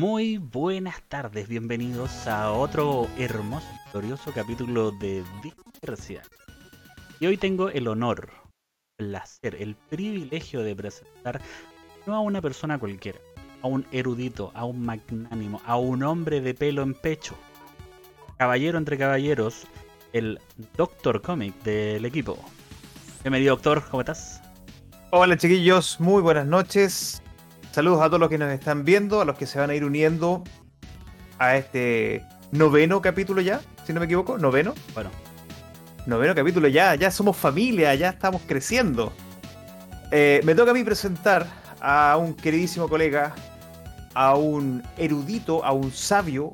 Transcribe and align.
Muy 0.00 0.38
buenas 0.38 1.02
tardes, 1.08 1.46
bienvenidos 1.46 2.26
a 2.26 2.52
otro 2.52 3.06
hermoso 3.18 3.66
y 3.70 3.90
glorioso 3.92 4.32
capítulo 4.32 4.92
de 4.92 5.22
Dispersia. 5.42 6.22
Y 7.20 7.26
hoy 7.26 7.36
tengo 7.36 7.68
el 7.68 7.86
honor, 7.86 8.30
el 8.96 9.08
placer, 9.08 9.56
el 9.60 9.76
privilegio 9.76 10.62
de 10.62 10.74
presentar 10.74 11.42
no 12.06 12.14
a 12.14 12.20
una 12.20 12.40
persona 12.40 12.78
cualquiera, 12.78 13.18
a 13.60 13.66
un 13.66 13.84
erudito, 13.92 14.52
a 14.54 14.64
un 14.64 14.86
magnánimo, 14.86 15.60
a 15.66 15.76
un 15.76 16.02
hombre 16.02 16.40
de 16.40 16.54
pelo 16.54 16.80
en 16.80 16.94
pecho, 16.94 17.36
caballero 18.38 18.78
entre 18.78 18.96
caballeros, 18.96 19.66
el 20.14 20.40
Doctor 20.78 21.20
Comic 21.20 21.62
del 21.62 22.06
equipo. 22.06 22.38
Bienvenido, 23.22 23.54
Doctor, 23.54 23.84
¿cómo 23.90 24.00
estás? 24.00 24.40
Hola 25.10 25.36
chiquillos, 25.36 26.00
muy 26.00 26.22
buenas 26.22 26.46
noches. 26.46 27.19
Saludos 27.72 28.02
a 28.02 28.06
todos 28.06 28.20
los 28.20 28.28
que 28.28 28.38
nos 28.38 28.50
están 28.52 28.84
viendo, 28.84 29.20
a 29.20 29.24
los 29.24 29.38
que 29.38 29.46
se 29.46 29.58
van 29.58 29.70
a 29.70 29.74
ir 29.74 29.84
uniendo 29.84 30.42
a 31.38 31.56
este 31.56 32.24
noveno 32.50 33.00
capítulo 33.00 33.40
ya, 33.40 33.60
si 33.84 33.92
no 33.92 34.00
me 34.00 34.06
equivoco, 34.06 34.38
noveno. 34.38 34.74
Bueno, 34.94 35.10
Noveno 36.06 36.34
capítulo 36.34 36.66
ya, 36.68 36.94
ya 36.94 37.10
somos 37.10 37.36
familia, 37.36 37.94
ya 37.94 38.08
estamos 38.10 38.42
creciendo. 38.46 39.12
Eh, 40.10 40.40
me 40.44 40.54
toca 40.54 40.70
a 40.70 40.74
mí 40.74 40.82
presentar 40.82 41.46
a 41.80 42.16
un 42.16 42.34
queridísimo 42.34 42.88
colega, 42.88 43.34
a 44.14 44.34
un 44.34 44.82
erudito, 44.96 45.64
a 45.64 45.72
un 45.72 45.92
sabio, 45.92 46.52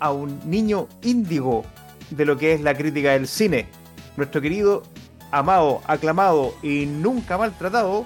a 0.00 0.12
un 0.12 0.40
niño 0.44 0.88
índigo 1.02 1.64
de 2.10 2.24
lo 2.24 2.36
que 2.36 2.52
es 2.52 2.60
la 2.60 2.74
crítica 2.74 3.12
del 3.12 3.28
cine. 3.28 3.68
Nuestro 4.16 4.40
querido, 4.40 4.82
amado, 5.30 5.80
aclamado 5.86 6.54
y 6.62 6.86
nunca 6.86 7.38
maltratado, 7.38 8.04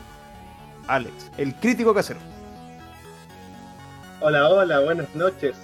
Alex, 0.86 1.30
el 1.38 1.54
crítico 1.54 1.94
casero. 1.94 2.20
Hola, 4.20 4.48
hola, 4.48 4.80
buenas 4.80 5.14
noches. 5.14 5.56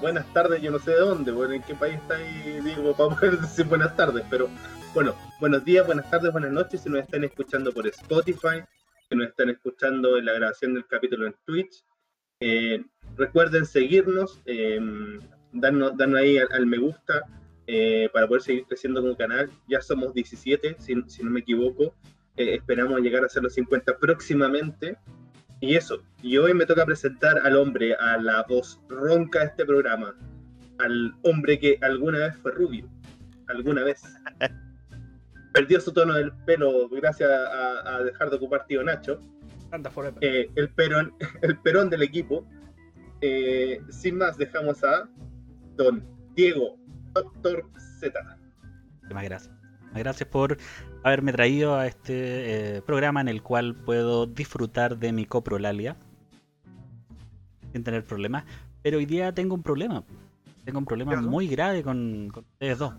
Buenas 0.00 0.32
tardes, 0.32 0.62
yo 0.62 0.70
no 0.70 0.78
sé 0.78 0.92
de 0.92 1.00
dónde, 1.00 1.30
bueno, 1.30 1.52
en 1.52 1.62
qué 1.62 1.74
país 1.74 1.96
está 1.96 2.16
ahí, 2.16 2.58
digo, 2.64 2.96
para 2.96 3.14
poder 3.14 3.38
decir 3.38 3.66
buenas 3.66 3.94
tardes, 3.96 4.24
pero 4.30 4.48
bueno, 4.94 5.14
buenos 5.40 5.62
días, 5.62 5.84
buenas 5.84 6.08
tardes, 6.08 6.32
buenas 6.32 6.52
noches, 6.52 6.80
si 6.80 6.88
nos 6.88 7.00
están 7.00 7.24
escuchando 7.24 7.70
por 7.70 7.86
Spotify, 7.86 8.62
si 9.10 9.14
nos 9.14 9.28
están 9.28 9.50
escuchando 9.50 10.16
en 10.16 10.24
la 10.24 10.32
grabación 10.32 10.72
del 10.72 10.86
capítulo 10.86 11.26
en 11.26 11.34
Twitch. 11.44 11.84
Eh, 12.40 12.82
recuerden 13.16 13.66
seguirnos, 13.66 14.40
eh, 14.46 14.80
darnos, 15.52 15.92
ahí 16.16 16.38
al, 16.38 16.48
al 16.50 16.64
me 16.64 16.78
gusta 16.78 17.24
eh, 17.66 18.08
para 18.14 18.26
poder 18.26 18.40
seguir 18.40 18.64
creciendo 18.64 19.02
como 19.02 19.16
canal. 19.18 19.50
Ya 19.68 19.82
somos 19.82 20.14
17, 20.14 20.76
si, 20.78 20.94
si 21.08 21.22
no 21.22 21.30
me 21.30 21.40
equivoco. 21.40 21.94
Eh, 22.38 22.54
esperamos 22.54 23.00
llegar 23.00 23.24
a 23.24 23.28
ser 23.28 23.42
los 23.42 23.52
50 23.52 23.98
próximamente. 23.98 24.96
Y 25.60 25.74
eso, 25.74 26.02
y 26.22 26.36
hoy 26.36 26.54
me 26.54 26.66
toca 26.66 26.86
presentar 26.86 27.38
al 27.44 27.56
hombre, 27.56 27.94
a 27.94 28.16
la 28.18 28.44
voz 28.48 28.80
ronca 28.88 29.40
de 29.40 29.46
este 29.46 29.64
programa, 29.64 30.14
al 30.78 31.14
hombre 31.22 31.58
que 31.58 31.78
alguna 31.82 32.18
vez 32.18 32.36
fue 32.36 32.52
rubio, 32.52 32.88
alguna 33.48 33.82
vez. 33.82 34.02
Perdió 35.52 35.80
su 35.80 35.92
tono 35.92 36.14
del 36.14 36.32
pelo 36.46 36.88
gracias 36.90 37.28
a, 37.28 37.96
a 37.96 38.02
dejar 38.04 38.30
de 38.30 38.36
ocupar 38.36 38.66
tío 38.66 38.84
Nacho. 38.84 39.18
anda. 39.72 39.90
Eh, 40.20 40.48
el, 40.54 40.68
perón, 40.70 41.12
el 41.42 41.58
perón 41.58 41.90
del 41.90 42.02
equipo. 42.02 42.46
Eh, 43.20 43.80
sin 43.90 44.18
más, 44.18 44.38
dejamos 44.38 44.84
a 44.84 45.08
don 45.74 46.04
Diego, 46.34 46.78
Doctor 47.14 47.68
Z. 48.00 48.38
Muchas 49.02 49.24
gracias. 49.24 49.57
Gracias 49.94 50.28
por 50.28 50.58
haberme 51.02 51.32
traído 51.32 51.76
a 51.76 51.86
este 51.86 52.76
eh, 52.76 52.82
programa 52.82 53.20
en 53.20 53.28
el 53.28 53.42
cual 53.42 53.74
puedo 53.74 54.26
disfrutar 54.26 54.98
de 54.98 55.12
mi 55.12 55.24
coprolalia 55.24 55.96
sin 57.72 57.84
tener 57.84 58.04
problemas. 58.04 58.44
Pero 58.82 58.98
hoy 58.98 59.06
día 59.06 59.32
tengo 59.32 59.54
un 59.54 59.62
problema. 59.62 60.04
Tengo 60.64 60.78
un 60.78 60.84
problema 60.84 61.20
muy 61.20 61.48
grave 61.48 61.82
con, 61.82 62.28
con 62.32 62.44
ustedes 62.44 62.78
dos. 62.78 62.94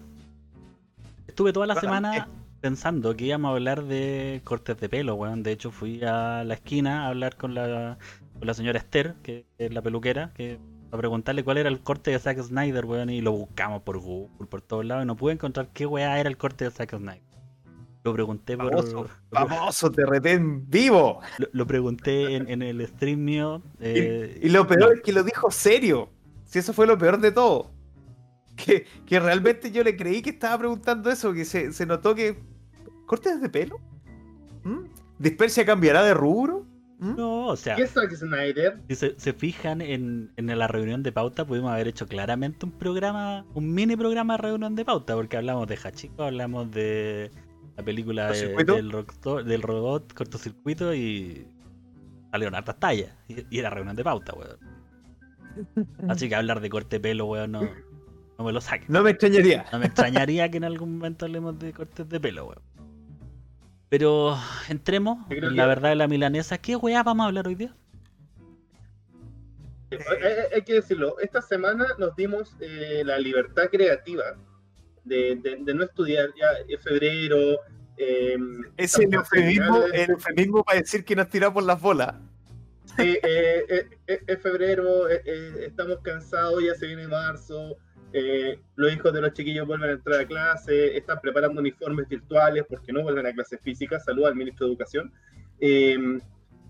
Estuve 1.27 1.53
toda 1.53 1.67
la 1.67 1.75
semana 1.75 2.11
¿qué? 2.11 2.31
pensando 2.61 3.15
que 3.15 3.25
íbamos 3.25 3.49
a 3.49 3.51
hablar 3.53 3.83
de 3.83 4.41
cortes 4.43 4.79
de 4.79 4.89
pelo, 4.89 5.15
weón. 5.15 5.43
De 5.43 5.51
hecho, 5.51 5.71
fui 5.71 6.03
a 6.03 6.43
la 6.43 6.55
esquina 6.55 7.05
a 7.05 7.09
hablar 7.09 7.37
con 7.37 7.53
la, 7.53 7.97
con 8.37 8.47
la 8.47 8.53
señora 8.53 8.79
Esther, 8.79 9.15
que 9.23 9.45
es 9.57 9.73
la 9.73 9.81
peluquera, 9.81 10.31
que 10.33 10.59
a 10.91 10.97
preguntarle 10.97 11.43
cuál 11.43 11.57
era 11.57 11.69
el 11.69 11.81
corte 11.81 12.11
de 12.11 12.19
Zack 12.19 12.41
Snyder, 12.41 12.85
weón, 12.85 13.09
y 13.09 13.21
lo 13.21 13.31
buscamos 13.31 13.83
por 13.83 13.99
Google, 13.99 14.47
por 14.47 14.61
todos 14.61 14.85
lados, 14.85 15.03
y 15.03 15.07
no 15.07 15.15
pude 15.15 15.33
encontrar 15.33 15.69
qué 15.73 15.85
weá 15.85 16.19
era 16.19 16.29
el 16.29 16.37
corte 16.37 16.65
de 16.65 16.71
Zack 16.71 16.95
Snyder. 16.97 17.21
Lo 18.03 18.13
pregunté 18.13 18.57
por. 18.57 18.75
Famoso, 18.75 19.09
famoso 19.31 19.91
TRT 19.91 20.25
en 20.27 20.69
vivo. 20.69 21.21
Lo, 21.37 21.47
lo 21.51 21.67
pregunté 21.67 22.35
en, 22.35 22.49
en 22.49 22.61
el 22.61 22.85
stream 22.87 23.23
mío. 23.23 23.61
eh, 23.79 24.39
y, 24.41 24.47
y 24.47 24.49
lo 24.49 24.65
peor 24.67 24.79
no. 24.79 24.91
es 24.95 25.01
que 25.01 25.11
lo 25.13 25.23
dijo 25.23 25.51
serio. 25.51 26.09
Si 26.45 26.59
eso 26.59 26.73
fue 26.73 26.87
lo 26.87 26.97
peor 26.97 27.19
de 27.19 27.31
todo. 27.31 27.71
Que, 28.55 28.85
que 29.05 29.19
realmente 29.19 29.71
yo 29.71 29.83
le 29.83 29.95
creí 29.95 30.21
que 30.21 30.31
estaba 30.31 30.57
preguntando 30.57 31.09
eso, 31.09 31.33
que 31.33 31.45
se, 31.45 31.71
se 31.73 31.85
notó 31.85 32.15
que. 32.15 32.43
¿Cortes 33.05 33.41
de 33.41 33.49
pelo? 33.49 33.81
¿Mm? 34.63 34.85
¿Dispersia 35.17 35.65
cambiará 35.65 36.03
de 36.03 36.13
rubro? 36.13 36.68
¿Mm? 36.99 37.15
No, 37.15 37.47
o 37.47 37.55
sea, 37.55 37.75
¿Qué 37.77 37.83
es 37.83 37.91
Zack 37.91 38.13
Snyder? 38.13 38.81
si 38.89 38.95
se, 38.95 39.19
se 39.19 39.31
fijan 39.33 39.79
en, 39.81 40.31
en 40.35 40.59
la 40.59 40.67
reunión 40.67 41.01
de 41.01 41.11
pauta, 41.13 41.45
pudimos 41.45 41.71
haber 41.71 41.87
hecho 41.87 42.05
claramente 42.07 42.65
un 42.65 42.71
programa, 42.73 43.45
un 43.53 43.73
mini 43.73 43.95
programa 43.95 44.33
de 44.35 44.43
reunión 44.43 44.75
de 44.75 44.83
pauta, 44.83 45.15
porque 45.15 45.37
hablamos 45.37 45.67
de 45.67 45.77
Hachiko, 45.81 46.23
hablamos 46.23 46.69
de 46.71 47.31
la 47.77 47.83
película 47.83 48.31
del, 48.31 48.91
rock- 48.91 49.43
del 49.43 49.61
robot 49.61 50.13
cortocircuito 50.13 50.93
y 50.93 51.47
salieron 52.31 52.53
hartas 52.55 52.77
tallas. 52.79 53.15
Y, 53.29 53.45
y 53.49 53.59
era 53.59 53.69
reunión 53.69 53.95
de 53.95 54.03
pauta, 54.03 54.33
weón. 54.33 54.57
Así 56.09 56.27
que 56.29 56.35
hablar 56.35 56.59
de 56.59 56.69
corte 56.69 56.97
de 56.97 56.99
pelo, 56.99 57.25
weón, 57.27 57.51
no, 57.53 57.61
no 58.37 58.43
me 58.43 58.51
lo 58.51 58.59
saquen. 58.61 58.87
No 58.89 59.03
me 59.03 59.11
extrañaría. 59.11 59.65
No 59.71 59.79
me 59.79 59.85
extrañaría 59.85 60.49
que 60.51 60.57
en 60.57 60.65
algún 60.65 60.97
momento 60.97 61.25
hablemos 61.25 61.57
de 61.59 61.71
cortes 61.71 62.09
de 62.09 62.19
pelo, 62.19 62.47
weón. 62.47 62.61
Pero 63.89 64.37
entremos 64.69 65.17
en 65.31 65.55
la 65.55 65.65
verdad 65.65 65.89
de 65.89 65.95
la 65.95 66.07
milanesa. 66.07 66.57
¿Qué 66.59 66.75
weá 66.75 67.01
vamos 67.03 67.23
a 67.23 67.27
hablar 67.27 67.47
hoy 67.47 67.55
día? 67.55 67.73
Eh, 69.91 69.97
eh, 70.21 70.35
hay 70.53 70.61
que 70.61 70.73
decirlo, 70.75 71.17
esta 71.19 71.41
semana 71.41 71.87
nos 71.97 72.15
dimos 72.15 72.55
eh, 72.59 73.01
la 73.03 73.17
libertad 73.17 73.63
creativa 73.71 74.23
de, 75.03 75.35
de- 75.37 75.57
de 75.61 75.73
no 75.73 75.83
estudiar 75.83 76.29
ya 76.39 76.47
en 76.67 76.79
febrero. 76.79 77.57
eh, 77.97 78.37
Es 78.77 78.97
el 78.99 79.11
eufemismo, 79.11 79.83
el 79.91 80.11
eufemismo 80.11 80.63
para 80.63 80.79
decir 80.79 81.03
que 81.03 81.15
nos 81.15 81.27
tiramos 81.27 81.63
las 81.63 81.81
bolas. 81.81 82.13
sí, 82.97 83.17
eh, 83.23 83.65
eh, 83.67 83.89
eh, 84.05 84.19
es 84.27 84.39
febrero, 84.41 85.09
eh, 85.09 85.23
eh, 85.25 85.53
estamos 85.67 85.97
cansados, 86.03 86.63
ya 86.63 86.75
se 86.75 86.85
viene 86.85 87.07
marzo. 87.07 87.75
Eh, 88.13 88.59
los 88.75 88.93
hijos 88.93 89.13
de 89.13 89.21
los 89.21 89.33
chiquillos 89.33 89.67
vuelven 89.67 89.89
a 89.89 89.93
entrar 89.93 90.21
a 90.21 90.25
clase, 90.27 90.97
están 90.97 91.19
preparando 91.21 91.59
uniformes 91.61 92.07
virtuales 92.07 92.63
porque 92.67 92.91
no 92.91 93.03
vuelven 93.03 93.25
a 93.27 93.33
clases 93.33 93.59
físicas. 93.61 94.03
Saludos 94.05 94.29
al 94.29 94.35
ministro 94.35 94.65
de 94.67 94.71
Educación. 94.73 95.13
Eh, 95.59 96.19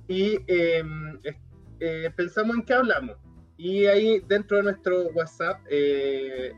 y 0.07 0.38
eh, 0.47 0.83
es- 1.23 1.35
eh, 1.79 2.11
pensamos 2.16 2.55
en 2.57 2.63
qué 2.63 2.73
hablamos. 2.73 3.16
Y 3.57 3.85
ahí 3.85 4.22
dentro 4.27 4.57
de 4.57 4.63
nuestro 4.63 5.07
WhatsApp 5.09 5.59
eh, 5.69 6.51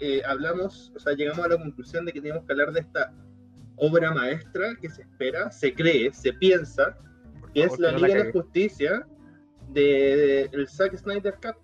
eh, 0.00 0.22
hablamos, 0.26 0.92
o 0.96 0.98
sea, 0.98 1.12
llegamos 1.14 1.44
a 1.44 1.48
la 1.48 1.56
conclusión 1.58 2.04
de 2.04 2.12
que 2.12 2.20
teníamos 2.20 2.44
que 2.46 2.52
hablar 2.52 2.72
de 2.72 2.80
esta 2.80 3.12
obra 3.76 4.12
maestra 4.12 4.74
que 4.80 4.88
se 4.88 5.02
espera, 5.02 5.50
se 5.50 5.74
cree, 5.74 6.12
se 6.12 6.32
piensa, 6.32 6.96
que 7.52 7.64
es 7.64 7.78
la 7.78 7.90
Liga 7.92 8.08
de 8.08 8.14
la 8.26 8.32
Justicia 8.32 9.06
de, 9.70 10.42
el 10.52 10.68
Zack 10.68 10.96
Snyder 10.96 11.34
Cut, 11.42 11.56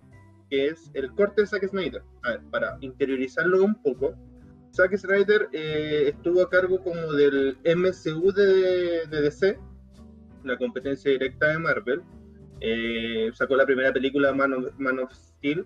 que 0.51 0.67
es 0.67 0.91
el 0.93 1.11
corte 1.13 1.41
de 1.41 1.47
Zack 1.47 1.67
Snyder. 1.67 2.03
A 2.21 2.31
ver, 2.31 2.41
para 2.51 2.77
interiorizarlo 2.81 3.63
un 3.63 3.81
poco, 3.81 4.13
Zack 4.75 4.95
Snyder 4.95 5.49
eh, 5.51 6.09
estuvo 6.09 6.43
a 6.43 6.49
cargo 6.49 6.83
como 6.83 7.13
del 7.13 7.57
MCU 7.63 8.31
de, 8.31 9.07
DC, 9.07 9.57
la 10.43 10.57
competencia 10.57 11.09
directa 11.09 11.47
de 11.47 11.57
Marvel. 11.57 12.01
Eh, 12.59 13.31
sacó 13.33 13.55
la 13.55 13.65
primera 13.65 13.91
película 13.91 14.31
Man 14.33 14.53
of, 14.53 14.65
Man 14.77 14.99
of 14.99 15.11
Steel. 15.11 15.65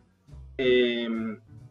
eh, 0.57 1.09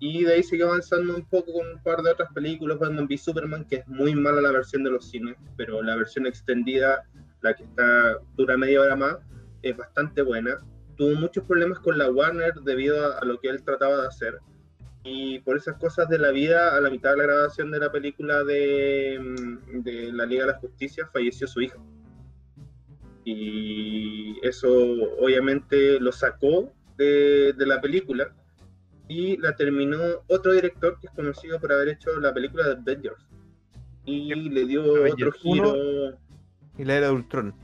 y 0.06 0.22
de 0.22 0.34
ahí 0.34 0.42
siguió 0.42 0.68
avanzando 0.68 1.16
un 1.16 1.24
poco 1.24 1.54
con 1.54 1.66
un 1.66 1.82
par 1.82 2.02
de 2.02 2.10
otras 2.10 2.30
películas, 2.34 2.78
Batman 2.78 3.06
v 3.06 3.16
Superman, 3.16 3.64
que 3.64 3.76
es 3.76 3.88
muy 3.88 4.14
mala 4.14 4.42
la 4.42 4.52
versión 4.52 4.84
de 4.84 4.90
los 4.90 5.08
cines, 5.08 5.34
pero 5.56 5.82
la 5.82 5.96
versión 5.96 6.26
extendida, 6.26 7.04
la 7.40 7.54
que 7.54 7.64
está 7.64 8.18
dura 8.36 8.58
media 8.58 8.82
hora 8.82 8.96
más, 8.96 9.16
es 9.62 9.74
bastante 9.74 10.20
buena. 10.20 10.60
Tuvo 10.96 11.14
muchos 11.16 11.44
problemas 11.44 11.78
con 11.78 11.98
la 11.98 12.10
Warner 12.10 12.54
debido 12.62 13.04
a, 13.04 13.18
a 13.18 13.24
lo 13.24 13.38
que 13.40 13.48
él 13.48 13.62
trataba 13.62 14.02
de 14.02 14.08
hacer. 14.08 14.38
Y 15.04 15.40
por 15.40 15.56
esas 15.56 15.76
cosas 15.76 16.08
de 16.08 16.18
la 16.18 16.30
vida, 16.30 16.74
a 16.74 16.80
la 16.80 16.88
mitad 16.88 17.10
de 17.10 17.18
la 17.18 17.24
grabación 17.24 17.70
de 17.70 17.78
la 17.78 17.92
película 17.92 18.42
de, 18.42 19.18
mm, 19.20 19.82
de 19.82 20.12
la 20.12 20.24
Liga 20.24 20.46
de 20.46 20.52
la 20.52 20.58
Justicia, 20.58 21.08
falleció 21.12 21.46
su 21.46 21.60
hija. 21.60 21.76
Y 23.24 24.38
eso 24.42 24.70
obviamente 25.20 26.00
lo 26.00 26.10
sacó 26.10 26.72
de, 26.96 27.52
de 27.52 27.66
la 27.66 27.80
película 27.80 28.34
y 29.08 29.36
la 29.36 29.54
terminó 29.54 29.98
otro 30.28 30.52
director 30.52 30.98
que 31.00 31.08
es 31.08 31.12
conocido 31.12 31.60
por 31.60 31.72
haber 31.72 31.88
hecho 31.88 32.18
la 32.20 32.32
película 32.32 32.64
de 32.64 32.72
Avengers. 32.72 33.26
Y 34.06 34.34
le 34.34 34.64
dio 34.66 34.82
otro 34.82 35.02
Avengers 35.02 35.36
giro 35.36 35.74
Y 36.78 36.84
la 36.84 36.96
era 36.96 37.06
de 37.08 37.12
Ultron. 37.12 37.54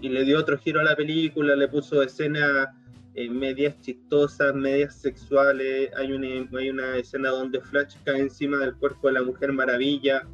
Y 0.00 0.08
le 0.08 0.24
dio 0.24 0.38
otro 0.38 0.58
giro 0.58 0.80
a 0.80 0.84
la 0.84 0.96
película, 0.96 1.54
le 1.56 1.68
puso 1.68 2.02
escenas 2.02 2.68
eh, 3.14 3.30
medias 3.30 3.80
chistosas, 3.80 4.54
medias 4.54 4.94
sexuales. 4.96 5.90
Hay 5.96 6.12
una, 6.12 6.48
hay 6.58 6.70
una 6.70 6.96
escena 6.96 7.30
donde 7.30 7.60
Flash 7.60 7.96
cae 8.04 8.20
encima 8.20 8.58
del 8.58 8.74
cuerpo 8.74 9.06
de 9.06 9.14
la 9.14 9.22
Mujer 9.22 9.52
Maravilla, 9.52 10.26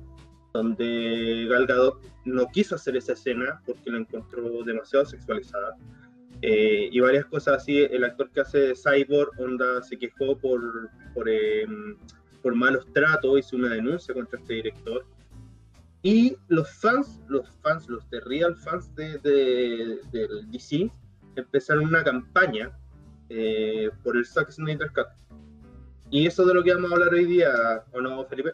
donde 0.55 1.47
Gal 1.49 1.67
Gadot 1.67 2.01
no 2.25 2.47
quiso 2.49 2.77
hacer 2.77 2.97
esa 2.97 3.13
escena 3.13 3.61
porque 3.67 3.91
la 3.91 3.99
encontró 3.99 4.63
demasiado 4.65 5.05
sexualizada. 5.05 5.77
Eh, 6.43 6.89
y 6.91 7.01
varias 7.01 7.27
cosas 7.27 7.63
así. 7.63 7.83
El 7.83 8.03
actor 8.05 8.31
que 8.31 8.41
hace 8.41 8.73
Cyborg, 8.75 9.39
Onda, 9.39 9.83
se 9.83 9.99
quejó 9.99 10.39
por, 10.39 10.89
por, 11.13 11.29
em, 11.29 11.97
por 12.43 12.55
malos 12.55 12.87
tratos, 12.95 13.41
hizo 13.41 13.57
una 13.57 13.75
denuncia 13.75 14.15
contra 14.15 14.39
este 14.39 14.55
director. 14.55 15.05
Y 16.03 16.37
los 16.49 16.71
fans, 16.71 17.21
los 17.29 17.49
fans, 17.63 17.89
los 17.89 18.09
de 18.11 18.21
real 18.21 18.57
fans 18.57 18.95
de, 18.95 19.19
de, 19.19 19.99
del 20.13 20.51
DC, 20.51 20.91
empezaron 21.37 21.85
una 21.85 22.03
campaña 22.03 22.73
eh, 23.29 23.91
por 24.03 24.17
el 24.17 24.27
Zack 24.27 24.51
Snyder 24.51 24.91
Cut. 24.93 25.07
Y 26.11 26.27
eso 26.27 26.45
de 26.45 26.55
lo 26.55 26.65
que 26.65 26.75
vamos 26.75 26.91
a 26.91 26.95
hablar 26.95 27.15
hoy 27.15 27.27
día, 27.27 27.51
¿o 27.93 28.01
no, 28.01 28.25
Felipe? 28.25 28.51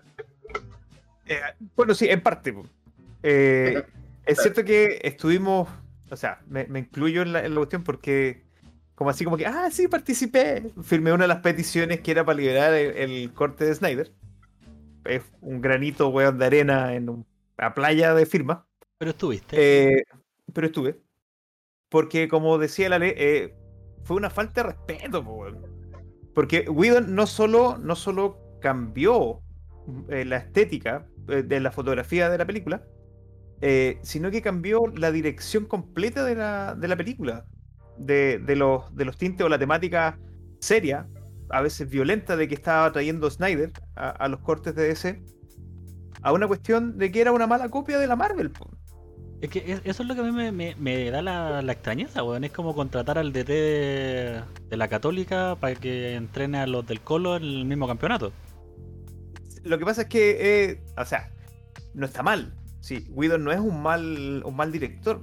Eh, 1.26 1.40
bueno, 1.75 1.94
sí, 1.94 2.08
en 2.08 2.20
parte. 2.20 2.54
Eh, 3.22 3.82
es 4.26 4.38
cierto 4.38 4.64
que 4.64 5.00
estuvimos, 5.02 5.69
o 6.10 6.16
sea, 6.16 6.43
me, 6.48 6.66
incluyo 6.78 7.22
en 7.22 7.32
la, 7.32 7.48
cuestión 7.48 7.82
porque, 7.84 8.43
como 8.94 9.10
así 9.10 9.25
como 9.25 9.37
que, 9.37 9.46
ah, 9.46 9.70
sí, 9.70 9.88
participé. 9.88 10.70
Firmé 10.82 11.12
una 11.12 11.25
de 11.25 11.28
las 11.28 11.40
peticiones 11.40 12.00
que 12.00 12.10
era 12.10 12.25
para 12.25 12.37
liberar 12.37 12.75
el, 12.75 13.32
corte 13.32 13.64
de 13.64 13.75
Snyder. 13.75 14.12
Es 15.04 15.22
un 15.40 15.62
granito, 15.62 16.08
weón, 16.08 16.38
de 16.38 16.44
arena 16.44 16.94
en 16.94 17.25
la 17.58 17.75
playa 17.75 18.14
de 18.14 18.26
firma. 18.26 18.67
Pero 18.99 19.11
estuviste. 19.11 20.05
pero 20.53 20.67
estuve. 20.67 21.00
Porque, 21.88 22.29
como 22.29 22.58
decía 22.58 22.88
la 22.88 22.99
ley, 22.99 23.12
eh, 23.17 23.55
fue 24.05 24.17
una 24.17 24.31
falta 24.31 24.62
de 24.62 24.69
respeto, 24.70 25.25
porque 26.35 26.69
Whedon 26.69 27.14
no 27.14 27.26
solo, 27.26 27.79
no 27.79 27.97
solo 27.97 28.38
cambió 28.61 29.41
eh, 30.08 30.25
la 30.25 30.38
estética 30.38 31.06
eh, 31.29 31.43
de 31.43 31.61
la 31.61 31.70
fotografía 31.70 32.29
de 32.29 32.38
la 32.38 32.47
película, 32.47 32.85
sino 34.03 34.31
que 34.31 34.43
cambió 34.43 34.87
la 34.88 35.11
dirección 35.11 35.64
completa 35.64 36.25
de 36.25 36.35
la, 36.35 36.75
de 36.75 36.88
la 36.88 36.97
película, 36.97 37.47
de, 37.97 38.38
los, 38.55 38.94
de 38.94 39.05
los 39.06 39.17
tintes 39.17 39.47
o 39.47 39.49
la 39.49 39.58
temática 39.58 40.19
seria, 40.61 41.08
a 41.49 41.62
veces 41.62 41.88
violenta, 41.88 42.37
de 42.37 42.49
que 42.49 42.55
estaba 42.55 42.93
trayendo 42.93 43.31
Snyder 43.31 43.73
a, 43.94 44.29
los 44.29 44.41
cortes 44.41 44.75
de 44.75 44.88
DC, 44.88 45.23
a 46.26 46.32
una 46.32 46.49
cuestión 46.49 46.99
de 46.99 47.12
que 47.12 47.20
era 47.20 47.31
una 47.31 47.46
mala 47.46 47.69
copia 47.69 48.00
de 48.00 48.08
la 48.08 48.17
Marvel. 48.17 48.50
Es 49.40 49.49
que 49.49 49.81
eso 49.84 50.02
es 50.02 50.08
lo 50.08 50.14
que 50.17 50.23
a 50.23 50.25
mí 50.25 50.75
me, 50.76 51.11
da 51.12 51.23
la, 51.23 51.73
extrañeza, 51.73 52.25
weón. 52.25 52.43
Es 52.43 52.50
como 52.50 52.75
contratar 52.75 53.17
al 53.17 53.32
DT 53.32 53.46
de, 53.46 54.43
la 54.70 54.88
Católica 54.88 55.56
para 55.61 55.76
que 55.76 56.17
entrene 56.17 56.58
a 56.58 56.67
los 56.67 56.84
del 56.84 57.00
Colo 57.00 57.37
en 57.37 57.44
el 57.44 57.64
mismo 57.64 57.87
campeonato. 57.87 58.32
Lo 59.62 59.78
que 59.78 59.84
pasa 59.84 60.02
es 60.02 60.08
que, 60.08 60.38
eh, 60.40 60.81
o 60.99 61.05
sea, 61.05 61.31
no 61.94 62.06
está 62.06 62.25
mal. 62.25 62.52
Sí, 62.81 63.06
Guido 63.08 63.38
no 63.38 63.52
es 63.52 63.61
un 63.61 63.81
mal, 63.81 64.43
un 64.44 64.56
mal 64.56 64.72
director. 64.72 65.22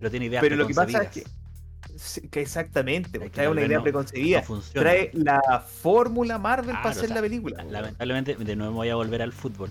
Pero 0.00 0.10
tiene 0.10 0.26
ideas 0.26 0.42
Pero 0.42 0.56
lo 0.56 0.66
que 0.66 0.74
pasa 0.74 1.02
es 1.04 1.24
que, 2.28 2.40
exactamente, 2.40 3.20
trae 3.30 3.48
una 3.48 3.62
idea 3.62 3.80
preconcebida. 3.80 4.42
trae 4.72 5.12
la 5.12 5.60
fórmula 5.60 6.38
Marvel 6.38 6.74
para 6.74 6.90
hacer 6.90 7.10
la 7.10 7.20
película. 7.20 7.62
Lamentablemente, 7.62 8.34
de 8.34 8.56
nuevo 8.56 8.74
voy 8.74 8.88
a 8.88 8.96
volver 8.96 9.22
al 9.22 9.32
fútbol. 9.32 9.70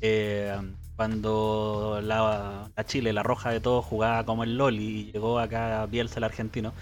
Eh, 0.00 0.56
cuando 0.96 2.00
la, 2.02 2.70
Chile, 2.86 3.12
la 3.12 3.22
roja 3.22 3.50
de 3.50 3.60
todos, 3.60 3.84
jugaba 3.84 4.24
como 4.24 4.44
el 4.44 4.56
LOL 4.56 4.78
y 4.78 5.10
llegó 5.12 5.38
acá 5.38 5.86
Bielsa 5.86 6.18
el 6.18 6.24
argentino, 6.24 6.72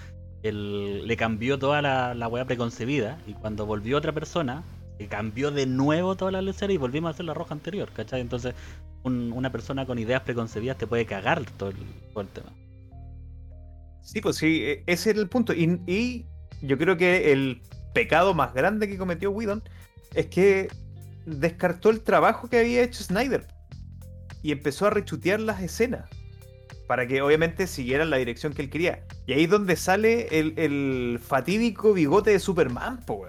él, 0.42 1.06
le 1.06 1.16
cambió 1.16 1.58
toda 1.58 1.82
la, 1.82 2.14
la 2.14 2.28
weá 2.28 2.44
preconcebida 2.44 3.18
y 3.26 3.34
cuando 3.34 3.66
volvió 3.66 3.98
otra 3.98 4.12
persona, 4.12 4.64
le 4.98 5.08
cambió 5.08 5.50
de 5.50 5.66
nuevo 5.66 6.16
toda 6.16 6.30
la 6.30 6.42
lucera 6.42 6.72
y 6.72 6.76
volvimos 6.76 7.08
a 7.08 7.10
hacer 7.12 7.24
la 7.24 7.34
roja 7.34 7.54
anterior, 7.54 7.90
¿cachai? 7.92 8.20
Entonces, 8.20 8.54
una 9.02 9.50
persona 9.50 9.86
con 9.86 9.98
ideas 9.98 10.22
preconcebidas 10.22 10.76
te 10.76 10.86
puede 10.86 11.06
cagar 11.06 11.42
todo 11.56 11.70
el, 11.70 12.28
tema. 12.28 12.52
Sí, 14.02 14.20
pues 14.20 14.36
sí, 14.36 14.62
e, 14.62 14.84
ese 14.86 15.10
era 15.10 15.20
el 15.20 15.28
punto. 15.28 15.54
Y, 15.54 15.80
y, 15.86 16.26
yo 16.62 16.76
creo 16.76 16.98
que 16.98 17.32
el 17.32 17.62
pecado 17.94 18.34
más 18.34 18.52
grande 18.52 18.88
que 18.88 18.98
cometió 18.98 19.30
Whedon 19.30 19.62
es 20.14 20.26
que 20.26 20.68
descartó 21.26 21.90
el 21.90 22.00
trabajo 22.00 22.48
que 22.48 22.58
había 22.58 22.82
hecho 22.82 23.02
Snyder 23.02 23.46
y 24.42 24.52
empezó 24.52 24.86
a 24.86 24.90
rechutear 24.90 25.40
las 25.40 25.62
escenas 25.62 26.08
para 26.90 27.06
que 27.06 27.22
obviamente 27.22 27.68
siguieran 27.68 28.10
la 28.10 28.16
dirección 28.16 28.52
que 28.52 28.62
él 28.62 28.68
quería. 28.68 29.04
Y 29.24 29.32
ahí 29.32 29.44
es 29.44 29.50
donde 29.50 29.76
sale 29.76 30.26
el, 30.32 31.20
fatídico 31.22 31.92
bigote 31.92 32.30
de 32.30 32.40
Superman, 32.40 32.98
po, 33.06 33.28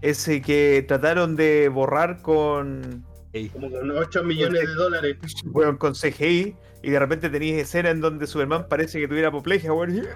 Ese 0.00 0.40
que 0.40 0.82
trataron 0.88 1.36
de 1.36 1.68
borrar 1.68 2.22
con. 2.22 3.04
Como 3.52 3.70
con 3.70 3.90
8 3.90 4.24
millones 4.24 4.66
de 4.66 4.74
dólares. 4.74 5.16
Bueno, 5.44 5.78
con 5.78 5.92
CGI. 5.92 6.56
Y 6.82 6.90
de 6.90 6.98
repente 6.98 7.28
tenéis 7.28 7.56
escena 7.56 7.90
en 7.90 8.00
donde 8.00 8.26
Superman 8.26 8.68
parece 8.68 9.00
que 9.00 9.06
tuviera 9.06 9.28
apoplejia, 9.28 9.74
weón. 9.74 10.06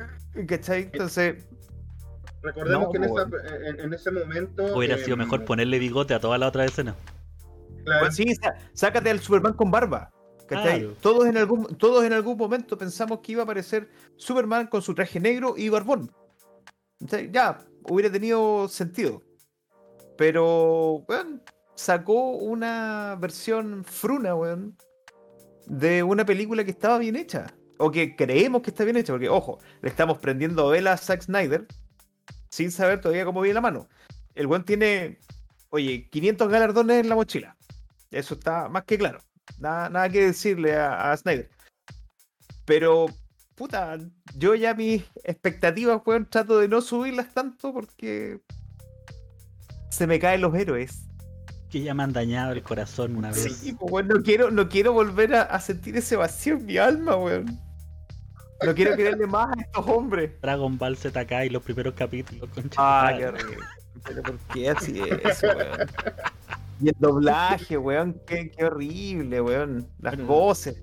¿Cachai? 0.47 0.85
Entonces. 0.93 1.45
Recordemos 2.55 2.89
que 2.93 2.99
en, 3.83 3.93
ese 3.93 4.11
momento. 4.11 4.77
Hubiera 4.77 4.97
sido 4.99 5.15
em, 5.15 5.21
mejor 5.21 5.45
ponerle 5.45 5.79
bigote 5.79 6.15
a 6.15 6.21
toda 6.21 6.39
la 6.39 6.49
otra 6.49 6.65
escena 6.65 6.95
sí, 8.11 8.35
sácate 8.73 9.11
al 9.11 9.21
Superman 9.21 9.55
con 9.55 9.71
barba. 9.71 10.11
Todos, 11.03 11.27
en 11.27 11.37
algún, 11.37 11.67
todos 11.77 12.05
en 12.05 12.15
algún 12.15 12.39
momento 12.39 12.79
pensamos 12.79 13.21
que 13.21 13.33
iba 13.33 13.43
a 13.43 13.45
aparecer 13.45 13.91
Superman 14.17 14.67
con 14.67 14.81
su 14.81 14.95
traje 14.95 15.21
negro 15.21 15.55
y 15.57 15.69
barbón. 15.69 16.11
Ya, 17.31 17.59
hubiera 17.85 18.11
tenido 18.11 18.67
sentido. 18.69 19.23
Pero, 20.17 21.05
bueno, 21.07 21.41
sacó 21.75 22.31
una 22.31 23.17
versión 23.21 23.85
fruna, 23.85 24.35
weón, 24.35 24.77
de 25.67 26.03
una 26.03 26.25
película 26.25 26.65
que 26.65 26.71
estaba 26.71 26.99
bien 26.99 27.17
hecha. 27.17 27.55
O 27.81 27.93
que 27.93 28.17
creemos 28.17 28.63
que 28.63 28.71
está 28.71 28.85
bien 28.85 28.97
hecha, 28.97 29.13
porque, 29.13 29.29
ojo, 29.29 29.59
le 29.83 29.91
estamos 29.91 30.19
prendiendo 30.19 30.69
vela 30.69 30.95
a 30.95 30.97
Zack 30.97 31.23
Snyder 31.23 31.67
sin 32.51 32.71
saber 32.71 33.01
todavía 33.01 33.25
cómo 33.25 33.41
viene 33.41 33.55
la 33.55 33.61
mano. 33.61 33.89
El 34.35 34.47
weón 34.47 34.65
tiene, 34.65 35.19
oye, 35.71 36.09
500 36.11 36.49
galardones 36.49 37.01
en 37.01 37.09
la 37.09 37.15
mochila. 37.15 37.57
Eso 38.11 38.35
está 38.35 38.69
más 38.69 38.85
que 38.85 38.99
claro. 38.99 39.21
Nada, 39.59 39.89
nada 39.89 40.09
que 40.09 40.27
decirle 40.27 40.77
a, 40.77 41.17
Snyder. 41.17 41.49
Pero, 42.65 43.07
puta, 43.55 43.99
yo 44.37 44.55
ya 44.55 44.75
mis 44.75 45.05
expectativas, 45.25 46.01
weón, 46.05 46.27
trato 46.27 46.59
de 46.59 46.69
no 46.69 46.81
subirlas 46.81 47.33
tanto 47.33 47.73
porque 47.73 48.41
se 49.91 50.07
me 50.07 50.19
caen 50.19 50.43
los 50.43 50.55
héroes. 50.55 51.05
Que 51.71 51.83
ya 51.83 51.93
me 51.95 52.03
han 52.03 52.13
dañado 52.13 52.53
el 52.53 52.63
corazón 52.63 53.17
una 53.17 53.29
vez. 53.29 53.59
Sí, 53.59 53.73
pues, 53.73 54.07
no 54.07 54.23
quiero, 54.23 54.51
no 54.51 54.69
quiero 54.69 54.93
volver 54.93 55.35
a, 55.35 55.61
sentir 55.61 55.97
ese 55.97 56.17
vacío 56.17 56.55
en 56.55 56.67
mi 56.67 56.79
alma, 56.79 57.17
weón. 57.17 57.68
No 58.65 58.75
quiero 58.75 58.97
quererle 58.97 59.27
más 59.27 59.57
a 59.57 59.61
estos 59.61 59.87
hombres. 59.87 60.33
Dragon 60.43 60.77
Ball 60.79 60.97
ZK 60.97 61.45
y 61.47 61.51
los 61.51 61.63
primeros 61.63 61.95
capítulos, 61.95 62.49
con 62.51 62.71
Ah, 62.77 63.15
qué 63.17 63.27
horrible. 63.27 63.57
Pero 64.05 64.23
¿por 64.23 64.39
qué 64.53 64.71
así 64.71 65.01
es, 65.01 65.43
weón? 65.43 65.89
Y 66.81 66.89
el 66.89 66.95
doblaje, 66.99 67.77
weón, 67.77 68.21
qué, 68.27 68.51
qué 68.51 68.65
horrible, 68.65 69.41
weón. 69.41 69.89
Las 70.01 70.17
voces. 70.19 70.83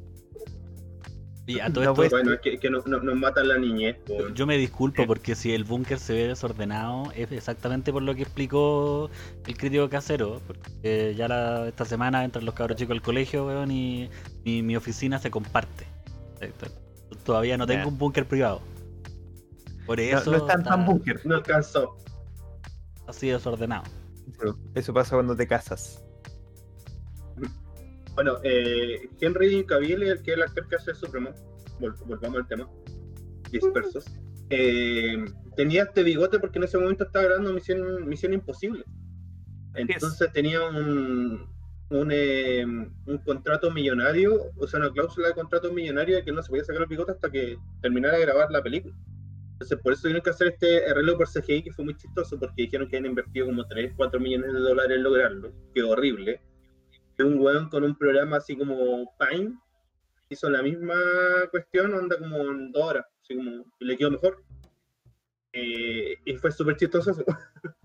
Y 1.48 1.60
a 1.60 1.72
todo 1.72 2.04
esto, 2.04 2.16
bueno, 2.18 2.40
que, 2.42 2.58
que 2.58 2.70
nos, 2.72 2.88
nos 2.88 3.16
matan 3.16 3.48
la 3.48 3.58
niñez. 3.60 3.98
Yo 4.34 4.48
me 4.48 4.58
disculpo 4.58 5.06
porque 5.06 5.36
si 5.36 5.54
el 5.54 5.64
búnker 5.64 6.00
se 6.00 6.14
ve 6.14 6.28
desordenado 6.28 7.12
es 7.16 7.32
exactamente 7.32 7.94
por 7.94 8.02
lo 8.02 8.16
que 8.16 8.24
explicó 8.24 9.12
el 9.46 9.56
crítico 9.56 9.88
casero. 9.88 10.42
Porque 10.48 11.14
ya 11.16 11.28
la, 11.28 11.68
esta 11.68 11.86
semana 11.86 12.24
entran 12.24 12.46
los 12.46 12.56
cabros 12.56 12.78
chicos 12.78 12.96
al 12.96 13.04
colegio, 13.04 13.46
weón, 13.46 13.70
y 13.70 14.10
mi, 14.44 14.76
oficina 14.76 15.20
se 15.20 15.30
comparte. 15.30 15.86
Todavía 17.26 17.58
no 17.58 17.66
tengo 17.66 17.90
un 17.90 17.98
búnker 17.98 18.26
privado. 18.28 18.62
Por 19.86 20.00
eso. 20.00 20.32
No, 20.32 20.38
están 20.38 20.64
tan 20.64 20.86
búnker. 20.86 21.20
No 21.26 21.36
alcanzó. 21.36 21.98
Así 23.08 23.30
desordenado. 23.30 23.84
Eso 24.76 24.94
pasa 24.94 25.16
cuando 25.16 25.36
te 25.36 25.48
casas. 25.48 26.04
Bueno, 28.14 28.38
eh, 28.44 29.10
Henry 29.20 29.66
Cavill, 29.66 30.04
el 30.04 30.22
que 30.22 30.32
es 30.32 30.38
el 30.38 30.44
actor 30.44 30.68
que 30.68 30.76
hace 30.76 30.96
Superman, 30.96 31.34
volvamos 31.80 32.38
al 32.38 32.48
tema, 32.48 32.70
dispersos, 33.52 34.06
eh, 34.50 35.26
tenía 35.58 35.84
este 35.84 36.02
bigote 36.04 36.40
porque 36.40 36.60
en 36.60 36.64
ese 36.64 36.78
momento 36.78 37.04
estaba 37.04 37.26
grabando 37.26 37.52
Misión, 37.52 38.08
Misión 38.08 38.34
Imposible. 38.34 38.86
Entonces 39.74 40.32
tenía 40.32 40.64
un, 40.64 41.50
un, 41.90 42.10
eh, 42.12 42.66
un, 42.66 43.18
contrato 43.24 43.72
millonario, 43.72 44.52
o 44.58 44.68
sea, 44.68 44.80
una 44.80 44.92
cláusula 44.92 45.28
de 45.28 45.34
contrato 45.34 45.72
millonario 45.72 46.16
de 46.16 46.24
que 46.24 46.32
no 46.32 46.42
se 46.42 46.50
podía 46.50 46.64
sacar 46.64 46.82
el 46.82 46.88
bigote 46.88 47.12
hasta 47.12 47.30
que 47.30 47.58
terminara 47.82 48.18
de 48.18 48.26
grabar 48.26 48.52
la 48.52 48.64
película. 48.64 48.96
Entonces, 49.54 49.80
por 49.80 49.94
eso 49.94 50.02
tuvieron 50.04 50.22
que 50.22 50.32
hacer 50.32 50.48
este 50.48 50.86
arreglo 50.90 51.18
por 51.18 51.30
CGI, 51.30 51.64
que 51.64 51.72
fue 51.72 51.86
muy 51.86 51.96
chistoso, 51.96 52.38
porque 52.38 52.64
dijeron 52.64 52.90
que 52.90 52.98
habían 52.98 53.12
invertido 53.12 53.46
como 53.46 53.66
3, 53.66 53.94
4 53.96 54.20
millones 54.20 54.52
de 54.52 54.60
dólares 54.60 54.98
en 54.98 55.04
lograrlo. 55.04 55.54
Qué 55.74 55.82
horrible. 55.82 56.42
Un 57.20 57.40
weón 57.40 57.70
con 57.70 57.86
un 57.86 57.98
programa 57.98 58.38
así 58.38 58.58
como 58.58 59.16
Pine 59.18 59.58
hizo 60.28 60.50
la 60.50 60.62
misma 60.62 60.96
cuestión, 61.52 61.94
anda 61.94 62.18
como 62.18 62.38
en 62.52 62.72
dos 62.74 62.84
horas, 62.84 63.06
así 63.22 63.36
como, 63.36 63.66
y 63.80 63.86
le 63.86 63.98
quedó 63.98 64.12
mejor. 64.12 64.44
Eh, 65.54 66.18
y 66.26 66.36
fue 66.36 66.52
súper 66.52 66.76
chistoso. 66.76 67.16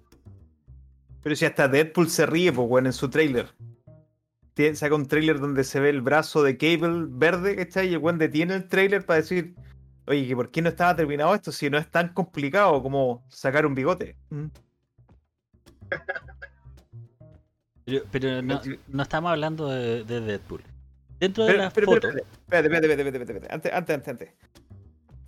Pero 1.22 1.36
si 1.36 1.44
hasta 1.44 1.68
Deadpool 1.68 2.08
se 2.08 2.26
ríe, 2.26 2.52
pues, 2.52 2.66
weón, 2.68 2.86
en 2.86 2.92
su 2.92 3.08
trailer. 3.08 3.46
Saca 4.74 4.94
un 4.94 5.06
trailer 5.06 5.40
donde 5.40 5.64
se 5.64 5.80
ve 5.80 5.88
el 5.88 6.02
brazo 6.02 6.42
de 6.42 6.58
Cable 6.58 7.06
verde, 7.08 7.56
¿cachai? 7.56 7.88
Y 7.88 7.94
el 7.94 7.98
weón 7.98 8.18
detiene 8.18 8.54
el 8.54 8.68
trailer 8.68 9.06
para 9.06 9.20
decir, 9.20 9.54
oye, 10.06 10.26
que 10.26 10.36
¿por 10.36 10.50
qué 10.50 10.60
no 10.60 10.68
estaba 10.68 10.94
terminado 10.94 11.34
esto 11.34 11.50
si 11.50 11.70
no 11.70 11.78
es 11.78 11.90
tan 11.90 12.12
complicado 12.12 12.82
como 12.82 13.24
sacar 13.28 13.64
un 13.64 13.74
bigote? 13.74 14.16
Mm. 14.28 14.46
Pero, 17.84 18.04
pero 18.10 18.42
no, 18.42 18.60
no 18.88 19.02
estamos 19.02 19.30
hablando 19.30 19.68
de, 19.68 20.04
de 20.04 20.20
Deadpool. 20.20 20.62
Dentro 21.18 21.44
de 21.44 21.52
Pero, 21.52 21.62
la 21.64 21.70
pero, 21.70 21.86
foto. 21.86 22.08
pero, 22.08 22.18
espérate, 22.18 22.66
espérate, 22.66 22.66
espérate, 22.66 22.86
espérate, 22.86 23.18
espérate, 23.18 23.32
espérate. 23.32 23.54
Antes, 23.54 23.72
antes, 23.72 23.94
antes, 23.94 24.08
antes. 24.08 24.30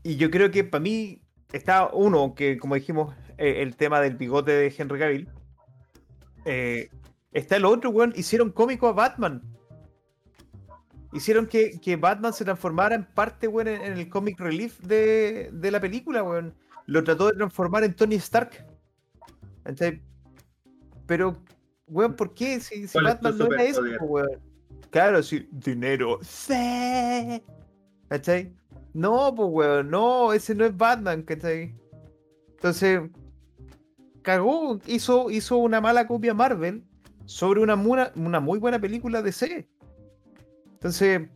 Y 0.03 0.17
yo 0.17 0.31
creo 0.31 0.51
que 0.51 0.65
para 0.65 0.83
mí 0.83 1.23
está 1.53 1.91
uno, 1.93 2.35
que 2.35 2.59
como 2.59 2.75
dijimos, 2.75 3.15
eh, 3.39 3.63
el 3.63 3.77
tema 3.77 4.01
del 4.01 4.17
bigote 4.17 4.53
de 4.53 4.75
Henry 4.77 4.99
Cavill. 4.99 5.29
Eh, 6.45 6.89
está 7.33 7.57
el 7.57 7.65
otro, 7.65 7.91
weón. 7.91 8.13
Hicieron 8.17 8.51
cómico 8.51 8.89
a 8.89 8.93
Batman. 8.93 9.43
Hicieron 11.13 11.47
que, 11.47 11.79
que 11.81 11.97
Batman 11.97 12.33
se 12.33 12.45
transformara 12.45 12.95
en 12.95 13.05
parte, 13.05 13.49
weón, 13.49 13.69
en, 13.69 13.83
en 13.83 13.93
el 13.99 14.09
comic 14.09 14.41
relief 14.41 14.79
de, 14.81 15.51
de 15.53 15.71
la 15.71 15.81
película, 15.81 16.23
weón. 16.23 16.55
Lo 16.87 17.05
trató 17.05 17.27
de 17.29 17.35
transformar 17.35 17.85
en 17.85 17.95
Tony 17.95 18.17
Stark. 18.17 18.67
¿Cachai? 19.63 20.03
Pero, 21.07 21.37
weón, 21.87 22.15
¿por 22.17 22.35
qué? 22.35 22.61
Si, 22.61 22.89
si 22.89 22.93
¿Cuál 22.93 23.07
es 23.09 23.19
tu 23.19 23.25
Batman 23.25 23.39
no 23.39 23.55
era 23.55 23.65
eso, 23.65 23.83
weón. 24.01 24.41
Claro, 24.91 25.23
sí, 25.23 25.49
dinero. 25.53 26.19
Sí. 26.23 27.43
¿Cachai? 28.09 28.55
No, 28.95 29.35
pues, 29.35 29.49
weón, 29.51 29.91
no, 29.91 30.33
ese 30.33 30.55
no 30.55 30.65
es 30.65 30.77
Batman, 30.77 31.23
¿cachai? 31.23 31.75
Entonces, 32.51 33.01
cagó, 34.23 34.79
hizo, 34.87 35.31
hizo 35.31 35.57
una 35.57 35.81
mala 35.81 36.07
copia 36.07 36.35
Marvel 36.35 36.85
sobre 37.27 37.61
una, 37.61 37.77
muna- 37.77 38.13
una 38.17 38.41
muy 38.41 38.59
buena 38.59 38.79
película 38.81 39.23
de 39.23 39.33
C. 39.33 39.69
Entonces, 40.75 41.29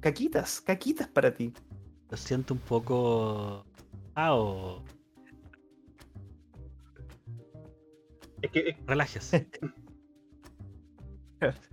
caquitas, 0.00 0.60
caquitas 0.60 1.08
para 1.08 1.32
ti. 1.34 1.52
Lo 2.10 2.16
siento 2.16 2.54
un 2.54 2.60
poco. 2.60 3.64
Ah, 4.14 4.34
o. 4.34 4.82
Es 8.42 8.50
que 8.50 8.68
es- 8.70 8.76
Relájese. 8.86 9.48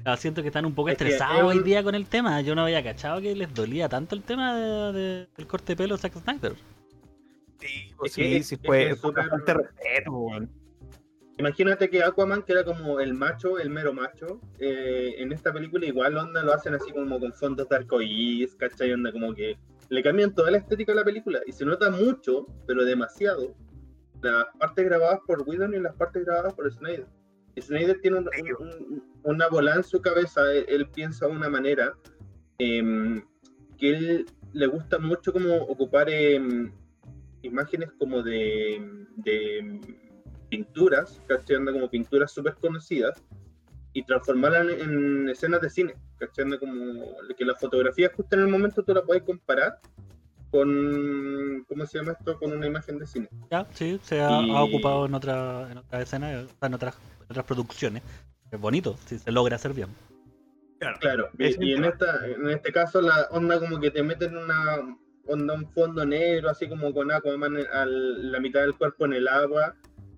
Ah, 0.04 0.18
siento 0.18 0.42
que 0.42 0.50
están 0.50 0.66
un 0.66 0.75
poco 0.75 0.90
Es 0.90 0.94
estresados 0.96 1.38
es 1.38 1.44
hoy 1.58 1.63
día 1.63 1.82
con 1.84 1.96
el 1.96 2.06
tema. 2.06 2.42
Yo 2.42 2.54
no 2.54 2.63
había 2.63 2.84
cachado 2.84 3.22
que 3.22 3.34
les 3.34 3.52
dolía 3.54 3.88
tanto 3.88 4.13
el 4.13 4.22
tema 4.22 4.54
de- 4.58 4.92
de- 5.00 5.28
del 5.38 5.48
corte 5.48 5.72
de 5.72 5.78
pelo 5.78 5.96
de 5.96 6.02
Zack 6.02 6.13
Snyder. 6.22 6.54
Sí, 7.62 7.94
pues 7.98 8.12
sí, 8.12 8.44
sí, 8.44 8.58
fue, 8.58 8.94
súper- 8.98 9.30
bastante 9.30 9.54
respeto, 9.54 10.12
weón. 10.12 10.52
Imagínate 11.38 11.90
que 11.90 12.04
Aquaman, 12.04 12.44
que 12.44 12.52
era 12.54 12.63
como 12.63 13.00
el 13.00 13.13
macho, 13.16 13.58
el 13.58 13.70
mero 13.72 13.92
macho, 13.92 14.40
eh, 14.60 15.16
en 15.18 15.32
esta 15.32 15.52
película 15.52 15.86
igual 15.86 16.16
onda 16.18 16.44
lo 16.44 16.54
hacen 16.54 16.75
así 16.75 16.92
como 16.92 17.20
con 17.20 17.34
fondos 17.34 17.68
de 17.70 17.75
arcoíris, 17.78 18.54
¿cachai? 18.56 18.94
Onda 18.94 19.12
como 19.12 19.34
que 19.34 19.58
le 19.90 20.04
cambian 20.04 20.34
toda 20.36 20.52
la 20.52 20.58
estética 20.60 20.92
a 20.92 20.96
la 20.96 21.04
película 21.04 21.42
y 21.48 21.52
se 21.52 21.66
nota 21.66 21.90
mucho, 21.90 22.46
pero 22.68 22.86
demasiado, 22.86 23.56
las 24.22 24.46
partes 24.60 24.86
grabadas 24.86 25.20
por 25.25 25.42
Whedon 25.42 25.74
y 25.74 25.80
las 25.80 25.96
partes 25.96 26.24
grabadas 26.24 26.54
por 26.54 26.72
Snyder. 26.72 27.08
Snyder 27.60 28.00
tiene 28.02 28.18
un- 28.20 28.30
un- 28.60 28.68
un- 28.70 29.04
una 29.24 29.48
bola 29.48 29.75
en 29.75 29.84
su 29.84 30.02
cabeza, 30.02 30.42
él, 30.54 30.88
piensa 30.94 31.25
de 31.28 31.32
una 31.34 31.50
manera 31.50 31.96
em, 32.60 33.24
que 33.80 33.90
él 33.90 34.25
le 34.54 34.68
gusta 34.68 35.00
mucho 35.00 35.34
como 35.34 35.58
ocupar 35.63 36.10
em, 36.10 36.72
imágenes 37.42 37.92
como 38.00 38.22
de 38.22 38.80
pinturas, 40.57 41.19
¿cachai? 41.27 41.55
Onda 41.55 41.72
como 41.72 41.89
pinturas 41.89 42.31
súper 42.31 42.53
conocidas 42.55 43.24
y 43.91 44.03
transformarlas 44.03 44.67
en, 44.67 44.81
en 44.81 45.29
escenas 45.29 45.62
de 45.62 45.69
cine, 45.69 45.95
¿cachai? 46.19 46.43
Onda 46.45 46.60
como 46.60 46.75
que 47.38 47.43
la 47.43 47.55
fotografía 47.55 48.12
justo 48.15 48.36
en 48.36 48.41
el 48.43 48.48
momento 48.50 48.83
tú 48.83 48.93
la 48.93 49.01
puedes 49.01 49.24
comparar 49.24 49.79
con, 50.51 51.65
¿cómo 51.67 51.86
se 51.88 51.98
llama 51.98 52.12
esto? 52.12 52.38
Con 52.38 52.51
una 52.51 52.67
imagen 52.67 53.00
de 53.00 53.07
cine. 53.07 53.27
Ya, 53.50 53.65
sí, 53.72 54.00
se 54.03 54.22
ha, 54.22 54.41
Y- 54.41 54.51
ha 54.55 54.63
ocupado 54.63 55.07
en 55.07 55.15
otra, 55.15 55.72
en 55.72 55.77
otra 55.79 56.01
escena, 56.01 56.31
en 56.31 56.74
otras, 56.74 56.95
en 57.22 57.25
otras 57.31 57.45
producciones. 57.45 58.03
Es 58.51 58.60
bonito, 58.62 58.95
si 59.07 59.17
se 59.17 59.31
logra 59.31 59.55
hacer 59.55 59.74
bien. 59.74 59.89
Claro, 61.00 61.29
Es 61.39 61.57
y, 61.60 61.69
y 61.69 61.74
en, 61.74 61.86
esta, 61.86 62.27
en 62.27 62.48
este 62.50 62.72
caso 62.74 63.01
la 63.01 63.27
onda 63.31 63.57
como 63.60 63.79
que 63.79 63.89
te 63.89 64.03
meten 64.03 64.36
una 64.38 64.98
onda, 65.25 65.53
un 65.53 65.65
fondo 65.72 66.05
negro, 66.05 66.50
así 66.50 66.67
como 66.67 66.93
con 66.93 67.10
Aquaman 67.12 67.55
al- 67.72 68.31
la 68.31 68.39
mitad 68.41 68.60
del 68.62 68.75
cuerpo 68.75 69.05
en 69.05 69.13
el 69.13 69.27
agua, 69.29 69.74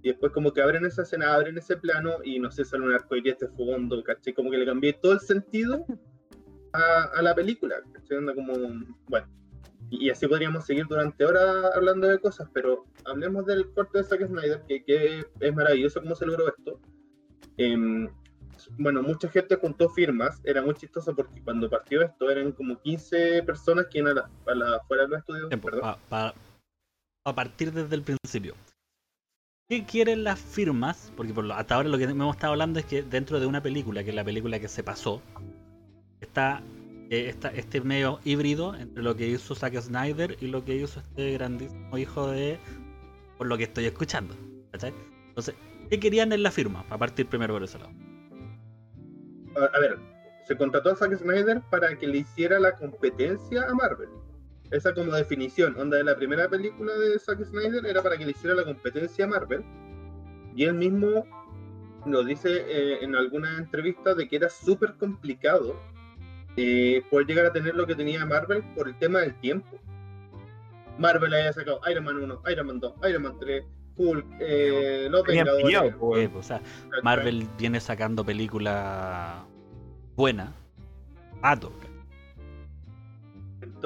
y 0.06 0.10
después 0.10 0.32
como 0.32 0.54
que 0.54 0.62
abren 0.62 0.86
esa 0.86 1.02
escena, 1.02 1.34
abren 1.34 1.58
ese 1.58 1.78
plano, 1.78 2.18
y 2.24 2.38
no 2.38 2.52
sé, 2.52 2.64
sale 2.64 2.84
un 2.84 2.94
arcoíris 2.94 3.40
de 3.40 3.48
fondo, 3.48 4.04
¿cachai? 4.04 4.34
Como 4.34 4.52
que 4.52 4.58
le 4.60 4.66
cambié 4.68 4.94
todo 4.94 5.14
el 5.14 5.20
sentido 5.20 5.84
a, 6.74 7.04
a 7.16 7.22
la 7.24 7.34
película, 7.34 7.78
¿cachai? 7.92 8.18
Onda 8.18 8.36
como, 8.36 8.54
bueno, 9.08 9.28
y, 9.90 10.06
y 10.06 10.10
así 10.12 10.28
podríamos 10.28 10.64
seguir 10.66 10.86
durante 10.88 11.26
horas 11.26 11.72
hablando 11.76 12.08
de 12.08 12.20
cosas, 12.20 12.48
pero 12.54 12.86
hablemos 13.06 13.48
del 13.48 13.72
corte 13.74 13.98
de 13.98 14.04
Zack 14.04 14.28
Snyder, 14.28 14.62
que, 14.68 14.84
que 14.84 15.26
es 15.40 15.56
maravilloso 15.56 16.00
cómo 16.02 16.14
se 16.16 16.28
logró 16.28 16.48
esto. 16.50 16.80
Em, 17.58 18.08
bueno, 18.78 19.02
mucha 19.02 19.28
gente 19.30 19.56
juntó 19.56 19.90
firmas, 19.90 20.40
era 20.44 20.62
muy 20.62 20.76
chistoso 20.76 21.16
porque 21.16 21.42
cuando 21.44 21.68
partió 21.70 22.02
esto 22.04 22.30
eran 22.30 22.52
como 22.52 22.80
15 22.80 23.42
personas 23.44 23.88
que 23.88 24.00
iban 24.00 24.12
a 24.18 24.22
la, 24.22 24.30
a 24.52 24.56
la- 24.56 24.80
fuera 24.88 25.04
de 25.04 25.10
los 25.10 25.20
estudios. 25.20 25.50
Perdón. 25.50 25.82
pa- 25.82 25.98
pa- 26.10 26.34
a 27.28 27.34
partir 27.34 27.72
desde 27.72 27.96
el 27.96 28.04
principio. 28.04 28.54
¿Qué 29.68 29.84
quieren 29.84 30.24
las 30.24 30.40
firmas? 30.40 31.12
Porque 31.18 31.34
hasta 31.52 31.74
ahora 31.74 31.90
lo 31.90 31.98
que 31.98 32.04
hemos 32.04 32.36
estado 32.36 32.54
hablando 32.54 32.80
es 32.80 32.86
que 32.86 33.02
dentro 33.02 33.40
de 33.40 33.48
una 33.48 33.64
película, 33.64 34.04
que 34.04 34.12
es 34.12 34.16
la 34.16 34.24
película 34.24 34.60
que 34.60 34.68
se 34.68 34.84
pasó, 34.84 35.24
está, 36.22 36.62
eh, 37.10 37.30
está 37.30 37.50
este 37.50 37.82
medio 37.82 38.20
híbrido 38.24 38.76
entre 38.76 39.02
lo 39.02 39.16
que 39.16 39.28
hizo 39.28 39.56
Zack 39.56 39.82
Snyder 39.82 40.38
y 40.40 40.48
lo 40.50 40.64
que 40.64 40.76
hizo 40.76 41.00
este 41.00 41.32
grandísimo 41.34 41.98
hijo 41.98 42.30
de... 42.30 42.60
Por 43.40 43.48
lo 43.48 43.58
que 43.58 43.64
estoy 43.64 43.86
escuchando. 43.86 44.36
¿cachai? 44.72 44.94
Entonces, 45.30 45.56
¿qué 45.90 46.00
querían 46.00 46.32
en 46.32 46.44
la 46.44 46.52
firma? 46.52 46.86
A 46.92 47.00
partir 47.00 47.26
primero 47.26 47.56
por 47.56 47.64
ese 47.64 47.80
lado. 47.80 47.92
A 49.56 49.80
ver, 49.80 49.98
se 50.48 50.56
contrató 50.58 50.92
a 50.92 50.96
Zack 50.96 51.18
Snyder 51.18 51.64
para 51.72 51.98
que 51.98 52.06
le 52.06 52.20
hiciera 52.20 52.60
la 52.60 52.74
competencia 52.74 53.64
a 53.68 53.74
Marvel. 53.74 54.10
Esa 54.72 54.94
como 54.94 55.14
definición, 55.14 55.76
onda 55.78 55.98
de 55.98 56.04
la 56.04 56.16
primera 56.16 56.50
película 56.50 56.94
de 56.94 57.20
Zack 57.20 57.44
Snyder 57.44 57.86
era 57.86 58.02
para 58.02 58.18
que 58.18 58.26
le 58.26 58.32
hiciera 58.32 58.56
la 58.56 58.64
competencia 58.64 59.26
a 59.26 59.28
Marvel. 59.28 59.64
Y 60.56 60.64
él 60.64 60.74
mismo 60.74 61.26
lo 62.06 62.24
dice 62.24 62.50
eh, 62.68 63.04
en 63.04 63.16
alguna 63.16 63.58
entrevista 63.58 64.14
de 64.14 64.28
que 64.28 64.36
era 64.38 64.50
súper 64.50 64.94
complicado 64.96 65.76
eh, 66.58 67.04
poder 67.10 67.28
llegar 67.28 67.46
a 67.48 67.52
tener 67.52 67.76
lo 67.76 67.86
que 67.86 67.96
tenía 67.96 68.26
Marvel 68.26 68.64
por 68.76 68.88
el 68.88 68.98
tema 68.98 69.20
del 69.20 69.38
tiempo. 69.40 69.78
Marvel 70.98 71.34
había 71.34 71.52
sacado 71.52 71.82
Iron 71.92 72.06
Man 72.06 72.18
1, 72.24 72.42
Iron 72.50 72.68
Man 72.68 72.80
2, 72.80 72.94
Iron 73.10 73.24
Man 73.24 73.38
3, 73.40 73.64
Hulk, 73.98 74.26
eh, 74.40 75.08
Los 75.10 75.24
Vengadores. 75.26 75.76
Eh, 75.76 75.94
pues, 76.00 76.30
o 76.34 76.44
sea, 76.44 76.60
¿cachai? 76.60 77.04
Marvel 77.04 77.48
viene 77.58 77.82
sacando 77.82 78.24
películas 78.24 79.44
buenas. 80.16 80.50
Pato. 81.42 81.72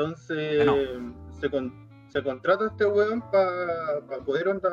Entonces 0.03 0.65
Bueno. 0.65 1.13
se, 1.41 1.49
con- 1.49 1.73
se 2.07 2.23
contrata 2.23 2.63
a 2.63 2.67
este 2.67 2.85
weón 2.85 3.21
para 3.31 3.99
poder 4.25 4.47
onda, 4.47 4.69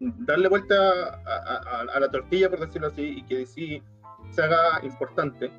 darle 0.00 0.48
vuelta 0.48 0.76
a, 1.26 1.56
a- 1.56 1.80
a 1.96 2.00
la 2.00 2.08
tortilla, 2.10 2.48
por 2.48 2.60
decirlo 2.60 2.86
así, 2.88 3.18
y 3.18 3.22
que 3.24 3.44
sí 3.44 3.82
se 4.30 4.42
haga 4.42 4.80
importante. 4.84 5.50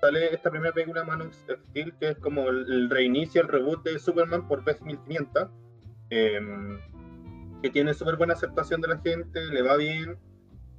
Sale 0.00 0.34
esta 0.34 0.50
primera 0.50 0.72
película 0.72 1.04
Man 1.04 1.22
of 1.22 1.32
Steel, 1.34 1.94
que 1.98 2.10
es 2.10 2.18
como 2.18 2.48
el, 2.48 2.70
el 2.70 2.90
reinicio, 2.90 3.40
el 3.42 3.48
reboot 3.48 3.82
de 3.82 3.98
Superman 3.98 4.46
por 4.46 4.62
vez 4.64 4.80
1500, 4.82 5.48
em, 6.10 6.78
que 7.62 7.70
tiene 7.70 7.94
súper 7.94 8.16
buena 8.16 8.34
aceptación 8.34 8.80
de 8.82 8.88
la 8.88 8.98
gente, 8.98 9.42
le 9.46 9.62
va 9.62 9.76
bien. 9.76 10.18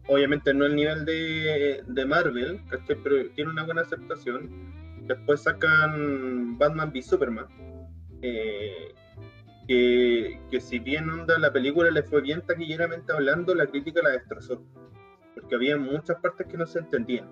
Obviamente 0.08 0.54
no 0.54 0.66
el 0.66 0.76
nivel 0.76 1.06
de, 1.06 1.84
de 1.88 2.06
Marvel, 2.06 2.62
pero 3.04 3.30
tiene 3.36 3.52
una 3.52 3.64
buena 3.64 3.82
aceptación. 3.82 4.50
Después 5.12 5.42
sacan 5.42 6.58
Batman 6.58 6.90
v 6.94 7.02
Superman. 7.02 7.46
eh, 8.22 8.94
que, 9.68 10.60
si 10.62 10.80
bien 10.80 11.10
onda 11.10 11.38
la 11.38 11.52
película 11.52 11.92
le 11.92 12.04
fue 12.04 12.22
bien 12.22 12.42
taquilleramente 12.46 13.12
hablando, 13.12 13.54
la 13.54 13.68
crítica 13.68 14.02
la 14.02 14.12
destrozó. 14.12 14.64
Porque 15.36 15.56
había 15.56 15.78
muchas 15.78 16.18
partes 16.22 16.48
que 16.48 16.58
no 16.58 16.66
se 16.66 16.80
entendían. 16.80 17.28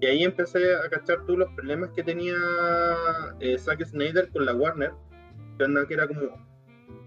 Y 0.00 0.06
ahí 0.06 0.24
empecé 0.24 0.74
a 0.74 0.88
cachar 0.88 1.26
tú 1.26 1.36
los 1.36 1.52
problemas 1.52 1.90
que 1.90 2.02
tenía 2.02 2.36
eh, 3.40 3.58
Zack 3.58 3.84
Snyder 3.84 4.30
con 4.30 4.46
la 4.46 4.54
Warner. 4.54 4.92
Que, 5.58 5.92
era 5.92 6.08
como, 6.08 6.22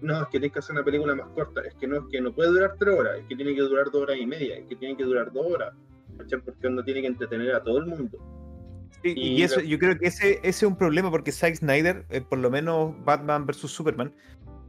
no, 0.00 0.22
es 0.22 0.28
que 0.28 0.38
tienes 0.38 0.52
que 0.52 0.60
hacer 0.60 0.76
una 0.76 0.84
película 0.84 1.16
más 1.16 1.26
corta. 1.30 1.60
Es 1.62 1.74
que 1.74 1.88
no, 1.88 1.96
es 1.96 2.04
que 2.08 2.20
no 2.20 2.32
puede 2.32 2.50
durar 2.50 2.76
tres 2.78 2.96
horas. 2.96 3.18
Es 3.18 3.26
que 3.26 3.34
tiene 3.34 3.52
que 3.56 3.62
durar 3.62 3.86
dos 3.90 4.02
horas 4.02 4.16
y 4.16 4.26
media. 4.26 4.58
Es 4.58 4.66
que 4.66 4.76
tiene 4.76 4.96
que 4.96 5.02
durar 5.02 5.32
dos 5.32 5.44
horas. 5.44 5.74
¿cachai? 6.18 6.40
Porque 6.40 6.68
onda 6.68 6.84
tiene 6.84 7.00
que 7.00 7.08
entretener 7.08 7.52
a 7.52 7.64
todo 7.64 7.78
el 7.78 7.86
mundo. 7.86 8.43
Y, 9.04 9.10
Y 9.36 9.42
eso, 9.42 9.60
yo 9.60 9.78
creo 9.78 9.98
que 9.98 10.06
ese, 10.06 10.38
ese 10.38 10.48
es 10.48 10.62
un 10.62 10.76
problema 10.76 11.10
porque 11.10 11.30
Zack 11.30 11.56
Snyder, 11.56 12.06
eh, 12.08 12.20
por 12.22 12.38
lo 12.38 12.50
menos 12.50 12.94
Batman 13.04 13.46
vs 13.46 13.70
Superman, 13.70 14.12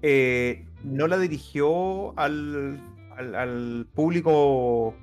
eh, 0.02 0.68
no 0.84 1.08
la 1.08 1.18
dirigió 1.18 2.18
al, 2.20 2.80
al, 3.18 3.34
al 3.36 3.88
público 3.96 4.94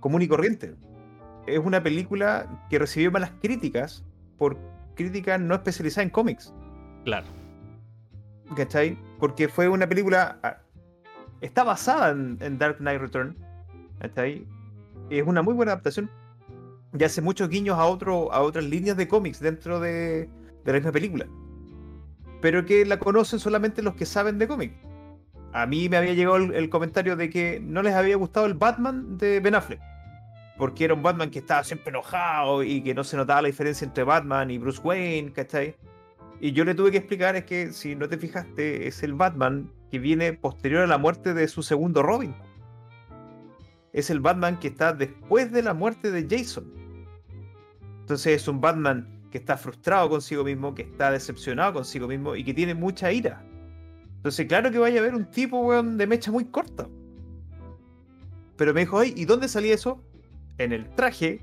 común 0.00 0.22
y 0.22 0.28
corriente. 0.28 0.74
Es 1.46 1.60
una 1.60 1.82
película 1.82 2.66
que 2.68 2.78
recibió 2.78 3.10
malas 3.12 3.30
críticas 3.40 4.04
por 4.36 4.58
críticas 4.96 5.40
no 5.40 5.54
especializadas 5.54 6.06
en 6.06 6.10
cómics. 6.10 6.52
Claro. 7.04 7.26
¿Cachai? 8.56 8.98
Porque 9.20 9.48
fue 9.48 9.68
una 9.68 9.88
película. 9.88 10.38
ah, 10.42 10.58
Está 11.40 11.64
basada 11.64 12.10
en, 12.10 12.38
en 12.40 12.58
Dark 12.58 12.78
Knight 12.78 13.00
Return. 13.00 13.36
¿Cachai? 14.00 14.44
Es 15.10 15.24
una 15.24 15.42
muy 15.42 15.54
buena 15.54 15.72
adaptación. 15.72 16.10
Y 16.98 17.04
hace 17.04 17.20
muchos 17.20 17.48
guiños 17.48 17.78
a, 17.78 17.86
otro, 17.86 18.32
a 18.32 18.40
otras 18.40 18.64
líneas 18.64 18.96
de 18.96 19.08
cómics 19.08 19.40
dentro 19.40 19.80
de, 19.80 20.28
de 20.64 20.72
la 20.72 20.74
misma 20.74 20.92
película. 20.92 21.26
Pero 22.40 22.64
que 22.64 22.84
la 22.84 22.98
conocen 22.98 23.38
solamente 23.38 23.82
los 23.82 23.94
que 23.94 24.06
saben 24.06 24.38
de 24.38 24.48
cómics. 24.48 24.74
A 25.52 25.66
mí 25.66 25.88
me 25.88 25.96
había 25.96 26.14
llegado 26.14 26.36
el, 26.36 26.54
el 26.54 26.68
comentario 26.68 27.16
de 27.16 27.30
que 27.30 27.60
no 27.60 27.82
les 27.82 27.94
había 27.94 28.16
gustado 28.16 28.46
el 28.46 28.54
Batman 28.54 29.16
de 29.18 29.40
Ben 29.40 29.54
Affleck. 29.54 29.80
Porque 30.58 30.84
era 30.84 30.94
un 30.94 31.02
Batman 31.02 31.30
que 31.30 31.40
estaba 31.40 31.64
siempre 31.64 31.90
enojado 31.90 32.62
y 32.62 32.82
que 32.82 32.94
no 32.94 33.04
se 33.04 33.16
notaba 33.16 33.42
la 33.42 33.48
diferencia 33.48 33.84
entre 33.84 34.04
Batman 34.04 34.50
y 34.50 34.58
Bruce 34.58 34.80
Wayne, 34.82 35.32
¿cachai? 35.32 35.76
Y 36.40 36.52
yo 36.52 36.64
le 36.64 36.74
tuve 36.74 36.90
que 36.90 36.98
explicar 36.98 37.36
es 37.36 37.44
que 37.44 37.72
si 37.72 37.94
no 37.94 38.08
te 38.08 38.18
fijaste, 38.18 38.86
es 38.86 39.02
el 39.02 39.14
Batman 39.14 39.70
que 39.90 39.98
viene 39.98 40.32
posterior 40.34 40.82
a 40.82 40.86
la 40.86 40.98
muerte 40.98 41.32
de 41.32 41.48
su 41.48 41.62
segundo 41.62 42.02
Robin. 42.02 42.34
Es 43.92 44.10
el 44.10 44.20
Batman 44.20 44.58
que 44.58 44.68
está 44.68 44.92
después 44.92 45.52
de 45.52 45.62
la 45.62 45.72
muerte 45.72 46.10
de 46.10 46.26
Jason. 46.28 46.85
Entonces 48.06 48.40
es 48.40 48.46
un 48.46 48.60
Batman 48.60 49.08
que 49.32 49.38
está 49.38 49.56
frustrado 49.56 50.08
consigo 50.08 50.44
mismo, 50.44 50.76
que 50.76 50.82
está 50.82 51.10
decepcionado 51.10 51.72
consigo 51.72 52.06
mismo 52.06 52.36
y 52.36 52.44
que 52.44 52.54
tiene 52.54 52.72
mucha 52.72 53.10
ira. 53.10 53.42
Entonces, 54.18 54.46
claro 54.46 54.70
que 54.70 54.78
vaya 54.78 54.98
a 54.98 55.02
haber 55.02 55.16
un 55.16 55.24
tipo, 55.28 55.58
weón, 55.58 55.98
de 55.98 56.06
mecha 56.06 56.30
muy 56.30 56.44
corta. 56.44 56.86
Pero 58.56 58.72
me 58.72 58.80
dijo, 58.80 58.98
"Ay, 59.00 59.12
¿y 59.16 59.24
dónde 59.24 59.48
salía 59.48 59.74
eso? 59.74 60.00
En 60.58 60.72
el 60.72 60.88
traje 60.94 61.40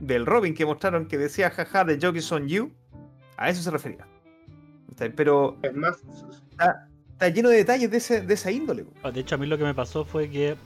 del 0.00 0.26
Robin 0.26 0.52
que 0.54 0.66
mostraron 0.66 1.06
que 1.06 1.16
decía 1.16 1.48
jaja 1.50 1.84
de 1.84 1.98
Joke's 2.00 2.30
on 2.30 2.46
You. 2.46 2.70
A 3.38 3.48
eso 3.48 3.62
se 3.62 3.70
refería. 3.70 4.06
Pero 5.16 5.56
Es 5.62 5.74
más, 5.74 6.02
está, 6.50 6.88
está 7.12 7.28
lleno 7.30 7.48
de 7.48 7.56
detalles 7.56 7.90
de, 7.90 7.96
ese- 7.96 8.20
de 8.20 8.34
esa 8.34 8.50
índole. 8.50 8.82
weón. 8.82 8.94
Ah, 9.02 9.10
De 9.10 9.20
hecho, 9.20 9.34
a 9.34 9.38
mí 9.38 9.46
lo 9.46 9.56
que 9.58 9.64
me 9.64 9.74
pasó 9.74 10.04
fue 10.04 10.28
que 10.30 10.56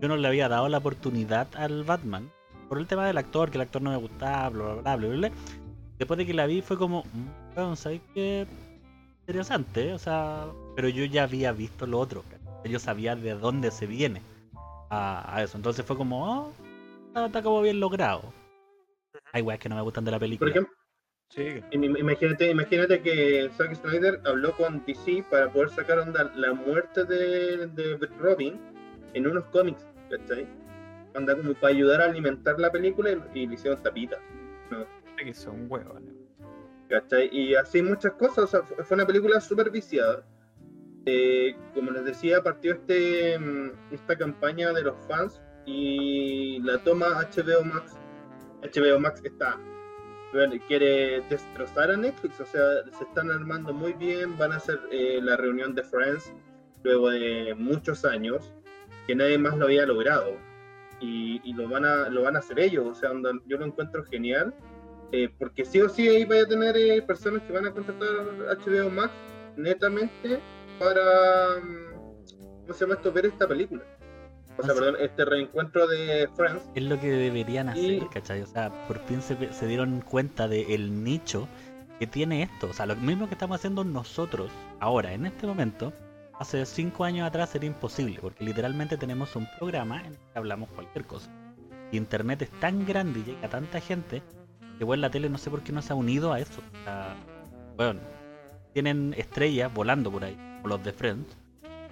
yo 0.00 0.08
no 0.08 0.16
le 0.16 0.26
había 0.28 0.48
dado 0.48 0.68
la 0.68 0.78
oportunidad 0.78 1.48
al 1.56 1.82
Batman 1.84 2.30
por 2.72 2.78
el 2.78 2.86
tema 2.86 3.06
del 3.06 3.18
actor, 3.18 3.50
que 3.50 3.58
el 3.58 3.62
actor 3.62 3.82
no 3.82 3.90
me 3.90 3.98
gustaba, 3.98 4.48
bla, 4.48 4.64
bla, 4.64 4.74
bla, 4.80 4.96
bla, 4.96 5.08
bla, 5.10 5.28
bla. 5.28 5.30
Después 5.98 6.16
de 6.16 6.24
que 6.24 6.32
la 6.32 6.46
vi 6.46 6.62
fue 6.62 6.78
como, 6.78 7.04
"Mm, 7.54 7.74
¿sabes 7.74 8.00
qué? 8.14 8.46
Interesante, 9.20 9.90
¿eh? 9.90 9.92
o 9.92 9.98
sea, 9.98 10.46
pero 10.74 10.88
yo 10.88 11.04
ya 11.04 11.24
había 11.24 11.52
visto 11.52 11.86
lo 11.86 11.98
otro. 11.98 12.24
Yo 12.64 12.78
sabía 12.78 13.14
de 13.14 13.34
dónde 13.34 13.70
se 13.72 13.86
viene 13.86 14.22
a, 14.88 15.36
a 15.36 15.42
eso. 15.42 15.58
Entonces 15.58 15.84
fue 15.84 15.98
como, 15.98 16.24
oh, 16.46 16.52
está, 17.08 17.26
está 17.26 17.42
como 17.42 17.60
bien 17.60 17.78
logrado. 17.78 18.22
Hay 19.34 19.42
weas 19.42 19.60
que 19.60 19.68
no 19.68 19.76
me 19.76 19.82
gustan 19.82 20.06
de 20.06 20.10
la 20.12 20.16
por 20.16 20.20
película. 20.24 20.50
ejemplo, 20.50 20.74
im- 21.72 21.98
imagínate, 21.98 22.50
imagínate 22.50 23.02
que 23.02 23.50
Zack 23.54 23.74
Snyder 23.74 24.18
habló 24.24 24.56
con 24.56 24.82
DC 24.86 25.24
para 25.30 25.52
poder 25.52 25.68
sacar 25.68 25.98
onda 25.98 26.32
la 26.36 26.54
muerte 26.54 27.04
de, 27.04 27.66
de 27.66 27.98
Robin 28.18 28.58
en 29.12 29.26
unos 29.26 29.44
cómics, 29.52 29.84
¿cachai? 30.08 30.46
Anda 31.14 31.36
como 31.36 31.54
para 31.54 31.74
ayudar 31.74 32.00
a 32.00 32.04
alimentar 32.06 32.58
la 32.58 32.70
película 32.70 33.10
y, 33.10 33.40
y 33.40 33.46
le 33.46 33.54
hicieron 33.54 33.82
tapita. 33.82 34.18
Que 35.16 35.32
son 35.34 35.66
huevos. 35.70 36.02
¿cachai? 36.92 37.30
Y 37.32 37.54
así 37.54 37.82
muchas 37.82 38.12
cosas, 38.12 38.44
o 38.44 38.46
sea, 38.46 38.62
fue 38.84 38.94
una 38.94 39.06
película 39.06 39.40
súper 39.40 39.70
viciada. 39.70 40.22
Eh, 41.06 41.56
como 41.74 41.90
les 41.90 42.04
decía, 42.04 42.42
partió 42.42 42.74
este, 42.74 43.38
mm, 43.38 43.70
esta 43.90 44.16
campaña 44.16 44.72
de 44.72 44.82
los 44.82 44.94
fans 45.06 45.40
y 45.64 46.60
la 46.60 46.78
toma 46.78 47.06
HBO 47.06 47.64
Max. 47.64 47.96
HBO 48.62 49.00
Max 49.00 49.20
está, 49.24 49.58
quiere 50.68 51.22
destrozar 51.28 51.90
a 51.90 51.96
Netflix, 51.96 52.40
o 52.40 52.46
sea, 52.46 52.62
se 52.96 53.04
están 53.04 53.30
armando 53.30 53.72
muy 53.72 53.92
bien, 53.94 54.38
van 54.38 54.52
a 54.52 54.56
hacer 54.56 54.78
eh, 54.92 55.18
la 55.20 55.36
reunión 55.36 55.74
de 55.74 55.82
Friends 55.82 56.32
luego 56.84 57.10
de 57.10 57.54
muchos 57.56 58.04
años, 58.04 58.52
que 59.06 59.14
nadie 59.16 59.38
más 59.38 59.56
lo 59.56 59.64
había 59.64 59.86
logrado. 59.86 60.36
Y, 61.02 61.40
y 61.44 61.52
lo, 61.52 61.68
van 61.68 61.84
a, 61.84 62.08
lo 62.08 62.22
van 62.22 62.36
a 62.36 62.38
hacer 62.38 62.58
ellos, 62.60 62.86
o 62.86 62.94
sea, 62.94 63.10
yo 63.46 63.56
lo 63.58 63.66
encuentro 63.66 64.04
genial. 64.04 64.54
Eh, 65.10 65.28
porque 65.38 65.64
sí 65.66 65.78
o 65.80 65.88
sí 65.90 66.08
ahí 66.08 66.24
vaya 66.24 66.44
a 66.44 66.46
tener 66.46 66.74
eh, 66.76 67.02
personas 67.02 67.42
que 67.42 67.52
van 67.52 67.66
a 67.66 67.70
contratar 67.72 68.08
HBO 68.64 68.88
Max 68.88 69.12
netamente 69.56 70.40
para 70.78 71.60
mm, 71.62 72.62
¿cómo 72.62 72.72
se 72.74 72.80
llama 72.84 72.94
esto? 72.94 73.12
ver 73.12 73.26
esta 73.26 73.46
película. 73.46 73.82
O 74.58 74.62
sea, 74.62 74.72
Ah, 74.72 74.74
sí. 74.74 74.80
perdón, 74.80 74.96
este 75.00 75.24
reencuentro 75.24 75.86
de 75.86 76.28
Friends. 76.36 76.62
Es 76.74 76.82
lo 76.84 76.98
que 77.00 77.10
deberían 77.10 77.68
hacer, 77.68 77.84
Y- 78.02 78.08
¿cachai? 78.12 78.42
O 78.42 78.46
sea, 78.46 78.70
por 78.86 78.98
fin 79.00 79.20
se, 79.22 79.52
se 79.52 79.66
dieron 79.66 80.00
cuenta 80.00 80.48
del 80.48 81.02
nicho 81.04 81.48
que 81.98 82.06
tiene 82.06 82.42
esto. 82.42 82.68
O 82.70 82.72
sea, 82.72 82.86
lo 82.86 82.96
mismo 82.96 83.26
que 83.28 83.34
estamos 83.34 83.56
haciendo 83.56 83.84
nosotros 83.84 84.50
ahora, 84.80 85.12
en 85.12 85.26
este 85.26 85.46
momento, 85.46 85.92
hace 86.38 86.64
cinco 86.66 87.04
años 87.04 87.26
atrás 87.26 87.50
sería 87.50 87.68
imposible, 87.68 88.18
porque 88.20 88.44
literalmente 88.44 88.96
tenemos 88.96 89.34
un 89.36 89.46
programa 89.58 90.00
en 90.00 90.06
el 90.06 90.16
que 90.16 90.38
hablamos 90.38 90.68
cualquier 90.70 91.06
cosa. 91.06 91.30
Internet 91.92 92.42
es 92.42 92.50
tan 92.60 92.86
grande 92.86 93.20
y 93.20 93.24
llega 93.24 93.46
a 93.46 93.50
tanta 93.50 93.80
gente 93.80 94.22
que, 94.78 94.84
bueno, 94.84 95.02
la 95.02 95.10
tele 95.10 95.28
no 95.28 95.38
sé 95.38 95.50
por 95.50 95.62
qué 95.62 95.72
no 95.72 95.82
se 95.82 95.92
ha 95.92 95.96
unido 95.96 96.32
a 96.32 96.40
eso. 96.40 96.60
O 96.60 96.84
sea, 96.84 97.14
bueno, 97.76 98.00
tienen 98.72 99.14
estrellas 99.16 99.72
volando 99.72 100.10
por 100.10 100.24
ahí, 100.24 100.34
como 100.56 100.68
los 100.68 100.84
de 100.84 100.92
Friends, 100.92 101.36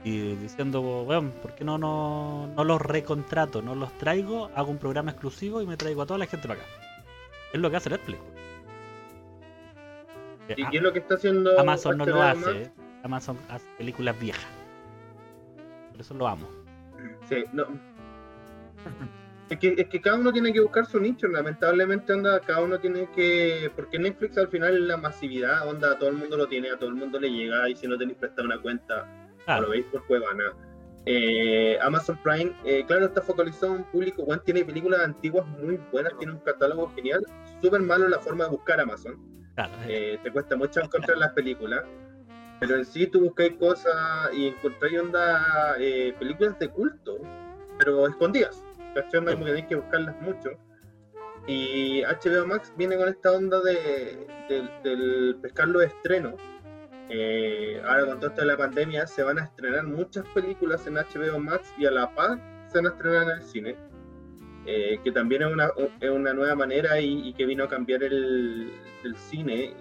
y 0.03 0.37
diciendo, 0.37 0.81
bueno, 0.81 1.31
¿por 1.43 1.55
qué 1.55 1.65
no, 1.65 1.77
no, 1.77 2.47
no 2.57 2.65
los 2.65 2.81
recontrato? 2.81 3.61
No 3.61 3.75
los 3.75 3.93
traigo, 3.99 4.51
hago 4.55 4.71
un 4.71 4.79
programa 4.79 5.11
exclusivo 5.11 5.61
y 5.61 5.67
me 5.67 5.77
traigo 5.77 6.03
a 6.03 6.07
toda 6.07 6.19
la 6.19 6.27
gente 6.27 6.49
para 6.49 6.61
acá. 6.61 6.69
Es 7.53 7.61
lo 7.61 7.71
que 7.71 7.77
hace 7.77 7.91
Netflix. 7.91 8.21
¿Y 10.57 10.63
Ah, 10.63 10.69
qué 10.71 10.79
es 10.79 10.83
lo 10.83 10.93
que 10.93 10.99
está 11.01 11.15
haciendo 11.15 11.59
Amazon 11.61 11.99
no 11.99 12.07
lo 12.07 12.23
hace? 12.23 12.63
¿eh? 12.63 12.73
Amazon 13.03 13.39
hace 13.49 13.67
películas 13.79 14.19
viejas. 14.19 14.51
Por 15.91 16.01
eso 16.01 16.15
lo 16.15 16.27
amo. 16.29 16.49
Sí, 17.29 17.45
no. 17.53 17.67
Es 19.51 19.59
que, 19.59 19.75
es 19.77 19.89
que 19.89 20.01
cada 20.01 20.17
uno 20.17 20.33
tiene 20.33 20.53
que 20.53 20.61
buscar 20.61 20.87
su 20.87 21.01
nicho, 21.01 21.27
lamentablemente 21.27 22.13
onda, 22.13 22.39
cada 22.39 22.63
uno 22.63 22.79
tiene 22.79 23.09
que, 23.11 23.71
porque 23.75 23.99
Netflix 23.99 24.39
al 24.39 24.47
final 24.47 24.75
es 24.75 24.83
la 24.83 24.97
masividad, 24.97 25.69
onda, 25.69 25.99
todo 25.99 26.11
el 26.11 26.19
mundo 26.19 26.37
lo 26.37 26.47
tiene, 26.47 26.71
a 26.71 26.79
todo 26.79 26.89
el 26.89 26.95
mundo 26.95 27.19
le 27.19 27.31
llega 27.33 27.69
y 27.69 27.75
si 27.75 27.89
no 27.89 27.99
tenéis 27.99 28.17
prestar 28.19 28.45
una 28.45 28.61
cuenta, 28.61 29.09
lo 29.61 29.71
veis 29.71 29.85
por 29.87 30.07
Cuevana. 30.07 30.53
Eh, 31.05 31.77
Amazon 31.83 32.17
Prime, 32.23 32.55
eh, 32.65 32.85
claro, 32.87 33.07
está 33.07 33.23
focalizado 33.23 33.73
en 33.73 33.79
un 33.79 33.85
público, 33.91 34.25
bueno, 34.25 34.41
tiene 34.43 34.65
películas 34.65 35.01
antiguas 35.01 35.45
muy 35.47 35.81
buenas, 35.91 36.17
tiene 36.19 36.35
un 36.35 36.41
catálogo 36.41 36.93
genial, 36.95 37.21
súper 37.61 37.81
malo 37.81 38.07
la 38.07 38.21
forma 38.21 38.45
de 38.45 38.51
buscar 38.51 38.79
Amazon, 38.81 39.19
claro, 39.57 39.73
eh, 39.89 40.21
te 40.23 40.31
cuesta 40.31 40.57
mucho 40.57 40.81
encontrar 40.81 41.19
las 41.19 41.33
películas, 41.33 41.83
pero 42.61 42.77
en 42.77 42.85
sí 42.85 43.07
tú 43.07 43.21
buscáis 43.21 43.55
cosas 43.55 43.95
y 44.35 44.49
encontráis 44.49 45.01
onda 45.01 45.75
eh, 45.79 46.15
películas 46.19 46.59
de 46.59 46.69
culto, 46.69 47.19
pero 47.79 48.07
escondidas, 48.07 48.63
¿cachai? 48.95 49.19
Onda 49.21 49.33
Como 49.33 49.45
que 49.47 49.51
tenéis 49.53 49.67
que 49.69 49.77
buscarlas 49.77 50.21
mucho. 50.21 50.51
Y 51.47 52.03
HBO 52.03 52.47
Max 52.47 52.73
viene 52.77 52.97
con 52.97 53.09
esta 53.09 53.33
onda 53.33 53.61
de, 53.63 54.27
del- 54.49 54.71
del 54.85 55.37
pescar 55.41 55.69
los 55.69 55.83
estrenos. 55.85 56.35
Eh, 57.09 57.83
ahora 57.85 58.07
con 58.07 58.21
todo 58.21 58.29
esto 58.31 58.43
de 58.43 58.47
la 58.47 58.57
pandemia 58.57 59.07
se 59.07 59.23
van 59.25 59.39
a 59.39 59.45
estrenar 59.45 59.85
muchas 59.85 60.25
películas 60.35 60.87
en 60.87 60.95
HBO 60.95 61.41
Max 61.41 61.73
y 61.79 61.87
a 61.87 61.91
la 61.91 62.15
par 62.15 62.39
se 62.69 62.79
van 62.79 62.87
a 62.87 62.91
estrenar 62.91 63.23
en 63.25 63.31
el 63.31 63.43
cine. 63.43 63.77
Eh, 64.67 65.01
que 65.03 65.11
también 65.11 65.43
es 65.43 65.51
una, 65.53 65.71
es 66.01 66.11
una 66.11 66.35
nueva 66.35 66.55
manera 66.55 67.01
y, 67.01 67.29
y 67.29 67.33
que 67.33 67.47
vino 67.47 67.65
a 67.65 67.69
cambiar 67.69 68.03
el, 68.05 68.71
el 69.03 69.17
cine. 69.17 69.75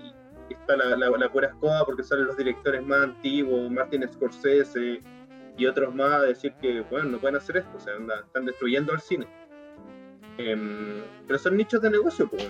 Está 0.53 0.75
la, 0.77 0.95
la, 0.95 1.09
la 1.09 1.31
pura 1.31 1.47
escoba 1.47 1.85
porque 1.85 2.03
salen 2.03 2.27
los 2.27 2.37
directores 2.37 2.85
más 2.85 3.01
antiguos, 3.03 3.69
Martin 3.71 4.07
Scorsese 4.11 5.01
y 5.57 5.65
otros 5.65 5.93
más 5.93 6.11
a 6.13 6.21
decir 6.21 6.53
que, 6.61 6.81
bueno, 6.89 7.09
no 7.09 7.17
pueden 7.19 7.35
hacer 7.35 7.57
esto, 7.57 7.71
o 7.75 7.79
sea, 7.79 7.93
anda- 7.95 8.21
están 8.25 8.45
destruyendo 8.45 8.93
el 8.93 8.99
cine. 9.01 9.27
Em, 10.37 11.01
pero 11.27 11.37
son 11.39 11.57
nichos 11.57 11.81
de 11.81 11.89
negocio, 11.89 12.29
pues. 12.29 12.47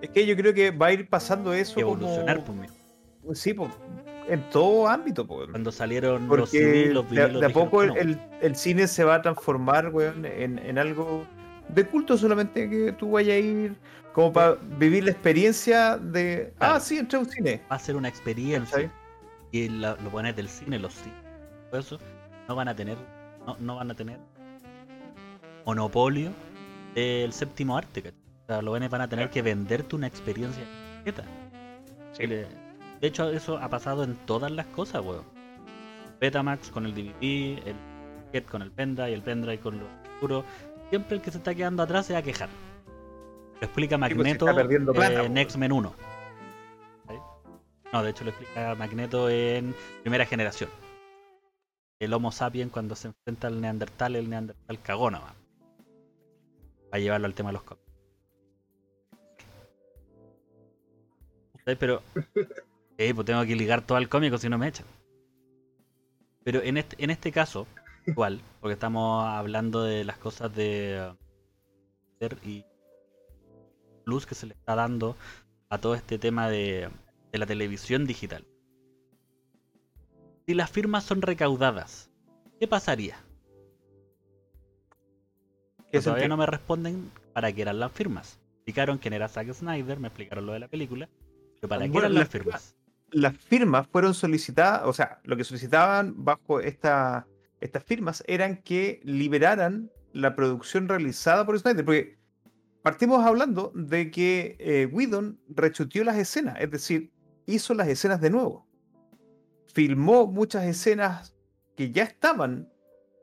Es 0.00 0.10
que 0.10 0.26
yo 0.26 0.36
creo 0.36 0.52
que 0.54 0.70
va 0.70 0.86
a 0.86 0.92
ir 0.92 1.08
pasando 1.08 1.52
eso 1.52 1.78
evolucionar, 1.80 2.44
como... 2.44 2.62
pues. 3.24 3.38
Sí, 3.38 3.52
pues, 3.54 3.70
en 4.28 4.42
todo 4.50 4.88
ámbito, 4.88 5.26
pues. 5.26 5.48
Cuando 5.50 5.70
salieron 5.70 6.26
los 6.28 6.50
CDs, 6.50 6.92
los 6.92 7.08
de, 7.10 7.20
vinilos, 7.22 7.40
de 7.40 7.46
a 7.46 7.50
poco 7.50 7.80
que 7.80 7.86
el, 7.86 7.92
no. 7.92 7.96
el- 8.00 8.20
el 8.40 8.56
cine 8.56 8.86
se 8.88 9.04
va 9.04 9.16
a 9.16 9.22
transformar, 9.22 9.88
weón, 9.90 10.24
en, 10.24 10.58
en 10.58 10.78
algo 10.78 11.24
de 11.68 11.84
culto 11.84 12.16
solamente 12.16 12.68
que 12.70 12.92
tú 12.92 13.10
vayas 13.12 13.36
a 13.36 13.38
ir 13.38 13.74
como 14.18 14.32
para 14.32 14.56
vivir 14.80 15.04
la 15.04 15.12
experiencia 15.12 15.96
de... 15.96 16.52
Claro. 16.58 16.74
Ah, 16.74 16.80
sí, 16.80 16.98
entré 16.98 17.18
a 17.18 17.20
un 17.20 17.30
cine. 17.30 17.62
va 17.70 17.76
a 17.76 17.78
ser 17.78 17.94
una 17.94 18.08
experiencia. 18.08 18.90
Y 19.52 19.68
la- 19.68 19.94
los 19.94 20.10
buenos 20.10 20.34
del 20.34 20.48
cine, 20.48 20.76
los 20.80 20.92
cines, 20.92 21.14
todo 21.70 21.80
eso, 21.80 21.98
no 22.48 22.56
van 22.56 22.66
a 22.66 22.74
tener, 22.74 22.96
no, 23.46 23.56
no 23.60 23.76
van 23.76 23.92
a 23.92 23.94
tener 23.94 24.18
monopolio 25.64 26.32
del 26.96 27.32
séptimo 27.32 27.78
arte, 27.78 28.02
¿cachai? 28.02 28.18
O 28.42 28.46
sea, 28.48 28.60
los 28.60 28.90
van 28.90 29.00
a 29.02 29.08
tener 29.08 29.30
que 29.30 29.40
venderte 29.40 29.94
una 29.94 30.08
experiencia 30.08 30.64
completa. 30.96 31.22
Sí. 32.10 32.26
De 32.26 32.48
hecho, 33.00 33.30
eso 33.30 33.58
ha 33.58 33.68
pasado 33.70 34.02
en 34.02 34.16
todas 34.26 34.50
las 34.50 34.66
cosas, 34.66 35.00
weón. 35.00 35.22
Betamax 36.18 36.70
con 36.70 36.86
el 36.86 36.92
DVD, 36.92 37.62
el 38.32 38.42
con 38.50 38.62
el 38.62 38.72
pendrive, 38.72 39.14
el 39.14 39.22
pendrive 39.22 39.60
con 39.60 39.78
los 39.78 39.86
futuros. 40.14 40.44
Siempre 40.90 41.18
el 41.18 41.22
que 41.22 41.30
se 41.30 41.38
está 41.38 41.54
quedando 41.54 41.84
atrás 41.84 42.06
se 42.06 42.14
va 42.14 42.18
a 42.18 42.22
quejar. 42.22 42.48
Lo 43.60 43.66
explica 43.66 43.98
pues, 43.98 44.14
Magneto 44.14 44.48
está 44.48 44.56
perdiendo 44.56 44.92
plata, 44.92 45.24
en 45.24 45.34
po. 45.34 45.40
X-Men 45.40 45.72
1. 45.72 45.94
¿Sí? 47.08 47.14
No, 47.92 48.02
de 48.02 48.10
hecho 48.10 48.24
lo 48.24 48.30
explica 48.30 48.74
Magneto 48.74 49.28
en 49.28 49.74
primera 50.02 50.24
generación. 50.26 50.70
El 52.00 52.12
Homo 52.12 52.30
sapiens 52.30 52.70
cuando 52.70 52.94
se 52.94 53.08
enfrenta 53.08 53.48
al 53.48 53.60
Neandertal, 53.60 54.14
el 54.14 54.30
Neandertal 54.30 54.80
cagó 54.80 55.10
nomás. 55.10 55.34
Para 56.90 57.00
llevarlo 57.00 57.26
al 57.26 57.34
tema 57.34 57.48
de 57.48 57.54
los 57.54 57.62
cómics. 57.64 57.88
Pero 61.64 62.02
Sí, 62.98 63.12
pues 63.14 63.26
tengo 63.26 63.44
que 63.44 63.56
ligar 63.56 63.82
todo 63.82 63.98
al 63.98 64.08
cómico 64.08 64.38
si 64.38 64.48
no 64.48 64.58
me 64.58 64.68
echan. 64.68 64.86
Pero 66.44 66.62
en 66.62 66.78
este, 66.78 66.96
en 67.02 67.10
este 67.10 67.30
caso, 67.30 67.66
igual, 68.06 68.40
porque 68.60 68.74
estamos 68.74 69.26
hablando 69.26 69.82
de 69.82 70.04
las 70.04 70.18
cosas 70.18 70.54
de 70.54 71.12
y 72.42 72.64
luz 74.08 74.26
que 74.26 74.34
se 74.34 74.46
le 74.46 74.54
está 74.54 74.74
dando 74.74 75.16
a 75.70 75.78
todo 75.78 75.94
este 75.94 76.18
tema 76.18 76.48
de, 76.50 76.90
de 77.32 77.38
la 77.38 77.46
televisión 77.46 78.06
digital. 78.06 78.46
Si 80.46 80.54
las 80.54 80.70
firmas 80.70 81.04
son 81.04 81.22
recaudadas, 81.22 82.10
¿qué 82.58 82.66
pasaría? 82.66 83.24
¿Qué 85.92 85.98
Que 85.98 86.02
todavía 86.02 86.28
sentido? 86.28 86.28
no 86.28 86.36
me 86.36 86.46
responden 86.46 87.12
para 87.32 87.52
qué 87.52 87.62
eran 87.62 87.80
las 87.80 87.92
firmas. 87.92 88.40
Explicaron 88.58 88.98
quién 88.98 89.14
era 89.14 89.28
Zack 89.28 89.52
Snyder, 89.52 90.00
me 90.00 90.08
explicaron 90.08 90.46
lo 90.46 90.52
de 90.52 90.60
la 90.60 90.68
película, 90.68 91.08
pero 91.60 91.68
para 91.68 91.90
qué 91.90 91.98
Bueno, 92.00 92.08
eran 92.08 92.14
las 92.14 92.28
las 92.28 92.28
firmas. 92.28 92.76
las 93.10 93.36
firmas 93.38 93.88
fueron 93.88 94.14
solicitadas, 94.14 94.82
o 94.86 94.92
sea, 94.92 95.20
lo 95.24 95.36
que 95.36 95.44
solicitaban 95.44 96.24
bajo 96.24 96.60
esta, 96.60 97.28
estas 97.60 97.84
firmas 97.84 98.22
eran 98.26 98.58
que 98.62 99.00
liberaran 99.04 99.90
la 100.12 100.34
producción 100.36 100.88
realizada 100.88 101.46
por 101.46 101.58
Snyder, 101.58 101.84
porque 101.84 102.17
partimos 102.88 103.22
hablando 103.22 103.70
de 103.74 104.10
que 104.10 104.56
eh, 104.58 104.86
Whedon 104.90 105.38
rechuteó 105.46 106.04
las 106.04 106.16
escenas, 106.16 106.56
es 106.58 106.70
decir, 106.70 107.12
hizo 107.44 107.74
las 107.74 107.86
escenas 107.86 108.18
de 108.22 108.30
nuevo. 108.30 108.66
Filmó 109.74 110.26
muchas 110.26 110.64
escenas 110.64 111.36
que 111.76 111.90
ya 111.92 112.04
estaban 112.04 112.72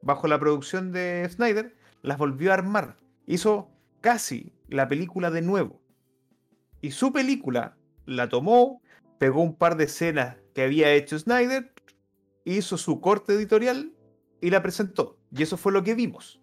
bajo 0.03 0.27
la 0.27 0.39
producción 0.39 0.91
de 0.91 1.27
Snyder, 1.27 1.75
las 2.03 2.19
volvió 2.19 2.51
a 2.51 2.53
armar. 2.53 2.97
Hizo 3.25 3.71
casi 4.01 4.53
la 4.67 4.87
película 4.87 5.31
de 5.31 5.41
nuevo. 5.41 5.81
Y 6.79 6.91
su 6.91 7.11
película 7.11 7.75
la 8.05 8.29
tomó, 8.29 8.83
pegó 9.17 9.41
un 9.41 9.55
par 9.55 9.77
de 9.77 9.85
escenas 9.85 10.37
que 10.53 10.61
había 10.61 10.93
hecho 10.93 11.17
Snyder, 11.17 11.73
hizo 12.43 12.77
su 12.77 13.01
corte 13.01 13.33
editorial 13.33 13.93
y 14.41 14.51
la 14.51 14.61
presentó. 14.61 15.17
Y 15.35 15.41
eso 15.41 15.57
fue 15.57 15.71
lo 15.71 15.83
que 15.83 15.95
vimos. 15.95 16.39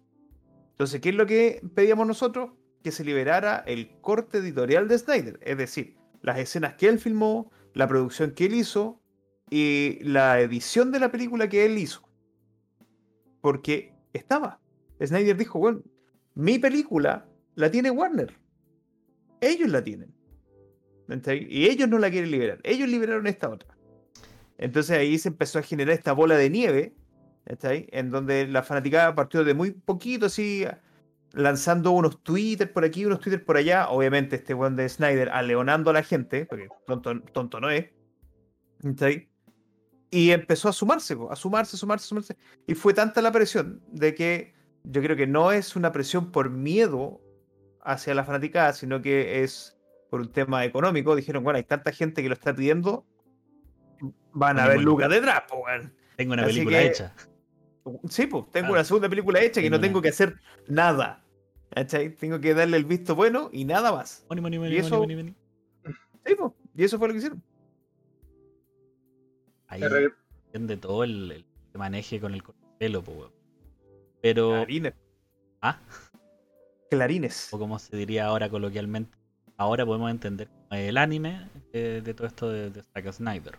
Entonces, 0.71 0.99
¿qué 0.99 1.07
es 1.07 1.15
lo 1.15 1.25
que 1.25 1.61
pedíamos 1.73 2.05
nosotros? 2.05 2.49
Que 2.83 2.91
se 2.91 3.03
liberara 3.03 3.63
el 3.65 3.89
corte 4.01 4.39
editorial 4.39 4.87
de 4.87 4.97
Snyder. 4.97 5.39
Es 5.41 5.57
decir, 5.57 5.95
las 6.21 6.37
escenas 6.37 6.75
que 6.75 6.87
él 6.87 6.99
filmó, 6.99 7.51
la 7.73 7.87
producción 7.87 8.31
que 8.31 8.45
él 8.45 8.55
hizo 8.55 9.01
y 9.49 9.99
la 10.01 10.41
edición 10.41 10.91
de 10.91 10.99
la 10.99 11.11
película 11.11 11.47
que 11.47 11.65
él 11.65 11.77
hizo. 11.77 12.07
Porque 13.41 13.93
estaba. 14.13 14.59
Snyder 15.01 15.37
dijo, 15.37 15.59
bueno, 15.59 15.81
mi 16.35 16.59
película 16.59 17.27
la 17.55 17.71
tiene 17.71 17.91
Warner. 17.91 18.33
Ellos 19.41 19.69
la 19.69 19.83
tienen. 19.83 20.13
Y 21.49 21.65
ellos 21.65 21.89
no 21.89 21.99
la 21.99 22.09
quieren 22.09 22.31
liberar. 22.31 22.59
Ellos 22.63 22.89
liberaron 22.89 23.27
esta 23.27 23.49
otra. 23.49 23.77
Entonces 24.57 24.97
ahí 24.97 25.17
se 25.17 25.29
empezó 25.29 25.59
a 25.59 25.63
generar 25.63 25.93
esta 25.93 26.13
bola 26.13 26.35
de 26.37 26.49
nieve. 26.49 26.95
¿cachai? 27.45 27.87
En 27.91 28.09
donde 28.09 28.47
la 28.47 28.63
fanaticada 28.63 29.13
partió 29.15 29.43
de 29.43 29.53
muy 29.53 29.71
poquito 29.71 30.27
así. 30.27 30.65
Lanzando 31.33 31.91
unos 31.91 32.21
Twitter 32.23 32.71
por 32.71 32.83
aquí, 32.85 33.05
unos 33.05 33.19
Twitter 33.19 33.43
por 33.43 33.57
allá. 33.57 33.89
Obviamente, 33.89 34.35
este 34.35 34.53
weón 34.53 34.75
de 34.75 34.87
Snyder 34.87 35.29
aleonando 35.29 35.89
a 35.89 35.93
la 35.93 36.03
gente, 36.03 36.45
porque 36.45 36.69
tonto, 36.85 37.19
tonto 37.33 37.59
no 37.59 37.69
es. 37.71 37.85
Y 40.11 40.29
empezó 40.31 40.69
a 40.69 40.73
sumarse, 40.73 41.17
a 41.29 41.35
sumarse, 41.35 41.75
sumarse, 41.75 42.05
sumarse. 42.07 42.37
Y 42.67 42.75
fue 42.75 42.93
tanta 42.93 43.21
la 43.21 43.31
presión 43.31 43.81
de 43.87 44.13
que 44.13 44.53
yo 44.83 45.01
creo 45.01 45.15
que 45.15 45.25
no 45.25 45.51
es 45.51 45.75
una 45.75 45.91
presión 45.91 46.31
por 46.31 46.51
miedo 46.51 47.19
hacia 47.81 48.13
la 48.13 48.23
fanaticada, 48.23 48.73
sino 48.73 49.01
que 49.01 49.43
es 49.43 49.75
por 50.11 50.21
un 50.21 50.31
tema 50.31 50.63
económico. 50.65 51.15
Dijeron, 51.15 51.43
bueno, 51.43 51.57
hay 51.57 51.63
tanta 51.63 51.91
gente 51.91 52.21
que 52.21 52.27
lo 52.29 52.35
está 52.35 52.53
pidiendo, 52.53 53.07
van 54.33 54.59
a 54.59 54.67
ver 54.67 54.81
lucas 54.81 55.09
detrás, 55.09 55.43
pues, 55.49 55.61
weón. 55.65 55.93
Tengo 56.15 56.33
una 56.33 56.43
Así 56.43 56.53
película 56.53 56.77
que- 56.79 56.87
hecha. 56.87 57.15
Sí, 58.07 58.27
pues, 58.27 58.45
tengo 58.51 58.71
una 58.73 58.83
segunda 58.83 59.09
película 59.09 59.41
hecha 59.41 59.61
que 59.61 59.69
no 59.69 59.79
tengo 59.79 59.97
una- 59.97 60.03
que 60.03 60.09
hacer 60.09 60.35
nada. 60.67 61.22
¿Cachai? 61.73 62.09
Tengo 62.15 62.39
que 62.39 62.53
darle 62.53 62.77
el 62.77 62.85
visto 62.85 63.15
bueno 63.15 63.49
y 63.51 63.65
nada 63.65 63.91
más. 63.91 64.25
Money, 64.29 64.41
money, 64.41 64.59
money, 64.59 64.73
Y 64.75 64.77
eso- 64.77 64.99
money, 64.99 65.15
money, 65.15 65.35
money. 65.85 65.95
Sí, 66.25 66.35
pues, 66.35 66.51
y 66.75 66.83
eso 66.83 66.97
fue 66.97 67.07
lo 67.07 67.13
que 67.13 67.17
hicieron. 67.17 67.41
Ahí 69.67 69.81
depende 69.81 70.77
todo 70.77 71.03
el, 71.03 71.31
el 71.31 71.45
que 71.71 71.77
maneje 71.77 72.19
con 72.19 72.33
el 72.33 72.43
pelo, 72.79 73.03
po, 73.03 73.11
weón. 73.13 73.31
Pero, 74.21 74.49
Clarines. 74.51 74.93
ah, 75.61 75.79
Clarines. 76.89 77.53
o 77.53 77.59
como 77.59 77.79
se 77.79 77.97
diría 77.97 78.25
ahora 78.27 78.49
coloquialmente, 78.49 79.17
ahora 79.57 79.85
podemos 79.85 80.11
entender 80.11 80.47
el 80.69 80.97
anime 80.97 81.49
de 81.73 82.13
todo 82.13 82.27
esto 82.27 82.49
de, 82.49 82.69
de 82.69 82.83
Zack 82.83 83.11
Snyder. 83.11 83.57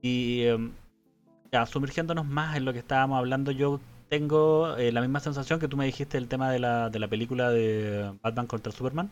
Y 0.00 0.42
em, 0.44 0.72
ya, 1.52 1.66
sumergiéndonos 1.66 2.26
más 2.26 2.56
en 2.56 2.64
lo 2.64 2.72
que 2.72 2.78
estábamos 2.80 3.18
hablando, 3.18 3.50
yo 3.52 3.80
tengo 4.08 4.76
eh, 4.76 4.92
la 4.92 5.00
misma 5.00 5.20
sensación 5.20 5.60
que 5.60 5.68
tú 5.68 5.76
me 5.76 5.86
dijiste 5.86 6.16
del 6.18 6.28
tema 6.28 6.50
de 6.50 6.58
la, 6.58 6.90
de 6.90 6.98
la 6.98 7.08
película 7.08 7.50
de 7.50 8.12
Batman 8.22 8.46
contra 8.46 8.72
Superman. 8.72 9.10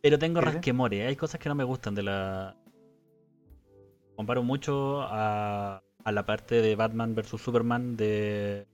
Pero 0.00 0.18
tengo 0.18 0.40
rasquemores, 0.40 1.06
hay 1.06 1.16
cosas 1.16 1.40
que 1.40 1.48
no 1.48 1.54
me 1.54 1.64
gustan 1.64 1.94
de 1.94 2.02
la. 2.02 2.56
Comparo 4.16 4.42
mucho 4.42 5.02
a, 5.02 5.82
a 6.04 6.12
la 6.12 6.26
parte 6.26 6.60
de 6.60 6.76
Batman 6.76 7.14
vs 7.14 7.40
Superman 7.40 7.96
de 7.96 8.66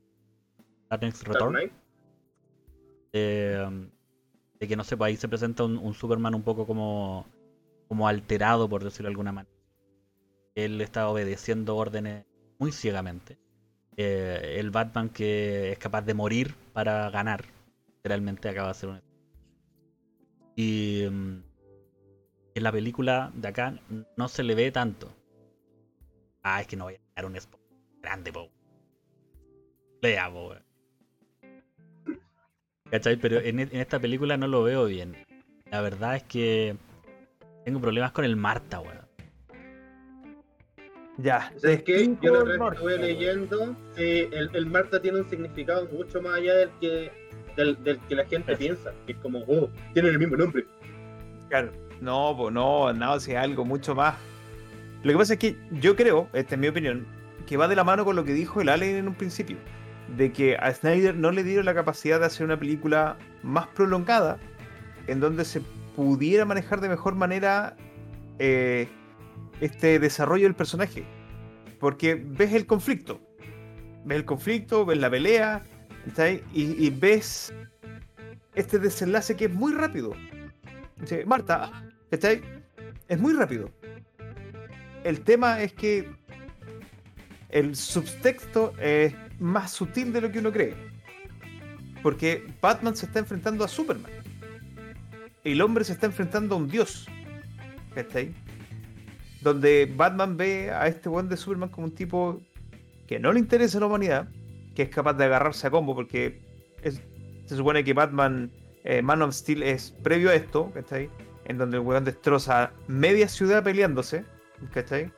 Dark 0.89 1.01
Knight 1.01 1.17
Return. 1.23 1.57
Um, 3.15 3.91
de 4.61 4.69
que 4.69 4.77
no 4.77 4.85
sé, 4.85 4.97
pues 4.97 5.09
ahí 5.09 5.17
se 5.17 5.29
presenta 5.29 5.65
un, 5.65 5.79
un 5.79 5.95
Superman 5.95 6.35
un 6.35 6.43
poco 6.43 6.67
como, 6.67 7.27
como 7.89 8.09
alterado, 8.09 8.69
por 8.69 8.83
decirlo 8.83 9.09
de 9.09 9.13
alguna 9.13 9.33
manera. 9.33 9.55
Él 10.55 10.81
está 10.81 11.09
obedeciendo 11.09 11.77
órdenes 11.77 12.25
muy 12.59 12.73
ciegamente. 12.73 13.39
Eh, 13.97 14.57
el 14.59 14.71
Batman 14.71 15.09
que 15.09 15.73
es 15.73 15.79
capaz 15.79 16.03
de 16.03 16.15
morir 16.15 16.55
para 16.73 17.11
ganar, 17.11 17.45
literalmente 17.97 18.49
acaba 18.49 18.69
de 18.69 18.75
ser 18.75 18.89
un 18.91 19.01
y 20.61 21.07
mm, 21.09 21.43
en 22.55 22.63
la 22.65 22.73
película 22.73 23.31
de 23.35 23.47
acá 23.49 23.79
no 24.17 24.29
se 24.29 24.43
le 24.43 24.57
ve 24.57 24.73
tanto. 24.73 25.15
Ah, 26.43 26.61
es 26.61 26.67
que 26.67 26.77
no 26.77 26.85
voy 26.85 26.95
a 26.95 27.01
dar 27.15 27.27
un 27.27 27.41
spoiler 27.41 27.69
grande, 28.03 28.33
po. 28.33 28.51
Lea, 30.03 30.31
po. 30.31 30.55
¿Cachai? 32.91 33.17
Pero 33.17 33.39
en, 33.41 33.61
e- 33.61 33.69
en 33.71 33.81
esta 33.81 34.01
película 34.01 34.37
no 34.37 34.49
lo 34.49 34.65
veo 34.65 34.87
bien. 34.87 35.17
La 35.71 35.81
verdad 35.81 36.17
es 36.17 36.25
que 36.25 36.77
tengo 37.65 37.81
problemas 37.81 38.13
con 38.13 38.25
el 38.25 38.35
Marta, 38.35 38.81
weón. 38.81 39.08
Ya. 41.19 41.53
¿Sabes 41.57 41.83
qué? 41.83 41.99
Cinco 41.99 42.21
Yo 42.23 42.45
la 42.45 42.55
otra 42.55 42.75
estuve 42.75 42.99
leyendo, 42.99 43.77
el, 43.97 44.51
el 44.53 44.67
Marta 44.67 45.01
tiene 45.01 45.21
un 45.21 45.29
significado 45.29 45.87
mucho 45.93 46.23
más 46.23 46.35
allá 46.35 46.55
del 46.55 46.71
que, 46.81 47.13
del, 47.57 47.83
del 47.85 47.99
que 48.01 48.15
la 48.15 48.25
gente 48.25 48.57
piensa. 48.57 48.93
Que 49.07 49.13
es 49.13 49.19
como, 49.19 49.41
oh, 49.41 49.69
tienen 49.95 50.13
el 50.13 50.19
mismo 50.19 50.37
nombre. 50.37 50.65
Claro. 51.49 51.73
No, 52.01 52.35
pues 52.37 52.55
no, 52.55 52.93
no, 52.93 53.19
si 53.19 53.33
es 53.33 53.39
algo 53.39 53.65
mucho 53.65 53.95
más. 53.95 54.15
Lo 55.03 55.13
que 55.13 55.19
pasa 55.19 55.33
es 55.35 55.39
que 55.39 55.57
yo 55.73 55.97
creo, 55.97 56.29
esta 56.33 56.55
es 56.55 56.61
mi 56.61 56.69
opinión, 56.69 57.07
que 57.47 57.57
va 57.57 57.69
de 57.69 57.77
la 57.77 57.85
mano 57.85 58.05
con 58.05 58.17
lo 58.17 58.25
que 58.25 58.33
dijo 58.33 58.61
el 58.61 58.69
Allen 58.69 58.97
en 58.97 59.09
un 59.09 59.15
principio. 59.15 59.57
De 60.17 60.33
que 60.33 60.57
a 60.57 60.73
Snyder 60.73 61.15
no 61.17 61.31
le 61.33 61.43
dieron 61.43 61.67
la 61.67 61.75
capacidad 61.75 62.21
de 62.21 62.27
hacer 62.27 62.47
una 62.47 62.59
película 62.59 63.17
más 63.43 63.67
prolongada, 63.69 64.39
en 65.07 65.21
donde 65.21 65.45
se 65.45 65.61
pudiera 65.97 66.45
manejar 66.45 66.81
de 66.81 66.89
mejor 66.89 67.15
manera 67.15 67.77
eh, 68.39 68.89
este 69.61 69.99
desarrollo 69.99 70.45
del 70.45 70.55
personaje. 70.55 71.05
Porque 71.81 72.15
ves 72.15 72.53
el 72.53 72.67
conflicto. 72.67 73.21
Ves 74.05 74.19
el 74.19 74.25
conflicto, 74.25 74.85
ves 74.85 74.99
la 74.99 75.11
pelea. 75.11 75.65
Y, 76.53 76.87
y 76.87 76.91
ves 76.91 77.53
este 78.55 78.79
desenlace 78.79 79.37
que 79.37 79.47
es 79.47 79.53
muy 79.53 79.73
rápido. 79.73 80.13
Marta, 81.27 81.71
¿cachai? 82.11 82.43
Es 83.09 83.19
muy 83.19 83.35
rápido. 83.35 83.71
El 85.05 85.21
tema 85.21 85.63
es 85.63 85.73
que 85.73 86.11
el 87.51 87.77
subtexto 87.77 88.75
es 88.81 89.15
más 89.39 89.71
sutil 89.71 90.13
de 90.13 90.21
lo 90.21 90.33
que 90.33 90.41
uno 90.41 90.53
cree. 90.53 90.75
Porque 92.03 92.47
Batman 92.61 92.97
se 92.97 93.07
está 93.07 93.19
enfrentando 93.19 93.65
a 93.65 93.69
Superman. 93.69 94.11
El 95.45 95.61
hombre 95.63 95.85
se 95.85 95.93
está 95.93 96.07
enfrentando 96.07 96.55
a 96.55 96.59
un 96.59 96.69
dios. 96.69 97.09
¿cachai? 97.95 98.35
Donde 99.41 99.93
Batman 99.97 100.37
ve 100.37 100.71
a 100.71 100.87
este 100.89 101.09
buen 101.09 101.29
de 101.29 101.37
Superman 101.37 101.69
como 101.69 101.87
un 101.87 101.95
tipo 101.95 102.41
que 103.07 103.19
no 103.19 103.33
le 103.33 103.39
interesa 103.39 103.81
la 103.81 103.87
humanidad, 103.87 104.29
que 104.75 104.83
es 104.83 104.89
capaz 104.91 105.15
de 105.15 105.25
agarrarse 105.25 105.67
a 105.67 105.71
combo, 105.71 105.95
porque 105.95 106.41
se 106.83 107.57
supone 107.57 107.83
que 107.83 107.95
Batman, 107.95 108.51
eh, 108.85 109.01
Man 109.03 109.23
of 109.23 109.35
Steel 109.35 109.63
es 109.63 109.91
previo 110.03 110.31
a 110.31 110.35
esto, 110.35 110.71
¿cachai? 110.73 111.09
En 111.47 111.57
donde 111.57 111.79
el 111.79 111.83
weón 111.83 112.05
destroza 112.05 112.73
media 112.87 113.29
ciudad 113.29 113.65
peleándose, 113.65 114.25
¿cachai? 114.73 115.11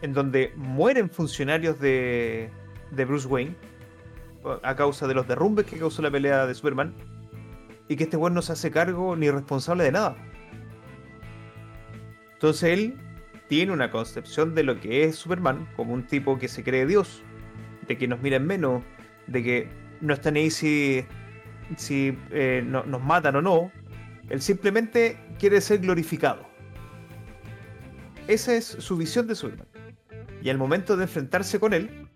En 0.00 0.14
donde 0.14 0.52
mueren 0.56 1.10
funcionarios 1.10 1.78
de, 1.80 2.50
de 2.90 3.04
Bruce 3.04 3.28
Wayne 3.28 3.54
a 4.62 4.74
causa 4.74 5.06
de 5.06 5.14
los 5.14 5.28
derrumbes 5.28 5.66
que 5.66 5.78
causó 5.78 6.00
la 6.00 6.10
pelea 6.10 6.46
de 6.46 6.54
Superman 6.54 6.94
y 7.88 7.96
que 7.96 8.04
este 8.04 8.16
weón 8.16 8.34
no 8.34 8.42
se 8.42 8.52
hace 8.52 8.70
cargo 8.70 9.16
ni 9.16 9.30
responsable 9.30 9.84
de 9.84 9.92
nada. 9.92 10.16
Entonces 12.34 12.62
él 12.62 12.96
tiene 13.48 13.72
una 13.72 13.90
concepción 13.90 14.54
de 14.54 14.62
lo 14.62 14.80
que 14.80 15.04
es 15.04 15.16
Superman 15.16 15.68
como 15.74 15.94
un 15.94 16.06
tipo 16.06 16.38
que 16.38 16.48
se 16.48 16.62
cree 16.62 16.86
Dios, 16.86 17.22
de 17.86 17.96
que 17.96 18.06
nos 18.06 18.20
miren 18.20 18.46
menos, 18.46 18.82
de 19.26 19.42
que 19.42 19.68
no 20.00 20.14
están 20.14 20.36
ahí 20.36 20.50
si, 20.50 21.04
si 21.76 22.16
eh, 22.30 22.62
nos 22.64 23.02
matan 23.02 23.36
o 23.36 23.42
no. 23.42 23.72
Él 24.28 24.42
simplemente 24.42 25.18
quiere 25.38 25.60
ser 25.60 25.78
glorificado. 25.78 26.46
Esa 28.26 28.54
es 28.54 28.66
su 28.66 28.96
visión 28.98 29.26
de 29.26 29.34
Superman. 29.34 29.66
Y 30.42 30.50
al 30.50 30.58
momento 30.58 30.96
de 30.96 31.04
enfrentarse 31.04 31.58
con 31.58 31.72
él, 31.72 32.08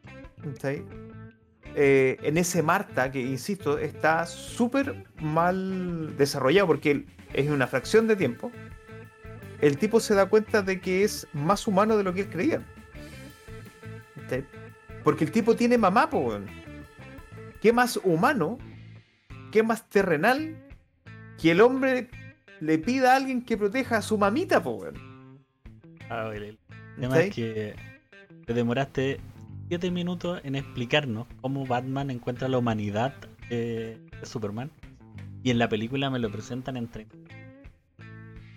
eh, 1.75 2.18
en 2.23 2.37
ese 2.37 2.62
Marta, 2.62 3.11
que 3.11 3.21
insisto, 3.21 3.79
está 3.79 4.27
súper 4.27 5.07
mal 5.21 6.16
desarrollado 6.18 6.66
porque 6.66 7.07
es 7.33 7.49
una 7.49 7.66
fracción 7.66 8.07
de 8.07 8.16
tiempo, 8.16 8.53
el 9.62 9.79
tipo 9.79 10.01
se 10.01 10.14
da 10.14 10.27
cuenta 10.27 10.61
de 10.61 10.81
que 10.81 11.05
es 11.05 11.27
más 11.33 11.66
humano 11.68 11.96
de 11.96 12.03
lo 12.03 12.12
que 12.12 12.22
él 12.22 12.29
creía. 12.29 12.62
Porque 15.05 15.25
el 15.25 15.31
tipo 15.31 15.55
tiene 15.55 15.79
mamá, 15.79 16.11
po, 16.11 16.38
¿Qué 17.61 17.72
más 17.72 17.96
humano? 18.03 18.59
¿Qué 19.53 19.62
más 19.62 19.88
terrenal? 19.88 20.57
Que 21.40 21.53
el 21.53 21.61
hombre 21.61 22.11
le 22.61 22.79
pida 22.79 23.12
a 23.12 23.16
alguien 23.16 23.42
que 23.42 23.57
proteja 23.57 23.98
a 23.98 24.03
su 24.03 24.18
mamita, 24.18 24.62
po, 24.62 24.85
Ah, 26.11 26.31
el 26.35 26.59
tema 27.01 27.20
es 27.20 27.35
que 27.35 27.75
te 28.44 28.55
demoraste 28.55 29.20
7 29.68 29.90
minutos 29.92 30.40
en 30.44 30.57
explicarnos 30.57 31.27
cómo 31.40 31.66
Batman 31.66 32.11
encuentra 32.11 32.48
la 32.48 32.59
humanidad 32.59 33.14
de 33.48 33.96
Superman. 34.25 34.70
Y 35.44 35.51
en 35.51 35.59
la 35.59 35.68
película 35.68 36.11
me 36.11 36.18
lo 36.18 36.31
presentan 36.31 36.77
en 36.77 36.88
30. 36.88 37.22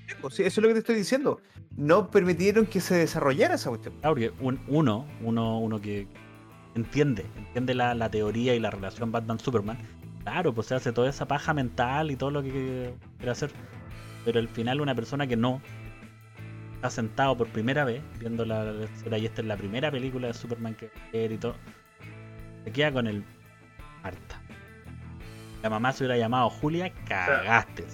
Eso 0.07 0.41
es 0.41 0.57
lo 0.57 0.67
que 0.67 0.73
te 0.73 0.79
estoy 0.79 0.95
diciendo. 0.95 1.41
No 1.75 2.09
permitieron 2.09 2.65
que 2.65 2.79
se 2.79 2.95
desarrollara 2.95 3.55
esa 3.55 3.69
cuestión. 3.69 3.95
Claro, 3.99 4.15
porque 4.15 4.33
uno, 4.39 5.07
uno, 5.21 5.59
uno 5.59 5.81
que 5.81 6.07
entiende, 6.75 7.25
entiende 7.37 7.73
la, 7.73 8.09
teoría 8.09 8.53
y 8.53 8.59
la 8.59 8.69
relación 8.69 9.11
Batman-Superman, 9.11 9.77
claro, 10.23 10.53
pues 10.53 10.67
se 10.67 10.75
hace 10.75 10.91
toda 10.91 11.09
esa 11.09 11.27
paja 11.27 11.53
mental 11.53 12.11
y 12.11 12.15
todo 12.15 12.31
lo 12.31 12.43
que 12.43 12.93
quiere 13.17 13.31
hacer. 13.31 13.51
Pero 14.23 14.39
al 14.39 14.47
final 14.47 14.81
una 14.81 14.95
persona 14.95 15.27
que 15.27 15.37
no 15.37 15.61
está 16.75 16.89
sentado 16.89 17.37
por 17.37 17.47
primera 17.47 17.85
vez 17.85 18.01
viendo 18.19 18.45
la 18.45 18.83
escena 18.83 19.17
y 19.17 19.25
esta 19.25 19.41
es 19.41 19.47
la 19.47 19.57
primera 19.57 19.91
película 19.91 20.27
de 20.27 20.33
Superman 20.33 20.75
que 20.75 20.91
ver 21.13 21.31
y 21.31 21.37
todo, 21.37 21.55
se 22.63 22.71
queda 22.71 22.91
con 22.91 23.07
el 23.07 23.23
harta. 24.03 24.41
La 25.63 25.69
mamá 25.69 25.91
se 25.93 26.03
hubiera 26.03 26.17
llamado 26.17 26.49
Julia, 26.49 26.91
cagaste. 27.07 27.85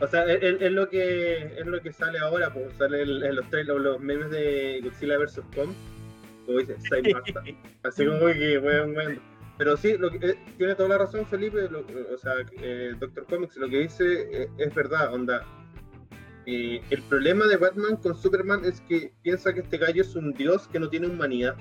O 0.00 0.06
sea, 0.06 0.24
es, 0.26 0.72
lo 0.72 0.88
que 0.88 1.58
es 1.58 1.66
lo 1.66 1.80
que 1.82 1.92
sale 1.92 2.18
ahora, 2.18 2.52
pues 2.52 2.72
sale 2.76 3.02
en 3.02 3.34
los 3.34 3.50
trailers, 3.50 3.80
los 3.80 4.00
memes 4.00 4.30
de 4.30 4.80
Godzilla 4.82 5.18
vs. 5.18 5.40
Kong, 5.54 5.70
como 6.46 6.58
dice, 6.58 6.76
Así 7.82 8.06
como 8.06 8.26
que. 8.26 9.18
Pero 9.58 9.76
sí, 9.76 9.98
lo 9.98 10.10
que, 10.10 10.18
eh, 10.24 10.38
tiene 10.56 10.76
toda 10.76 10.90
la 10.90 10.98
razón 10.98 11.26
Felipe, 11.26 11.64
o 11.64 12.18
sea, 12.18 12.34
eh, 12.62 12.94
Doctor 13.00 13.26
Comics, 13.26 13.56
lo 13.56 13.68
que 13.68 13.80
dice 13.80 14.28
eh, 14.30 14.48
es 14.56 14.72
verdad, 14.72 15.12
onda. 15.12 15.44
el 16.46 17.02
problema 17.08 17.46
de 17.46 17.56
Batman 17.56 17.96
con 17.96 18.16
Superman 18.16 18.64
es 18.64 18.80
que 18.82 19.12
piensa 19.22 19.52
que 19.52 19.60
este 19.60 19.78
gallo 19.78 20.02
es 20.02 20.14
un 20.14 20.32
dios 20.32 20.68
que 20.68 20.78
no 20.78 20.88
tiene 20.88 21.08
humanidad. 21.08 21.56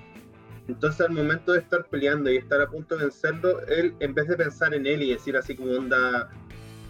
Entonces 0.67 1.01
al 1.01 1.11
momento 1.11 1.53
de 1.53 1.59
estar 1.59 1.87
peleando 1.89 2.29
y 2.29 2.37
estar 2.37 2.61
a 2.61 2.69
punto 2.69 2.95
de 2.97 3.05
vencerlo, 3.05 3.65
él 3.67 3.95
en 3.99 4.13
vez 4.13 4.27
de 4.27 4.37
pensar 4.37 4.75
en 4.75 4.85
él 4.85 5.01
y 5.01 5.13
decir 5.13 5.35
así 5.35 5.55
como 5.55 5.71
onda, 5.71 6.29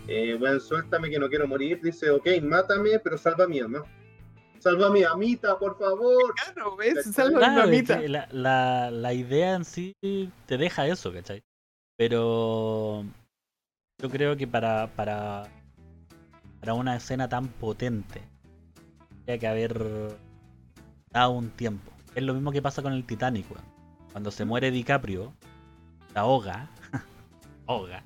eh, 0.07 0.35
bueno, 0.39 0.59
suéltame 0.59 1.09
que 1.09 1.19
no 1.19 1.29
quiero 1.29 1.47
morir, 1.47 1.81
dice, 1.81 2.09
ok, 2.09 2.27
mátame, 2.43 2.99
pero 2.99 3.17
salva 3.17 3.43
a 3.43 3.47
mi 3.47 3.61
mamá. 3.61 3.83
Salva 4.59 4.87
a 4.87 4.89
mi 4.89 5.03
amita, 5.03 5.57
por 5.59 5.77
favor. 5.77 6.33
Claro, 6.35 6.75
¿ves? 6.75 7.05
Salva 7.13 7.45
a 7.45 7.51
mi 7.51 7.61
amita. 7.61 7.99
La, 8.31 8.89
la, 8.89 9.13
idea 9.13 9.55
en 9.55 9.65
sí 9.65 9.95
te 10.45 10.57
deja 10.57 10.87
eso, 10.87 11.13
¿cachai? 11.13 11.43
Pero 11.95 13.03
yo 14.01 14.09
creo 14.09 14.35
que 14.37 14.47
para, 14.47 14.87
para, 14.95 15.47
para 16.59 16.73
una 16.73 16.95
escena 16.95 17.29
tan 17.29 17.47
potente, 17.47 18.21
habría 19.21 19.37
que 19.37 19.47
haber 19.47 20.17
dado 21.11 21.31
un 21.31 21.49
tiempo. 21.49 21.91
Es 22.15 22.23
lo 22.23 22.33
mismo 22.33 22.51
que 22.51 22.61
pasa 22.61 22.81
con 22.81 22.93
el 22.93 23.05
Titanic, 23.05 23.45
Cuando 24.11 24.31
se 24.31 24.45
muere 24.45 24.71
DiCaprio, 24.71 25.33
la 26.15 26.21
ahoga, 26.21 26.69
ahoga, 27.67 28.03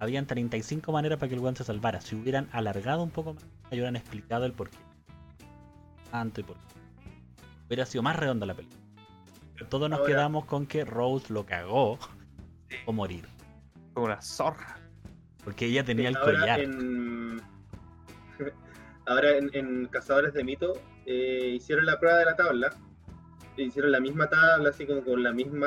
habían 0.00 0.26
35 0.26 0.92
maneras 0.92 1.18
para 1.18 1.28
que 1.28 1.34
el 1.34 1.40
weón 1.40 1.56
se 1.56 1.64
salvara. 1.64 2.00
Si 2.00 2.14
hubieran 2.14 2.48
alargado 2.52 3.02
un 3.02 3.10
poco 3.10 3.34
más, 3.34 3.44
hubieran 3.70 3.96
explicado 3.96 4.44
el 4.44 4.52
porqué. 4.52 4.78
Tanto 6.10 6.40
y 6.40 6.44
por 6.44 6.56
qué. 6.56 6.62
Hubiera 7.66 7.84
sido 7.86 8.02
más 8.02 8.16
redonda 8.16 8.46
la 8.46 8.54
película. 8.54 8.80
todos 9.68 9.90
nos 9.90 10.00
quedamos 10.00 10.44
con 10.46 10.66
que 10.66 10.84
Rose 10.84 11.32
lo 11.32 11.44
cagó 11.44 11.98
o 12.86 12.92
morir. 12.92 13.26
Como 13.94 14.06
una 14.06 14.22
zorra. 14.22 14.78
Porque 15.44 15.66
ella 15.66 15.84
tenía 15.84 16.08
el 16.08 16.18
collar. 16.18 16.60
Ahora 19.06 19.38
en, 19.38 19.86
Cazadores 19.86 20.34
de 20.34 20.44
Mito 20.44 20.74
eh, 21.06 21.54
hicieron 21.56 21.86
la 21.86 21.98
prueba 21.98 22.18
de 22.18 22.24
la 22.26 22.36
tabla. 22.36 22.74
Hicieron 23.56 23.90
la 23.90 23.98
misma 24.00 24.28
tabla, 24.28 24.70
así 24.70 24.86
como 24.86 25.02
con 25.02 25.22
la 25.22 25.32
misma. 25.32 25.66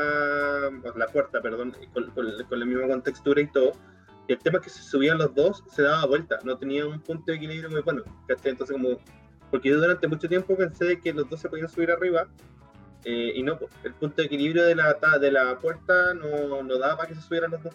La 0.96 1.08
puerta, 1.08 1.42
perdón, 1.42 1.76
con, 1.94 2.12
con 2.12 2.60
la 2.60 2.66
misma 2.66 2.88
contextura 2.88 3.42
y 3.42 3.48
todo 3.48 3.74
el 4.28 4.40
tema 4.40 4.60
es 4.60 4.64
que 4.66 4.70
si 4.70 4.84
subían 4.84 5.18
los 5.18 5.34
dos, 5.34 5.64
se 5.68 5.82
daba 5.82 6.06
vuelta, 6.06 6.40
no 6.44 6.58
tenía 6.58 6.88
un 6.88 7.00
punto 7.02 7.32
de 7.32 7.38
equilibrio 7.38 7.70
muy 7.70 7.82
bueno. 7.82 8.04
Entonces, 8.28 8.72
como, 8.72 8.98
porque 9.50 9.70
yo 9.70 9.80
durante 9.80 10.08
mucho 10.08 10.28
tiempo 10.28 10.56
pensé 10.56 11.00
que 11.00 11.14
los 11.14 11.30
dos 11.30 11.40
se 11.40 11.50
podían 11.50 11.70
subir 11.70 11.92
arriba, 11.92 12.28
eh, 13.04 13.34
y 13.36 13.44
no, 13.44 13.58
el 13.84 13.94
punto 13.96 14.18
de 14.18 14.26
equilibrio 14.26 14.64
de 14.64 14.76
la, 14.76 14.94
de 15.20 15.32
la 15.32 15.58
puerta 15.58 16.14
no, 16.14 16.62
no 16.62 16.78
daba 16.78 16.98
para 16.98 17.10
que 17.10 17.16
se 17.16 17.22
subieran 17.22 17.52
los 17.52 17.64
dos. 17.64 17.74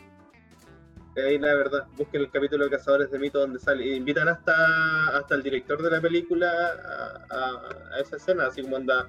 Ahí 1.17 1.39
la 1.39 1.55
verdad, 1.55 1.87
busquen 1.97 2.21
el 2.21 2.31
capítulo 2.31 2.65
de 2.65 2.71
Cazadores 2.71 3.11
de 3.11 3.19
Mito 3.19 3.41
donde 3.41 3.59
sale, 3.59 3.97
invitan 3.97 4.29
hasta, 4.29 5.17
hasta 5.17 5.35
el 5.35 5.43
director 5.43 5.83
de 5.83 5.91
la 5.91 6.01
película 6.01 6.47
a, 7.31 7.99
esa 7.99 8.17
escena, 8.17 8.47
así 8.47 8.63
como 8.63 8.77
anda, 8.77 9.09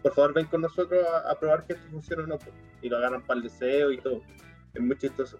por 0.00 0.14
favor 0.14 0.34
ven 0.34 0.46
con 0.46 0.60
nosotros 0.60 1.04
a, 1.26 1.34
probar 1.36 1.66
que 1.66 1.72
esto 1.72 1.84
funciona 1.90 2.22
o 2.22 2.26
no, 2.28 2.38
y 2.80 2.88
lo 2.88 2.98
agarran 2.98 3.22
para 3.22 3.38
el 3.38 3.42
deseo 3.44 3.90
y 3.90 3.98
todo. 3.98 4.22
Es 4.72 4.80
muy 4.80 4.96
chistoso. 4.96 5.38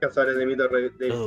Cazadores 0.00 0.36
de 0.36 0.46
mito 0.46 0.68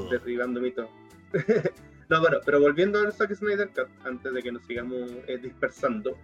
derribando 0.09 0.61
mito. 0.61 0.89
no, 2.09 2.19
bueno, 2.21 2.37
pero 2.45 2.59
volviendo 2.59 2.99
al 2.99 3.11
Zack 3.11 3.33
Snyder 3.35 3.69
Cut, 3.69 3.89
antes 4.05 4.33
de 4.33 4.41
que 4.41 4.51
nos 4.51 4.65
sigamos 4.65 5.11
eh, 5.27 5.37
dispersando, 5.37 6.17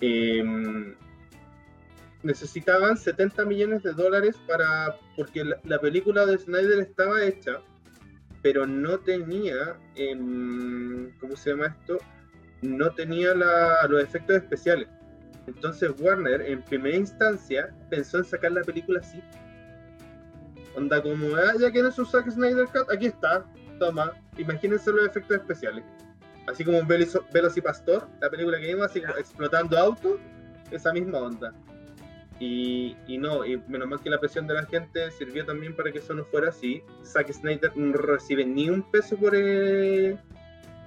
em, 0.00 0.94
necesitaban 2.22 2.96
70 2.96 3.44
millones 3.44 3.82
de 3.82 3.92
dólares 3.92 4.36
para. 4.46 4.96
porque 5.16 5.44
la, 5.44 5.78
película 5.80 6.26
de 6.26 6.38
Snyder 6.38 6.80
estaba 6.80 7.24
hecha, 7.24 7.60
pero 8.42 8.66
no 8.66 8.98
tenía. 9.00 9.76
Em, 9.96 11.10
¿Cómo 11.18 11.36
se 11.36 11.50
llama 11.50 11.66
esto? 11.66 11.98
No 12.62 12.90
tenía 12.94 13.34
los 13.34 14.02
efectos 14.02 14.36
especiales. 14.36 14.88
Entonces 15.46 15.90
Warner, 15.98 16.42
en 16.42 16.62
primera 16.62 16.96
instancia, 16.96 17.74
pensó 17.90 18.18
en 18.18 18.24
sacar 18.24 18.52
la 18.52 18.62
película 18.62 19.00
así 19.00 19.20
Onda 20.80 21.02
como, 21.02 21.36
ah, 21.36 21.52
ya 21.60 21.70
que 21.70 21.82
no 21.82 21.92
se 21.92 22.00
usa 22.00 22.24
Snyder 22.30 22.66
Cut, 22.68 22.90
aquí 22.90 23.06
está, 23.06 23.44
toma, 23.78 24.12
imagínense 24.38 24.90
los 24.90 25.06
efectos 25.06 25.36
especiales. 25.36 25.84
Así 26.46 26.64
como 26.64 26.80
Velocipastor, 26.86 28.08
la 28.20 28.30
película 28.30 28.58
que 28.58 28.68
vimos, 28.68 28.86
así 28.86 29.02
explotando 29.18 29.76
autos, 29.76 30.18
esa 30.70 30.90
misma 30.94 31.18
onda. 31.18 31.52
Y, 32.38 32.96
y, 33.06 33.18
no, 33.18 33.44
y 33.44 33.58
menos 33.68 33.88
mal 33.88 34.00
que 34.00 34.08
la 34.08 34.18
presión 34.18 34.46
de 34.46 34.54
la 34.54 34.64
gente 34.64 35.10
sirvió 35.10 35.44
también 35.44 35.76
para 35.76 35.92
que 35.92 35.98
eso 35.98 36.14
no 36.14 36.24
fuera 36.24 36.48
así. 36.48 36.82
Zack 37.04 37.30
Snyder 37.30 37.76
no 37.76 37.92
recibe 37.98 38.46
ni 38.46 38.70
un 38.70 38.82
peso 38.90 39.18
por, 39.18 39.34
eh, 39.36 40.16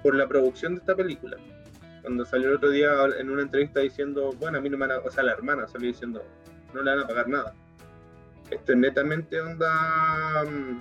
por 0.02 0.16
la 0.16 0.26
producción 0.26 0.74
de 0.74 0.80
esta 0.80 0.96
película. 0.96 1.36
Cuando 2.02 2.24
salió 2.24 2.48
el 2.48 2.56
otro 2.56 2.70
día 2.70 2.90
en 3.16 3.30
una 3.30 3.42
entrevista 3.42 3.78
diciendo, 3.78 4.32
bueno, 4.40 4.58
a 4.58 4.60
mí 4.60 4.68
no 4.68 4.76
me 4.76 4.88
van 4.88 4.98
a, 4.98 5.00
o 5.06 5.10
sea, 5.10 5.22
la 5.22 5.32
hermana 5.32 5.68
salió 5.68 5.86
diciendo, 5.86 6.24
no 6.74 6.82
le 6.82 6.90
van 6.90 7.04
a 7.04 7.06
pagar 7.06 7.28
nada. 7.28 7.54
Esto 8.54 8.72
es 8.72 8.78
netamente 8.78 9.40
onda. 9.40 10.44
Mm, 10.44 10.80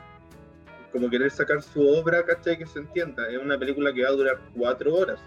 como 0.92 1.10
querer 1.10 1.32
sacar 1.32 1.62
su 1.62 1.88
obra, 1.88 2.24
¿cachai? 2.24 2.58
Que 2.58 2.66
se 2.68 2.80
entienda. 2.80 3.28
Es 3.28 3.38
una 3.40 3.58
película 3.58 3.92
que 3.92 4.04
va 4.04 4.10
a 4.10 4.14
durar 4.14 4.40
cuatro 4.56 4.94
horas. 4.94 5.20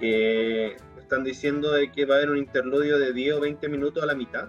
Eh, 0.00 0.76
están 0.98 1.22
diciendo 1.22 1.70
de 1.72 1.92
que 1.92 2.04
va 2.04 2.14
a 2.14 2.18
haber 2.18 2.30
un 2.30 2.38
interludio 2.38 2.98
de 2.98 3.12
10 3.12 3.34
o 3.36 3.40
20 3.40 3.68
minutos 3.68 4.02
a 4.02 4.06
la 4.06 4.14
mitad. 4.14 4.48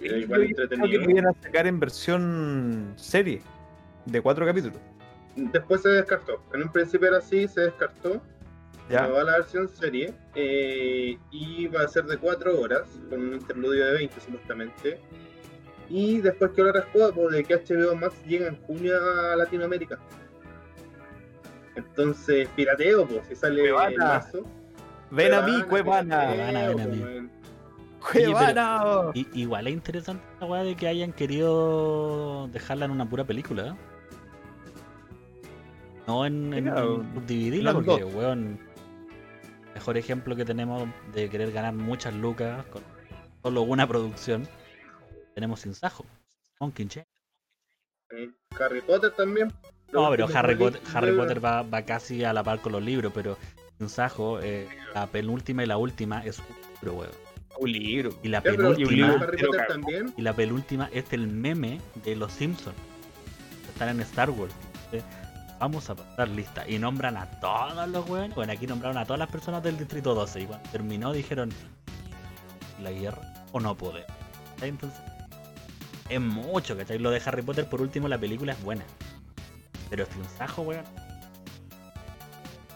Es 0.00 0.12
igual 0.22 0.40
Creo 0.40 0.42
entretenido. 0.50 0.88
que 0.88 0.98
lo 1.04 1.10
iban 1.10 1.26
a 1.26 1.34
sacar 1.42 1.66
en 1.66 1.80
versión 1.80 2.92
serie 2.96 3.42
de 4.06 4.20
cuatro 4.20 4.46
capítulos. 4.46 4.78
Después 5.36 5.82
se 5.82 5.88
descartó. 5.90 6.42
En 6.54 6.62
un 6.62 6.72
principio 6.72 7.08
era 7.08 7.18
así, 7.18 7.46
se 7.48 7.62
descartó. 7.62 8.22
¿Ya? 8.90 9.06
Va 9.06 9.20
a 9.22 9.24
la 9.24 9.32
versión 9.38 9.68
serie 9.68 10.12
eh, 10.34 11.16
y 11.30 11.66
va 11.68 11.82
a 11.82 11.88
ser 11.88 12.04
de 12.04 12.18
4 12.18 12.60
horas, 12.60 12.82
con 13.08 13.20
un 13.20 13.34
interludio 13.34 13.86
de 13.86 13.92
20 13.92 14.20
supuestamente. 14.20 14.98
Y 15.92 16.22
después 16.22 16.52
que 16.52 16.62
ahora 16.62 16.80
respondo 16.80 17.28
de 17.28 17.44
que 17.44 17.54
HBO 17.54 17.94
Max 17.94 18.14
llega 18.26 18.48
en 18.48 18.56
junio 18.62 18.94
a 18.96 19.36
Latinoamérica. 19.36 19.98
Entonces, 21.76 22.48
pirateo, 22.56 23.06
pues, 23.06 23.26
si 23.28 23.36
sale 23.36 23.60
Cuevana. 23.60 24.04
marzo. 24.06 24.42
Ven 25.10 25.34
a 25.34 25.42
mí, 25.42 25.62
Cuevana, 25.68 26.28
Cuevana. 26.28 26.68
Ven 26.68 26.80
a 26.80 26.86
mí. 26.86 27.28
pues. 28.00 28.24
Cuevana. 28.24 29.12
Igual 29.34 29.66
es 29.66 29.74
interesante 29.74 30.24
la 30.40 30.46
weá 30.46 30.62
de 30.62 30.74
que 30.76 30.88
hayan 30.88 31.12
querido 31.12 32.48
dejarla 32.48 32.86
en 32.86 32.92
una 32.92 33.06
pura 33.06 33.24
película. 33.24 33.68
¿eh? 33.68 33.74
No 36.06 36.24
en, 36.24 36.54
en, 36.54 37.26
dividirla, 37.26 37.74
porque, 37.74 38.02
weón, 38.02 38.58
mejor 39.74 39.98
ejemplo 39.98 40.34
que 40.34 40.46
tenemos 40.46 40.88
de 41.14 41.28
querer 41.28 41.52
ganar 41.52 41.74
muchas 41.74 42.14
lucas 42.14 42.64
con 42.72 42.82
solo 43.42 43.60
una 43.60 43.86
producción, 43.86 44.48
tenemos 45.34 45.60
Sin 45.60 45.74
Sajo, 45.74 46.04
Monkey 46.60 46.86
Chain. 46.86 47.06
Eh, 48.10 48.30
Harry 48.60 48.80
Potter 48.82 49.10
también. 49.12 49.52
No, 49.92 50.10
pero 50.10 50.26
Harry 50.34 50.54
Potter, 50.54 50.80
Harry 50.94 51.08
libros. 51.08 51.26
Potter 51.26 51.44
va, 51.44 51.62
va 51.62 51.82
casi 51.82 52.24
a 52.24 52.32
la 52.32 52.42
par 52.42 52.60
con 52.60 52.72
los 52.72 52.82
libros, 52.82 53.12
pero 53.14 53.36
Sin 53.78 53.88
Sajo, 53.88 54.40
eh, 54.40 54.68
la 54.94 55.06
penúltima 55.06 55.62
y 55.64 55.66
la 55.66 55.76
última 55.76 56.24
es 56.24 56.38
un 56.38 56.44
libro, 56.80 56.94
weón. 56.94 57.12
Un 57.58 57.72
libro. 57.72 58.10
Y 58.22 58.28
la 58.28 58.38
Ya, 58.42 58.50
penúltima... 58.52 59.26
Pero 59.30 59.50
también. 59.68 60.14
Y 60.16 60.22
la 60.22 60.34
penúltima 60.34 60.88
es 60.92 61.12
el 61.12 61.26
meme 61.28 61.80
de 62.04 62.16
los 62.16 62.32
Simpsons. 62.32 62.76
Están 63.68 63.90
en 63.90 64.00
Star 64.00 64.30
Wars. 64.30 64.54
Vamos 65.60 65.88
a 65.90 65.94
pasar 65.94 66.28
lista. 66.28 66.68
Y 66.68 66.78
nombran 66.78 67.16
a 67.16 67.30
todos 67.40 67.86
los 67.88 68.08
weones. 68.08 68.34
Bueno, 68.34 68.52
aquí 68.52 68.66
nombraron 68.66 68.96
a 68.98 69.04
todas 69.04 69.20
las 69.20 69.30
personas 69.30 69.62
del 69.62 69.78
Distrito 69.78 70.14
12. 70.14 70.40
Y 70.40 70.46
cuando 70.46 70.70
terminó 70.70 71.12
dijeron, 71.12 71.50
¿la 72.82 72.90
guerra 72.90 73.20
o 73.52 73.60
no? 73.60 73.76
¿Cachai? 73.76 74.04
Entonces, 74.70 75.00
es 76.14 76.20
mucho, 76.20 76.76
¿cachai? 76.76 76.98
Lo 76.98 77.10
de 77.10 77.20
Harry 77.24 77.42
Potter, 77.42 77.66
por 77.66 77.80
último, 77.80 78.08
la 78.08 78.18
película 78.18 78.52
es 78.52 78.62
buena. 78.62 78.84
Pero 79.90 80.04
este 80.04 80.16
sajo, 80.38 80.62
weón. 80.62 80.84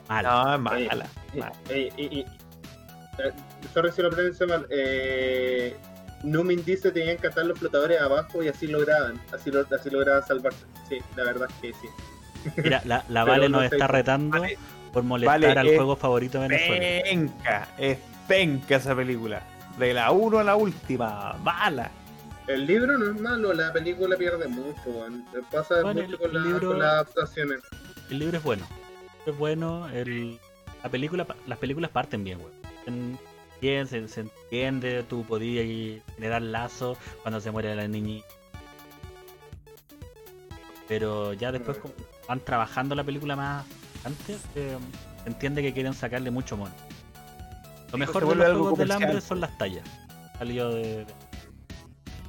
Mal. 0.09 0.25
No, 0.25 0.55
es 0.55 0.61
mala. 0.61 1.07
eh, 1.31 1.39
mala. 1.39 1.53
eh, 1.69 2.25
sorry 3.75 3.91
si 3.93 4.03
lo 4.03 4.11
pronuncio 4.11 4.47
mal. 4.47 4.67
Eh, 4.71 5.77
Numin 6.23 6.65
dice 6.65 6.89
que 6.93 7.01
tenían 7.01 7.17
que 7.19 7.27
atar 7.27 7.45
los 7.47 7.59
flotadores 7.59 8.01
abajo 8.01 8.43
y 8.43 8.49
así 8.49 8.67
lograban. 8.67 9.21
Así, 9.33 9.51
lo, 9.51 9.67
así 9.75 9.91
lograban 9.91 10.25
salvarse. 10.27 10.65
Sí, 10.89 10.99
la 11.17 11.25
verdad 11.25 11.49
es 11.51 11.73
que 11.73 11.73
sí. 11.81 12.51
Mira, 12.63 12.83
la, 12.85 13.05
la 13.09 13.25
Vale 13.25 13.49
no 13.49 13.61
nos 13.61 13.69
sé. 13.71 13.75
está 13.77 13.87
retando 13.89 14.39
Vale. 14.41 14.59
por 14.93 15.03
molestar 15.03 15.41
Vale, 15.41 15.59
al 15.59 15.67
juego 15.75 15.97
favorito 15.97 16.41
de 16.41 16.49
Venezuela. 16.49 17.03
Penca. 17.05 17.69
Es 17.79 17.99
penca 18.29 18.77
esa 18.77 18.95
película. 18.95 19.43
De 19.79 19.93
la 19.93 20.11
1 20.13 20.39
a 20.39 20.45
la 20.45 20.57
última. 20.57 21.33
Mala. 21.43 21.91
El 22.49 22.67
libro 22.67 22.97
no 22.97 23.11
es 23.13 23.21
malo, 23.21 23.53
la 23.53 23.73
película 23.73 24.17
pierde 24.17 24.47
mucho. 24.49 24.81
weón. 24.87 25.25
Pasa 25.51 25.83
Bueno, 25.83 26.03
mucho 26.03 26.13
el- 26.15 26.19
con, 26.19 26.29
el 26.31 26.35
la- 26.35 26.41
libro- 26.49 26.69
con 26.69 26.79
las 26.79 26.93
adaptaciones. 26.93 27.61
El 28.11 28.19
libro 28.21 28.39
es 28.39 28.45
bueno. 28.45 28.67
Es 29.27 29.37
bueno. 29.37 29.89
El, 29.89 30.39
la 30.83 30.89
película, 30.91 31.27
las 31.47 31.59
películas 31.59 31.91
parten 31.91 32.23
bien. 32.25 32.39
En- 32.87 33.19
Bien, 33.59 33.87
se, 33.89 34.07
se 34.09 34.21
entiende, 34.21 35.03
tú 35.03 35.25
podías 35.25 35.65
generar 36.17 36.43
lazo 36.43 36.95
cuando 37.23 37.41
se 37.41 37.51
muere 37.51 37.75
la 37.75 37.89
niña. 37.89 38.23
Pero 40.89 41.33
ya 41.33 41.53
después 41.53 41.79
como 41.79 41.95
van 42.29 42.41
trabajando 42.41 42.95
la 42.95 43.03
película 43.03 43.35
más 43.35 43.65
antes, 44.05 44.43
eh, 44.55 44.77
se 45.23 45.29
entiende 45.31 45.63
que 45.63 45.73
quieren 45.73 45.95
sacarle 45.95 46.31
mucho 46.31 46.57
mono. 46.59 46.75
Lo 47.87 47.91
pues, 47.93 48.01
mejor 48.01 48.29
de 48.29 48.35
los 48.35 48.59
juegos 48.59 48.79
del 48.79 48.93
hambre 48.93 49.21
son 49.23 49.41
las 49.41 49.57
tallas. 49.59 49.85
Salió 50.39 50.69
de, 50.69 51.07
de- 51.07 51.15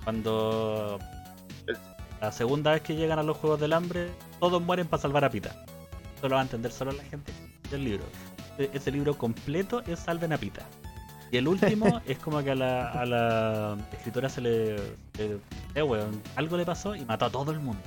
Cuando 0.07 0.99
la 2.21 2.31
segunda 2.31 2.71
vez 2.71 2.81
que 2.81 2.95
llegan 2.95 3.19
a 3.19 3.23
los 3.23 3.35
juegos 3.35 3.59
del 3.59 3.73
hambre, 3.73 4.09
todos 4.39 4.61
mueren 4.61 4.87
para 4.87 5.01
salvar 5.01 5.25
a 5.25 5.29
Pita. 5.29 5.49
Eso 6.15 6.29
lo 6.29 6.35
va 6.35 6.39
a 6.39 6.43
entender 6.45 6.71
solo 6.71 6.93
la 6.93 7.03
gente 7.03 7.33
del 7.69 7.83
libro. 7.83 8.05
E- 8.57 8.69
Ese 8.73 8.89
libro 8.89 9.17
completo 9.17 9.81
es 9.85 9.99
Salven 9.99 10.31
a 10.31 10.37
Pita. 10.37 10.61
Y 11.29 11.35
el 11.35 11.49
último 11.49 11.99
es 12.07 12.17
como 12.19 12.41
que 12.41 12.51
a 12.51 12.55
la, 12.55 12.89
a 12.91 13.05
la 13.05 13.77
escritora 13.91 14.29
se 14.29 14.39
le. 14.39 14.77
se- 15.13 15.39
eh, 15.75 15.81
weón, 15.83 16.21
algo 16.37 16.55
le 16.55 16.63
pasó 16.63 16.95
y 16.95 17.03
mató 17.03 17.25
a 17.25 17.29
todo 17.29 17.51
el 17.51 17.59
mundo. 17.59 17.81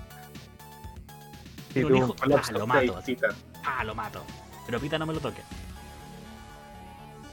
Sí, 1.73 1.83
un 1.85 1.97
hijo, 1.97 2.15
un 2.27 2.33
ah, 2.35 2.43
lo 2.53 2.67
mato, 2.67 2.99
así. 2.99 3.17
Ah, 3.65 3.83
lo 3.83 3.95
mato. 3.95 4.23
Pero 4.67 4.79
Pita 4.79 4.99
no 4.99 5.07
me 5.07 5.15
lo 5.15 5.21
toque. 5.21 5.41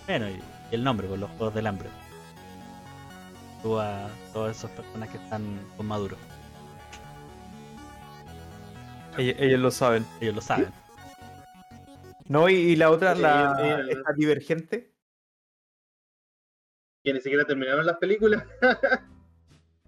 Bueno, 0.08 0.30
y, 0.30 0.36
y 0.72 0.76
el 0.76 0.82
nombre, 0.86 1.10
con 1.10 1.20
los 1.20 1.30
juegos 1.32 1.54
del 1.54 1.68
hambre. 1.68 1.90
Tú 3.64 3.80
a 3.80 4.10
todas 4.34 4.58
esas 4.58 4.72
personas 4.72 5.10
que 5.10 5.18
están 5.18 5.44
con 5.76 5.86
Maduro. 5.88 6.16
Ellos, 9.18 9.36
ellos 9.40 9.60
lo 9.60 9.72
saben. 9.72 10.06
Ellos 10.22 10.36
lo 10.36 10.42
saben. 10.42 10.68
No, 12.28 12.50
y, 12.50 12.56
y 12.56 12.76
la 12.76 12.92
otra, 12.92 13.16
la, 13.16 13.56
ellos- 13.60 13.80
ellos- 13.82 13.98
esta 13.98 14.14
divergente. 14.14 14.92
Que 17.04 17.14
ni 17.14 17.22
siquiera 17.22 17.46
terminaron 17.46 17.86
las 17.86 17.98
películas. 17.98 18.44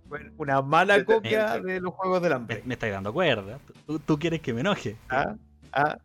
Bueno, 0.09 0.31
una 0.39 0.59
mala 0.63 0.95
Este- 0.95 1.05
copia 1.13 1.57
este- 1.57 1.67
de 1.73 1.81
los 1.81 1.93
juegos 1.93 2.19
del 2.23 2.33
hambre. 2.33 2.63
me 2.65 2.73
estáis 2.73 2.91
dando 2.93 3.13
cuerda. 3.13 3.59
¿Tú, 3.85 3.99
tú 3.99 4.17
quieres 4.17 4.41
que 4.41 4.55
me 4.55 4.61
enoje. 4.61 4.95
Ah, 5.07 5.35
ah, 5.71 5.99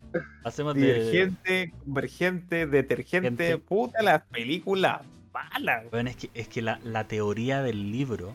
de. 0.74 0.74
divergente, 0.74 1.72
convergente, 1.82 2.66
detergente. 2.66 3.28
Gente. 3.46 3.56
Puta, 3.56 4.02
las 4.02 4.20
películas 4.26 5.00
malas. 5.34 5.90
Bueno, 5.90 6.08
es 6.10 6.16
que, 6.16 6.30
es 6.32 6.48
que 6.48 6.62
la, 6.62 6.78
la 6.84 7.06
teoría 7.08 7.60
del 7.62 7.90
libro, 7.92 8.34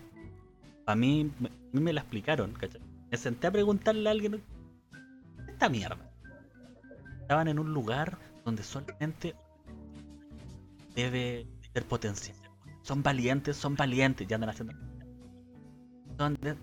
a 0.85 0.95
mí, 0.95 1.31
me- 1.39 1.47
a 1.49 1.51
mí 1.71 1.81
me 1.81 1.93
la 1.93 2.01
explicaron, 2.01 2.51
¿cachai? 2.53 2.81
Me 3.09 3.17
senté 3.17 3.47
a 3.47 3.51
preguntarle 3.51 4.07
a 4.07 4.11
alguien, 4.11 4.33
¿qué 4.33 5.41
es 5.43 5.49
esta 5.49 5.69
mierda? 5.69 6.11
Estaban 7.21 7.47
en 7.47 7.57
un 7.59 7.73
lugar 7.73 8.17
donde 8.45 8.61
solamente 8.63 9.35
debe 10.95 11.47
ser 11.73 11.85
potencial. 11.85 12.35
Son 12.83 13.01
valientes, 13.03 13.55
son 13.57 13.75
valientes, 13.75 14.27
ya 14.27 14.35
andan 14.35 14.49
haciendo... 14.51 14.73
Son 16.17 16.35
de... 16.41 16.55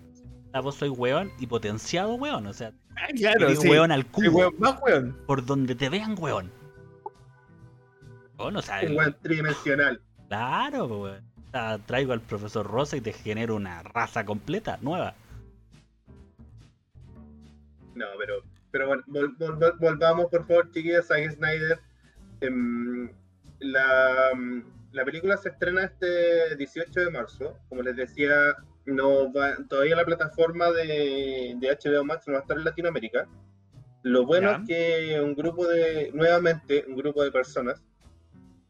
Ah, 0.53 0.61
vos 0.61 0.75
soy 0.75 0.89
weón 0.89 1.31
y 1.39 1.47
potenciado 1.47 2.15
weón, 2.15 2.47
o 2.47 2.53
sea, 2.53 2.71
Ah, 2.95 3.07
claro, 3.15 3.53
sí. 3.55 3.69
weón 3.69 3.91
al 3.91 4.05
cubo, 4.07 4.29
weón, 4.39 4.55
más 4.59 4.79
weón. 4.81 5.17
por 5.27 5.45
donde 5.45 5.75
te 5.75 5.87
vean 5.89 6.15
weón. 6.17 6.51
Weón, 8.39 8.55
o 8.57 8.61
sea, 8.61 8.81
Un 8.87 8.95
buen 8.95 9.15
tridimensional. 9.21 10.01
Claro, 10.27 10.87
pues, 10.87 11.21
traigo 11.85 12.13
al 12.13 12.21
profesor 12.21 12.65
Rosa 12.67 12.97
y 12.97 13.01
te 13.01 13.13
genero 13.13 13.55
una 13.55 13.81
raza 13.83 14.25
completa, 14.25 14.77
nueva. 14.81 15.13
No, 17.95 18.05
pero, 18.19 18.43
pero 18.71 18.87
bueno, 18.87 19.03
vol- 19.07 19.37
vol- 19.37 19.57
vol- 19.57 19.79
volvamos 19.79 20.27
por 20.27 20.45
favor, 20.45 20.71
chiquillos, 20.71 21.09
a 21.11 21.15
Snyder. 21.31 21.79
Em, 22.41 23.09
la, 23.59 24.31
mm, 24.35 24.61
la 24.91 25.03
película 25.05 25.37
se 25.37 25.49
estrena 25.49 25.85
este 25.85 26.55
18 26.57 26.99
de 26.99 27.09
marzo. 27.09 27.57
Como 27.69 27.81
les 27.81 27.95
decía, 27.95 28.35
no 28.85 29.31
va, 29.33 29.55
todavía 29.67 29.95
la 29.95 30.05
plataforma 30.05 30.71
de, 30.71 31.55
de 31.59 31.67
HBO 31.71 32.03
Max 32.05 32.27
no 32.27 32.33
va 32.33 32.39
a 32.39 32.41
estar 32.43 32.57
en 32.57 32.65
Latinoamérica. 32.65 33.27
Lo 34.03 34.25
bueno 34.25 34.51
es 34.51 34.67
que 34.67 35.19
un 35.21 35.33
grupo 35.33 35.65
de, 35.67 36.11
nuevamente, 36.13 36.85
un 36.87 36.95
grupo 36.95 37.23
de 37.23 37.31
personas 37.31 37.81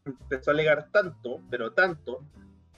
empezó 0.07 0.51
a 0.51 0.53
alegar 0.53 0.89
tanto, 0.91 1.41
pero 1.49 1.71
tanto, 1.73 2.23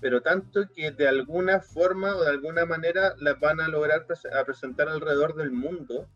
pero 0.02 0.22
tanto 0.22 0.62
que 0.74 0.92
de 0.92 1.08
alguna 1.08 1.60
forma 1.60 2.16
o 2.16 2.22
de 2.24 2.30
alguna 2.30 2.66
manera 2.66 3.14
las 3.20 3.40
van 3.40 3.60
a 3.62 3.68
lograr 3.68 4.06
a 4.34 4.44
presentar 4.46 4.88
alrededor 4.88 5.36
del 5.36 5.52
mundo 5.52 6.08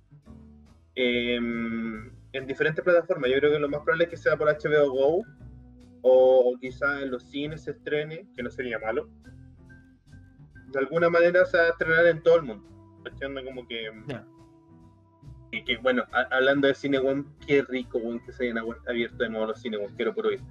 em, 0.95 2.11
en 2.33 2.47
diferentes 2.47 2.83
plataformas. 2.83 3.29
Yo 3.29 3.37
creo 3.37 3.51
que 3.51 3.59
lo 3.59 3.69
más 3.69 3.81
probable 3.81 4.05
es 4.05 4.09
que 4.09 4.17
sea 4.17 4.37
por 4.37 4.47
HBO 4.47 4.91
Go 4.91 5.25
o, 6.01 6.57
quizá 6.59 7.01
en 7.01 7.11
los 7.11 7.23
cines 7.23 7.63
se 7.63 7.71
estrene, 7.71 8.27
que 8.35 8.43
no 8.43 8.49
sería 8.49 8.77
malo. 8.79 9.09
De 10.71 10.79
alguna 10.79 11.09
manera 11.09 11.45
se 11.45 11.57
va 11.57 11.63
a 11.63 11.69
estrenar 11.69 12.05
en 12.07 12.21
todo 12.21 12.37
el 12.37 12.43
mundo. 12.43 12.69
Como 13.45 13.67
que, 13.67 13.91
Ya. 14.07 14.25
y 15.51 15.63
que, 15.63 15.77
bueno, 15.77 16.03
hablando 16.31 16.67
de 16.67 16.73
cine, 16.73 16.99
weón, 16.99 17.27
qué 17.45 17.61
rico 17.63 17.99
que 18.25 18.33
se 18.33 18.45
hayan 18.45 18.65
abierto 18.87 19.17
de 19.23 19.29
nuevo 19.29 19.47
los 19.47 19.61
cines, 19.61 19.79
weón, 19.79 19.95
quiero 19.95 20.13
por 20.13 20.27
hoy. 20.27 20.41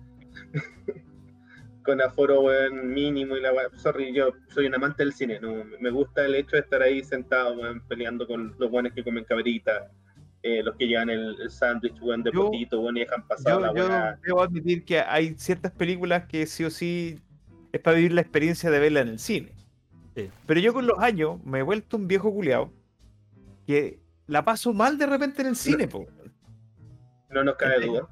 con 1.85 2.01
aforo 2.01 2.43
weón, 2.43 2.93
mínimo 2.93 3.37
y 3.37 3.41
la 3.41 3.53
weá. 3.53 3.69
Sorry, 3.77 4.13
yo 4.15 4.33
soy 4.49 4.67
un 4.67 4.75
amante 4.75 5.03
del 5.03 5.13
cine, 5.13 5.41
no 5.41 5.65
me 5.81 5.91
gusta 5.91 6.25
el 6.25 6.35
hecho 6.37 6.57
de 6.57 6.63
estar 6.63 6.81
ahí 6.83 7.03
sentado, 7.03 7.55
weón, 7.59 7.81
peleando 7.89 8.27
con 8.27 8.55
los 8.59 8.71
buenos 8.71 8.93
que 8.93 9.03
comen 9.03 9.25
cabrita, 9.25 9.91
eh, 10.43 10.63
los 10.63 10.77
que 10.77 10.87
llevan 10.87 11.11
el, 11.11 11.37
el 11.41 11.51
sándwich, 11.51 12.01
weón, 12.01 12.23
de 12.23 12.31
Yo- 12.33 12.47
potito, 12.47 12.81
weón, 12.81 12.97
y 12.97 13.01
dejan 13.01 13.27
pasar 13.27 13.55
Yo, 13.55 13.61
la 13.61 13.75
yo 13.75 13.89
weá. 13.89 14.19
debo 14.25 14.43
admitir 14.43 14.85
que 14.85 15.01
hay 15.01 15.35
ciertas 15.37 15.73
películas 15.73 16.25
que 16.27 16.47
sí 16.47 16.65
o 16.65 16.71
sí 16.71 17.19
es 17.73 17.81
para 17.81 17.97
vivir 17.97 18.13
la 18.13 18.21
experiencia 18.21 18.71
de 18.71 18.79
verla 18.79 19.01
en 19.01 19.09
el 19.09 19.19
cine. 19.19 19.53
Sí. 20.15 20.31
Pero 20.47 20.61
yo 20.61 20.73
con 20.75 20.87
los 20.87 20.99
años 20.99 21.43
me 21.45 21.61
he 21.61 21.63
vuelto 21.63 21.97
un 21.97 22.07
viejo 22.07 22.33
culiao 22.33 22.71
que 23.67 23.99
la 24.27 24.45
paso 24.45 24.73
mal 24.75 24.99
de 24.99 25.07
repente 25.07 25.41
en 25.43 25.49
el 25.49 25.57
cine, 25.57 25.89
po. 25.89 26.07
No 27.31 27.43
nos 27.43 27.57
cabe 27.57 27.87
duda. 27.87 28.09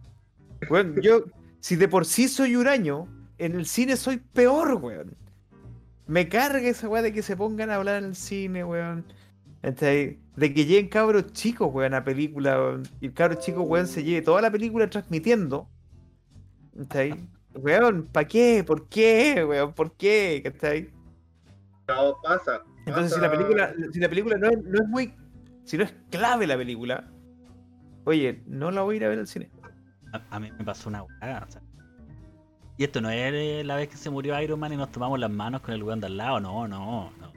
Weón, 0.70 1.00
yo, 1.02 1.24
si 1.60 1.76
de 1.76 1.88
por 1.88 2.06
sí 2.06 2.28
soy 2.28 2.56
huraño, 2.56 3.06
en 3.38 3.54
el 3.54 3.66
cine 3.66 3.96
soy 3.96 4.18
peor, 4.18 4.74
weón. 4.74 5.16
Me 6.06 6.28
carga 6.28 6.60
esa 6.68 6.88
weá 6.88 7.02
de 7.02 7.12
que 7.12 7.22
se 7.22 7.36
pongan 7.36 7.70
a 7.70 7.76
hablar 7.76 8.02
en 8.02 8.10
el 8.10 8.16
cine, 8.16 8.64
weón. 8.64 9.04
De 9.62 10.18
que 10.54 10.64
lleguen 10.64 10.88
cabros 10.88 11.32
chicos, 11.32 11.68
weón, 11.72 11.94
a 11.94 12.04
película, 12.04 12.58
weón, 12.58 12.82
y 13.00 13.06
el 13.06 13.12
cabro 13.12 13.36
chico, 13.36 13.62
weón, 13.62 13.86
se 13.86 14.02
lleve 14.02 14.22
toda 14.22 14.40
la 14.42 14.50
película 14.50 14.88
transmitiendo. 14.88 15.68
¿Cachai? 16.76 17.28
Weón, 17.54 18.06
¿para 18.06 18.26
qué? 18.26 18.64
¿Por 18.66 18.88
qué, 18.88 19.44
weón? 19.44 19.72
¿Por 19.74 19.92
qué? 19.96 20.40
¿Cachai? 20.44 20.90
No, 21.88 22.16
pasa. 22.22 22.62
Entonces, 22.86 23.14
si 23.14 23.20
la 23.20 23.30
película, 23.30 23.74
si 23.92 24.00
la 24.00 24.08
película 24.08 24.38
no 24.38 24.48
es, 24.48 24.62
no 24.64 24.82
es 24.82 24.88
muy. 24.88 25.14
Si 25.64 25.76
no 25.76 25.84
es 25.84 25.94
clave 26.10 26.46
la 26.46 26.56
película, 26.56 27.08
oye, 28.04 28.42
no 28.46 28.70
la 28.70 28.82
voy 28.82 28.94
a 28.94 28.96
ir 28.96 29.04
a 29.04 29.08
ver 29.08 29.18
al 29.18 29.26
cine. 29.26 29.50
A, 30.12 30.36
a 30.36 30.40
mí 30.40 30.50
me 30.58 30.64
pasó 30.64 30.88
una 30.88 31.02
o 31.02 31.08
sea, 31.18 31.62
y 32.80 32.84
esto 32.84 33.02
no 33.02 33.10
es 33.10 33.66
la 33.66 33.76
vez 33.76 33.90
que 33.90 33.98
se 33.98 34.08
murió 34.08 34.40
Iron 34.40 34.58
Man 34.58 34.72
y 34.72 34.76
nos 34.78 34.90
tomamos 34.90 35.18
las 35.18 35.30
manos 35.30 35.60
con 35.60 35.74
el 35.74 35.82
weón 35.82 36.00
de 36.00 36.06
al 36.06 36.16
lado. 36.16 36.40
No, 36.40 36.66
no, 36.66 37.10
no. 37.10 37.32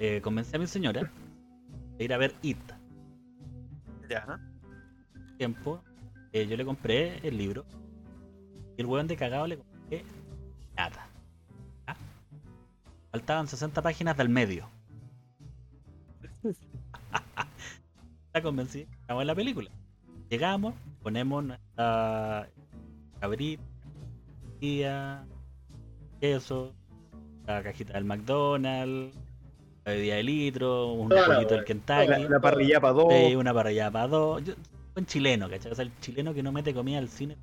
Eh, 0.00 0.20
convencí 0.20 0.56
a 0.56 0.58
mi 0.58 0.66
señora 0.66 1.08
de 1.96 2.04
ir 2.04 2.12
a 2.12 2.18
ver 2.18 2.34
It. 2.42 2.58
Ya. 4.10 4.40
tiempo, 5.36 5.80
eh, 6.32 6.48
yo 6.48 6.56
le 6.56 6.64
compré 6.64 7.20
el 7.22 7.38
libro 7.38 7.64
y 8.76 8.80
el 8.80 8.86
weón 8.88 9.06
de 9.06 9.16
cagado 9.16 9.46
le 9.46 9.58
compré 9.58 10.04
nada. 10.76 11.06
¿Ah? 11.86 11.94
Faltaban 13.12 13.46
60 13.46 13.80
páginas 13.82 14.16
del 14.16 14.30
medio. 14.30 14.68
Está 18.26 18.42
convencido, 18.42 18.90
estamos 19.00 19.20
en 19.20 19.26
la 19.28 19.34
película. 19.36 19.70
Llegamos, 20.28 20.74
ponemos 21.08 21.42
nuestra 21.42 22.50
cabrita, 23.18 23.62
tía, 24.60 25.26
queso, 26.20 26.74
la 27.46 27.62
cajita 27.62 27.94
del 27.94 28.04
McDonald's, 28.04 29.16
la 29.86 29.92
bebida 29.92 30.16
de 30.16 30.22
litro, 30.22 30.92
un 30.92 31.08
poquito 31.08 31.54
del 31.54 31.64
Kentucky. 31.64 32.08
La, 32.08 32.18
la 32.18 32.40
parrilla 32.40 32.78
para 32.78 32.92
dos. 32.92 33.06
Sí, 33.10 33.34
una 33.36 33.54
para 33.54 33.70
allá, 33.70 33.90
para 33.90 34.06
dos. 34.06 34.44
Yo, 34.44 34.52
buen 34.92 35.06
chileno, 35.06 35.48
¿cachai? 35.48 35.72
O 35.72 35.74
sea, 35.74 35.86
el 35.86 35.98
chileno 36.00 36.34
que 36.34 36.42
no 36.42 36.52
mete 36.52 36.74
comida 36.74 36.98
al 36.98 37.08
cine. 37.08 37.38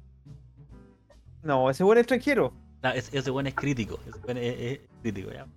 No, 1.42 1.68
ese 1.72 1.84
buen 1.84 1.98
extranjero. 1.98 2.54
Ese, 2.94 3.18
ese 3.18 3.32
buen 3.32 3.48
es 3.48 3.56
crítico. 3.56 4.00
Ese 4.08 4.20
buen 4.20 4.38
es, 4.38 4.60
es 4.60 4.80
crítico, 5.02 5.32
¿ya? 5.32 5.48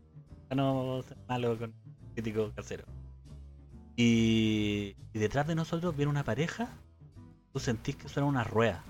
No 0.57 1.03
ser 1.03 1.19
malo 1.29 1.59
con 1.59 1.75
crítico 2.15 2.53
casero. 2.57 2.85
Y, 3.97 4.97
y 5.13 5.19
detrás 5.19 5.47
de 5.47 5.55
nosotros 5.55 5.95
viene 5.95 6.09
una 6.09 6.25
pareja. 6.25 6.71
Tú 7.53 7.59
sentís 7.61 7.97
que 7.97 8.09
suena 8.09 8.29
una 8.29 8.45
rueda. 8.45 8.83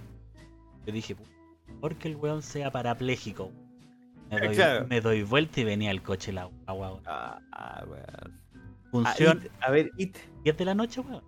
Yo 0.87 0.93
dije, 0.93 1.17
porque 1.81 2.09
el 2.09 2.17
weón 2.17 2.43
sea 2.43 2.71
parapléjico. 2.71 3.51
Me 4.31 4.41
doy, 4.41 4.55
Claro. 4.57 4.87
me 4.89 5.01
doy 5.01 5.23
vuelta 5.23 5.61
y 5.61 5.65
venía 5.65 5.91
el 5.91 6.03
coche 6.03 6.33
la 6.33 6.51
agua. 6.67 7.01
Ah, 7.07 7.41
ah, 7.53 7.85
weón. 7.89 8.41
Función 8.91 9.49
Ah, 9.61 9.67
a 9.67 9.71
ver, 9.71 9.91
It. 9.97 10.17
10 10.45 10.57
de 10.57 10.65
la 10.65 10.75
noche, 10.75 11.01
weón. 11.01 11.23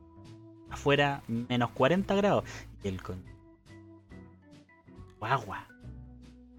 Afuera, 0.71 1.23
menos 1.29 1.71
40 1.71 2.15
grados. 2.15 2.45
Y 2.83 2.89
el 2.89 3.03
con. 3.03 3.23
Guagua. 5.19 5.67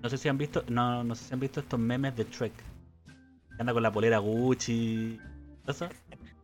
No 0.01 0.09
sé 0.09 0.17
si 0.17 0.30
han 0.30 0.38
visto. 0.38 0.63
No, 0.67 1.03
no 1.03 1.15
sé 1.15 1.26
si 1.26 1.34
han 1.34 1.39
visto 1.39 1.59
estos 1.59 1.80
memes 1.80 2.15
de 2.15 2.26
Trek. 2.26 2.53
Que 2.55 3.57
anda 3.61 3.74
con 3.74 3.84
la 3.84 3.91
polera 3.91 4.17
Gucci. 4.19 5.19
¿Eso? 5.67 5.88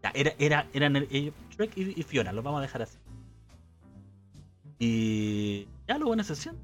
Ya, 0.04 0.12
era, 0.14 0.34
era, 0.38 0.68
eran 0.74 0.96
el- 0.96 1.34
Trek 1.56 1.76
y, 1.76 2.00
y 2.00 2.04
Fiona, 2.04 2.32
los 2.32 2.44
vamos 2.44 2.60
a 2.60 2.62
dejar 2.62 2.84
así. 2.84 2.98
Y. 4.80 5.68
Ya 5.88 5.98
lo 5.98 6.08
buena 6.08 6.24
sesión. 6.24 6.58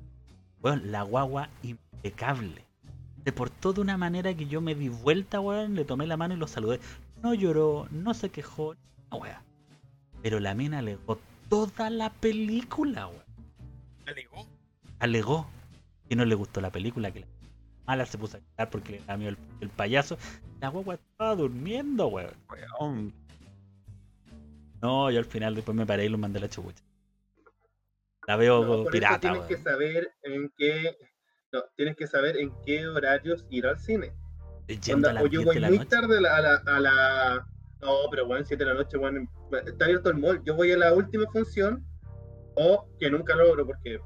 Weón, 0.62 0.92
la 0.92 1.04
guagua 1.04 1.50
impecable. 1.62 2.64
Se 3.26 3.32
portó 3.32 3.74
de 3.74 3.82
una 3.82 3.98
manera 3.98 4.34
que 4.34 4.46
yo 4.46 4.62
me 4.62 4.76
di 4.76 4.90
vuelta, 4.90 5.40
weón, 5.40 5.76
le 5.76 5.86
tomé 5.86 6.08
la 6.08 6.18
mano 6.18 6.34
y 6.34 6.38
lo 6.38 6.48
saludé. 6.48 6.80
No 7.22 7.34
lloró, 7.34 7.88
no 7.92 8.14
se 8.14 8.30
quejó, 8.30 8.76
no, 9.12 9.18
weón. 9.18 9.38
Pero 10.22 10.40
la 10.40 10.54
mina 10.54 10.80
alegó 10.80 11.20
toda 11.50 11.90
la 11.90 12.10
película, 12.10 13.08
weón. 13.08 13.24
Alegó 15.00 15.48
que 16.08 16.16
no 16.16 16.26
le 16.26 16.36
gustó 16.36 16.62
la 16.62 16.72
película, 16.72 17.12
que 17.12 17.22
la 17.22 17.28
mala 17.86 18.06
se 18.06 18.18
puso 18.18 18.38
a 18.38 18.40
llorar 18.40 18.70
porque 18.70 18.94
le 18.94 19.00
da 19.06 19.18
miedo 19.18 19.32
el, 19.32 19.38
el 19.62 19.70
payaso. 19.70 20.18
La 20.60 20.70
guagua 20.70 20.96
estaba 20.96 21.36
durmiendo, 21.36 22.08
weón. 22.08 22.34
Weón. 22.50 23.14
No, 24.82 25.10
yo 25.12 25.20
al 25.20 25.26
final 25.26 25.56
después 25.56 25.76
me 25.76 25.86
paré 25.86 26.06
y 26.06 26.10
lo 26.10 26.18
mandé 26.18 26.40
a 26.40 26.42
la 26.42 26.50
chubucha. 26.50 26.84
La 28.28 28.36
veo 28.36 28.64
No, 28.84 28.90
pirata, 28.90 29.20
tienes 29.20 29.42
que 29.48 29.58
saber 29.58 30.12
en 30.24 30.52
qué. 30.58 30.98
No, 31.52 31.64
tienes 31.76 31.96
que 31.96 32.08
saber 32.08 32.38
en 32.38 32.52
qué 32.66 32.88
horarios 32.88 33.46
ir 33.50 33.68
al 33.68 33.78
cine. 33.80 34.12
Yendo 34.68 35.10
Onda, 35.10 35.20
a 35.22 35.24
o 35.24 35.28
yo 35.28 35.42
10 35.42 35.46
voy 35.46 35.60
muy 35.60 35.78
noche. 35.78 35.90
tarde 35.90 36.18
a 36.18 36.22
la, 36.22 36.36
a 36.38 36.42
la, 36.42 36.56
a 36.66 36.80
la- 36.80 37.48
No, 37.82 37.90
pero 38.10 38.26
bueno, 38.26 38.46
7 38.46 38.64
de 38.64 38.70
la 38.72 38.76
noche, 38.78 38.98
bueno, 38.98 39.28
está 39.66 39.86
abierto 39.86 40.10
el 40.10 40.18
mall. 40.18 40.42
Yo 40.46 40.56
voy 40.56 40.72
a 40.72 40.78
la 40.78 40.94
última 40.94 41.26
función, 41.32 41.86
o 42.56 42.88
que 43.00 43.12
nunca 43.12 43.36
logro 43.36 43.66
porque 43.68 44.00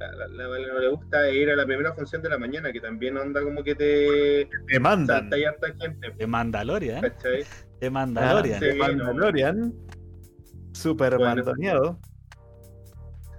a 0.00 0.06
la, 0.16 0.26
la 0.26 0.48
Vale 0.48 0.66
no 0.66 0.78
le 0.80 0.88
gusta 0.88 1.30
ir 1.30 1.48
a 1.50 1.56
la 1.56 1.64
primera 1.64 1.94
función 1.94 2.20
de 2.22 2.28
la 2.28 2.38
mañana, 2.38 2.72
que 2.72 2.80
también 2.80 3.16
onda 3.16 3.40
como 3.40 3.62
que 3.62 3.74
te 3.76 4.48
Te 4.66 4.80
mandan. 4.80 5.20
salta 5.20 5.38
y 5.38 5.44
harta 5.44 5.68
gente. 5.80 6.10
De 6.18 6.26
Mandalorian, 6.26 7.00
¿Cachai? 7.00 7.44
de 7.80 7.90
Mandalorian. 7.90 8.58
sí. 8.60 8.66
De 8.66 8.74
Mandalorian. 8.74 9.74
Super 10.72 11.16
Bueno. 11.18 11.36
mandoneado. 11.36 12.00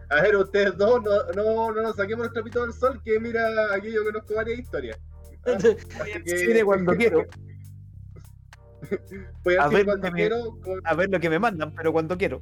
A 0.10 0.22
ver, 0.22 0.36
ustedes 0.36 0.78
dos, 0.78 1.02
no, 1.04 1.24
no, 1.34 1.72
no 1.72 1.82
nos 1.82 1.96
saquemos 1.96 2.28
el 2.28 2.34
trapito 2.34 2.62
del 2.64 2.74
sol, 2.74 3.02
que 3.04 3.20
mira, 3.20 3.48
aquí 3.74 3.92
yo 3.92 4.04
conozco 4.04 4.36
varias 4.36 4.60
historias. 4.60 5.00
Ah, 5.46 5.58
que- 6.26 6.38
cine 6.38 6.64
cuando 6.64 6.96
quiero. 6.96 7.26
Voy 9.44 9.56
A 9.56 9.68
ver, 9.68 9.86
cuando 9.86 10.12
me- 10.12 10.18
quiero, 10.18 10.58
con- 10.62 10.82
A 10.84 10.94
ver 10.94 11.10
lo 11.10 11.20
que 11.20 11.30
me 11.30 11.40
mandan, 11.40 11.74
pero 11.74 11.92
cuando 11.92 12.18
quiero. 12.18 12.42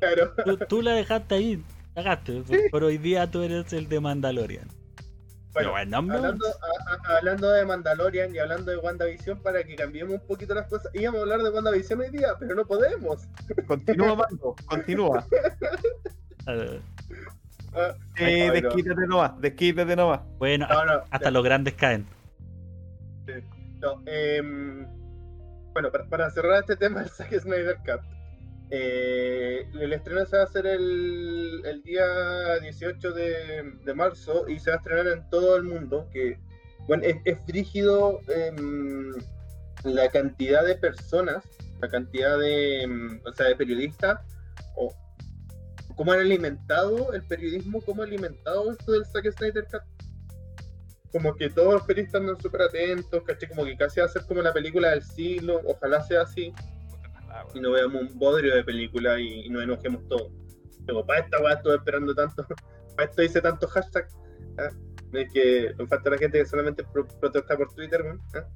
claro. 0.00 0.34
Tú, 0.44 0.56
tú 0.68 0.82
la 0.82 0.92
dejaste 0.94 1.34
ahí, 1.36 1.64
cagaste. 1.94 2.42
Por, 2.42 2.70
por 2.70 2.84
hoy 2.84 2.98
día 2.98 3.30
tú 3.30 3.42
eres 3.42 3.72
el 3.72 3.88
de 3.88 4.00
Mandalorian. 4.00 4.68
Pero 5.52 5.70
Bueno, 5.72 6.00
bueno, 6.02 6.14
Hablando, 6.16 6.46
a- 6.46 7.12
a- 7.12 7.16
hablando 7.18 7.50
de 7.50 7.64
Mandalorian 7.66 8.34
y 8.34 8.38
hablando 8.38 8.70
de 8.70 8.76
WandaVision, 8.78 9.42
para 9.42 9.62
que 9.64 9.74
cambiemos 9.74 10.14
un 10.14 10.26
poquito 10.26 10.54
las 10.54 10.68
cosas, 10.68 10.92
íbamos 10.94 11.18
a 11.18 11.22
hablar 11.22 11.42
de 11.42 11.50
WandaVision 11.50 12.00
hoy 12.00 12.10
día, 12.10 12.28
pero 12.38 12.54
no 12.54 12.64
podemos. 12.66 13.22
Continúa, 13.66 14.14
mando. 14.14 14.54
Continúa. 14.66 15.26
eh, 16.46 16.80
Sí, 18.16 18.48
cabrón. 18.48 18.62
desquítate 18.62 19.06
nomás. 19.06 19.40
Desquítate 19.40 19.96
nomás. 19.96 20.20
bueno, 20.38 20.66
no, 20.68 20.84
no, 20.84 21.02
hasta 21.10 21.30
los 21.30 21.44
grandes 21.44 21.74
caen. 21.74 22.06
no, 23.80 24.02
em, 24.06 24.86
bueno, 25.72 25.90
para, 25.92 26.04
para 26.08 26.30
cerrar 26.30 26.60
este 26.60 26.76
tema 26.76 27.00
del 27.00 27.08
Zack 27.10 27.32
Snyder 27.38 27.76
Cut, 27.78 28.00
eh, 28.70 29.68
el 29.80 29.92
estreno 29.92 30.24
se 30.26 30.36
va 30.36 30.42
a 30.42 30.46
hacer 30.46 30.66
el, 30.66 31.62
el 31.64 31.82
día 31.82 32.58
18 32.60 33.12
de, 33.12 33.72
de 33.84 33.94
marzo 33.94 34.48
y 34.48 34.58
se 34.58 34.70
va 34.70 34.76
a 34.76 34.78
estrenar 34.78 35.06
en 35.08 35.28
todo 35.30 35.56
el 35.56 35.64
mundo, 35.64 36.08
que 36.12 36.38
bueno, 36.86 37.04
es, 37.04 37.16
es 37.24 37.38
frígido 37.46 38.20
em, 38.28 39.12
la 39.84 40.08
cantidad 40.08 40.64
de 40.64 40.74
personas, 40.76 41.44
la 41.80 41.88
cantidad 41.88 42.38
de, 42.38 42.82
em, 42.82 43.20
o 43.24 43.32
sea, 43.32 43.46
de 43.46 43.56
periodistas, 43.56 44.20
o 44.76 44.92
cómo 46.00 46.12
han 46.12 46.20
alimentado 46.20 47.12
el 47.12 47.22
periodismo, 47.24 47.82
cómo 47.82 48.00
ha 48.00 48.06
alimentado 48.06 48.72
esto 48.72 48.92
del 48.92 49.04
Zack 49.04 49.30
Snyder 49.36 49.66
Cut. 49.70 49.82
Como 51.12 51.34
que 51.34 51.50
todos 51.50 51.74
los 51.74 51.82
periodistas 51.82 52.22
andan 52.22 52.40
súper 52.40 52.62
atentos, 52.62 53.22
¿cachai? 53.22 53.50
Como 53.50 53.66
que 53.66 53.76
casi 53.76 54.00
va 54.00 54.06
a 54.06 54.08
ser 54.08 54.24
como 54.24 54.40
la 54.40 54.54
película 54.54 54.92
del 54.92 55.02
siglo, 55.02 55.60
ojalá 55.66 56.02
sea 56.02 56.22
así, 56.22 56.54
y 57.52 57.60
no 57.60 57.72
veamos 57.72 58.00
un 58.00 58.18
bodrio 58.18 58.54
de 58.56 58.64
película 58.64 59.20
y, 59.20 59.44
y 59.44 59.50
nos 59.50 59.62
enojemos 59.62 60.08
todos. 60.08 60.32
Pero 60.86 61.04
para 61.04 61.20
esta 61.20 61.38
weá 61.38 61.52
estuve 61.52 61.74
esperando 61.74 62.14
tanto, 62.14 62.46
para 62.96 63.10
esto 63.10 63.22
hice 63.22 63.42
tantos 63.42 63.70
hashtags. 63.70 64.16
¿ah? 64.56 64.70
Es 65.12 65.30
que 65.34 65.74
nos 65.78 65.86
falta 65.86 66.08
la 66.08 66.16
gente 66.16 66.38
que 66.38 66.46
solamente 66.46 66.82
pro- 66.82 67.06
protesta 67.20 67.58
por 67.58 67.74
Twitter, 67.74 68.00
weón, 68.00 68.22
¿ah? 68.36 68.46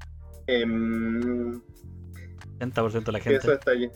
Em, 0.47 1.61
80% 2.59 3.05
de 3.05 3.13
la 3.13 3.21
que 3.21 3.35
eso 3.35 3.49
gente. 3.49 3.53
está 3.53 3.75
lleno. 3.75 3.93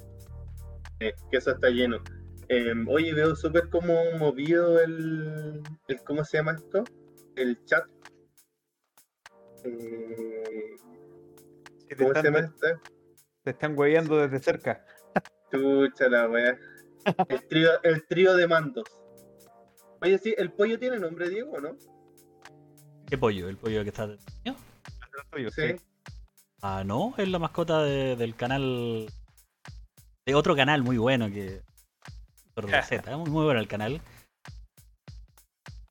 Eh, 1.00 1.14
que 1.30 1.36
eso 1.38 1.50
está 1.52 1.70
lleno. 1.70 2.02
Em, 2.48 2.88
oye, 2.88 3.12
veo 3.12 3.36
súper 3.36 3.68
como 3.68 3.94
movido 4.18 4.80
el, 4.80 5.62
el. 5.88 6.02
¿Cómo 6.04 6.24
se 6.24 6.38
llama 6.38 6.52
esto? 6.52 6.84
El 7.36 7.62
chat. 7.64 7.84
Eh, 9.64 10.76
¿Cómo 11.98 12.14
se 12.14 12.22
llama 12.22 12.38
esta? 12.40 12.80
te 13.42 13.50
están 13.50 13.78
hueveando 13.78 14.16
desde 14.18 14.40
cerca. 14.40 14.84
Chucha 15.50 16.08
la 16.08 16.28
wea. 16.28 16.58
El 17.28 17.46
trío, 17.48 17.82
el 17.82 18.06
trío 18.06 18.34
de 18.36 18.46
mandos. 18.46 18.84
Oye, 20.02 20.18
sí, 20.18 20.34
¿el 20.36 20.52
pollo 20.52 20.78
tiene 20.78 20.98
nombre, 20.98 21.28
Diego, 21.28 21.52
o 21.52 21.60
no? 21.60 21.76
¿Qué 23.06 23.16
pollo? 23.16 23.48
¿El 23.48 23.56
pollo 23.56 23.82
que 23.82 23.88
está 23.88 24.06
de... 24.06 24.18
Tuyo, 25.30 25.50
Sí. 25.50 25.62
sí. 25.68 25.76
Ah, 26.62 26.82
no, 26.84 27.14
es 27.16 27.28
la 27.28 27.38
mascota 27.38 27.82
de- 27.82 28.16
del 28.16 28.34
canal. 28.36 29.06
De 30.26 30.34
otro 30.34 30.54
canal 30.54 30.82
muy 30.82 30.98
bueno 30.98 31.28
que. 31.30 31.62
Por 32.62 32.70
receta, 32.70 33.16
muy, 33.16 33.30
muy 33.30 33.44
bueno 33.44 33.60
el 33.60 33.68
canal. 33.68 34.00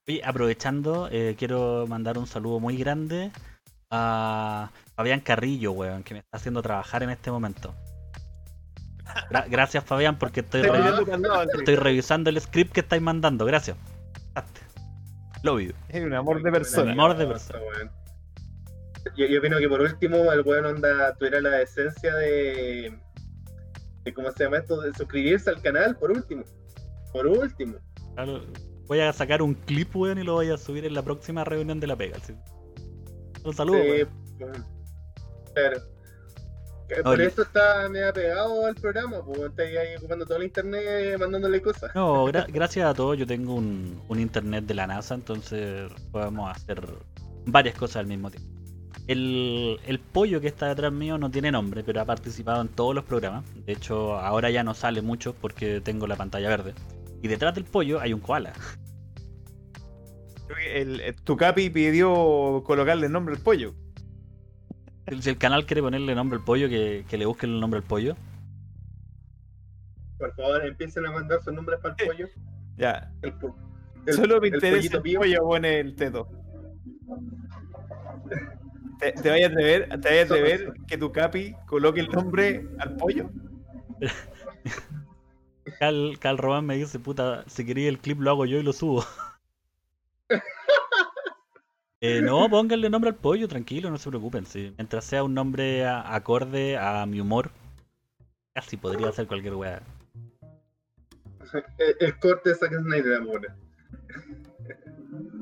Oye, 0.07 0.21
aprovechando, 0.23 1.09
eh, 1.11 1.35
quiero 1.37 1.85
mandar 1.87 2.17
un 2.17 2.27
saludo 2.27 2.59
muy 2.59 2.77
grande 2.77 3.31
a 3.89 4.71
Fabián 4.95 5.19
Carrillo, 5.21 5.71
weón, 5.71 6.03
que 6.03 6.13
me 6.13 6.19
está 6.21 6.37
haciendo 6.37 6.61
trabajar 6.61 7.03
en 7.03 7.09
este 7.09 7.31
momento. 7.31 7.73
Gra- 9.29 9.47
gracias, 9.49 9.83
Fabián, 9.85 10.17
porque 10.19 10.41
estoy, 10.41 10.61
revi- 10.61 11.75
revisando 11.77 12.29
el 12.29 12.39
script 12.41 12.73
que 12.73 12.81
estáis 12.81 13.01
mandando. 13.01 13.45
Gracias. 13.45 13.77
Lo 15.43 15.55
vi. 15.55 15.71
Es 15.89 16.03
un 16.03 16.13
amor 16.13 16.41
de 16.43 16.51
persona. 16.51 16.91
Amor 16.91 17.15
de 17.15 17.27
persona. 17.27 17.59
weón. 17.59 17.91
Yo, 19.15 19.25
yo 19.25 19.39
opino 19.39 19.57
que 19.59 19.69
por 19.69 19.79
último 19.81 20.31
el 20.33 20.41
weón 20.41 20.65
onda 20.65 21.13
tuviera 21.15 21.39
la 21.39 21.51
decencia 21.51 22.13
de, 22.15 22.97
de 24.07 24.13
¿cómo 24.13 24.31
se 24.31 24.43
llama 24.43 24.57
esto? 24.57 24.81
De 24.81 24.93
suscribirse 24.93 25.49
al 25.49 25.61
canal, 25.61 25.97
por 25.97 26.11
último. 26.11 26.43
Por 27.13 27.27
último. 27.27 27.75
Claro, 28.15 28.41
Voy 28.87 29.01
a 29.01 29.11
sacar 29.11 29.41
un 29.41 29.53
clip, 29.53 29.93
weón, 29.95 30.17
y 30.17 30.23
lo 30.23 30.33
voy 30.35 30.49
a 30.49 30.57
subir 30.57 30.85
en 30.85 30.93
la 30.93 31.01
próxima 31.03 31.43
reunión 31.43 31.79
de 31.81 31.87
la 31.87 31.95
pega. 31.97 32.17
Un 33.43 33.53
saludo, 33.53 33.79
Sí. 33.83 34.05
Claro. 35.53 35.81
Por 37.03 37.07
Oye. 37.15 37.25
eso 37.25 37.41
está 37.41 37.89
medio 37.89 38.13
pegado 38.13 38.65
al 38.65 38.75
programa, 38.75 39.21
pues 39.25 39.39
está 39.41 39.63
ahí 39.63 39.95
ocupando 39.97 40.25
todo 40.25 40.37
el 40.37 40.43
internet 40.45 41.19
mandándole 41.19 41.61
cosas. 41.61 41.93
No, 41.93 42.25
gra- 42.27 42.47
gracias 42.49 42.85
a 42.89 42.93
todos. 42.93 43.17
Yo 43.17 43.27
tengo 43.27 43.55
un, 43.55 44.01
un 44.07 44.19
internet 44.21 44.63
de 44.65 44.73
la 44.73 44.87
NASA, 44.87 45.15
entonces 45.15 45.91
podemos 46.13 46.49
hacer 46.49 46.81
varias 47.45 47.75
cosas 47.77 47.97
al 47.97 48.07
mismo 48.07 48.31
tiempo. 48.31 48.56
El, 49.07 49.79
el 49.85 49.99
pollo 49.99 50.41
que 50.41 50.47
está 50.47 50.67
detrás 50.67 50.91
mío 50.91 51.17
no 51.17 51.31
tiene 51.31 51.49
nombre, 51.51 51.83
pero 51.83 52.01
ha 52.01 52.05
participado 52.05 52.61
en 52.61 52.67
todos 52.67 52.93
los 52.93 53.05
programas. 53.05 53.45
De 53.65 53.71
hecho, 53.73 54.19
ahora 54.19 54.49
ya 54.49 54.63
no 54.63 54.73
sale 54.73 55.01
mucho 55.01 55.33
porque 55.33 55.79
tengo 55.81 56.07
la 56.07 56.17
pantalla 56.17 56.49
verde. 56.49 56.73
Y 57.21 57.27
detrás 57.29 57.55
del 57.55 57.63
pollo 57.63 57.99
hay 58.01 58.11
un 58.13 58.19
koala. 58.19 58.53
El, 60.73 60.99
el- 61.01 61.15
tu 61.15 61.37
capi 61.37 61.69
pidió 61.69 62.63
colocarle 62.65 63.05
el 63.07 63.11
nombre 63.11 63.35
al 63.35 63.41
pollo. 63.41 63.73
Si 65.21 65.29
el 65.29 65.37
canal 65.37 65.65
quiere 65.65 65.81
ponerle 65.81 66.13
nombre 66.15 66.37
al 66.39 66.43
pollo, 66.43 66.67
que, 66.67 67.05
que 67.09 67.17
le 67.17 67.25
busquen 67.25 67.51
el 67.51 67.59
nombre 67.61 67.77
al 67.79 67.83
pollo. 67.85 68.15
Por 70.17 70.35
favor, 70.35 70.65
empiecen 70.65 71.05
a 71.05 71.11
mandar 71.11 71.41
sus 71.43 71.53
nombres 71.53 71.79
para 71.81 71.95
el 71.97 72.07
pollo. 72.07 72.27
Ya. 72.77 73.09
El, 73.21 73.33
po- 73.33 73.55
el- 74.05 74.13
Solo 74.13 74.41
me 74.41 74.49
el 74.49 74.55
interesa 74.55 74.97
el 74.97 75.15
pollo 75.15 75.39
pone 75.43 75.79
el 75.79 75.95
teto. 75.95 76.27
¿Te, 78.99 79.11
te 79.11 79.29
vayas 79.29 79.49
a 79.49 79.53
atrever, 79.53 79.89
te 79.89 80.09
vayas 80.09 80.31
a 80.31 80.33
atrever 80.33 80.73
que 80.87 80.97
tu 80.97 81.11
capi 81.11 81.55
coloque 81.67 81.99
el 81.99 82.09
nombre 82.09 82.67
al 82.79 82.95
pollo? 82.97 83.29
Cal, 85.79 86.17
Cal 86.19 86.37
Román 86.37 86.65
me 86.65 86.75
dice, 86.77 86.97
puta, 86.99 87.43
si 87.47 87.65
quería 87.65 87.89
el 87.89 87.99
clip 87.99 88.19
lo 88.19 88.31
hago 88.31 88.45
yo 88.45 88.57
y 88.57 88.63
lo 88.63 88.73
subo. 88.73 89.03
Eh, 91.99 92.21
no, 92.21 92.47
pónganle 92.47 92.91
nombre 92.91 93.09
al 93.09 93.15
pollo, 93.15 93.47
tranquilo, 93.47 93.89
no 93.89 93.97
se 93.97 94.09
preocupen. 94.09 94.45
sí. 94.45 94.71
Mientras 94.77 95.03
sea 95.03 95.23
un 95.23 95.33
nombre 95.33 95.83
a- 95.83 96.13
acorde 96.13 96.77
a 96.77 97.03
mi 97.07 97.19
humor, 97.19 97.49
casi 98.53 98.77
podría 98.77 99.11
ser 99.11 99.25
cualquier 99.25 99.55
weá. 99.55 99.81
el, 101.79 101.95
el 101.99 102.19
corte 102.19 102.49
de 102.49 102.55
Zack 102.55 102.71
Snyder, 102.71 103.15
amor. 103.15 103.51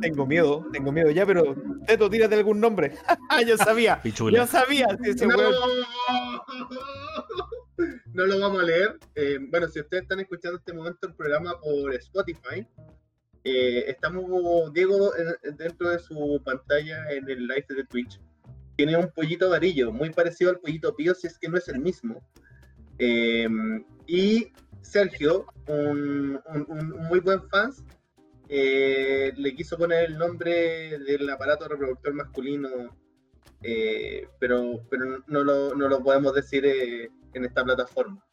Tengo 0.01 0.26
miedo, 0.26 0.65
tengo 0.71 0.91
miedo 0.91 1.09
ya, 1.11 1.26
pero 1.26 1.55
Teto, 1.88 2.09
tírate 2.09 2.36
algún 2.36 2.59
nombre. 2.59 2.93
yo 3.47 3.57
sabía, 3.57 3.97
yo 3.97 4.01
Pichula. 4.03 4.47
sabía. 4.47 4.88
sí, 5.03 5.11
ese 5.11 5.28
No. 5.28 5.36
weón- 5.38 5.55
No 8.13 8.26
lo 8.26 8.39
vamos 8.39 8.61
a 8.61 8.65
leer. 8.65 8.97
Eh, 9.15 9.38
bueno, 9.49 9.67
si 9.67 9.80
ustedes 9.82 10.03
están 10.03 10.19
escuchando 10.21 10.57
este 10.59 10.73
momento 10.73 11.07
el 11.07 11.13
programa 11.15 11.59
por 11.59 11.93
Spotify, 11.95 12.65
eh, 13.43 13.84
estamos, 13.88 14.71
Diego, 14.73 15.11
en- 15.17 15.57
dentro 15.57 15.89
de 15.89 15.99
su 15.99 16.41
pantalla 16.43 17.11
en 17.11 17.30
el 17.30 17.45
live 17.47 17.65
de 17.69 17.84
Twitch, 17.84 18.19
tiene 18.78 18.95
un 18.97 19.11
pollito 19.11 19.47
amarillo, 19.47 19.91
muy 19.91 20.09
parecido 20.11 20.51
al 20.51 20.59
pollito 20.59 20.95
pío, 20.95 21.13
si 21.13 21.28
es 21.28 21.38
que 21.38 21.49
no 21.49 21.57
es 21.57 21.67
el 21.67 21.80
mismo. 21.80 22.26
Eh, 22.97 23.47
y 24.07 24.47
Sergio, 24.82 25.45
un, 25.67 26.39
un- 26.47 26.65
un 26.69 26.89
muy 27.09 27.19
buen 27.19 27.41
fan, 27.49 27.71
eh, 28.49 29.33
le 29.35 29.55
quiso 29.55 29.77
poner 29.77 30.05
el 30.05 30.17
nombre 30.17 30.97
del 30.99 31.29
aparato 31.29 31.67
reproductor 31.67 32.13
masculino 32.13 32.67
eh, 33.61 34.27
pero, 34.39 34.81
pero 34.91 35.23
no, 35.27 35.43
lo, 35.43 35.73
no 35.75 35.87
lo 35.87 36.03
podemos 36.03 36.35
decir 36.35 36.65
eh, 36.65 37.09
en 37.33 37.45
esta 37.45 37.63
plataforma. 37.63 38.23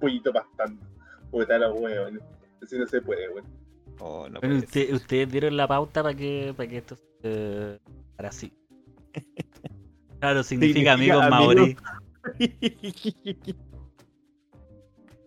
Pollito 0.00 0.32
pastando. 0.32 0.84
Puta 1.30 1.58
la 1.58 1.70
huevo, 1.72 2.08
así 2.62 2.78
no 2.78 2.86
se 2.86 3.00
puede, 3.00 3.28
weón. 3.30 3.46
Oh, 4.00 4.28
no 4.28 4.40
puede 4.40 4.58
usted- 4.58 4.92
ustedes 4.92 5.30
dieron 5.32 5.56
la 5.56 5.66
pauta 5.66 6.02
para 6.02 6.14
que, 6.14 6.52
para 6.56 6.68
que 6.68 6.76
esto 6.78 6.96
se 7.22 7.80
para 8.16 8.28
así. 8.28 8.52
Claro, 10.18 10.42
significa, 10.42 10.96
Significa 10.96 11.22
amigos 11.22 11.22
amigo. 11.24 11.54
maorí. 11.54 11.76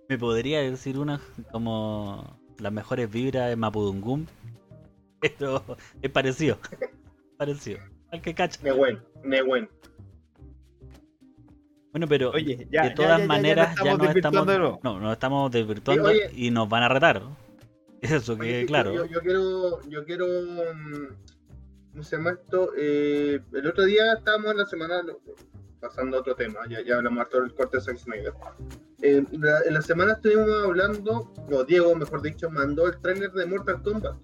Me 0.09 0.17
podría 0.17 0.61
decir 0.61 0.97
una 0.97 1.21
como 1.51 2.41
las 2.57 2.73
mejores 2.73 3.09
vibras 3.11 3.47
de 3.47 3.55
Mapudungum. 3.55 4.25
Pero 5.21 5.63
es 6.01 6.11
parecido. 6.11 6.57
Parecido. 7.37 7.79
Al 8.11 8.21
que 8.21 8.33
cacha. 8.33 8.59
Nehuen, 8.63 8.99
Nehuen. 9.23 9.69
Bueno, 11.91 12.07
pero 12.07 12.29
Oye, 12.31 12.67
ya, 12.71 12.83
de 12.83 12.91
todas 12.91 13.11
ya, 13.11 13.17
ya, 13.17 13.21
ya 13.21 13.27
maneras 13.27 13.75
ya, 13.83 13.97
nos 13.97 14.15
estamos, 14.15 14.45
no, 14.83 14.99
nos 14.99 15.11
estamos 15.11 15.51
desvirtuando 15.51 16.09
Sí, 16.09 16.19
y 16.33 16.51
nos 16.51 16.69
van 16.69 16.83
a 16.83 16.89
retar. 16.89 17.23
Eso 18.01 18.37
que 18.37 18.41
Oye, 18.41 18.65
claro. 18.67 18.93
Yo, 18.93 19.05
yo 19.05 19.21
quiero, 19.21 19.89
yo 19.89 20.05
quiero, 20.05 20.27
mm, 20.27 21.07
¿cómo 21.91 22.03
se 22.03 22.15
llama 22.15 22.31
esto? 22.31 22.71
Eh, 22.77 23.39
el 23.53 23.67
otro 23.67 23.85
día 23.85 24.13
estábamos 24.13 24.51
en 24.51 24.57
la 24.57 24.65
semana, 24.67 25.03
pasando 25.79 26.17
a 26.17 26.19
otro 26.19 26.35
tema, 26.35 26.59
ya, 26.69 26.81
ya 26.83 26.97
hablamos 26.97 27.21
harto 27.21 27.41
del 27.41 27.55
corte 27.55 27.77
de 27.77 27.83
Zack 27.83 27.97
Snyder. 27.97 28.33
Eh, 29.01 29.23
la- 29.31 29.61
en 29.65 29.73
la 29.73 29.81
semana 29.81 30.13
estuvimos 30.13 30.49
hablando, 30.63 31.33
o 31.51 31.63
Diego, 31.63 31.95
mejor 31.95 32.21
dicho, 32.21 32.49
mandó 32.49 32.87
el 32.87 32.99
tráiler 32.99 33.31
de 33.31 33.45
Mortal 33.45 33.81
Kombat. 33.81 34.15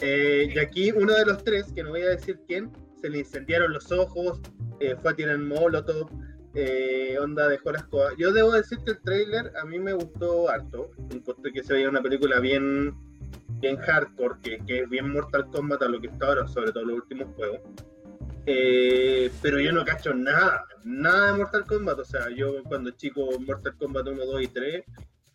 Eh, 0.00 0.50
y 0.54 0.58
aquí 0.58 0.90
uno 0.92 1.12
de 1.14 1.26
los 1.26 1.44
tres, 1.44 1.70
que 1.74 1.82
no 1.82 1.90
voy 1.90 2.02
a 2.02 2.10
decir 2.10 2.40
quién, 2.46 2.70
se 3.00 3.10
le 3.10 3.18
incendiaron 3.18 3.72
los 3.72 3.92
ojos, 3.92 4.40
eh, 4.80 4.96
fue 5.00 5.10
a 5.12 5.14
tirar 5.14 5.38
molotov, 5.38 6.08
eh, 6.54 7.18
onda 7.20 7.48
dejó 7.48 7.70
las 7.72 7.84
cosas. 7.84 8.14
Yo 8.18 8.32
debo 8.32 8.52
decir 8.52 8.78
que 8.84 8.92
el 8.92 9.00
tráiler 9.00 9.52
a 9.60 9.64
mí 9.66 9.78
me 9.78 9.92
gustó 9.92 10.48
harto. 10.48 10.90
Encontré 11.10 11.52
que 11.52 11.62
se 11.62 11.74
veía 11.74 11.88
una 11.88 12.02
película 12.02 12.40
bien, 12.40 12.94
bien 13.60 13.76
hardcore, 13.76 14.36
que, 14.42 14.58
que 14.66 14.80
es 14.80 14.88
bien 14.88 15.12
Mortal 15.12 15.48
Kombat 15.50 15.82
a 15.82 15.88
lo 15.88 16.00
que 16.00 16.06
está 16.08 16.28
ahora, 16.28 16.48
sobre 16.48 16.72
todo 16.72 16.84
los 16.84 16.96
últimos 16.96 17.28
juegos. 17.36 17.60
Eh, 18.52 19.30
pero 19.40 19.60
yo 19.60 19.70
no 19.72 19.84
cacho 19.84 20.12
nada, 20.12 20.64
nada 20.84 21.30
de 21.32 21.38
Mortal 21.38 21.64
Kombat. 21.66 21.98
O 22.00 22.04
sea, 22.04 22.28
yo 22.34 22.64
cuando 22.64 22.90
chico 22.90 23.28
Mortal 23.46 23.76
Kombat 23.76 24.08
1, 24.08 24.26
2 24.26 24.42
y 24.42 24.46
3 24.48 24.84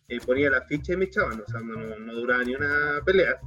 eh, 0.08 0.20
ponía 0.26 0.50
la 0.50 0.60
ficha 0.62 0.92
y 0.92 0.96
me 0.98 1.06
echaban, 1.06 1.40
o 1.40 1.46
sea, 1.50 1.60
no, 1.60 1.96
no- 1.98 2.14
duraba 2.14 2.44
ni 2.44 2.54
una 2.54 3.00
pelea. 3.06 3.40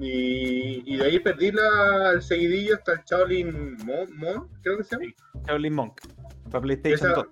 Y, 0.00 0.82
y 0.84 0.96
de 0.98 1.04
ahí 1.04 1.18
perdí 1.20 1.52
la, 1.52 2.10
el 2.12 2.22
seguidillo 2.22 2.74
hasta 2.74 2.92
el 2.94 3.00
Shaolin 3.08 3.76
Mon, 3.84 4.16
Mon, 4.16 4.48
creo 4.62 4.76
que 4.78 4.84
se 4.84 4.96
llama. 4.96 5.12
Shaolin 5.46 5.74
Monk. 5.74 6.00
Para 6.50 6.60
PlayStation 6.62 7.10
Esa- 7.10 7.14
2. 7.22 7.26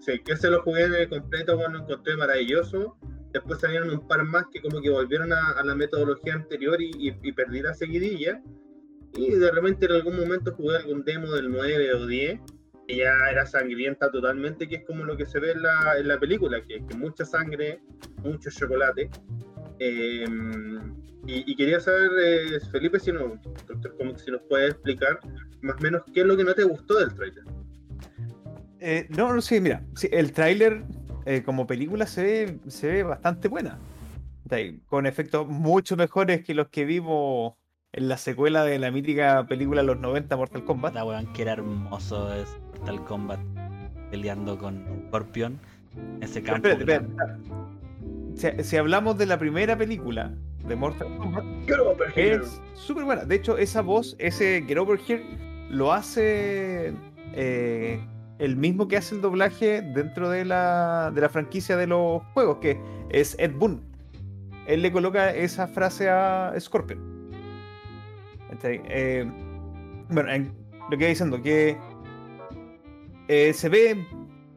Sí, 0.00 0.18
que 0.20 0.36
se 0.36 0.50
lo 0.50 0.62
jugué 0.62 0.88
de 0.88 1.08
completo, 1.08 1.56
bueno, 1.56 1.78
encontré 1.80 2.16
maravilloso. 2.16 2.96
Después 3.32 3.60
salieron 3.60 3.90
un 3.90 4.06
par 4.06 4.22
más 4.24 4.44
que 4.52 4.60
como 4.60 4.80
que 4.80 4.90
volvieron 4.90 5.32
a, 5.32 5.50
a 5.58 5.64
la 5.64 5.74
metodología 5.74 6.34
anterior 6.34 6.80
y, 6.80 6.90
y- 7.08 7.18
y 7.22 7.32
perdí 7.32 7.62
la 7.62 7.74
seguidilla. 7.74 8.40
Y 9.16 9.30
de 9.30 9.50
repente 9.50 9.86
en 9.86 9.92
algún 9.92 10.16
momento 10.16 10.52
jugué 10.54 10.76
algún 10.76 11.04
demo 11.04 11.30
del 11.32 11.50
9 11.50 11.94
o 11.94 12.06
10, 12.06 12.40
que 12.86 12.96
ya 12.96 13.12
era 13.30 13.46
sangrienta 13.46 14.10
totalmente, 14.10 14.68
que 14.68 14.76
es 14.76 14.84
como 14.84 15.04
lo 15.04 15.16
que 15.16 15.26
se 15.26 15.40
ve 15.40 15.52
en 15.52 15.62
la, 15.62 15.98
en 15.98 16.08
la 16.08 16.20
película, 16.20 16.62
que, 16.62 16.84
que 16.86 16.94
mucha 16.96 17.24
sangre, 17.24 17.80
mucho 18.22 18.50
chocolate. 18.50 19.10
Eh, 19.78 20.24
y, 21.28 21.56
quería 21.56 21.80
saber, 21.80 22.10
eh, 22.24 22.60
Felipe, 22.70 23.00
si, 23.00 23.10
no, 23.10 23.40
como 23.98 24.16
si 24.16 24.30
nos 24.30 24.42
puede 24.42 24.68
explicar 24.68 25.18
más 25.60 25.76
o 25.76 25.80
menos 25.80 26.02
qué 26.14 26.20
es 26.20 26.26
lo 26.26 26.36
que 26.36 26.44
no 26.44 26.54
te 26.54 26.62
gustó 26.62 26.98
del 26.98 27.12
trailer. 27.14 27.44
Eh, 28.78 29.06
no, 29.08 29.32
no 29.32 29.40
sé, 29.40 29.60
mira, 29.60 29.82
sí, 29.96 30.08
el 30.12 30.32
tráiler 30.32 30.84
eh, 31.24 31.42
como 31.42 31.66
película 31.66 32.06
se 32.06 32.22
ve, 32.22 32.58
se 32.68 32.88
ve 32.88 33.02
bastante 33.02 33.48
buena. 33.48 33.78
Con 34.86 35.06
efectos 35.06 35.48
mucho 35.48 35.96
mejores 35.96 36.44
que 36.44 36.54
los 36.54 36.68
que 36.68 36.84
vimos 36.84 37.54
en 37.96 38.08
la 38.08 38.18
secuela 38.18 38.62
de 38.64 38.78
la 38.78 38.90
mítica 38.90 39.46
película 39.48 39.80
de 39.80 39.86
los 39.88 39.98
90 39.98 40.36
Mortal 40.36 40.64
Kombat. 40.64 40.94
La 40.94 41.04
weón 41.04 41.26
que 41.32 41.42
era 41.42 41.52
hermoso 41.52 42.32
es 42.32 42.56
Mortal 42.78 43.04
Kombat 43.04 43.40
peleando 44.10 44.58
con 44.58 44.84
Scorpion. 45.08 45.58
Ese 46.20 46.40
Pero 46.42 46.52
campo. 46.52 46.68
espérate, 46.68 47.04
espérate. 47.06 48.58
Si, 48.58 48.64
si 48.64 48.76
hablamos 48.76 49.16
de 49.16 49.26
la 49.26 49.38
primera 49.38 49.76
película 49.76 50.30
de 50.68 50.76
Mortal 50.76 51.08
Kombat, 51.16 51.44
Hero. 52.14 52.44
es 52.44 52.60
súper 52.74 53.04
buena. 53.04 53.24
De 53.24 53.34
hecho, 53.34 53.56
esa 53.56 53.80
voz, 53.80 54.14
ese 54.18 54.62
Get 54.68 54.76
Over 54.76 55.00
Here, 55.08 55.24
lo 55.70 55.92
hace 55.92 56.92
eh, 57.32 57.98
el 58.38 58.56
mismo 58.56 58.88
que 58.88 58.98
hace 58.98 59.14
el 59.14 59.22
doblaje 59.22 59.80
dentro 59.80 60.28
de 60.28 60.44
la, 60.44 61.10
de 61.14 61.20
la 61.22 61.30
franquicia 61.30 61.78
de 61.78 61.86
los 61.86 62.22
juegos, 62.34 62.58
que 62.58 62.78
es 63.08 63.36
Ed 63.38 63.52
Boon. 63.54 63.80
Él 64.66 64.82
le 64.82 64.92
coloca 64.92 65.30
esa 65.34 65.66
frase 65.66 66.10
a 66.10 66.52
Scorpion. 66.58 67.15
Eh, 68.62 69.30
bueno, 70.08 70.30
en- 70.32 70.52
lo 70.90 70.90
que 70.90 70.96
iba 71.04 71.08
diciendo, 71.08 71.42
que 71.42 71.76
eh, 73.28 73.52
se 73.52 73.68
ve 73.68 74.06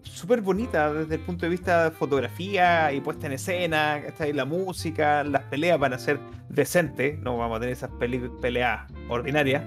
súper 0.04 0.42
bonita 0.42 0.94
desde 0.94 1.16
el 1.16 1.22
punto 1.22 1.46
de 1.46 1.50
vista 1.50 1.86
de 1.86 1.92
fotografía 1.92 2.92
y 2.94 3.02
puesta 3.02 3.28
en 3.28 3.34
escena, 3.34 4.02
¿cachai? 4.06 4.34
la 4.34 4.46
música, 4.46 5.24
las 5.24 5.44
peleas 5.46 5.80
van 5.80 5.94
a 5.94 6.00
ser 6.00 6.20
decentes, 6.50 7.18
no 7.20 7.38
vamos 7.38 7.58
a 7.58 7.60
tener 7.62 7.74
esas 7.74 7.90
pele- 7.92 8.30
peleas 8.42 8.82
ordinarias. 9.08 9.64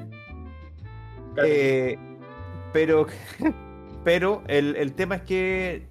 Eh, 1.44 1.98
pero 2.72 3.06
pero 4.04 4.42
el, 4.48 4.76
el 4.76 4.92
tema 4.94 5.16
es 5.16 5.22
que 5.22 5.88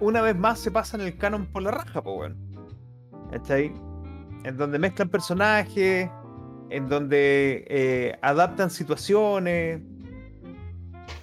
una 0.00 0.20
vez 0.22 0.36
más 0.36 0.58
se 0.60 0.70
pasan 0.70 1.00
el 1.00 1.16
canon 1.16 1.46
por 1.46 1.62
la 1.62 1.70
raja, 1.72 2.02
pues 2.02 2.16
weón. 2.18 2.36
¿Cachai? 3.32 3.72
En 4.44 4.56
donde 4.56 4.78
mezclan 4.78 5.08
personajes, 5.08 6.08
en 6.70 6.88
donde 6.88 7.64
eh, 7.68 8.18
adaptan 8.22 8.70
situaciones. 8.70 9.80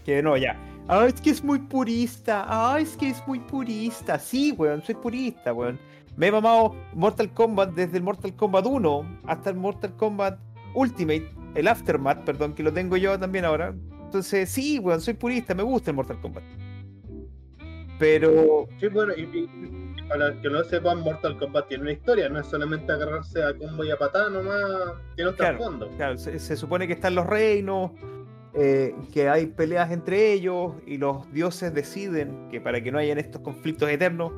Que 0.04 0.22
no, 0.22 0.38
ya. 0.38 0.60
Ah, 0.88 1.06
es 1.08 1.20
que 1.20 1.32
es 1.32 1.43
muy 1.43 1.60
purista. 1.60 2.46
Ah, 2.48 2.80
es 2.80 2.96
que 2.96 3.10
es 3.10 3.28
muy 3.28 3.39
purista. 3.39 4.20
Sí, 4.20 4.52
weón, 4.52 4.82
soy 4.82 4.96
purista, 4.96 5.52
weón. 5.54 5.80
Me 6.16 6.28
he 6.28 6.32
mamado 6.32 6.76
Mortal 6.93 7.32
Kombat 7.34 7.72
desde 7.74 7.98
el 7.98 8.04
Mortal 8.04 8.36
Kombat 8.36 8.66
1 8.66 9.20
hasta 9.26 9.50
el 9.50 9.58
Mortal 9.58 9.96
Kombat 9.98 10.39
Ultimate, 10.74 11.30
el 11.56 11.68
Aftermath, 11.68 12.24
perdón, 12.24 12.54
que 12.54 12.64
lo 12.64 12.72
tengo 12.72 12.98
yo 12.98 13.20
también 13.20 13.46
ahora. 13.46 13.74
Entonces, 14.04 14.50
sí, 14.50 14.80
weón, 14.80 15.02
soy 15.02 15.16
purista, 15.16 15.54
me 15.54 15.64
gusta 15.64 15.91
el 15.91 15.96
Mortal 15.98 16.22
Kombat. 16.22 16.43
Pero, 17.98 18.68
Sí, 18.80 18.88
bueno, 18.88 19.14
y, 19.14 19.50
para 20.08 20.30
los 20.30 20.41
que 20.41 20.49
no 20.49 20.64
sepan, 20.64 20.99
Mortal 21.01 21.38
Kombat 21.38 21.68
tiene 21.68 21.84
una 21.84 21.91
historia, 21.93 22.30
no 22.30 22.39
es 22.39 22.47
solamente 22.47 22.91
agarrarse 22.91 23.43
a 23.43 23.53
combo 23.58 23.84
y 23.84 23.91
a 23.91 23.97
patada 23.97 24.30
nomás, 24.30 24.62
tiene 25.16 25.32
un 25.32 25.36
Claro. 25.36 25.58
trasfondo. 25.58 25.89
claro, 25.97 26.18
se, 26.18 26.39
se 26.39 26.56
supone 26.56 26.88
que 26.88 26.93
están 26.93 27.16
los 27.16 27.26
reinos, 27.26 27.91
eh, 28.53 28.95
que 29.12 29.28
hay 29.28 29.47
peleas 29.47 29.91
entre 29.91 30.32
ellos 30.32 30.74
y 30.86 30.97
los 30.97 31.32
dioses 31.34 31.74
deciden 31.74 32.47
que 32.49 32.62
para 32.62 32.82
que 32.82 32.91
no 32.91 32.97
hayan 32.99 33.18
estos 33.18 33.41
conflictos 33.41 33.89
eternos, 33.89 34.32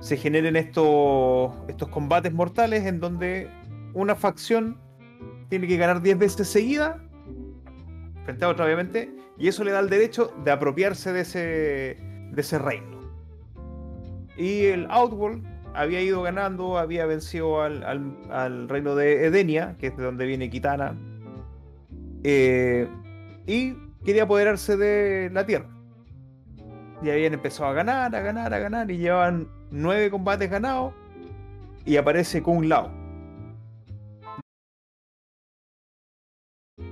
se 0.00 0.16
generen 0.16 0.54
estos, 0.56 1.52
estos 1.68 1.88
combates 1.88 2.32
mortales 2.32 2.84
en 2.84 3.00
donde 3.00 3.48
una 3.94 4.14
facción 4.14 4.78
tiene 5.48 5.66
que 5.66 5.76
ganar 5.76 6.02
10 6.02 6.18
veces 6.18 6.48
seguida 6.48 7.02
frente 8.24 8.44
a 8.44 8.48
otra 8.48 8.64
obviamente 8.66 9.14
y 9.38 9.48
eso 9.48 9.64
le 9.64 9.70
da 9.72 9.80
el 9.80 9.88
derecho 9.88 10.32
de 10.44 10.50
apropiarse 10.50 11.12
de 11.12 11.20
ese, 11.20 11.38
de 12.32 12.40
ese 12.40 12.58
reino 12.58 12.93
y 14.36 14.64
el 14.66 14.86
Outworld 14.90 15.44
había 15.74 16.00
ido 16.00 16.22
ganando 16.22 16.78
había 16.78 17.06
vencido 17.06 17.62
al, 17.62 17.82
al- 17.84 18.16
al 18.30 18.68
reino 18.68 18.94
de 18.94 19.26
Edenia 19.26 19.76
que 19.78 19.88
es 19.88 19.96
de 19.96 20.04
donde 20.04 20.26
viene 20.26 20.50
Kitana 20.50 20.96
eh, 22.22 22.88
y 23.46 23.74
quería 24.04 24.22
apoderarse 24.24 24.76
de 24.76 25.30
la 25.32 25.44
tierra 25.46 25.68
y 27.02 27.10
habían 27.10 27.34
empezado 27.34 27.68
a 27.70 27.74
ganar, 27.74 28.14
a 28.14 28.20
ganar, 28.20 28.54
a 28.54 28.58
ganar 28.58 28.90
y 28.90 28.98
llevaban 28.98 29.48
nueve 29.70 30.10
combates 30.10 30.48
ganados 30.50 30.94
y 31.84 31.96
aparece 31.96 32.42
Kung 32.42 32.64
Lao 32.64 32.90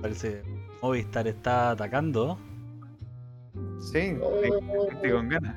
Parece 0.01 0.43
Movistar 0.81 1.27
está 1.27 1.71
atacando. 1.71 2.37
Sí, 3.91 4.17
Oh. 4.21 4.41
gente 4.89 5.11
con 5.11 5.29
ganas. 5.29 5.55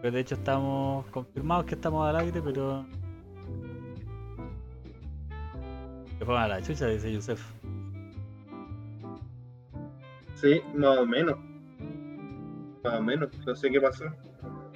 Pero 0.00 0.14
de 0.14 0.20
hecho 0.20 0.34
estamos 0.34 1.06
confirmados 1.06 1.66
que 1.66 1.74
estamos 1.74 2.08
al 2.08 2.16
aire, 2.16 2.40
pero. 2.42 2.84
Que 6.18 6.24
pongan 6.24 6.44
a 6.44 6.48
la 6.48 6.62
chucha, 6.62 6.86
dice 6.86 7.12
Yusef. 7.12 7.42
Sí, 10.34 10.60
más 10.74 10.98
o 10.98 11.06
menos. 11.06 11.36
Más 12.82 12.94
o 12.94 13.02
menos, 13.02 13.28
no 13.46 13.54
sé 13.54 13.70
qué 13.70 13.80
pasó. 13.80 14.04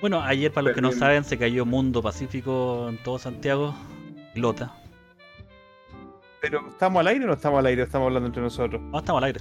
Bueno, 0.00 0.20
ayer 0.20 0.52
para 0.52 0.66
los 0.66 0.74
que 0.74 0.82
no 0.82 0.92
saben 0.92 1.24
se 1.24 1.38
cayó 1.38 1.64
Mundo 1.64 2.02
Pacífico 2.02 2.88
en 2.90 3.02
todo 3.02 3.18
Santiago. 3.18 3.74
Lota. 4.34 4.74
Pero 6.42 6.68
¿estamos 6.68 7.00
al 7.00 7.06
aire 7.06 7.24
o 7.24 7.28
no 7.28 7.32
estamos 7.32 7.58
al 7.60 7.66
aire? 7.66 7.82
Estamos 7.84 8.06
hablando 8.06 8.26
entre 8.26 8.42
nosotros. 8.42 8.82
No, 8.82 8.98
estamos 8.98 9.22
al 9.22 9.28
aire. 9.28 9.40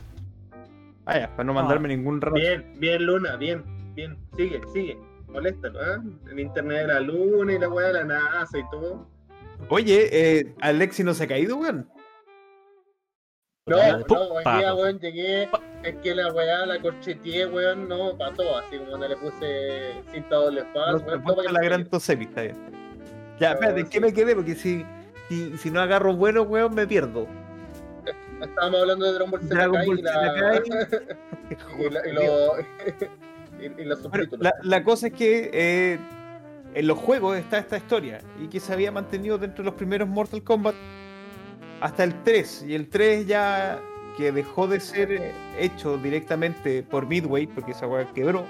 Ah, 1.05 1.19
ya, 1.19 1.29
para 1.31 1.43
no 1.43 1.53
mandarme 1.53 1.89
ningún 1.89 2.21
rato. 2.21 2.35
Bien, 2.35 2.73
bien, 2.77 3.05
Luna, 3.05 3.35
bien, 3.35 3.63
bien. 3.93 4.17
Sigue, 4.37 4.61
sigue. 4.71 4.97
Moléstalo, 5.33 5.79
¿ah? 5.81 6.03
El 6.31 6.39
internet 6.39 6.81
de 6.81 6.87
la 6.87 6.99
Luna 6.99 7.53
y 7.53 7.59
la 7.59 7.67
weá 7.69 7.87
de 7.87 7.93
la 7.93 8.03
NASA 8.05 8.57
y 8.57 8.69
todo. 8.69 9.07
Oye, 9.69 10.09
eh, 10.11 10.55
Alexi 10.61 11.03
no 11.03 11.13
se 11.13 11.23
ha 11.23 11.27
caído, 11.27 11.57
weón. 11.57 11.89
No, 13.65 13.77
no, 13.77 14.05
hoy 14.33 14.43
día, 14.57 14.75
weón, 14.75 14.99
llegué. 14.99 15.49
Es 15.83 15.95
que 16.03 16.13
la 16.13 16.31
weá, 16.33 16.65
la 16.65 16.79
corcheteé, 16.81 17.47
weón, 17.47 17.87
no, 17.87 18.17
para 18.17 18.33
todo. 18.33 18.57
Así 18.57 18.77
como 18.77 18.97
no 18.97 19.07
le 19.07 19.15
puse 19.17 20.03
cinta 20.11 20.35
doble 20.35 20.63
faz, 20.73 21.01
No, 21.01 21.07
weón, 21.07 21.23
para 21.23 21.41
que 21.47 21.53
la 21.53 21.61
gran 21.61 21.89
tosepi, 21.89 22.25
está 22.25 22.41
bien. 22.43 22.55
Ya, 23.39 23.49
No, 23.49 23.53
espérate, 23.55 23.79
¿en 23.81 23.89
qué 23.89 23.99
me 24.01 24.13
quedé? 24.13 24.35
Porque 24.35 24.55
si, 24.55 24.85
si, 25.29 25.57
si 25.57 25.71
no 25.71 25.81
agarro 25.81 26.13
vuelo, 26.15 26.43
weón, 26.43 26.75
me 26.75 26.85
pierdo. 26.85 27.25
Estábamos 28.41 28.81
hablando 28.81 29.05
de 29.05 29.13
Dragon 29.13 29.31
Ball 29.31 29.41
Z 29.41 29.85
y, 29.85 30.01
la... 30.01 30.33
Z 30.33 30.63
y, 31.79 31.89
la- 31.89 32.07
y 32.07 32.11
los- 32.11 33.09
los 33.69 34.01
subtítulos. 34.01 34.39
la, 34.39 34.53
la 34.61 34.83
cosa 34.83 35.07
es 35.07 35.13
que 35.13 35.49
eh, 35.53 35.99
en 36.73 36.87
los 36.87 36.97
juegos 36.97 37.37
está 37.37 37.59
esta 37.59 37.77
historia 37.77 38.21
y 38.41 38.47
que 38.47 38.59
se 38.59 38.73
había 38.73 38.91
mantenido 38.91 39.37
dentro 39.37 39.63
de 39.63 39.65
los 39.65 39.75
primeros 39.75 40.07
Mortal 40.07 40.43
Kombat 40.43 40.75
hasta 41.81 42.03
el 42.03 42.23
3. 42.23 42.65
Y 42.67 42.75
el 42.75 42.89
3 42.89 43.27
ya 43.27 43.79
que 44.17 44.31
dejó 44.31 44.67
de 44.67 44.79
ser 44.79 45.11
eh, 45.11 45.31
hecho 45.59 45.97
directamente 45.97 46.83
por 46.83 47.07
Midway, 47.07 47.47
porque 47.47 47.71
esa 47.71 47.87
weá 47.87 48.11
quebró, 48.13 48.45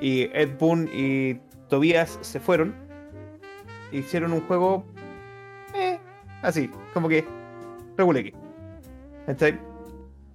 y 0.00 0.24
Ed 0.32 0.58
Boon 0.58 0.88
y 0.92 1.34
Tobias 1.68 2.18
se 2.20 2.40
fueron, 2.40 2.74
hicieron 3.90 4.32
un 4.32 4.42
juego 4.42 4.84
eh, 5.74 5.98
así, 6.42 6.70
como 6.92 7.08
que 7.08 7.24
reguleque. 7.96 8.34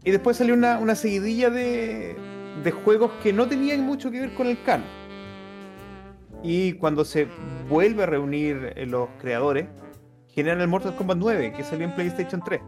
Y 0.04 0.12
después 0.12 0.38
salió 0.38 0.54
una, 0.54 0.80
una 0.80 0.96
seguidilla 0.96 1.50
de, 1.50 2.16
de 2.64 2.72
juegos 2.72 3.12
que 3.24 3.34
no 3.34 3.48
tenían 3.48 3.82
mucho 3.82 4.12
que 4.12 4.22
ver 4.22 4.34
con 4.34 4.48
el 4.48 4.62
canon. 4.64 4.88
Y 6.44 6.74
cuando 6.74 7.04
se 7.04 7.28
vuelve 7.68 8.04
a 8.04 8.06
reunir 8.06 8.74
eh, 8.76 8.86
los 8.86 9.10
creadores, 9.20 9.68
generan 10.30 10.62
el 10.62 10.68
Mortal 10.68 10.96
Kombat 10.96 11.18
9, 11.18 11.54
que 11.54 11.64
salió 11.64 11.86
en 11.86 11.96
PlayStation 11.96 12.42
3. 12.44 12.62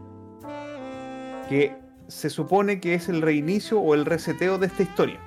Que 1.48 1.76
se 2.08 2.30
supone 2.30 2.80
que 2.80 2.94
es 2.94 3.08
el 3.08 3.22
reinicio 3.22 3.80
o 3.80 3.94
el 3.94 4.04
reseteo 4.04 4.58
de 4.58 4.66
esta 4.66 4.82
historia. 4.82 5.20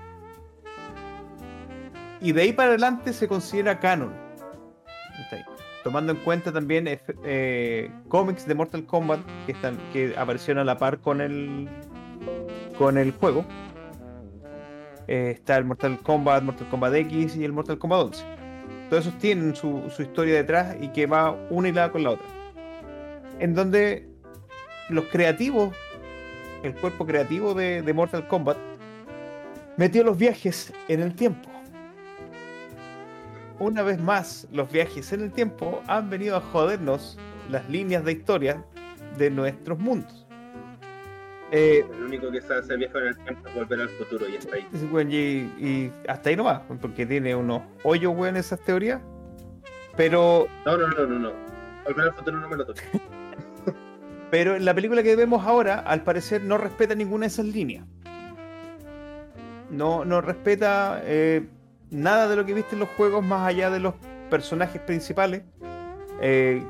Y 2.19 2.31
de 2.31 2.41
ahí 2.41 2.53
para 2.53 2.69
adelante 2.69 3.13
se 3.13 3.27
considera 3.27 3.79
canon. 3.79 4.13
Tomando 5.83 6.13
en 6.13 6.19
cuenta 6.19 6.51
también 6.53 6.87
eh, 6.87 7.01
eh, 7.25 7.91
cómics 8.07 8.47
de 8.47 8.55
Mortal 8.55 8.85
Kombat 8.85 9.19
que, 9.45 9.51
están, 9.51 9.77
que 9.91 10.15
aparecieron 10.17 10.61
a 10.61 10.63
la 10.63 10.77
par 10.77 10.99
con 10.99 11.19
el, 11.19 11.67
con 12.77 12.97
el 12.97 13.11
juego. 13.11 13.45
Eh, 15.07 15.31
está 15.35 15.57
el 15.57 15.65
Mortal 15.65 15.99
Kombat, 15.99 16.43
Mortal 16.43 16.69
Kombat 16.69 16.93
X 16.95 17.35
y 17.35 17.43
el 17.43 17.51
Mortal 17.51 17.77
Kombat 17.77 18.01
11. 18.07 18.25
Todos 18.89 19.07
esos 19.07 19.19
tienen 19.19 19.55
su, 19.55 19.89
su 19.89 20.03
historia 20.03 20.35
detrás 20.35 20.75
y 20.79 20.89
que 20.89 21.05
va 21.05 21.31
una 21.49 21.69
hilada 21.69 21.91
con 21.91 22.03
la 22.03 22.11
otra. 22.11 22.27
En 23.39 23.53
donde 23.53 24.07
los 24.89 25.05
creativos, 25.05 25.75
el 26.63 26.73
cuerpo 26.75 27.05
creativo 27.05 27.53
de, 27.53 27.81
de 27.81 27.93
Mortal 27.93 28.27
Kombat, 28.27 28.57
metió 29.77 30.03
los 30.03 30.17
viajes 30.17 30.71
en 30.87 31.01
el 31.01 31.15
tiempo. 31.15 31.49
Una 33.59 33.81
vez 33.81 33.99
más, 33.99 34.47
los 34.51 34.71
viajes 34.71 35.13
en 35.13 35.21
el 35.21 35.31
tiempo 35.31 35.81
han 35.87 36.09
venido 36.09 36.37
a 36.37 36.41
jodernos 36.41 37.17
las 37.49 37.69
líneas 37.69 38.03
de 38.03 38.13
historia 38.13 38.63
de 39.17 39.29
nuestros 39.29 39.79
mundos. 39.79 40.22
Eh, 41.55 41.85
El 41.97 42.03
único 42.05 42.31
que 42.31 42.41
sabe 42.41 42.61
hacer 42.61 42.79
viejo 42.79 42.97
en 42.97 43.07
el 43.09 43.17
tiempo 43.17 43.47
es 43.47 43.55
volver 43.55 43.81
al 43.81 43.89
futuro 43.89 44.27
y 44.27 44.35
está 44.37 44.55
ahí. 44.55 44.67
Y, 45.11 45.15
y 45.63 45.91
hasta 46.07 46.29
ahí 46.29 46.35
nomás, 46.35 46.61
porque 46.81 47.05
tiene 47.05 47.35
unos 47.35 47.61
hoyos, 47.83 48.11
weón, 48.15 48.37
esas 48.37 48.59
teorías. 48.61 48.99
Pero, 49.95 50.47
No, 50.65 50.77
no, 50.77 50.87
no, 50.87 51.05
no, 51.05 51.19
no. 51.19 51.31
Volver 51.85 52.07
al 52.07 52.13
futuro 52.15 52.37
no 52.39 52.49
me 52.49 52.55
lo 52.57 52.65
toque. 52.65 52.81
pero 54.31 54.55
en 54.55 54.65
la 54.65 54.73
película 54.73 55.03
que 55.03 55.15
vemos 55.15 55.45
ahora, 55.45 55.79
al 55.81 56.03
parecer, 56.03 56.41
no 56.41 56.57
respeta 56.57 56.95
ninguna 56.95 57.25
de 57.25 57.27
esas 57.27 57.45
líneas. 57.45 57.85
No, 59.69 60.03
no 60.05 60.21
respeta 60.21 61.01
eh, 61.03 61.45
nada 61.91 62.27
de 62.27 62.35
lo 62.35 62.45
que 62.45 62.55
viste 62.55 62.73
en 62.73 62.79
los 62.79 62.89
juegos 62.89 63.23
más 63.23 63.47
allá 63.47 63.69
de 63.69 63.79
los 63.79 63.93
personajes 64.31 64.81
principales. 64.81 65.43
Eh, 66.19 66.63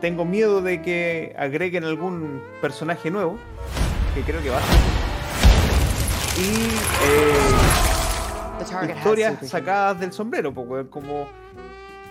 tengo 0.00 0.24
miedo 0.24 0.62
de 0.62 0.82
que 0.82 1.34
agreguen 1.38 1.84
algún 1.84 2.42
personaje 2.60 3.10
nuevo, 3.10 3.38
que 4.14 4.22
creo 4.22 4.42
que 4.42 4.50
va 4.50 4.58
a 4.58 4.60
ser. 4.60 4.76
Y 6.38 6.54
eh, 7.04 7.32
The 8.58 8.64
target 8.64 8.90
has 8.90 8.96
historias 8.98 9.48
sacadas 9.48 10.00
del 10.00 10.12
sombrero, 10.12 10.52
pues, 10.52 10.86
como 10.88 11.26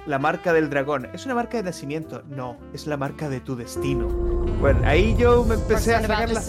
la 0.06 0.20
marca 0.20 0.54
del 0.54 0.70
dragón. 0.70 1.08
¿Es 1.14 1.26
una 1.26 1.36
marca 1.36 1.58
de 1.58 1.64
nacimiento? 1.64 2.24
No, 2.30 2.58
es 2.74 2.88
la 2.88 2.98
marca 2.98 3.30
de 3.30 3.40
tu 3.40 3.56
destino. 3.56 4.08
Bueno, 4.08 4.82
ahí 4.86 5.16
yo 5.18 5.44
me 5.46 5.56
empecé 5.56 5.96
a 5.96 6.02
sacar 6.02 6.30
las 6.30 6.46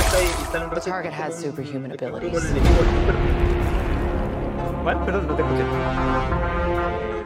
The 0.00 0.80
target 0.84 1.12
has 1.12 1.40
superhuman 1.40 1.92
abilities. 1.92 2.52
¿cuál? 4.82 5.04
Perdón, 5.06 5.26
no 5.26 5.34
te 5.36 5.42
escuché. 5.42 5.64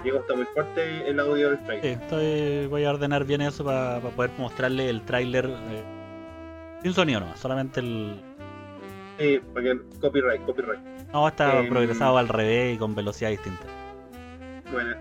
Diego 0.05 0.19
está 0.21 0.35
muy 0.35 0.45
fuerte 0.47 1.09
el 1.11 1.19
audio 1.21 1.49
del 1.51 1.59
Sí, 1.59 1.65
trailer. 1.67 1.85
estoy, 2.03 2.67
voy 2.69 2.85
a 2.85 2.91
ordenar 2.91 3.25
bien 3.25 3.41
eso 3.41 3.65
para 3.65 3.99
poder 4.01 4.31
mostrarle 4.39 4.89
el 4.89 5.03
tráiler 5.03 5.47
eh, 5.47 5.83
sin 6.83 6.95
sonido, 6.95 7.21
no, 7.21 7.37
solamente 7.37 7.81
el... 7.81 8.21
Sí, 9.19 9.41
porque 9.53 9.79
copyright, 10.01 10.45
copyright. 10.47 10.81
No, 11.13 11.27
está 11.29 11.59
Em. 11.59 11.69
progresado 11.69 12.17
al 12.19 12.29
revés 12.29 12.77
y 12.77 12.79
con 12.79 12.95
velocidad 12.95 13.31
distinta. 13.31 13.65
Bueno. 14.73 14.95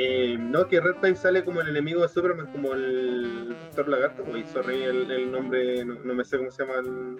Eh, 0.00 0.36
no, 0.38 0.68
que 0.68 0.80
Red 0.80 1.00
Time 1.00 1.16
sale 1.16 1.44
como 1.44 1.60
el 1.60 1.70
enemigo 1.70 2.02
de 2.02 2.08
Superman, 2.08 2.46
como 2.52 2.72
el 2.72 3.48
Doctor 3.48 3.88
Lagarto, 3.88 4.22
o 4.22 4.46
sorry 4.52 4.84
el, 4.84 5.10
el 5.10 5.32
nombre, 5.32 5.84
no, 5.84 5.94
no 6.04 6.14
me 6.14 6.24
sé 6.24 6.38
cómo 6.38 6.52
se 6.52 6.64
llama 6.64 6.78
el, 6.78 7.18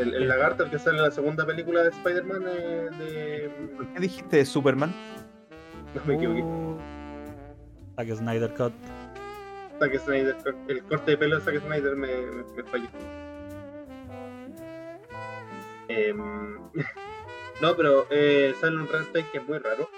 el, 0.00 0.14
el 0.14 0.28
lagarto, 0.28 0.62
el 0.62 0.70
que 0.70 0.78
sale 0.78 0.98
en 0.98 1.02
la 1.02 1.10
segunda 1.10 1.44
película 1.44 1.82
de 1.82 1.88
Spider-Man 1.88 2.44
eh, 2.46 2.88
de... 3.00 3.50
¿Qué 3.94 4.00
dijiste 4.00 4.36
de 4.36 4.44
Superman? 4.44 4.94
No 5.96 6.04
me 6.06 6.14
equivoqué. 6.14 6.40
Uh, 6.40 6.78
Zack 7.96 8.16
Snyder 8.16 8.54
Cut. 8.54 8.72
Zack 9.80 9.98
Snyder, 9.98 10.36
el 10.68 10.84
corte 10.84 11.10
de 11.10 11.16
pelo 11.18 11.40
de 11.40 11.42
Zack 11.42 11.60
Snyder 11.62 11.96
me, 11.96 12.06
me, 12.06 12.44
me 12.44 12.62
falló. 12.62 12.88
Em, 15.88 16.16
no, 17.60 17.76
pero 17.76 18.06
eh, 18.10 18.54
sale 18.60 18.76
un 18.76 18.86
Red 18.86 19.06
Time 19.12 19.26
que 19.32 19.38
es 19.38 19.48
muy 19.48 19.58
raro. 19.58 19.90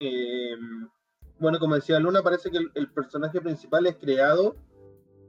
Em, 0.00 0.88
bueno, 1.38 1.58
como 1.58 1.74
decía 1.74 1.98
Luna, 1.98 2.22
parece 2.22 2.50
que 2.50 2.58
el, 2.74 2.90
personaje 2.90 3.40
principal 3.40 3.86
es 3.86 3.96
creado 3.96 4.56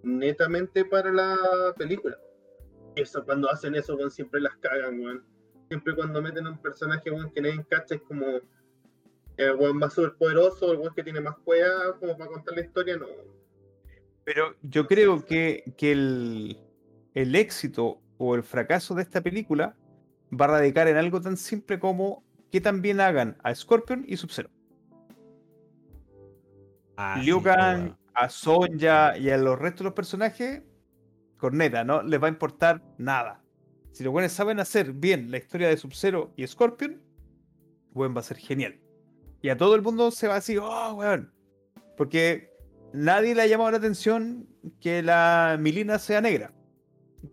netamente 0.03 0.85
para 0.85 1.11
la 1.11 1.37
película. 1.77 2.17
Eso, 2.95 3.23
cuando 3.25 3.49
hacen 3.49 3.75
eso, 3.75 3.95
weón, 3.95 4.11
siempre 4.11 4.39
las 4.39 4.55
cagan, 4.57 4.99
weón. 4.99 5.23
Siempre 5.67 5.95
cuando 5.95 6.21
meten 6.21 6.47
a 6.47 6.51
un 6.51 6.61
personaje, 6.61 7.11
que 7.33 7.41
nadie 7.41 7.65
cacha, 7.67 7.95
es 7.95 8.01
como 8.01 8.25
el 9.37 9.55
weón 9.55 9.77
más 9.77 9.93
súper 9.93 10.13
poderoso, 10.13 10.71
el 10.71 10.79
weón 10.79 10.93
que 10.93 11.03
tiene 11.03 11.21
más 11.21 11.37
cueva, 11.43 11.97
como 11.99 12.17
para 12.17 12.31
contar 12.31 12.55
la 12.55 12.61
historia, 12.61 12.97
no. 12.97 13.07
Pero 14.23 14.55
yo 14.61 14.87
creo 14.87 15.25
que, 15.25 15.73
que 15.77 15.91
el, 15.91 16.57
el 17.13 17.35
éxito 17.35 17.99
o 18.17 18.35
el 18.35 18.43
fracaso 18.43 18.95
de 18.95 19.03
esta 19.03 19.21
película 19.21 19.75
va 20.31 20.45
a 20.45 20.49
radicar 20.49 20.87
en 20.87 20.97
algo 20.97 21.21
tan 21.21 21.37
simple 21.37 21.79
como 21.79 22.23
que 22.51 22.61
también 22.61 23.01
hagan 23.01 23.37
a 23.43 23.53
Scorpion 23.53 24.05
y 24.07 24.17
Sub-Zero. 24.17 24.49
Ah, 26.97 27.17
sí, 27.19 27.25
Liu 27.25 27.41
Kang, 27.41 27.95
a 28.13 28.29
Sonja 28.29 29.17
y 29.17 29.29
a 29.29 29.37
los 29.37 29.59
restos 29.59 29.79
de 29.79 29.83
los 29.85 29.93
personajes, 29.93 30.63
corneta, 31.37 31.83
no 31.83 32.01
les 32.03 32.21
va 32.21 32.27
a 32.27 32.29
importar 32.29 32.81
nada. 32.97 33.43
Si 33.91 34.03
los 34.03 34.11
buenos 34.11 34.31
saben 34.31 34.59
hacer 34.59 34.93
bien 34.93 35.31
la 35.31 35.37
historia 35.37 35.69
de 35.69 35.77
Sub-Zero 35.77 36.33
y 36.35 36.45
Scorpion, 36.47 37.01
weón 37.93 38.15
va 38.15 38.19
a 38.19 38.23
ser 38.23 38.37
genial. 38.37 38.79
Y 39.41 39.49
a 39.49 39.57
todo 39.57 39.75
el 39.75 39.81
mundo 39.81 40.11
se 40.11 40.27
va 40.27 40.33
a 40.33 40.37
decir, 40.37 40.59
oh, 40.59 40.93
weón. 40.95 41.33
Porque 41.95 42.51
nadie 42.93 43.35
le 43.35 43.41
ha 43.41 43.47
llamado 43.47 43.71
la 43.71 43.77
atención 43.77 44.47
que 44.81 45.01
la 45.01 45.57
Milena 45.59 45.99
sea 45.99 46.19
negra. 46.19 46.53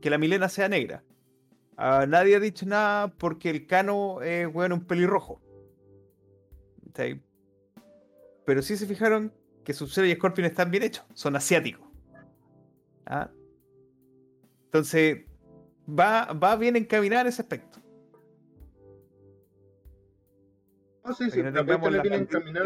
Que 0.00 0.10
la 0.10 0.18
Milena 0.18 0.48
sea 0.48 0.68
negra. 0.68 1.02
Nadie 1.76 2.36
ha 2.36 2.40
dicho 2.40 2.64
nada 2.66 3.08
porque 3.08 3.50
el 3.50 3.66
Cano 3.66 4.22
es, 4.22 4.46
weón, 4.46 4.72
un 4.72 4.84
pelirrojo. 4.84 5.40
Pero 8.44 8.62
sí 8.62 8.76
se 8.76 8.86
fijaron 8.86 9.32
que 9.64 9.72
Sub-Zero 9.72 10.06
y 10.06 10.14
Scorpion 10.14 10.46
están 10.46 10.70
bien 10.70 10.82
hechos, 10.82 11.04
son 11.14 11.36
asiáticos. 11.36 11.86
¿Ah? 13.06 13.30
Entonces, 14.66 15.24
va, 15.88 16.32
va 16.32 16.56
bien 16.56 16.76
encaminada 16.76 17.22
en 17.22 17.28
ese 17.28 17.42
aspecto. 17.42 17.78
Ah, 21.04 21.12
sí, 21.12 21.24
sí, 21.30 21.38
que 21.38 21.42
no 21.42 21.52
tengamos 21.52 21.92
las 21.92 22.04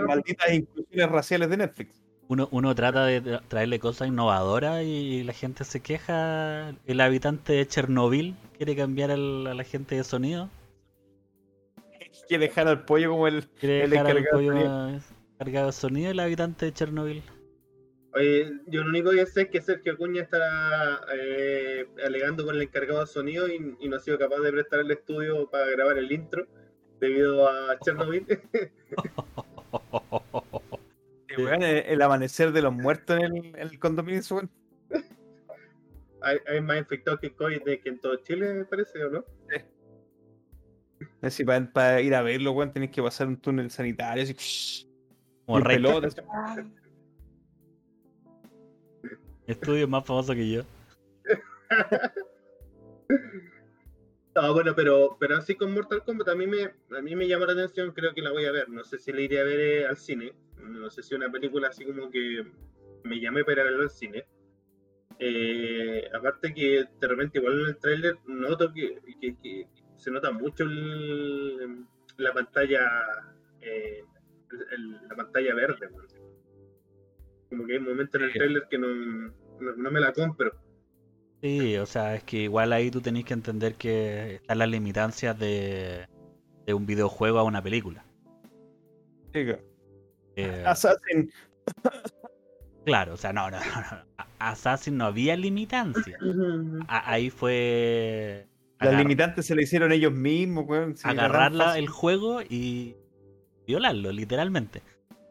malditas, 0.06 0.52
inclusiones 0.52 1.10
raciales 1.10 1.48
de 1.50 1.56
Netflix. 1.56 2.02
Uno, 2.28 2.48
uno 2.50 2.74
trata 2.74 3.06
de 3.06 3.22
tra- 3.22 3.42
traerle 3.48 3.78
cosas 3.78 4.08
innovadoras 4.08 4.82
y 4.84 5.22
la 5.24 5.32
gente 5.32 5.64
se 5.64 5.80
queja. 5.80 6.74
El 6.84 7.00
habitante 7.00 7.54
de 7.54 7.66
Chernobyl 7.66 8.34
quiere 8.56 8.76
cambiar 8.76 9.10
al, 9.10 9.46
a 9.46 9.54
la 9.54 9.64
gente 9.64 9.94
de 9.94 10.04
sonido. 10.04 10.50
Que 12.28 12.38
dejar 12.38 12.66
al 12.66 12.84
pollo 12.84 13.10
como 13.10 13.28
el, 13.28 13.46
Quiere 13.50 13.84
el 13.84 13.90
dejar 13.90 14.06
al 14.08 14.18
encargado. 14.18 15.00
Cargado 15.38 15.66
de 15.66 15.72
sonido 15.72 16.10
el 16.10 16.20
habitante 16.20 16.66
de 16.66 16.72
Chernobyl. 16.72 17.22
Oye, 18.14 18.50
yo 18.66 18.82
lo 18.82 18.88
único 18.88 19.10
que 19.10 19.26
sé 19.26 19.42
es 19.42 19.48
que 19.48 19.60
Sergio 19.60 19.92
Acuña 19.92 20.22
está 20.22 21.02
eh, 21.14 21.86
alegando 22.04 22.46
con 22.46 22.54
el 22.54 22.62
encargado 22.62 23.00
de 23.00 23.06
sonido 23.06 23.46
y, 23.46 23.76
y 23.78 23.88
no 23.88 23.96
ha 23.96 24.00
sido 24.00 24.18
capaz 24.18 24.40
de 24.40 24.52
prestar 24.52 24.80
el 24.80 24.90
estudio 24.90 25.50
para 25.50 25.66
grabar 25.66 25.98
el 25.98 26.10
intro 26.10 26.46
debido 26.98 27.48
a 27.48 27.78
Chernobyl. 27.80 28.26
Sí, 31.28 31.42
weón, 31.42 31.62
el, 31.62 31.84
el 31.84 32.02
amanecer 32.02 32.52
de 32.52 32.62
los 32.62 32.72
muertos 32.72 33.18
en 33.18 33.24
el, 33.24 33.46
en 33.46 33.56
el 33.56 33.78
condominio. 33.78 34.22
weón. 34.30 34.50
hay, 36.22 36.38
hay 36.46 36.60
más 36.62 36.78
infectados 36.78 37.20
que 37.20 37.34
COVID 37.34 37.62
de 37.62 37.80
que 37.80 37.90
en 37.90 37.98
todo 38.00 38.16
Chile, 38.22 38.54
me 38.54 38.64
parece, 38.64 39.04
¿o 39.04 39.10
no? 39.10 39.24
Es 41.20 41.20
decir, 41.20 41.46
para, 41.72 42.00
ir 42.00 42.14
a 42.14 42.22
verlo, 42.22 42.52
weón, 42.52 42.72
tenés 42.72 42.90
que 42.90 43.02
pasar 43.02 43.26
un 43.26 43.36
túnel 43.36 43.70
sanitario. 43.70 44.22
Así, 44.22 44.85
Como 45.46 45.60
y 45.60 45.62
Rey, 45.62 45.82
así. 45.86 46.20
estudio 49.46 49.88
más 49.88 50.04
famoso 50.04 50.34
que 50.34 50.50
yo. 50.50 50.62
No, 54.34 54.52
bueno, 54.52 54.74
pero, 54.76 55.16
pero 55.18 55.36
así 55.38 55.54
con 55.54 55.72
Mortal 55.72 56.04
Kombat 56.04 56.28
a 56.28 56.34
mí, 56.34 56.46
me, 56.46 56.64
a 56.64 57.00
mí 57.00 57.16
me 57.16 57.26
llama 57.26 57.46
la 57.46 57.54
atención, 57.54 57.92
creo 57.92 58.12
que 58.12 58.20
la 58.20 58.32
voy 58.32 58.44
a 58.44 58.52
ver. 58.52 58.68
No 58.68 58.84
sé 58.84 58.98
si 58.98 59.10
la 59.10 59.22
iré 59.22 59.40
a 59.40 59.44
ver 59.44 59.60
eh, 59.60 59.86
al 59.86 59.96
cine. 59.96 60.34
No 60.60 60.90
sé 60.90 61.02
si 61.02 61.14
una 61.14 61.30
película 61.32 61.68
así 61.68 61.86
como 61.86 62.10
que 62.10 62.44
me 63.04 63.18
llamé 63.18 63.44
para 63.44 63.64
verla 63.64 63.84
al 63.84 63.90
cine. 63.90 64.26
Eh, 65.18 66.06
aparte 66.12 66.52
que 66.52 66.84
de 67.00 67.08
repente 67.08 67.38
igual 67.38 67.60
en 67.62 67.66
el 67.68 67.78
tráiler 67.78 68.18
noto 68.26 68.70
que, 68.74 68.98
que- 69.22 69.36
que 69.42 69.66
se 69.96 70.10
nota 70.10 70.30
mucho 70.30 70.64
el- 70.64 71.86
la 72.18 72.34
pantalla 72.34 72.82
eh, 73.62 74.04
el- 74.72 74.92
la 75.08 75.16
pantalla 75.16 75.54
verde. 75.54 75.88
Como 77.50 77.66
que 77.66 77.74
hay 77.74 77.78
momentos 77.80 78.14
en 78.16 78.22
el 78.26 78.32
Sí. 78.32 78.38
tráiler 78.38 78.62
que 78.70 78.78
no, 78.78 78.88
no, 78.88 79.76
no 79.76 79.90
me 79.90 80.00
la 80.00 80.12
compro. 80.12 80.52
Sí, 81.42 81.76
o 81.76 81.86
sea, 81.86 82.14
es 82.16 82.24
que 82.24 82.38
igual 82.42 82.72
ahí 82.72 82.90
tú 82.90 83.00
tenés 83.00 83.24
que 83.24 83.34
entender 83.34 83.74
que 83.74 84.36
están 84.36 84.58
las 84.58 84.68
limitancias 84.68 85.38
de, 85.38 86.08
de 86.66 86.74
un 86.74 86.86
videojuego 86.86 87.38
a 87.38 87.42
una 87.44 87.62
película. 87.62 88.04
Sí, 89.32 89.44
claro. 89.44 89.62
Eh, 90.34 90.64
Assassin. 90.66 91.30
claro, 92.84 93.14
o 93.14 93.16
sea, 93.16 93.32
no, 93.32 93.50
no, 93.50 93.58
no, 93.58 94.26
Assassin 94.38 94.96
no 94.96 95.04
había 95.06 95.36
limitancia. 95.36 96.18
A- 96.88 97.12
ahí 97.12 97.30
fue 97.30 98.46
Las 98.80 98.96
limitantes 98.96 99.46
se 99.46 99.54
le 99.54 99.62
hicieron 99.62 99.92
ellos 99.92 100.12
mismos, 100.12 100.64
weón. 100.66 100.96
fácil. 100.96 101.20
el 101.76 101.88
juego 101.88 102.40
y 102.42 102.96
violarlo, 103.66 104.12
literalmente. 104.12 104.82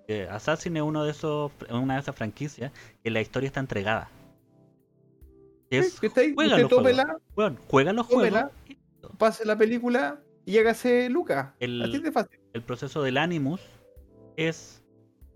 Eh, 0.07 0.27
Assassin 0.29 0.77
es 0.77 0.83
uno 0.83 1.03
de 1.03 1.11
esos, 1.11 1.51
una 1.69 1.95
de 1.95 1.99
esas 2.01 2.15
franquicias 2.15 2.71
que 3.03 3.09
la 3.09 3.21
historia 3.21 3.47
está 3.47 3.59
entregada. 3.59 4.09
Es, 5.69 5.99
que 5.99 6.07
está 6.07 6.21
ahí, 6.21 6.33
juega 6.35 6.57
los 6.57 6.67
juegos. 6.69 6.83
tómela, 6.83 7.17
bueno, 7.35 7.57
juega 7.67 7.93
los 7.93 8.05
juegos. 8.05 8.43
pase 9.17 9.45
la 9.45 9.57
película 9.57 10.21
y 10.45 10.57
hágase 10.59 11.09
Lucas. 11.09 11.53
El- 11.59 12.11
fácil. 12.13 12.39
Proceso 12.65 13.01
del 13.01 13.17
Animus 13.17 13.61
es 14.37 14.83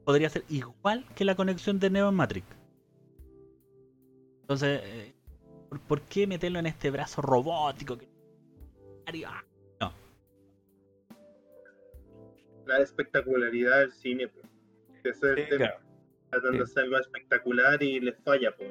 podría 0.06 0.30
ser 0.30 0.44
igual 0.50 1.06
que 1.16 1.26
la 1.26 1.36
conexión 1.36 1.80
de 1.80 1.90
Neo 1.90 2.10
en 2.10 2.16
Matrix. 2.16 2.48
Entonces, 4.42 4.82
eh, 4.84 5.16
¿por, 5.70 5.80
por 5.82 6.02
qué 6.02 6.28
meterlo 6.28 6.60
en 6.60 6.68
este 6.68 6.90
brazo 6.92 7.22
robótico? 7.22 7.98
que- 7.98 8.08
La 12.70 12.80
espectacularidad 12.84 13.80
del 13.80 13.92
cine, 13.92 14.28
pues. 14.28 14.46
Ese 15.04 15.10
es 15.10 15.24
el 15.24 15.36
Sí, 15.38 15.50
tema. 15.50 15.58
claro. 15.66 15.80
Tratan 16.30 16.52
de 16.52 16.58
Sí. 16.58 16.64
hacer 16.64 16.84
algo 16.84 16.98
espectacular 17.00 17.82
y 17.84 18.00
les 18.00 18.16
falla, 18.24 18.56
pues. 18.56 18.70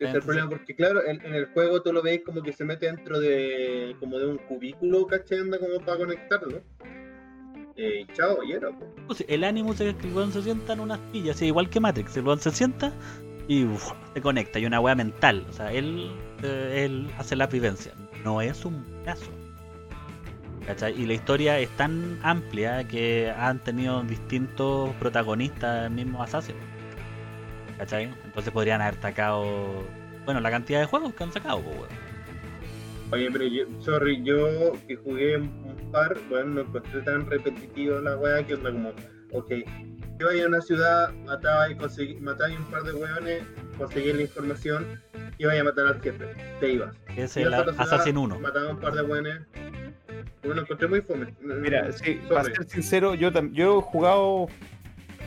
Ese 0.00 0.08
es 0.10 0.14
el 0.16 0.22
problema, 0.22 0.48
porque 0.48 0.74
claro, 0.74 1.04
en, 1.06 1.24
en 1.24 1.34
el 1.34 1.46
juego 1.52 1.80
tú 1.80 1.92
lo 1.92 2.02
veis 2.02 2.22
como 2.24 2.42
que 2.42 2.52
se 2.52 2.64
mete 2.64 2.86
dentro 2.86 3.20
de 3.20 3.94
como 4.00 4.18
de 4.18 4.26
un 4.26 4.38
cubículo, 4.38 5.06
¿cachai? 5.06 5.38
Anda 5.38 5.58
como 5.60 5.78
para 5.84 5.98
conectarlo. 5.98 6.60
Eh, 7.76 8.04
chao, 8.12 8.42
y 8.42 8.52
era, 8.52 8.70
pues. 8.76 8.90
Pues, 9.06 9.24
el 9.28 9.44
Animus 9.44 9.80
es 9.80 9.94
que 9.94 10.08
el 10.08 10.12
weón 10.14 10.32
se 10.32 10.42
sienta 10.42 10.72
en 10.72 10.80
una 10.80 10.94
astilla, 10.94 11.30
así 11.32 11.46
igual 11.46 11.70
que 11.70 11.78
Matrix. 11.80 12.16
El 12.16 12.24
weón 12.26 12.40
se 12.40 12.50
sienta 12.50 12.92
y 13.48 13.64
uf, 13.64 13.92
se 14.14 14.20
conecta. 14.20 14.58
Y 14.58 14.66
una 14.66 14.80
weá 14.80 14.94
mental. 14.96 15.46
O 15.48 15.52
sea, 15.52 15.72
él, 15.72 16.10
eh, 16.42 16.82
él 16.84 17.08
hace 17.18 17.36
la 17.36 17.46
vivencia. 17.46 17.92
No 18.24 18.42
es 18.42 18.64
un 18.64 18.84
caso. 19.04 19.30
¿Cachai? 20.66 21.00
Y 21.00 21.06
la 21.06 21.14
historia 21.14 21.58
es 21.58 21.68
tan 21.70 22.18
amplia 22.22 22.84
que 22.84 23.32
han 23.36 23.58
tenido 23.58 24.02
distintos 24.02 24.90
protagonistas 24.96 25.86
el 25.86 25.90
mismo 25.92 26.22
Assassin. 26.22 26.56
¿Cachai? 27.78 28.04
Entonces 28.24 28.52
podrían 28.52 28.80
haber 28.80 29.00
sacado. 29.00 29.84
Bueno, 30.24 30.40
la 30.40 30.50
cantidad 30.50 30.80
de 30.80 30.86
juegos 30.86 31.14
que 31.14 31.24
han 31.24 31.32
sacado, 31.32 31.60
pues, 31.62 31.76
weón. 31.76 32.12
Oye, 33.12 33.28
pero 33.30 33.44
yo, 33.44 33.64
sorry, 33.80 34.22
yo 34.22 34.72
que 34.86 34.96
jugué 34.96 35.36
un 35.36 35.90
par, 35.92 36.16
bueno, 36.30 36.54
no 36.54 36.60
encontré 36.62 37.02
tan 37.02 37.28
repetitivo 37.28 37.98
la 37.98 38.16
weá 38.16 38.42
que 38.46 38.54
onda 38.54 38.72
como, 38.72 38.88
ok, 39.32 39.50
iba 40.18 40.44
a 40.44 40.48
una 40.48 40.60
ciudad, 40.62 41.12
mataba 41.26 41.70
y 41.70 41.74
conseguí, 41.74 42.14
mataba 42.20 42.50
y 42.50 42.56
un 42.56 42.64
par 42.70 42.84
de 42.84 42.92
weones, 42.94 43.42
conseguí 43.76 44.12
la 44.14 44.22
información, 44.22 45.02
iba 45.36 45.52
a 45.52 45.64
matar 45.64 45.88
al 45.88 46.00
jefe, 46.00 46.26
te 46.60 46.72
ibas. 46.72 46.96
Es 47.16 47.36
el 47.36 47.52
Assassin 47.52 48.16
1. 48.16 48.40
Mataba 48.40 48.70
un 48.70 48.80
par 48.80 48.94
de 48.94 49.02
weones, 49.02 49.40
bueno, 50.42 50.54
lo 50.56 50.62
encontré 50.62 50.88
muy 50.88 51.00
fome. 51.02 51.34
Mira, 51.40 51.90
sí, 51.92 51.98
Sorry. 51.98 52.28
para 52.28 52.44
ser 52.44 52.68
sincero, 52.68 53.14
yo, 53.14 53.30
yo 53.52 53.78
he 53.78 53.82
jugado 53.82 54.46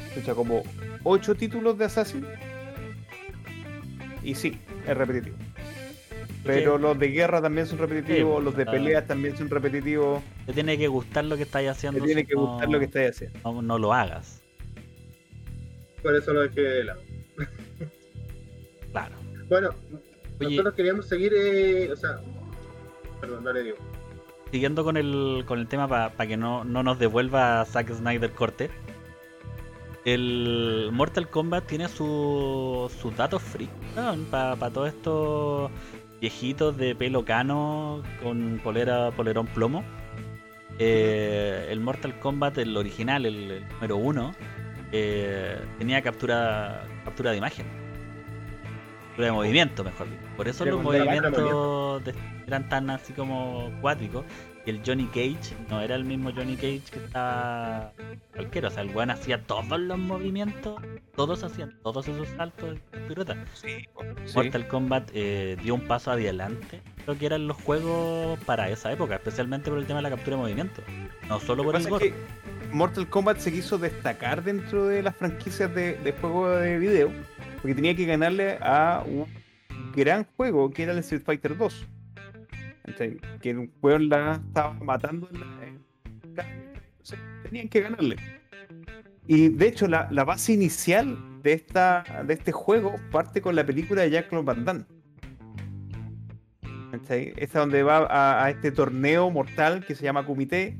escucha, 0.09 0.33
como 0.35 0.63
8 1.03 1.35
títulos 1.35 1.77
de 1.77 1.85
Assassin. 1.85 2.25
Y 4.23 4.33
sí, 4.35 4.59
es 4.87 4.97
repetitivo. 4.97 5.35
Pero 6.43 6.75
Sí. 6.77 6.81
los 6.81 6.99
de 6.99 7.07
guerra 7.09 7.41
también 7.41 7.65
son 7.67 7.79
repetitivos, 7.79 8.39
Sí, 8.39 8.45
los 8.45 8.55
de 8.55 8.63
ah. 8.63 8.71
peleas 8.71 9.07
también 9.07 9.35
son 9.37 9.49
repetitivos. 9.49 10.21
Te 10.45 10.53
tiene 10.53 10.77
que 10.77 10.87
gustar 10.87 11.25
lo 11.25 11.35
que 11.37 11.43
estáis 11.43 11.65
Te 11.65 11.71
haciendo. 11.71 12.03
tiene 12.05 12.21
si 12.21 12.27
que 12.27 12.35
no- 12.35 12.41
gustar 12.47 12.69
lo 12.69 12.79
que 12.79 12.85
estáis 12.85 13.09
haciendo. 13.11 13.39
no, 13.43 13.61
no 13.61 13.79
lo 13.79 13.93
hagas. 13.93 14.41
Por 16.03 16.15
eso 16.15 16.33
lo 16.33 16.41
dejé 16.41 16.61
de 16.61 16.83
lado. 16.83 17.01
Claro. 18.91 19.15
Bueno, 19.49 19.69
Oye, 20.39 20.49
nosotros 20.51 20.73
queríamos 20.75 21.07
seguir, 21.07 21.33
eh, 21.35 21.91
o 21.91 21.95
sea, 21.95 22.19
perdón, 23.21 23.43
dale 23.43 23.63
digo. 23.63 23.77
Siguiendo 24.55 24.85
con 24.85 24.95
el, 24.95 25.43
con 25.45 25.59
el 25.59 25.67
tema 25.67 25.85
para 25.89 26.27
que 26.27 26.37
no, 26.37 26.63
no 26.63 26.81
nos 26.81 26.97
devuelva 26.97 27.65
Zack 27.65 27.91
Snyder 27.91 28.31
corte. 28.31 28.69
El 30.05 30.91
Mortal 30.93 31.27
Kombat 31.29 31.65
tiene 31.67 31.89
su- 31.89 32.89
sus 33.01 33.13
datos 33.17 33.41
free 33.41 33.67
para 34.31 34.55
todos 34.69 34.87
estos 34.87 35.69
viejitos 36.21 36.77
de 36.77 36.95
pelo 36.95 37.25
cano 37.25 38.01
con 38.23 38.61
polera 38.63 39.11
polerón 39.11 39.47
plomo. 39.47 39.83
Eh, 40.79 41.67
el 41.69 41.81
Mortal 41.81 42.17
Kombat, 42.21 42.57
el 42.57 42.77
original, 42.77 43.25
el, 43.25 43.51
el 43.51 43.67
número 43.67 43.97
uno, 43.97 44.31
eh, 44.93 45.59
tenía 45.77 46.01
captura 46.01 46.85
captura 47.03 47.31
de 47.31 47.37
imagen. 47.39 47.65
Captura 49.15 49.27
de 49.27 49.31
movimiento, 49.31 49.83
mejor 49.83 50.09
dicho. 50.09 50.21
Por 50.35 50.47
eso 50.49 50.65
los 50.65 50.83
movimientos 50.83 52.03
de- 52.03 52.13
eran 52.47 52.67
tan 52.67 52.89
así 52.89 53.13
como 53.13 53.71
cuáticos. 53.81 54.25
Y 54.65 54.71
el 54.71 54.81
Johnny 54.85 55.05
Cage 55.05 55.55
no 55.69 55.79
era 55.79 55.95
el 55.95 56.03
mismo 56.03 56.31
Johnny 56.35 56.55
Cage 56.55 56.81
que 56.91 56.97
estaba 57.05 57.91
cualquiera. 58.33 58.67
O 58.67 58.71
sea, 58.71 58.81
el 58.81 58.89
weón 58.95 59.11
hacía 59.11 59.41
todos 59.43 59.79
los 59.79 59.97
movimientos, 59.99 60.81
todos 61.15 61.43
hacían 61.43 61.77
todos 61.83 62.07
esos 62.07 62.27
saltos 62.29 62.71
de 62.91 62.99
pirueta. 63.07 63.37
Sí, 63.53 63.85
Mortal 64.33 64.67
Kombat 64.67 65.11
eh, 65.13 65.55
dio 65.63 65.75
un 65.75 65.81
paso 65.81 66.11
adelante. 66.11 66.81
Creo 67.05 67.17
que 67.17 67.25
eran 67.27 67.47
los 67.47 67.57
juegos 67.61 68.39
para 68.45 68.69
esa 68.69 68.91
época, 68.91 69.15
especialmente 69.15 69.69
por 69.69 69.77
el 69.79 69.85
tema 69.85 69.99
de 69.99 70.03
la 70.03 70.09
captura 70.09 70.35
de 70.35 70.41
movimiento. 70.41 70.81
No 71.29 71.39
solo 71.39 71.63
Lo 71.63 71.71
por 71.71 71.79
el 71.79 71.87
gore. 71.87 72.07
es 72.07 72.13
que 72.13 72.64
Mortal 72.71 73.09
Kombat 73.09 73.37
se 73.39 73.51
quiso 73.51 73.77
destacar 73.77 74.43
dentro 74.43 74.85
de 74.87 75.01
las 75.03 75.15
franquicias 75.15 75.73
de, 75.73 75.95
de 75.97 76.11
juegos 76.13 76.61
de 76.61 76.77
video 76.77 77.09
porque 77.61 77.73
tenía 77.75 77.95
que 77.95 78.05
ganarle 78.05 78.57
a 78.61 79.03
un 79.05 79.25
gran 79.95 80.25
juego 80.35 80.69
que 80.71 80.83
era 80.83 80.91
el 80.91 80.99
Street 80.99 81.23
Fighter 81.25 81.57
2. 81.57 81.87
¿Cachai? 82.85 83.17
Que 83.41 83.55
un 83.55 83.71
juego 83.81 83.97
la 83.99 84.41
estaba 84.45 84.73
matando 84.73 85.27
en 85.33 85.39
la- 85.39 85.65
en- 85.65 85.79
Entonces, 86.93 87.19
tenían 87.43 87.67
que 87.69 87.81
ganarle. 87.81 88.17
Y 89.27 89.49
de 89.49 89.67
hecho, 89.67 89.87
la, 89.87 90.07
base 90.23 90.53
inicial 90.53 91.17
de, 91.41 91.53
esta, 91.53 92.03
de 92.27 92.33
este 92.35 92.51
juego 92.51 92.95
parte 93.11 93.41
con 93.41 93.55
la 93.55 93.65
película 93.65 94.03
de 94.03 94.11
Jack 94.11 94.29
Van 94.43 94.63
Damme. 94.65 94.85
Esta 97.09 97.59
donde 97.59 97.83
va 97.83 98.05
a, 98.05 98.45
a 98.45 98.49
este 98.51 98.71
torneo 98.71 99.29
mortal 99.29 99.83
que 99.85 99.95
se 99.95 100.03
llama 100.03 100.25
Kumite 100.25 100.77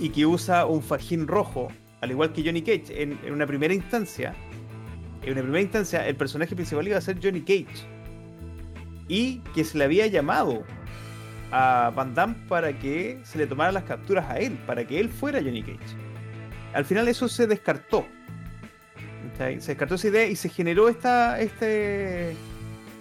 y 0.00 0.10
que 0.10 0.26
usa 0.26 0.66
un 0.66 0.82
fajín 0.82 1.26
rojo, 1.26 1.68
al 2.00 2.10
igual 2.10 2.32
que 2.32 2.42
Johnny 2.44 2.62
Cage. 2.62 3.02
En, 3.02 3.18
en 3.24 3.32
una 3.32 3.46
primera 3.46 3.72
instancia, 3.72 4.34
en 5.22 5.32
una 5.32 5.42
primera 5.42 5.62
instancia, 5.62 6.06
el 6.06 6.16
personaje 6.16 6.54
principal 6.54 6.86
iba 6.86 6.98
a 6.98 7.00
ser 7.00 7.18
Johnny 7.22 7.40
Cage. 7.40 7.86
Y 9.08 9.38
que 9.54 9.64
se 9.64 9.78
le 9.78 9.84
había 9.84 10.06
llamado 10.06 10.64
a 11.50 11.92
Van 11.94 12.14
Damme 12.14 12.34
para 12.48 12.76
que 12.78 13.20
se 13.22 13.38
le 13.38 13.46
tomaran 13.46 13.74
las 13.74 13.84
capturas 13.84 14.28
a 14.28 14.38
él, 14.38 14.58
para 14.66 14.86
que 14.86 14.98
él 14.98 15.08
fuera 15.08 15.40
Johnny 15.40 15.62
Cage. 15.62 15.96
Al 16.72 16.84
final 16.84 17.06
eso 17.08 17.28
se 17.28 17.46
descartó. 17.46 18.06
Se 19.36 19.56
descartó 19.56 19.94
esa 19.96 20.08
idea 20.08 20.26
y 20.26 20.36
se 20.36 20.48
generó 20.48 20.88
esta, 20.88 21.40
este, 21.40 22.36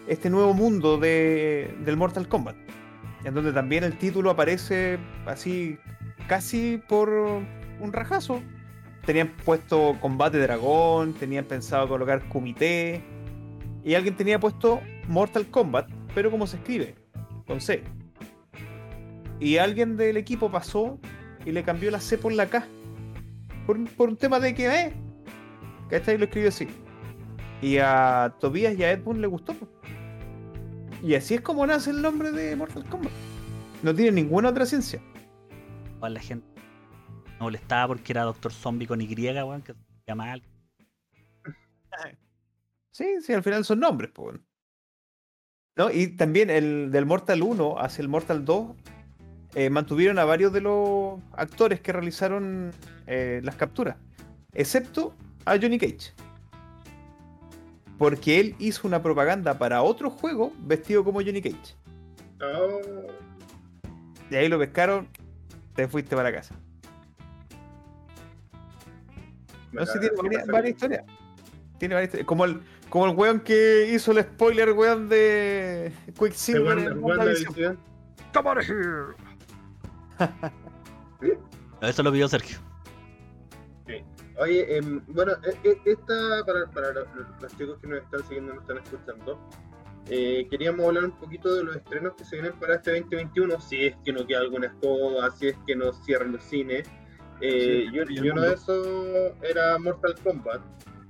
este 0.08 0.30
nuevo 0.30 0.54
mundo 0.54 0.98
de, 0.98 1.76
del 1.84 1.98
Mortal 1.98 2.28
Kombat. 2.28 2.56
En 3.24 3.34
donde 3.34 3.54
también 3.54 3.84
el 3.84 3.98
título 3.98 4.30
aparece 4.32 5.00
así 5.26 5.78
casi 6.28 6.82
por 6.88 7.10
un 7.10 7.94
rajazo. 7.94 8.42
Tenían 9.06 9.30
puesto 9.44 9.98
combate 10.00 10.38
dragón, 10.40 11.14
tenían 11.14 11.46
pensado 11.46 11.88
colocar 11.88 12.28
comité. 12.30 13.04
Y 13.84 13.96
alguien 13.96 14.16
tenía 14.16 14.40
puesto 14.40 14.80
Mortal 15.10 15.46
Kombat, 15.48 15.90
pero 16.16 16.32
como 16.32 16.48
se 16.48 16.58
escribe, 16.58 16.96
con 17.46 17.60
C. 17.60 17.84
Y 19.40 19.58
alguien 19.58 19.98
del 19.98 20.16
equipo 20.16 20.50
pasó 20.50 21.00
y 21.46 21.52
le 21.52 21.64
cambió 21.64 21.92
la 21.92 22.00
C 22.00 22.18
por 22.18 22.32
la 22.32 22.46
K. 22.46 22.66
Por, 23.66 23.78
un- 23.78 24.18
tema 24.18 24.40
de 24.40 24.54
que, 24.54 24.68
eh. 24.68 24.94
¿Cachai? 25.90 26.18
Lo 26.18 26.26
escribió 26.26 26.50
así. 26.50 26.68
Y 27.62 27.78
a 27.78 28.36
Tobias 28.40 28.78
y 28.78 28.84
a 28.84 28.92
Ed 28.92 29.04
Boon 29.04 29.20
le 29.22 29.28
gustó. 29.28 29.54
Y 31.02 31.16
así 31.16 31.36
es 31.36 31.42
como 31.42 31.66
nace 31.68 31.90
el 31.90 32.02
nombre 32.02 32.32
de 32.32 32.56
Mortal 32.56 32.86
Kombat. 32.86 33.12
No 33.82 33.94
tiene 33.94 34.12
ninguna 34.22 34.50
otra 34.50 34.66
ciencia. 34.66 35.02
La 36.10 36.20
gente 36.20 36.45
me 37.26 37.39
molestaba 37.39 37.88
porque 37.88 38.12
era 38.14 38.24
Doctor 38.24 38.51
Zombie 38.51 38.88
con 38.88 39.01
Y, 39.01 39.08
weón, 39.16 39.62
que 39.62 39.74
se 39.74 39.80
llama 40.08 40.26
mal. 40.26 40.43
Sí, 42.91 43.06
sí, 43.22 43.34
al 43.34 43.43
final 43.43 43.66
son 43.66 43.80
nombres, 43.80 44.12
pues. 44.14 44.39
¿No? 45.76 45.89
Y 45.91 46.08
también 46.16 46.49
el 46.49 46.91
del 46.91 47.06
Mortal 47.06 47.41
1 47.41 47.80
hacia 47.80 48.04
el 48.04 48.08
Mortal 48.08 48.45
2 48.45 48.76
eh, 49.56 49.70
mantuvieron 49.70 50.20
a 50.20 50.26
varios 50.26 50.54
de 50.54 50.62
los 50.62 51.20
actores 51.34 51.80
que 51.80 51.91
realizaron 51.91 52.72
eh, 53.08 53.41
las 53.43 53.56
capturas, 53.56 53.97
excepto 54.54 55.16
a 55.45 55.58
Johnny 55.58 55.80
Cage. 55.80 56.14
Porque 57.97 58.39
él 58.39 58.56
hizo 58.60 58.88
una 58.88 59.01
propaganda 59.01 59.58
para 59.58 59.82
otro 59.82 60.10
juego 60.10 60.54
vestido 60.60 61.04
como 61.04 61.22
Johnny 61.22 61.41
Cage. 61.41 61.76
Oh, 62.41 63.08
Y 64.30 64.36
ahí 64.36 64.49
lo 64.49 64.60
pescaron, 64.60 65.08
te 65.76 65.88
fuiste 65.88 66.16
para 66.16 66.32
casa. 66.32 66.56
No 69.72 69.86
sé, 69.86 70.00
da- 70.00 70.10
tiene 70.22 70.44
varias, 70.52 70.74
historias. 70.76 71.04
Tiene 71.80 71.96
varias 71.96 72.10
historias. 72.10 72.28
Como 72.28 72.46
el, 72.46 72.62
como 72.90 73.08
el 73.08 73.16
weón 73.16 73.40
que 73.40 73.90
hizo 73.92 74.12
el 74.12 74.22
spoiler, 74.24 74.72
weón, 74.74 75.10
de 75.10 75.92
Quicksilver 76.18 76.78
en 76.80 77.04
WandaVision. 77.04 77.80
Come 78.34 78.50
of 78.52 78.58
here. 78.60 79.16
Eso 81.82 82.04
lo 82.04 82.12
pidió 82.12 82.28
Sergio. 82.28 82.58
Oye, 84.40 84.78
em, 84.78 85.00
bueno, 85.08 85.34
e- 85.44 85.70
e- 85.70 85.82
esta, 85.86 86.44
para, 86.46 86.66
para 86.72 86.92
los, 86.92 87.08
los 87.40 87.56
chicos 87.58 87.78
que 87.80 87.88
nos 87.88 88.00
están 88.02 88.24
siguiendo, 88.24 88.54
nos 88.56 88.64
están 88.64 88.78
escuchando, 88.80 89.40
eh, 90.10 90.47
queríamos 90.49 90.86
hablar 90.86 91.06
un 91.06 91.18
poquito 91.18 91.54
de 91.56 91.64
los 91.64 91.76
estrenos 91.78 92.14
que 92.16 92.26
se 92.26 92.36
vienen 92.36 92.60
para 92.60 92.76
este 92.76 92.91
2021, 92.99 93.60
si 93.62 93.86
es 93.86 93.95
que 94.04 94.12
no 94.12 94.26
queda 94.28 94.39
alguna 94.39 94.68
escoba, 94.68 95.32
si 95.32 95.47
es 95.47 95.58
que 95.66 95.76
no 95.76 95.93
cierran 95.93 96.34
los 96.34 96.43
cines. 96.43 96.88
Eh, 97.41 97.88
Sí, 98.08 98.16
y, 98.16 98.30
uno 98.30 98.41
de 98.41 98.54
esos 98.54 99.34
era 99.41 99.78
Mortal 99.80 100.16
Kombat. 100.24 100.62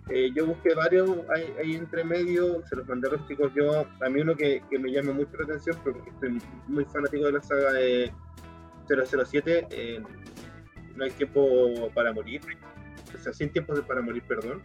Eh, 0.09 0.31
yo 0.35 0.47
busqué 0.47 0.73
varios 0.75 1.09
ahí, 1.33 1.53
ahí 1.59 1.75
entre 1.75 2.03
medio, 2.03 2.61
se 2.67 2.75
los 2.75 2.87
mandé 2.87 3.07
a 3.07 3.11
los 3.11 3.27
chicos. 3.27 3.51
Yo, 3.55 3.85
a 4.01 4.09
mí 4.09 4.21
uno 4.21 4.35
que, 4.35 4.61
que 4.69 4.77
me 4.77 4.91
llama 4.91 5.13
mucho 5.13 5.37
la 5.37 5.45
atención, 5.45 5.77
porque 5.83 6.09
estoy 6.09 6.41
muy 6.67 6.85
fanático 6.85 7.25
de 7.25 7.31
la 7.31 7.41
saga 7.41 7.73
de 7.73 8.11
007, 8.87 9.67
eh, 9.71 10.01
No 10.95 11.03
hay 11.03 11.11
tiempo 11.11 11.89
para 11.93 12.13
morir, 12.13 12.41
o 13.13 13.17
sea, 13.17 13.33
sin 13.33 13.49
tiempo 13.49 13.73
para 13.87 14.01
morir, 14.01 14.23
perdón. 14.27 14.61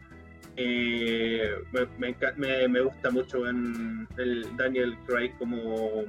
Eh, 0.56 1.50
me, 1.72 1.86
me, 1.98 2.16
enca- 2.16 2.34
me- 2.36 2.66
me 2.68 2.80
gusta 2.80 3.10
mucho 3.10 3.46
en 3.48 4.08
el 4.16 4.56
Daniel 4.56 4.96
Craig 5.06 5.32
como, 5.38 6.04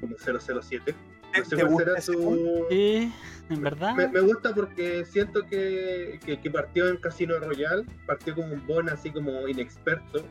como 0.00 0.16
007. 0.18 0.94
No 1.38 1.44
sé 1.44 1.50
¿Te 1.50 1.62
cuál 1.62 1.68
gusta 1.72 1.84
será 1.84 1.98
ese 1.98 2.12
su, 2.12 2.66
Sí, 2.68 3.12
en 3.50 3.62
verdad. 3.62 3.94
me, 3.94 4.08
me 4.08 4.20
gusta 4.20 4.52
porque 4.52 5.04
siento 5.04 5.46
que, 5.46 6.18
que, 6.24 6.40
que 6.40 6.50
partió 6.50 6.88
en 6.88 6.96
Casino 6.96 7.38
Royale, 7.38 7.84
partió 8.06 8.34
como 8.34 8.52
un 8.52 8.66
bon 8.66 8.88
así 8.88 9.10
como 9.10 9.46
inexperto. 9.46 10.24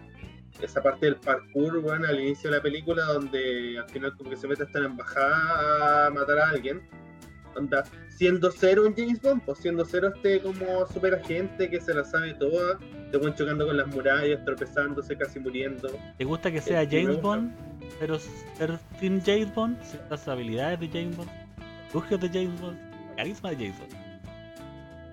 Esa 0.61 0.83
parte 0.83 1.05
del 1.05 1.15
parkour, 1.15 1.79
bueno, 1.79 2.05
al 2.09 2.19
inicio 2.19 2.49
de 2.49 2.57
la 2.57 2.61
película, 2.61 3.05
donde 3.05 3.79
al 3.79 3.89
final 3.89 4.17
como 4.17 4.29
que 4.31 4.35
se 4.35 4.45
mete 4.49 4.63
hasta 4.63 4.79
en 4.79 4.83
la 4.83 4.89
embajada 4.89 6.07
a 6.07 6.09
matar 6.09 6.37
a 6.39 6.49
alguien. 6.49 6.81
Onda, 7.59 7.83
siendo 8.09 8.51
cero 8.51 8.83
un 8.87 8.95
James 8.95 9.21
Bond, 9.21 9.43
pues 9.45 9.59
siendo 9.59 9.85
cero 9.85 10.11
este 10.15 10.41
como 10.41 10.85
super 10.87 11.15
agente 11.15 11.69
que 11.69 11.79
se 11.79 11.93
la 11.93 12.03
sabe 12.03 12.33
toda, 12.35 12.79
te 13.11 13.17
van 13.17 13.35
chocando 13.35 13.67
con 13.67 13.77
las 13.77 13.87
murallas, 13.87 14.43
tropezándose, 14.45 15.15
casi 15.17 15.39
muriendo. 15.39 15.89
¿Te 16.17 16.25
gusta 16.25 16.51
que 16.51 16.61
sea 16.61 16.87
James. 16.89 17.21
Bond, 17.21 17.53
pero 17.99 18.17
ser 18.19 18.79
sin 18.99 19.21
James 19.21 19.53
Bond, 19.53 19.81
ciertas 19.83 20.27
habilidades 20.27 20.79
de 20.79 20.87
James 20.87 21.17
Bond, 21.17 21.29
lujios 21.93 22.19
de 22.19 22.29
James 22.29 22.59
Bond, 22.61 22.77
carisma 23.15 23.51
de 23.51 23.55
James 23.55 23.79
Bond? 23.79 24.09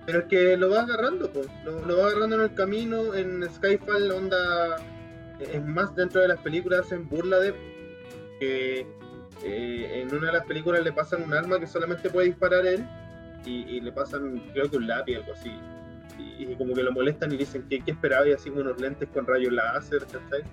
Pero 0.07 0.19
es 0.19 0.25
que 0.25 0.55
lo 0.55 0.69
va 0.69 0.83
agarrando, 0.83 1.29
pues. 1.29 1.47
Lo, 1.65 1.85
lo 1.85 1.97
va 1.97 2.07
agarrando 2.07 2.37
en 2.37 2.41
el 2.43 2.53
camino. 2.53 3.13
En 3.13 3.43
Skyfall, 3.43 4.09
onda. 4.09 4.77
Es 5.37 5.63
más, 5.65 5.93
dentro 5.95 6.21
de 6.21 6.29
las 6.29 6.39
películas 6.39 6.85
hacen 6.85 7.09
burla 7.09 7.39
de 7.39 7.53
que 8.39 8.87
eh, 9.43 10.01
en 10.01 10.13
una 10.15 10.27
de 10.27 10.33
las 10.33 10.45
películas 10.45 10.83
le 10.83 10.91
pasan 10.91 11.23
un 11.23 11.33
arma 11.33 11.59
que 11.59 11.67
solamente 11.67 12.09
puede 12.09 12.27
disparar 12.27 12.65
él. 12.65 12.85
Y, 13.45 13.61
y 13.77 13.81
le 13.81 13.91
pasan, 13.91 14.39
creo 14.53 14.69
que 14.69 14.77
un 14.77 14.87
lápiz, 14.87 15.15
algo 15.17 15.33
así. 15.33 15.51
Y, 16.19 16.43
y 16.51 16.55
como 16.55 16.73
que 16.73 16.83
lo 16.83 16.91
molestan 16.91 17.31
y 17.31 17.37
dicen 17.37 17.65
que 17.69 17.79
qué 17.81 17.91
esperaba 17.91 18.27
y 18.27 18.33
así 18.33 18.49
unos 18.49 18.79
lentes 18.81 19.07
con 19.13 19.25
rayos 19.25 19.53
láser, 19.53 20.01
¿cachai? 20.05 20.43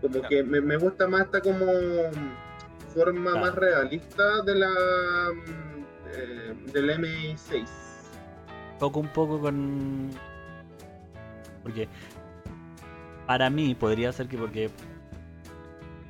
Como 0.00 0.14
Claro. 0.20 0.28
que 0.28 0.42
me, 0.44 0.60
me 0.60 0.76
gusta 0.76 1.06
más 1.08 1.22
esta 1.26 1.40
como 1.40 1.66
forma 2.94 3.30
Claro. 3.32 3.40
más 3.46 3.54
realista 3.54 4.42
de 4.42 4.54
la 4.54 4.68
mm, 5.34 5.84
eh, 6.14 6.54
del 6.72 6.90
MI6. 6.90 7.66
Toco 8.78 9.00
un 9.00 9.08
poco 9.08 9.40
con. 9.40 10.10
Porque. 11.62 11.88
Para 13.26 13.50
mí 13.50 13.74
podría 13.74 14.12
ser 14.12 14.28
que 14.28 14.38
porque. 14.38 14.70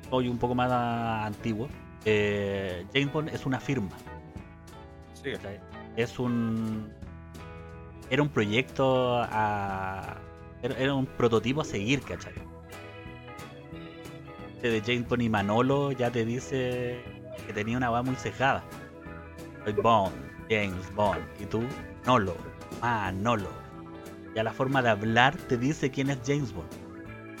Soy 0.09 0.29
un 0.29 0.37
poco 0.37 0.53
más 0.55 0.71
antiguo. 0.71 1.67
Eh, 2.09 2.85
James 2.93 3.11
Bond 3.11 3.29
es 3.29 3.45
una 3.45 3.59
firma. 3.59 3.91
Sí. 5.13 5.31
Es 5.97 6.19
un. 6.19 6.89
Era 8.09 8.21
un 8.21 8.29
proyecto 8.29 9.17
a. 9.21 10.17
Era, 10.61 10.77
era 10.77 10.93
un 10.93 11.05
prototipo 11.05 11.61
a 11.61 11.65
seguir, 11.65 12.01
¿cachai? 12.01 12.33
Este 14.55 14.69
de 14.71 14.81
James 14.81 15.07
Bond 15.09 15.21
y 15.21 15.29
Manolo 15.29 15.91
ya 15.91 16.09
te 16.09 16.23
dice 16.23 17.03
que 17.45 17.53
tenía 17.53 17.75
una 17.75 17.89
voz 17.89 18.05
muy 18.05 18.15
cejada. 18.15 18.63
Soy 19.65 19.73
Bond, 19.73 20.15
James 20.49 20.95
Bond. 20.95 21.21
Y 21.41 21.45
tú, 21.45 21.61
Nolo, 22.05 22.37
Manolo. 22.81 23.49
Ya 24.33 24.43
la 24.43 24.53
forma 24.53 24.81
de 24.81 24.89
hablar 24.89 25.35
te 25.35 25.57
dice 25.57 25.91
quién 25.91 26.09
es 26.09 26.19
James 26.25 26.53
Bond. 26.53 26.86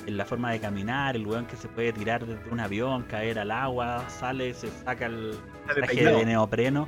En 0.07 0.15
la 0.15 0.23
forma 0.25 0.51
de 0.51 0.59
caminar, 0.61 1.17
el 1.17 1.27
weón 1.27 1.45
que 1.47 1.57
se 1.57 1.67
puede 1.67 1.91
tirar 1.91 2.25
desde 2.25 2.49
un 2.49 2.61
avión, 2.61 3.03
caer 3.03 3.39
al 3.39 3.51
agua, 3.51 4.09
sale, 4.09 4.53
se 4.53 4.69
saca 4.69 5.07
el, 5.07 5.37
traje 5.65 5.95
peinado. 5.95 6.19
de 6.19 6.25
neopreno. 6.25 6.87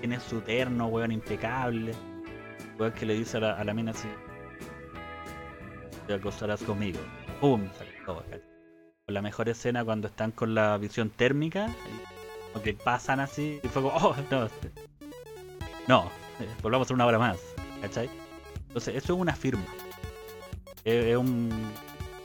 Tiene 0.00 0.18
su 0.18 0.40
terno, 0.40 0.88
weón, 0.88 1.12
impecable. 1.12 1.92
Weón 2.76 2.92
que 2.92 3.06
le 3.06 3.14
dice 3.14 3.36
a 3.36 3.40
la, 3.40 3.52
a 3.52 3.62
la 3.62 3.72
mina 3.72 3.92
así. 3.92 4.08
Te 6.08 6.14
acostarás 6.14 6.60
conmigo. 6.64 6.98
¡Pum! 7.40 7.68
Sale 7.78 7.90
todo, 8.04 8.24
la 9.06 9.22
mejor 9.22 9.48
escena 9.48 9.84
cuando 9.84 10.08
están 10.08 10.32
con 10.32 10.54
la 10.54 10.76
visión 10.78 11.08
térmica. 11.10 11.68
Que 12.64 12.74
pasan 12.74 13.20
así. 13.20 13.60
Y 13.62 13.68
fue 13.68 13.80
como, 13.80 13.94
oh, 13.96 14.16
no. 14.30 14.46
este- 14.46 14.72
No, 15.86 16.10
eh, 16.40 16.48
volvamos 16.62 16.84
a 16.84 16.86
hacer 16.86 16.94
una 16.96 17.06
hora 17.06 17.18
más. 17.18 17.38
¿Cachai? 17.80 18.10
Entonces, 18.68 18.96
eso 18.96 19.14
es 19.14 19.20
una 19.20 19.34
firma. 19.34 19.64
Es 20.84 21.16
un 21.16 21.50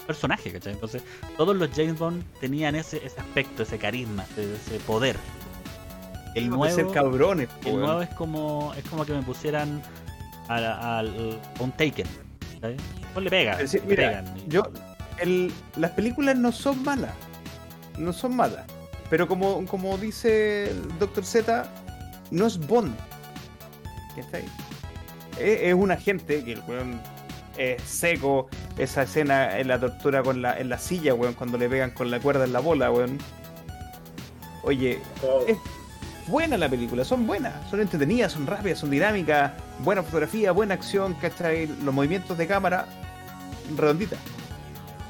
personaje, 0.08 0.52
¿cachai? 0.52 0.74
Entonces, 0.74 1.04
todos 1.38 1.56
los 1.56 1.70
James 1.76 2.00
Bond 2.00 2.24
tenían 2.40 2.76
ese, 2.76 2.98
ese 3.06 3.20
aspecto, 3.20 3.64
ese 3.64 3.78
carisma, 3.78 4.26
ese, 4.38 4.80
poder. 4.80 5.18
El 6.34 6.46
de 6.46 6.50
nuevo, 6.50 6.74
ser 6.76 6.88
cabrones, 6.92 7.48
po, 7.62 7.70
el 7.70 7.80
nuevo 7.80 8.02
es 8.02 8.10
como 8.10 8.74
es 8.76 8.84
como 8.90 9.06
que 9.06 9.14
me 9.14 9.22
pusieran 9.24 9.82
al- 10.48 11.40
un 11.60 11.72
Taken. 11.72 12.08
¿sabes? 12.62 12.82
Pues 13.14 13.24
le 13.24 13.30
pega, 13.30 13.54
Es 13.54 13.72
decir, 13.72 13.82
le 13.82 13.88
mira, 13.88 14.08
pegan. 14.24 14.38
y- 14.38 14.44
Yo, 14.50 14.64
el- 15.20 15.54
las 15.76 15.92
películas 15.92 16.36
no 16.38 16.52
son 16.52 16.82
malas. 16.84 17.14
No 17.98 18.14
son 18.14 18.36
malas. 18.36 18.66
Pero 19.10 19.28
como, 19.28 19.66
como 19.66 19.98
dice 19.98 20.70
el 20.70 21.00
Dr. 21.00 21.24
Z, 21.26 21.68
no 22.32 22.46
es 22.46 22.58
Bond. 22.60 22.94
¿Qué 24.16 24.22
está 24.22 24.38
ahí? 24.38 24.46
Es, 25.40 25.62
es 25.64 25.74
un 25.74 25.92
agente 25.92 26.44
que 26.44 26.54
el 26.54 26.62
weón 26.68 27.00
es 27.58 27.82
seco. 27.84 28.48
Esa 28.78 29.04
escena 29.04 29.58
en 29.60 29.68
la 29.68 29.80
tortura 29.80 30.22
con 30.24 30.42
la, 30.42 30.60
en 30.60 30.70
la 30.70 30.78
silla, 30.78 31.14
weón, 31.14 31.34
cuando 31.34 31.58
le 31.58 31.68
pegan 31.70 31.92
con 31.92 32.12
la 32.12 32.20
cuerda 32.20 32.46
en 32.46 32.54
la 32.54 32.60
bola, 32.60 32.92
weón. 32.92 33.18
Oye, 34.64 35.00
Oh, 35.24 35.44
Es- 35.48 35.58
buena 36.28 36.58
la 36.58 36.70
película, 36.70 37.06
son 37.06 37.26
buenas, 37.26 37.54
son 37.70 37.80
entretenidas, 37.80 38.34
son 38.34 38.46
rápidas, 38.46 38.80
son 38.80 38.90
dinámicas, 38.90 39.54
buena 39.80 40.04
fotografía, 40.04 40.52
buena 40.52 40.74
acción, 40.74 41.14
¿cachai? 41.16 41.68
Los 41.84 41.94
movimientos 41.94 42.38
de 42.38 42.48
cámara, 42.48 42.86
redondita. 43.78 44.18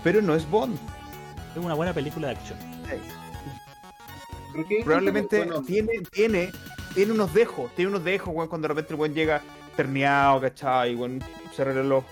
Pero 0.04 0.22
no 0.22 0.36
es 0.36 0.50
Bond. 0.50 0.78
Es 1.56 1.64
una 1.64 1.74
buena 1.74 1.94
película 1.94 2.28
de 2.28 2.34
acción. 2.36 2.60
Probablemente 4.84 5.38
bueno, 5.38 5.62
tiene, 5.62 5.92
tiene, 6.12 6.52
tiene 6.94 7.12
unos 7.12 7.34
dejos, 7.34 7.72
tiene 7.76 7.90
unos 7.90 8.04
dejos, 8.04 8.34
weón, 8.34 8.48
cuando 8.48 8.68
de 8.68 8.74
repente 8.74 8.94
el 8.94 9.00
weón 9.00 9.14
llega 9.14 9.42
terneado, 9.76 10.42
¿cachai? 10.42 10.96
Weón, 10.96 11.24
se 11.56 11.66
los, 11.66 12.04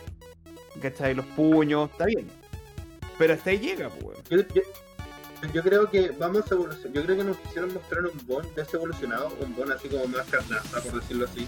¿cachai? 0.82 1.14
Los 1.14 1.26
puños, 1.28 1.90
está 1.92 2.06
bien. 2.06 2.28
Pero 3.18 3.34
hasta 3.34 3.50
ahí 3.52 3.60
llega, 3.60 3.90
pues. 3.90 4.18
Yo, 4.30 4.38
yo- 4.54 4.62
yo 5.54 5.62
creo 5.62 5.90
que 5.92 6.10
vamos 6.18 6.50
a 6.52 6.56
evolucionar. 6.56 6.92
Yo 6.94 7.04
creo 7.04 7.18
que 7.18 7.24
nos 7.24 7.38
quisieron 7.38 7.74
mostrar 7.74 8.04
un 8.06 8.26
Bond 8.26 8.56
desevolucionado, 8.56 9.30
un 9.42 9.56
Bond 9.56 9.72
así 9.74 9.88
como 9.90 10.08
más 10.08 10.26
carnaza, 10.28 10.82
por 10.82 11.00
decirlo 11.00 11.26
así. 11.26 11.48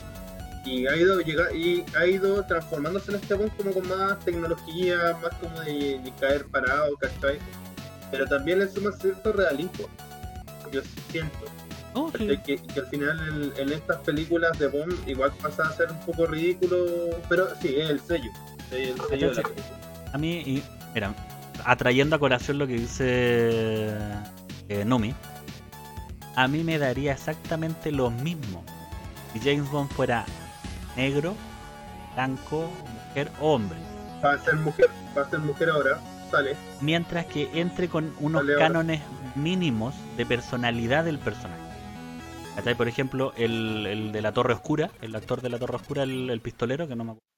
Y 0.65 0.85
ha 0.85 0.95
ido 0.95 1.19
llega, 1.21 1.51
y 1.53 1.83
ha 1.97 2.05
ido 2.05 2.43
transformándose 2.45 3.11
en 3.11 3.17
este 3.17 3.33
Bond 3.33 3.55
como 3.57 3.71
con 3.71 3.87
más 3.87 4.19
tecnología, 4.19 5.17
más 5.21 5.33
como 5.39 5.59
de, 5.61 5.99
de 6.03 6.13
caer 6.19 6.45
parado, 6.45 6.95
¿cachai? 6.97 7.39
Pero 8.11 8.25
también 8.27 8.59
le 8.59 8.69
suma 8.69 8.91
cierto 8.91 9.31
realismo. 9.33 9.87
Yo 10.71 10.81
siento. 11.09 11.45
Sí. 11.95 12.27
¿cachai? 12.27 12.43
Que, 12.43 12.57
que 12.61 12.79
al 12.79 12.87
final 12.87 13.51
en, 13.57 13.61
en 13.61 13.73
estas 13.73 13.97
películas 14.01 14.59
de 14.59 14.67
Bond 14.67 15.07
igual 15.09 15.31
pasa 15.41 15.63
a 15.69 15.71
ser 15.71 15.89
un 15.89 15.99
poco 16.05 16.27
ridículo, 16.27 17.09
pero 17.29 17.47
sí, 17.61 17.75
es 17.77 17.89
el 17.89 17.99
sello. 18.01 18.29
El. 18.71 18.95
A 20.13 20.17
mí, 20.17 20.41
y, 20.45 20.63
mira, 20.93 21.13
atrayendo 21.65 22.15
a 22.15 22.19
colación 22.19 22.57
lo 22.57 22.67
que 22.67 22.73
dice 22.73 23.97
eh, 24.69 24.83
Numi, 24.85 25.13
a 26.35 26.47
mí 26.47 26.63
me 26.63 26.77
daría 26.77 27.13
exactamente 27.13 27.91
lo 27.91 28.09
mismo 28.09 28.63
si 29.33 29.39
James 29.39 29.69
Bond 29.69 29.89
fuera 29.91 30.25
negro, 30.95 31.35
blanco, 32.13 32.69
mujer 33.07 33.31
o 33.41 33.53
hombre. 33.53 33.77
Va 34.23 34.33
a 34.33 34.39
ser 34.39 34.55
mujer, 34.55 34.87
va 35.17 35.21
a 35.21 35.29
ser 35.29 35.39
mujer 35.39 35.69
ahora, 35.69 35.99
sale. 36.31 36.55
Mientras 36.81 37.25
que 37.25 37.49
entre 37.53 37.87
con 37.87 38.13
unos 38.19 38.41
ahora. 38.41 38.57
cánones 38.57 39.01
mínimos 39.35 39.95
de 40.15 40.25
personalidad 40.25 41.05
del 41.05 41.19
personaje. 41.19 41.61
Por 42.75 42.87
ejemplo, 42.87 43.33
el, 43.37 43.85
el 43.85 44.11
de 44.11 44.21
la 44.21 44.31
Torre 44.31 44.53
Oscura, 44.53 44.89
el 45.01 45.15
actor 45.15 45.41
de 45.41 45.49
la 45.49 45.59
Torre 45.59 45.75
Oscura, 45.75 46.03
el, 46.03 46.29
el 46.31 46.41
pistolero, 46.41 46.87
que 46.87 46.95
no 46.95 47.03
me 47.03 47.11
acuerdo. 47.11 47.36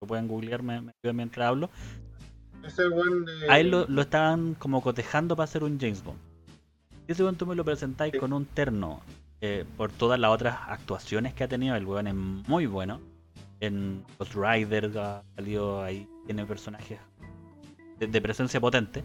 Lo 0.00 0.06
pueden 0.06 0.28
googlear 0.28 0.62
me- 0.62 0.80
me- 0.80 1.12
mientras 1.12 1.48
hablo. 1.48 1.70
Ese 2.64 2.88
buen 2.88 3.24
de. 3.24 3.32
A 3.50 3.58
él 3.58 3.70
lo, 3.70 3.86
lo 3.88 4.02
estaban 4.02 4.54
como 4.54 4.80
cotejando 4.82 5.34
para 5.36 5.46
ser 5.46 5.64
un 5.64 5.78
James 5.80 6.02
Bond. 6.04 6.18
Y 7.08 7.12
ese 7.12 7.22
weón 7.22 7.36
tú 7.36 7.46
me 7.46 7.54
lo 7.54 7.64
presentáis 7.64 8.12
Sí. 8.12 8.18
con 8.18 8.32
un 8.32 8.44
terno 8.46 9.00
eh, 9.40 9.64
por 9.76 9.90
todas 9.90 10.18
las 10.20 10.30
otras 10.30 10.56
actuaciones 10.68 11.34
que 11.34 11.44
ha 11.44 11.48
tenido. 11.48 11.74
El 11.74 11.84
weón 11.86 12.06
es 12.06 12.14
muy 12.14 12.66
bueno. 12.66 13.00
En 13.60 14.04
Ghost 14.18 14.34
Rider 14.34 14.90
ha 14.98 15.22
salido 15.34 15.82
ahí, 15.82 16.06
tiene 16.26 16.46
personajes 16.46 16.98
de, 17.98 18.06
de 18.06 18.20
presencia 18.20 18.60
potente. 18.60 19.02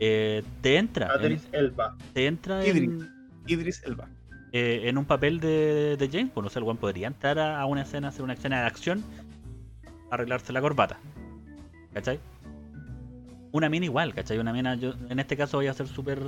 Eh, 0.00 0.42
te 0.60 0.76
entra, 0.76 1.06
en- 1.06 1.12
Adris 1.12 1.48
Elba. 1.52 1.96
te 2.12 2.26
entra 2.26 2.66
Idris. 2.66 2.82
en, 2.90 3.08
Idris 3.46 3.82
Elba. 3.84 4.08
eh, 4.52 4.82
en 4.84 4.98
un 4.98 5.04
papel 5.06 5.40
de, 5.40 5.96
de 5.98 6.08
James 6.10 6.34
Bond. 6.34 6.46
O 6.46 6.50
sea, 6.50 6.60
el 6.60 6.64
weón 6.64 6.76
podría 6.76 7.06
entrar 7.06 7.38
a, 7.38 7.58
a 7.60 7.64
una 7.66 7.82
escena, 7.82 8.08
hacer 8.08 8.22
una 8.22 8.34
escena 8.34 8.60
de 8.60 8.66
acción, 8.66 9.02
arreglarse 10.10 10.52
la 10.52 10.60
corbata. 10.60 10.98
¿Cachai? 11.92 12.20
Una 13.52 13.68
mina 13.68 13.86
igual, 13.86 14.14
¿cachai? 14.14 14.38
Una 14.38 14.52
mina, 14.52 14.74
yo 14.76 14.94
en 15.08 15.18
este 15.18 15.36
caso 15.36 15.58
voy 15.58 15.66
a 15.66 15.74
ser 15.74 15.88
súper. 15.88 16.20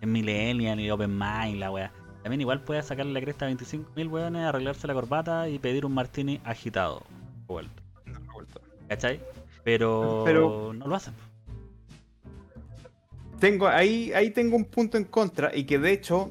En 0.00 0.12
Millennial 0.12 0.80
y 0.80 0.90
Open 0.90 1.16
Mind, 1.16 1.58
la 1.58 1.70
wea. 1.70 1.92
También 2.22 2.40
igual 2.40 2.62
puede 2.62 2.82
sacarle 2.82 3.12
la 3.12 3.20
cresta 3.20 3.46
a 3.46 3.50
25.000 3.50 4.10
weones, 4.10 4.44
arreglarse 4.44 4.86
la 4.86 4.94
corbata 4.94 5.48
y 5.48 5.58
pedir 5.58 5.86
un 5.86 5.94
martini 5.94 6.40
agitado. 6.44 7.02
Vuelto. 7.46 7.82
¿Cachai? 8.88 9.20
Pero, 9.64 10.22
Pero- 10.24 10.72
no 10.72 10.86
lo 10.86 10.94
hacen. 10.94 11.14
Tengo, 13.38 13.68
ahí, 13.68 14.12
ahí 14.14 14.30
tengo 14.30 14.56
un 14.56 14.64
punto 14.64 14.96
en 14.96 15.04
contra 15.04 15.54
y 15.54 15.64
que 15.64 15.78
de 15.78 15.92
hecho 15.92 16.28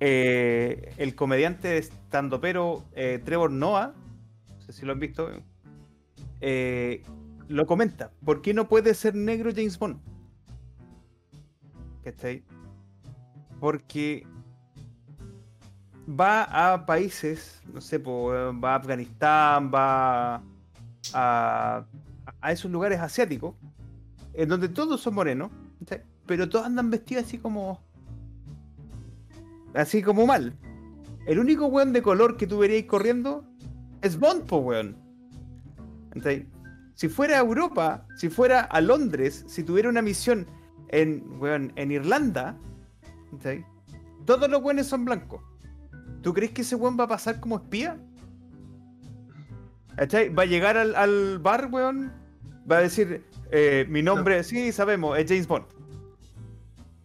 eh, 0.00 0.92
el 0.98 1.14
comediante 1.14 1.78
estandopero 1.78 2.84
eh, 2.94 3.20
Trevor 3.24 3.50
Noah, 3.50 3.86
no 3.86 4.01
si 4.72 4.86
lo 4.86 4.92
han 4.92 4.98
visto, 4.98 5.30
eh, 6.40 7.02
lo 7.48 7.66
comenta. 7.66 8.12
¿Por 8.24 8.42
qué 8.42 8.54
no 8.54 8.68
puede 8.68 8.94
ser 8.94 9.14
negro 9.14 9.50
James 9.54 9.78
Bond? 9.78 10.00
¿Cachai? 12.02 12.42
Porque 13.60 14.26
va 16.08 16.72
a 16.72 16.84
países, 16.84 17.62
no 17.72 17.80
sé, 17.80 17.98
va 17.98 18.72
a 18.72 18.76
Afganistán, 18.76 19.70
va 19.72 20.42
a, 21.14 21.84
a 22.40 22.52
esos 22.52 22.70
lugares 22.70 22.98
asiáticos, 23.00 23.54
en 24.34 24.48
donde 24.48 24.68
todos 24.68 25.00
son 25.00 25.14
morenos, 25.14 25.50
pero 26.26 26.48
todos 26.48 26.66
andan 26.66 26.90
vestidos 26.90 27.24
así 27.24 27.38
como. 27.38 27.80
Así 29.74 30.02
como 30.02 30.26
mal. 30.26 30.54
El 31.26 31.38
único 31.38 31.66
weón 31.66 31.92
de 31.92 32.02
color 32.02 32.36
que 32.36 32.46
tú 32.46 32.58
veríais 32.58 32.84
corriendo 32.86 33.44
es 34.02 34.18
Bond, 34.18 34.44
po 34.46 34.58
weón. 34.58 34.96
Si 36.94 37.08
fuera 37.08 37.36
a 37.36 37.40
Europa, 37.40 38.06
si 38.16 38.28
fuera 38.28 38.60
a 38.60 38.80
Londres, 38.80 39.44
si 39.48 39.62
tuviera 39.62 39.88
una 39.88 40.02
misión 40.02 40.46
en, 40.88 41.24
weón, 41.40 41.72
en 41.76 41.90
Irlanda, 41.90 42.56
todos 44.26 44.50
los 44.50 44.62
weones 44.62 44.86
son 44.86 45.04
blancos. 45.04 45.42
¿Tú 46.22 46.32
crees 46.34 46.52
que 46.52 46.62
ese 46.62 46.76
weón 46.76 46.98
va 46.98 47.04
a 47.04 47.08
pasar 47.08 47.40
como 47.40 47.56
espía? 47.56 47.98
¿Cachai? 49.96 50.28
Va 50.28 50.44
a 50.44 50.46
llegar 50.46 50.76
al, 50.76 50.94
al 50.94 51.38
bar, 51.38 51.68
weón. 51.70 52.12
Va 52.70 52.78
a 52.78 52.80
decir, 52.80 53.24
eh, 53.50 53.86
mi 53.88 54.02
nombre, 54.02 54.44
sí, 54.44 54.72
sabemos, 54.72 55.18
es 55.18 55.26
James 55.28 55.46
Bond. 55.46 55.66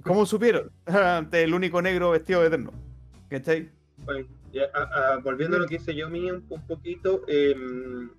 ¿Cómo 0.03 0.25
supieron? 0.25 0.71
El 1.31 1.53
único 1.53 1.81
negro 1.81 2.11
vestido 2.11 2.41
de 2.41 2.47
eterno. 2.47 2.71
¿Cachai? 3.29 3.69
Oye, 4.07 4.27
ya, 4.57 4.69
a- 4.73 5.13
a- 5.13 5.17
volviendo 5.19 5.57
a 5.57 5.59
lo 5.59 5.67
que 5.67 5.75
hice 5.75 5.93
yo 5.95 6.09
mío 6.09 6.33
un, 6.35 6.45
un 6.49 6.67
poquito, 6.67 7.23
em, 7.27 8.09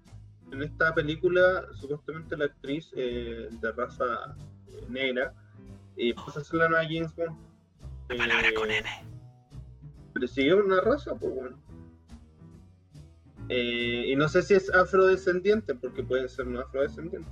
en 0.53 0.63
esta 0.63 0.95
película 0.95 1.67
supuestamente 1.75 2.37
la 2.37 2.47
actriz 2.47 2.91
eh, 2.97 3.49
de 3.51 3.73
raza 3.73 4.05
eh, 4.69 4.85
negra 4.89 5.35
eh, 5.97 6.15
puso 6.15 6.39
a 6.39 6.43
hacer 6.43 6.55
la 6.59 6.69
nueva 6.69 6.85
James 6.85 7.15
Bond. 7.15 7.37
Palabra 8.09 8.49
Eh, 8.49 8.55
con 8.55 8.71
N. 8.71 8.89
pero 10.15 10.27
siguió 10.27 10.65
una 10.65 10.81
raza, 10.81 11.15
pues 11.15 11.35
bueno. 11.35 11.57
Eh, 13.51 14.05
y 14.09 14.17
no 14.17 14.29
sé 14.29 14.43
si 14.43 14.55
es 14.55 14.73
afrodescendiente, 14.75 15.75
porque 15.75 16.03
puede 16.03 16.29
ser 16.29 16.47
no 16.47 16.61
afrodescendiente. 16.61 17.29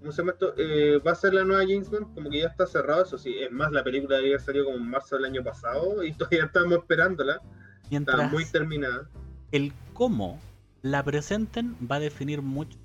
¿Cómo 0.00 0.12
se 0.12 0.22
llama 0.22 0.32
esto? 0.32 0.54
Eh, 0.56 0.98
va 1.06 1.12
a 1.12 1.14
ser 1.14 1.34
la 1.34 1.44
nueva 1.44 1.62
James 1.62 1.90
Bond, 1.90 2.14
como 2.14 2.30
que 2.30 2.40
ya 2.40 2.46
está 2.48 2.66
cerrado, 2.66 3.02
eso 3.04 3.18
sí. 3.18 3.34
Es 3.38 3.52
más, 3.52 3.70
la 3.70 3.84
película 3.84 4.16
haber 4.16 4.40
salido 4.40 4.64
como 4.66 4.78
en 4.78 4.88
marzo 4.88 5.16
del 5.16 5.26
año 5.26 5.42
pasado 5.44 6.02
y 6.04 6.12
todavía 6.12 6.44
estamos 6.46 6.78
esperándola. 6.78 7.34
Está 7.34 7.88
Mientras 7.90 8.32
muy 8.32 8.44
terminada. 8.46 9.08
el 9.52 9.72
cómo 9.94 10.40
la 10.82 11.02
presenten 11.02 11.76
va 11.90 11.96
a 11.96 12.00
definir 12.00 12.40
mucho 12.40 12.78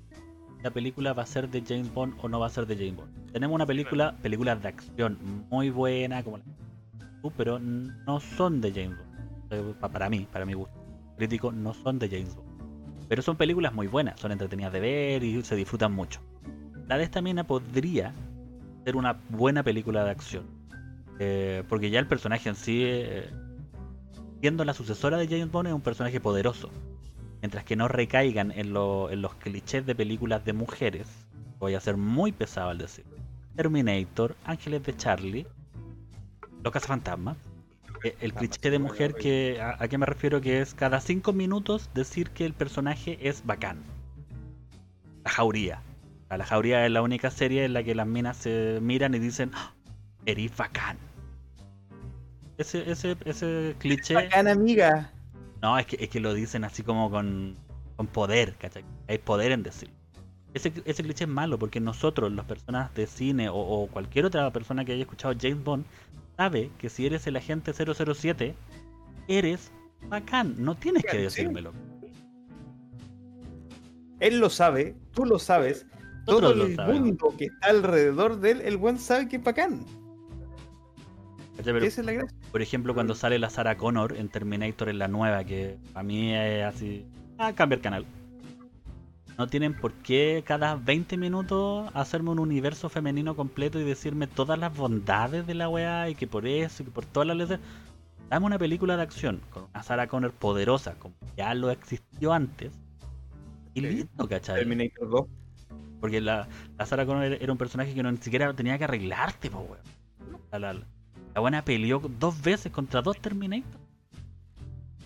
si 0.56 0.62
la 0.62 0.70
película 0.70 1.12
va 1.14 1.22
a 1.22 1.26
ser 1.26 1.48
de 1.48 1.62
James 1.66 1.92
Bond 1.94 2.14
o 2.20 2.28
no 2.28 2.38
va 2.40 2.46
a 2.46 2.50
ser 2.50 2.66
de 2.66 2.76
James 2.76 2.96
Bond. 2.96 3.32
Tenemos 3.32 3.54
una 3.54 3.66
película, 3.66 4.16
películas 4.20 4.60
de 4.62 4.68
acción 4.68 5.16
muy 5.50 5.70
buena, 5.70 6.22
como 6.22 6.38
la 6.38 6.44
pero 7.36 7.58
no 7.58 8.20
son 8.20 8.60
de 8.60 8.70
James 8.72 8.96
Bond. 8.98 9.52
Eh, 9.52 9.74
pa- 9.80 9.88
Para 9.88 10.08
mí, 10.10 10.26
para 10.30 10.44
mi 10.44 10.54
gusto 10.54 10.74
crítico, 11.16 11.50
no 11.50 11.72
son 11.72 11.98
de 11.98 12.08
James 12.08 12.34
Bond. 12.34 12.46
Pero 13.08 13.22
son 13.22 13.36
películas 13.36 13.72
muy 13.72 13.86
buenas, 13.86 14.18
son 14.20 14.32
entretenidas 14.32 14.72
de 14.72 14.80
ver 14.80 15.24
y 15.24 15.42
se 15.42 15.56
disfrutan 15.56 15.92
mucho. 15.92 16.20
La 16.88 16.98
de 16.98 17.04
esta 17.04 17.20
mina 17.20 17.44
podría 17.44 18.12
ser 18.84 18.96
una 18.96 19.18
buena 19.30 19.62
película 19.62 20.04
de 20.04 20.10
acción. 20.10 20.44
Eh, 21.18 21.64
porque 21.68 21.90
ya 21.90 21.98
el 21.98 22.06
personaje 22.06 22.48
en 22.48 22.54
sí, 22.56 22.82
eh, 22.84 23.28
siendo 24.40 24.64
la 24.64 24.74
sucesora 24.74 25.16
de 25.16 25.26
James 25.26 25.50
Bond, 25.50 25.68
es 25.68 25.74
un 25.74 25.80
personaje 25.80 26.20
poderoso. 26.20 26.70
Mientras 27.42 27.64
que 27.64 27.76
no 27.76 27.88
recaigan 27.88 28.50
en, 28.52 28.72
lo- 28.72 29.10
en 29.10 29.22
los 29.22 29.34
clichés 29.34 29.84
de 29.86 29.94
películas 29.94 30.44
de 30.44 30.52
mujeres. 30.52 31.06
Voy 31.58 31.74
a 31.74 31.80
ser 31.80 31.96
muy 31.96 32.32
pesado 32.32 32.70
al 32.70 32.78
decir. 32.78 33.04
Terminator, 33.56 34.36
Ángeles 34.44 34.82
de 34.84 34.96
Charlie, 34.96 35.46
Los 36.62 36.72
Cazafantasmas. 36.72 37.36
Eh, 38.04 38.14
El 38.20 38.34
cliché 38.34 38.70
de 38.70 38.78
mujer 38.78 39.14
que 39.14 39.58
a, 39.60 39.76
a 39.82 39.88
qué 39.88 39.96
me 39.96 40.04
refiero 40.06 40.40
que 40.42 40.60
es 40.60 40.74
cada 40.74 41.00
cinco 41.00 41.32
minutos 41.32 41.88
decir 41.94 42.30
que 42.30 42.44
el 42.44 42.52
personaje 42.52 43.18
es 43.26 43.44
bacán. 43.46 43.78
La 45.24 45.30
jauría. 45.30 45.80
Sea, 46.28 46.38
La 46.38 46.44
jauría 46.44 46.84
es 46.84 46.92
la 46.92 47.02
única 47.02 47.30
serie 47.30 47.64
en 47.64 47.72
la 47.72 47.82
que 47.82 47.94
las 47.94 48.06
minas 48.06 48.36
se 48.36 48.78
miran 48.80 49.14
y 49.14 49.18
dicen, 49.18 49.50
"Ah, 49.54 49.72
eres 50.26 50.56
bacán. 50.56 50.98
Ese, 52.58 52.90
ese, 52.90 53.16
ese 53.24 53.76
cliché. 53.78 54.14
Bacán, 54.14 54.48
amiga. 54.48 55.12
No, 55.62 55.78
es 55.78 55.86
que, 55.86 55.96
es 56.00 56.08
que 56.08 56.20
lo 56.20 56.34
dicen 56.34 56.64
así 56.64 56.82
como 56.82 57.10
con, 57.10 57.56
con 57.96 58.06
poder, 58.06 58.54
¿cachai? 58.56 58.84
Hay 59.08 59.18
poder 59.18 59.52
en 59.52 59.62
decirlo. 59.62 59.94
Ese, 60.54 60.72
ese 60.84 61.02
cliché 61.02 61.24
es 61.24 61.30
malo 61.30 61.58
porque 61.58 61.80
nosotros, 61.80 62.32
las 62.32 62.46
personas 62.46 62.94
de 62.94 63.06
cine 63.06 63.48
o, 63.48 63.56
o 63.56 63.86
cualquier 63.88 64.24
otra 64.24 64.50
persona 64.52 64.84
que 64.84 64.92
haya 64.92 65.02
escuchado 65.02 65.34
James 65.38 65.62
Bond, 65.62 65.84
sabe 66.36 66.70
que 66.78 66.88
si 66.88 67.06
eres 67.06 67.26
el 67.26 67.36
agente 67.36 67.72
007, 67.72 68.54
eres 69.28 69.70
bacán. 70.08 70.54
No 70.58 70.74
tienes 70.74 71.04
que 71.04 71.18
decírmelo. 71.18 71.72
Él 74.20 74.38
lo 74.38 74.48
sabe, 74.48 74.96
tú 75.12 75.26
lo 75.26 75.38
sabes. 75.38 75.84
Todo 76.26 76.54
Nosotros 76.54 76.88
el 76.88 77.02
mundo 77.02 77.34
que 77.38 77.44
está 77.44 77.68
alrededor 77.68 78.40
de 78.40 78.50
él, 78.50 78.60
el 78.62 78.76
buen 78.76 78.98
sabe 78.98 79.28
que 79.28 79.36
es 79.36 79.44
bacán. 79.44 79.84
Esa 81.58 81.70
es 81.70 81.98
la 81.98 82.12
gracia. 82.12 82.36
por 82.52 82.60
ejemplo, 82.60 82.92
cuando 82.94 83.14
sale 83.14 83.38
la 83.38 83.48
Sarah 83.48 83.76
Connor 83.76 84.16
en 84.16 84.28
Terminator 84.28 84.88
en 84.88 84.98
la 84.98 85.08
nueva, 85.08 85.44
que 85.44 85.78
a 85.94 86.02
mí 86.02 86.34
es 86.34 86.64
así. 86.64 87.06
Ah, 87.38 87.52
cambia 87.54 87.76
el 87.76 87.82
canal. 87.82 88.06
No 89.38 89.46
tienen 89.46 89.74
por 89.74 89.92
qué 89.92 90.42
cada 90.46 90.76
20 90.76 91.16
minutos 91.18 91.90
hacerme 91.94 92.30
un 92.30 92.38
universo 92.38 92.88
femenino 92.88 93.36
completo 93.36 93.78
y 93.78 93.84
decirme 93.84 94.26
todas 94.26 94.58
las 94.58 94.74
bondades 94.74 95.46
de 95.46 95.54
la 95.54 95.68
weá 95.68 96.08
y 96.08 96.14
que 96.14 96.26
por 96.26 96.46
eso 96.46 96.82
y 96.82 96.86
que 96.86 96.92
por 96.92 97.04
todas 97.04 97.26
las 97.26 97.36
letras. 97.36 97.60
Dame 98.30 98.46
una 98.46 98.58
película 98.58 98.96
de 98.96 99.02
acción 99.02 99.40
con 99.50 99.64
una 99.64 99.82
Sarah 99.82 100.08
Connor 100.08 100.32
poderosa, 100.32 100.94
como 100.98 101.14
ya 101.36 101.54
lo 101.54 101.70
existió 101.70 102.32
antes. 102.32 102.72
Y 103.74 103.82
listo, 103.82 104.26
¿cachai? 104.28 104.56
Terminator 104.56 105.10
2. 105.10 105.26
Porque 106.00 106.20
la, 106.20 106.48
la 106.78 106.86
Sarah 106.86 107.06
Connor 107.06 107.24
era 107.24 107.52
un 107.52 107.58
personaje 107.58 107.94
que 107.94 108.02
no 108.02 108.10
ni 108.12 108.18
siquiera 108.18 108.52
tenía 108.54 108.78
que 108.78 108.84
arreglarte, 108.84 109.50
po, 109.50 109.60
weón. 109.60 110.40
La, 110.52 110.58
la, 110.58 110.74
la 111.34 111.40
buena 111.40 111.64
peleó 111.64 112.00
dos 112.18 112.40
veces 112.42 112.70
contra 112.72 113.02
dos 113.02 113.20
Terminator. 113.20 113.80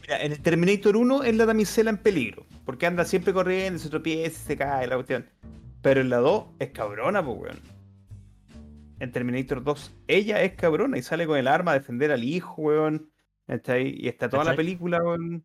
Mira, 0.02 0.22
en 0.22 0.32
el 0.32 0.40
Terminator 0.40 0.96
1 0.96 1.24
es 1.24 1.36
la 1.36 1.46
damisela 1.46 1.90
en 1.90 1.98
peligro. 1.98 2.44
Porque 2.64 2.86
anda 2.86 3.04
siempre 3.04 3.32
corriendo, 3.32 3.78
se 3.78 3.88
tropieza, 3.88 4.38
se 4.46 4.56
cae, 4.56 4.86
la 4.86 4.96
cuestión. 4.96 5.26
Pero 5.82 6.00
en 6.00 6.10
la 6.10 6.18
2 6.18 6.44
es 6.58 6.70
cabrona, 6.70 7.24
pues, 7.24 7.38
weón. 7.38 7.58
En 8.98 9.12
Terminator 9.12 9.62
2, 9.64 9.94
ella 10.08 10.42
es 10.42 10.52
cabrona 10.54 10.98
y 10.98 11.02
sale 11.02 11.26
con 11.26 11.38
el 11.38 11.48
arma 11.48 11.70
a 11.72 11.78
defender 11.78 12.12
al 12.12 12.22
hijo, 12.22 12.54
weón. 12.62 13.10
Está 13.46 13.72
ahí, 13.74 13.96
y 13.98 14.08
está 14.08 14.28
toda 14.28 14.44
la 14.44 14.54
película, 14.54 14.98
weón, 15.02 15.44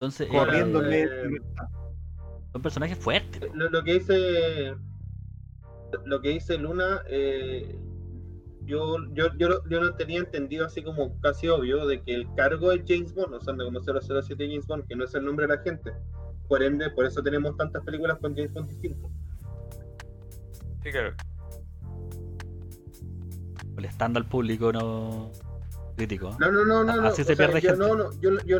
Entonces, 0.00 0.26
corriéndole. 0.28 1.02
eh, 1.02 1.40
son 2.56 2.62
personajes 2.62 2.98
fuertes. 2.98 3.40
po. 3.40 3.54
Lo, 3.54 3.70
lo 3.70 3.84
que 3.84 3.94
dice 3.94 4.74
lo 6.04 6.20
que 6.20 6.30
dice 6.30 6.58
Luna 6.58 7.02
eh, 7.08 7.78
yo, 8.64 8.96
yo, 9.12 9.28
yo, 9.38 9.62
yo 9.68 9.80
lo 9.80 9.94
tenía 9.94 10.18
entendido 10.18 10.66
así 10.66 10.82
como 10.82 11.20
casi 11.20 11.48
obvio 11.48 11.86
de 11.86 12.02
que 12.02 12.14
el 12.14 12.34
cargo 12.34 12.72
es 12.72 12.82
James 12.86 13.14
Bond, 13.14 13.34
o 13.34 13.40
sea, 13.40 13.52
anda 13.52 13.64
como 13.64 13.80
007 13.80 14.48
James 14.48 14.66
Bond, 14.66 14.88
que 14.88 14.96
no 14.96 15.04
es 15.04 15.14
el 15.14 15.24
nombre 15.24 15.46
de 15.46 15.54
la 15.54 15.62
gente. 15.62 15.92
Por 16.48 16.62
ende, 16.62 16.90
por 16.90 17.06
eso 17.06 17.22
tenemos 17.22 17.56
tantas 17.56 17.84
películas 17.84 18.18
con 18.18 18.34
James 18.34 18.52
Bond 18.52 18.68
distintos. 18.68 19.10
Sí, 20.82 20.90
claro. 20.90 21.14
molestando 23.74 24.18
al 24.18 24.26
público 24.26 24.72
no 24.72 25.30
crítico. 25.96 26.36
No, 26.40 26.50
no, 26.50 26.64
no, 26.64 26.82
no. 26.82 26.96
no. 26.96 27.08
Así 27.08 27.22
se 27.22 27.36
sea, 27.36 27.46
yo, 27.46 27.52
gente. 27.52 27.76
no, 27.76 27.94
no, 27.94 28.20
yo, 28.20 28.30
yo, 28.46 28.58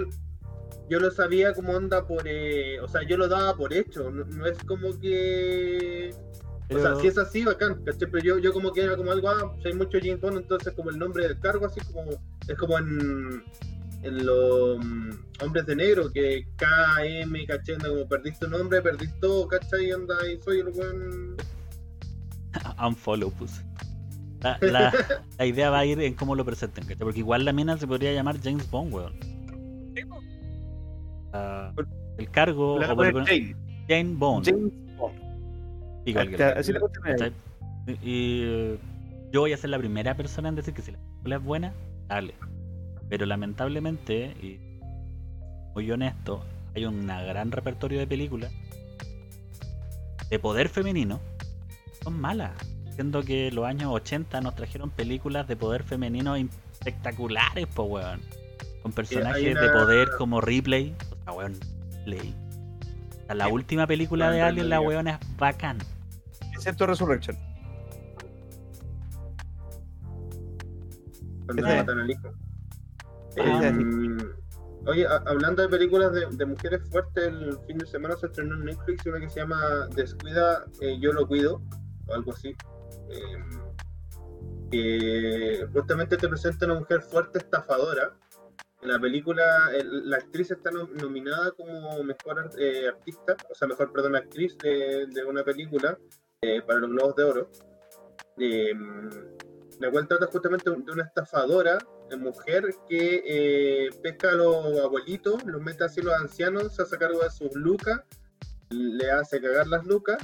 yo 0.88 1.00
lo 1.00 1.10
sabía 1.10 1.52
como 1.54 1.72
onda 1.72 2.06
por. 2.06 2.22
eh, 2.26 2.80
o 2.80 2.88
sea, 2.88 3.02
yo 3.06 3.16
lo 3.16 3.28
daba 3.28 3.56
por 3.56 3.72
hecho. 3.72 4.10
No, 4.10 4.24
no 4.24 4.46
es 4.46 4.58
como 4.64 4.98
que. 5.00 6.14
O 6.68 6.78
sea, 6.80 6.96
si 6.96 7.06
es 7.06 7.16
así, 7.18 7.44
bacán, 7.44 7.84
¿cachai? 7.84 8.10
Pero 8.10 8.24
yo, 8.24 8.38
yo 8.38 8.52
como 8.52 8.72
que 8.72 8.82
era 8.82 8.96
como 8.96 9.12
algo, 9.12 9.28
ah, 9.28 9.54
si 9.62 9.68
hay 9.68 9.74
mucho 9.74 9.98
James 10.00 10.20
Bond, 10.20 10.38
entonces 10.38 10.72
como 10.74 10.90
el 10.90 10.98
nombre 10.98 11.22
del 11.28 11.38
cargo, 11.38 11.66
así 11.66 11.78
como, 11.92 12.10
es 12.48 12.58
como 12.58 12.76
en, 12.78 13.44
en 14.02 14.26
los 14.26 14.84
mm, 14.84 15.10
hombres 15.44 15.64
de 15.66 15.76
negro, 15.76 16.10
que 16.12 16.44
KM, 16.56 17.46
¿cachai? 17.46 17.76
Anda 17.76 17.88
como 17.88 18.08
perdiste 18.08 18.46
tu 18.46 18.50
nombre, 18.50 18.82
perdiste 18.82 19.16
todo, 19.20 19.46
¿cachai? 19.46 19.86
Y 19.86 19.92
anda 19.92 20.16
y 20.28 20.40
soy 20.42 20.58
el 20.58 20.70
buen... 20.70 21.36
Unfollow, 22.84 23.30
pues. 23.38 23.62
La, 24.40 24.58
la- 24.60 24.92
la 25.38 25.46
idea 25.46 25.70
va 25.70 25.78
a 25.78 25.86
ir 25.86 26.00
en 26.00 26.14
cómo 26.14 26.34
lo 26.34 26.44
presenten, 26.44 26.82
¿cachai? 26.82 26.98
Porque 27.04 27.20
igual 27.20 27.44
la 27.44 27.52
mina 27.52 27.78
se 27.78 27.86
podría 27.86 28.12
llamar 28.12 28.40
James 28.42 28.68
Bond, 28.68 28.92
weón. 28.92 29.35
Ah, 31.36 31.72
el 32.18 32.30
cargo, 32.30 32.76
o 32.76 32.80
Jane. 32.80 33.56
Jane 33.88 34.14
Bond. 34.14 34.46
James 34.46 34.72
Bond. 34.96 35.14
y 38.02 38.42
yo 39.32 39.40
voy 39.40 39.52
a 39.52 39.56
ser 39.56 39.70
la 39.70 39.78
primera 39.78 40.16
persona 40.16 40.48
en 40.48 40.54
decir 40.54 40.74
que 40.74 40.82
si 40.82 40.92
la 40.92 40.98
película 40.98 41.36
es 41.36 41.42
buena, 41.42 41.72
dale. 42.08 42.34
Pero 43.08 43.26
lamentablemente, 43.26 44.34
y 44.42 44.58
muy 45.74 45.90
honesto, 45.90 46.42
hay 46.74 46.86
un 46.86 47.06
gran 47.06 47.52
repertorio 47.52 47.98
de 47.98 48.06
películas 48.06 48.52
de 50.30 50.38
poder 50.38 50.68
femenino 50.68 51.20
son 52.06 52.20
malas. 52.20 52.52
Siendo 52.94 53.24
que 53.24 53.50
los 53.50 53.64
años 53.64 53.90
80 53.92 54.40
nos 54.40 54.54
trajeron 54.54 54.90
películas 54.90 55.48
de 55.48 55.56
poder 55.56 55.82
femenino 55.82 56.36
espectaculares, 56.36 57.66
po 57.66 57.82
weón. 57.82 58.20
Con 58.82 58.92
personajes 58.92 59.54
de 59.54 59.68
poder 59.70 60.08
como 60.16 60.40
Ripley. 60.40 60.94
Sea, 61.26 61.32
weón. 61.34 61.54
O 61.54 63.26
sea, 63.26 63.34
la 63.34 63.46
Sí. 63.46 63.52
última 63.52 63.86
película 63.86 64.30
de 64.30 64.42
Alien, 64.42 64.68
la 64.70 64.80
weón 64.80 65.08
es 65.08 65.18
bacán. 65.36 65.78
Excepto 66.54 66.86
Resurrection. 66.86 67.36
cuando 71.46 71.62
Ese- 71.64 71.70
se 71.70 71.78
matan 71.78 71.98
al 72.00 72.10
hijo. 72.10 72.28
Ese 73.36 73.68
Em, 73.68 74.18
oye, 74.86 75.06
a- 75.06 75.22
hablando 75.26 75.62
de 75.62 75.68
películas 75.68 76.12
de, 76.12 76.26
de 76.32 76.44
mujeres 76.46 76.80
fuertes, 76.90 77.24
el 77.24 77.56
fin 77.68 77.78
de 77.78 77.86
semana 77.86 78.16
se 78.16 78.26
estrenó 78.26 78.56
en 78.56 78.64
Netflix 78.64 79.06
una 79.06 79.20
que 79.20 79.28
se 79.28 79.40
llama 79.40 79.86
Descuida, 79.94 80.64
eh, 80.80 80.98
yo 81.00 81.12
lo 81.12 81.24
cuido, 81.28 81.62
o 82.08 82.14
algo 82.14 82.32
así. 82.32 82.48
Em, 83.10 83.60
que 84.72 85.68
justamente 85.72 86.16
te 86.16 86.28
presenta 86.28 86.66
una 86.66 86.80
mujer 86.80 87.00
fuerte 87.02 87.38
estafadora. 87.38 88.12
La 88.82 88.98
película, 88.98 89.70
el- 89.72 90.08
la 90.10 90.18
actriz 90.18 90.50
está 90.50 90.70
nom- 90.70 90.90
nominada 91.00 91.50
como 91.52 92.02
mejor 92.04 92.50
eh, 92.58 92.88
artista, 92.88 93.36
o 93.50 93.54
sea, 93.54 93.66
mejor, 93.66 93.92
perdón, 93.92 94.16
actriz 94.16 94.56
de, 94.58 95.06
una 95.26 95.42
película 95.42 95.98
eh, 96.42 96.60
para 96.62 96.80
los 96.80 96.90
Globos 96.90 97.16
de 97.16 97.24
Oro. 97.24 97.50
Em, 98.38 99.10
la 99.80 99.90
cual 99.90 100.06
trata 100.06 100.26
justamente 100.26 100.70
de 100.70 100.92
una 100.92 101.04
estafadora 101.04 101.78
de 102.10 102.16
mujer 102.16 102.64
que 102.88 103.22
eh, 103.26 103.90
pesca 104.02 104.30
a 104.30 104.34
los 104.34 104.78
abuelitos, 104.78 105.44
los 105.44 105.60
mete 105.60 105.84
así 105.84 106.00
los 106.02 106.14
ancianos, 106.14 106.74
se 106.76 106.82
hace 106.82 106.98
cargo 106.98 107.22
de 107.22 107.30
sus 107.30 107.54
lucas, 107.54 108.02
le 108.70 109.10
hace 109.10 109.40
cagar 109.40 109.66
las 109.66 109.84
lucas 109.86 110.18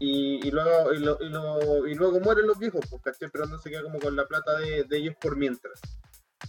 y, 0.00 0.50
luego, 0.50 0.92
y, 0.92 0.98
lo- 0.98 2.20
mueren 2.20 2.46
los 2.46 2.58
viejos, 2.58 2.84
¿cachai? 3.02 3.30
Pero 3.32 3.46
no 3.46 3.58
se 3.58 3.70
queda 3.70 3.82
como 3.82 3.98
con 4.00 4.14
la 4.16 4.26
plata 4.26 4.58
de 4.58 4.84
ellos 4.90 5.14
por 5.20 5.36
mientras. 5.36 5.80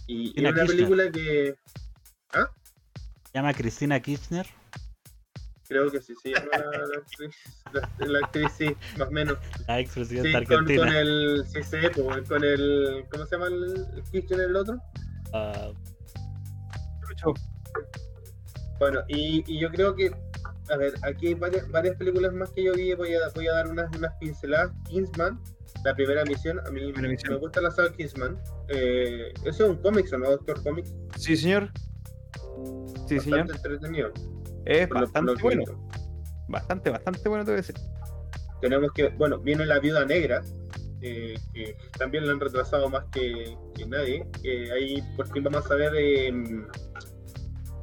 Y, 0.06 0.32
y 0.38 0.40
una 0.40 0.50
Kirchner. 0.54 0.66
película 0.76 1.10
que 1.10 1.54
Se 2.32 3.32
llama 3.34 3.54
Cristina 3.54 4.00
Kirchner. 4.00 4.46
creo 5.68 5.90
que 5.90 6.00
sí 6.02 6.14
se 6.22 6.30
llama 6.30 6.48
la, 6.52 6.78
la 6.86 6.98
actriz, 6.98 7.36
la, 7.72 8.06
la 8.06 8.18
actriz 8.26 8.52
sí, 8.58 8.76
más 8.98 9.08
o 9.08 9.10
menos. 9.12 9.38
La 9.68 9.76
Sí, 9.76 9.82
expresidenta 9.82 10.44
con, 10.44 10.58
argentina. 10.58 10.86
con 10.86 10.94
el, 10.96 11.44
sí, 11.46 11.62
sí, 11.62 11.76
con 12.28 12.44
el, 12.44 13.04
¿cómo 13.10 13.24
se 13.26 13.36
llama 13.36 13.46
el, 13.48 13.86
el 13.94 14.02
Kirchner, 14.10 14.40
el 14.40 14.56
otro? 14.56 14.80
Ah, 15.32 15.70
Bueno, 18.78 19.00
y, 19.08 19.44
y 19.46 19.60
yo 19.60 19.70
creo 19.70 19.94
que, 19.94 20.10
a 20.70 20.76
ver, 20.76 20.94
aquí 21.02 21.28
hay 21.28 21.34
varias, 21.34 21.68
varias 21.70 21.96
películas 21.96 22.32
más 22.32 22.50
que 22.50 22.64
yo 22.64 22.72
vi, 22.74 22.94
voy 22.94 23.14
a, 23.14 23.28
voy 23.34 23.46
a 23.46 23.52
dar 23.52 23.68
unas, 23.68 23.94
unas 23.96 24.12
pinceladas. 24.18 24.72
Kingsman, 24.88 25.38
la 25.84 25.94
primera 25.94 26.24
misión, 26.24 26.60
a 26.60 26.70
mí 26.70 26.80
me 26.92 27.36
gusta 27.36 27.60
la 27.60 27.70
saga 27.70 27.92
Kingsman. 27.92 28.38
Eh, 28.68 29.32
eso 29.44 29.64
es 29.64 29.70
un 29.70 29.76
cómic, 29.76 30.06
¿o 30.12 30.18
¿no? 30.18 30.30
Doctor 30.30 30.62
Comics. 30.62 30.92
Sí, 31.16 31.36
señor. 31.36 31.70
Sí, 33.08 33.18
señor. 33.20 33.40
bastante 33.40 33.68
entretenido. 33.68 34.12
Es 34.66 34.88
por 34.88 35.00
bastante 35.00 35.32
lo 35.32 35.38
bueno. 35.38 35.64
Bastante, 36.48 36.90
bastante 36.90 37.28
bueno, 37.28 37.44
te 37.44 37.52
voy 37.52 37.58
a 37.58 37.62
decir. 37.62 37.76
Tenemos 38.60 38.92
que, 38.92 39.08
bueno, 39.10 39.38
viene 39.38 39.64
La 39.64 39.78
Viuda 39.78 40.04
Negra, 40.04 40.42
eh, 41.00 41.34
que 41.54 41.76
también 41.98 42.26
la 42.26 42.32
han 42.32 42.40
retrasado 42.40 42.88
más 42.90 43.04
que, 43.12 43.56
que 43.74 43.86
nadie. 43.86 44.26
Eh, 44.42 44.70
ahí 44.72 45.02
por 45.16 45.32
fin 45.32 45.44
vamos 45.44 45.70
a 45.70 45.74
ver 45.74 45.94
em, 45.94 46.66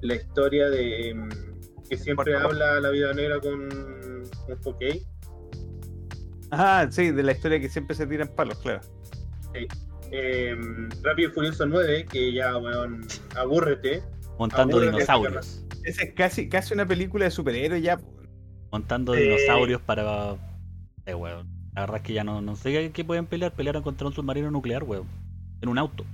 la 0.01 0.15
historia 0.15 0.69
de 0.69 1.09
em, 1.09 1.29
que 1.89 1.97
siempre 1.97 2.35
habla 2.35 2.79
La 2.79 2.89
Viuda 2.89 3.13
Negra 3.13 3.39
con, 3.39 3.69
con 4.45 4.61
Fokey. 4.61 5.03
Ah, 6.51 6.87
sí, 6.89 7.11
de 7.11 7.23
la 7.23 7.31
historia 7.33 7.59
que 7.59 7.69
siempre 7.69 7.95
se 7.95 8.07
tiran 8.07 8.29
palos, 8.29 8.57
claro. 8.59 8.81
Eh, 10.11 10.55
Rápido 11.03 11.29
y 11.29 11.33
Furioso 11.33 11.65
9, 11.65 12.05
que 12.09 12.33
ya, 12.33 12.55
weón, 12.57 13.05
abúrrete. 13.35 14.01
montando 14.39 14.79
dinosaurios. 14.79 15.65
Esa 15.83 16.03
es 16.03 16.13
casi, 16.13 16.47
casi 16.49 16.73
una 16.73 16.85
película 16.85 17.25
de 17.25 17.31
superhéroes 17.31 17.81
ya. 17.83 17.99
Montando 18.71 19.15
Eh. 19.15 19.21
dinosaurios 19.23 19.81
para. 19.81 20.35
Eh, 21.05 21.13
weón. 21.15 21.47
La 21.73 21.81
verdad 21.81 21.97
es 21.97 22.03
que 22.03 22.13
ya 22.13 22.23
no, 22.23 22.41
no 22.41 22.55
sé 22.55 22.71
qué, 22.71 22.91
qué 22.91 23.03
pueden 23.05 23.25
pelear. 23.25 23.53
Pelearon 23.53 23.83
contra 23.83 24.07
un 24.07 24.13
submarino 24.13 24.49
nuclear, 24.51 24.83
weón. 24.83 25.07
En 25.61 25.69
un 25.69 25.77
auto. 25.77 26.05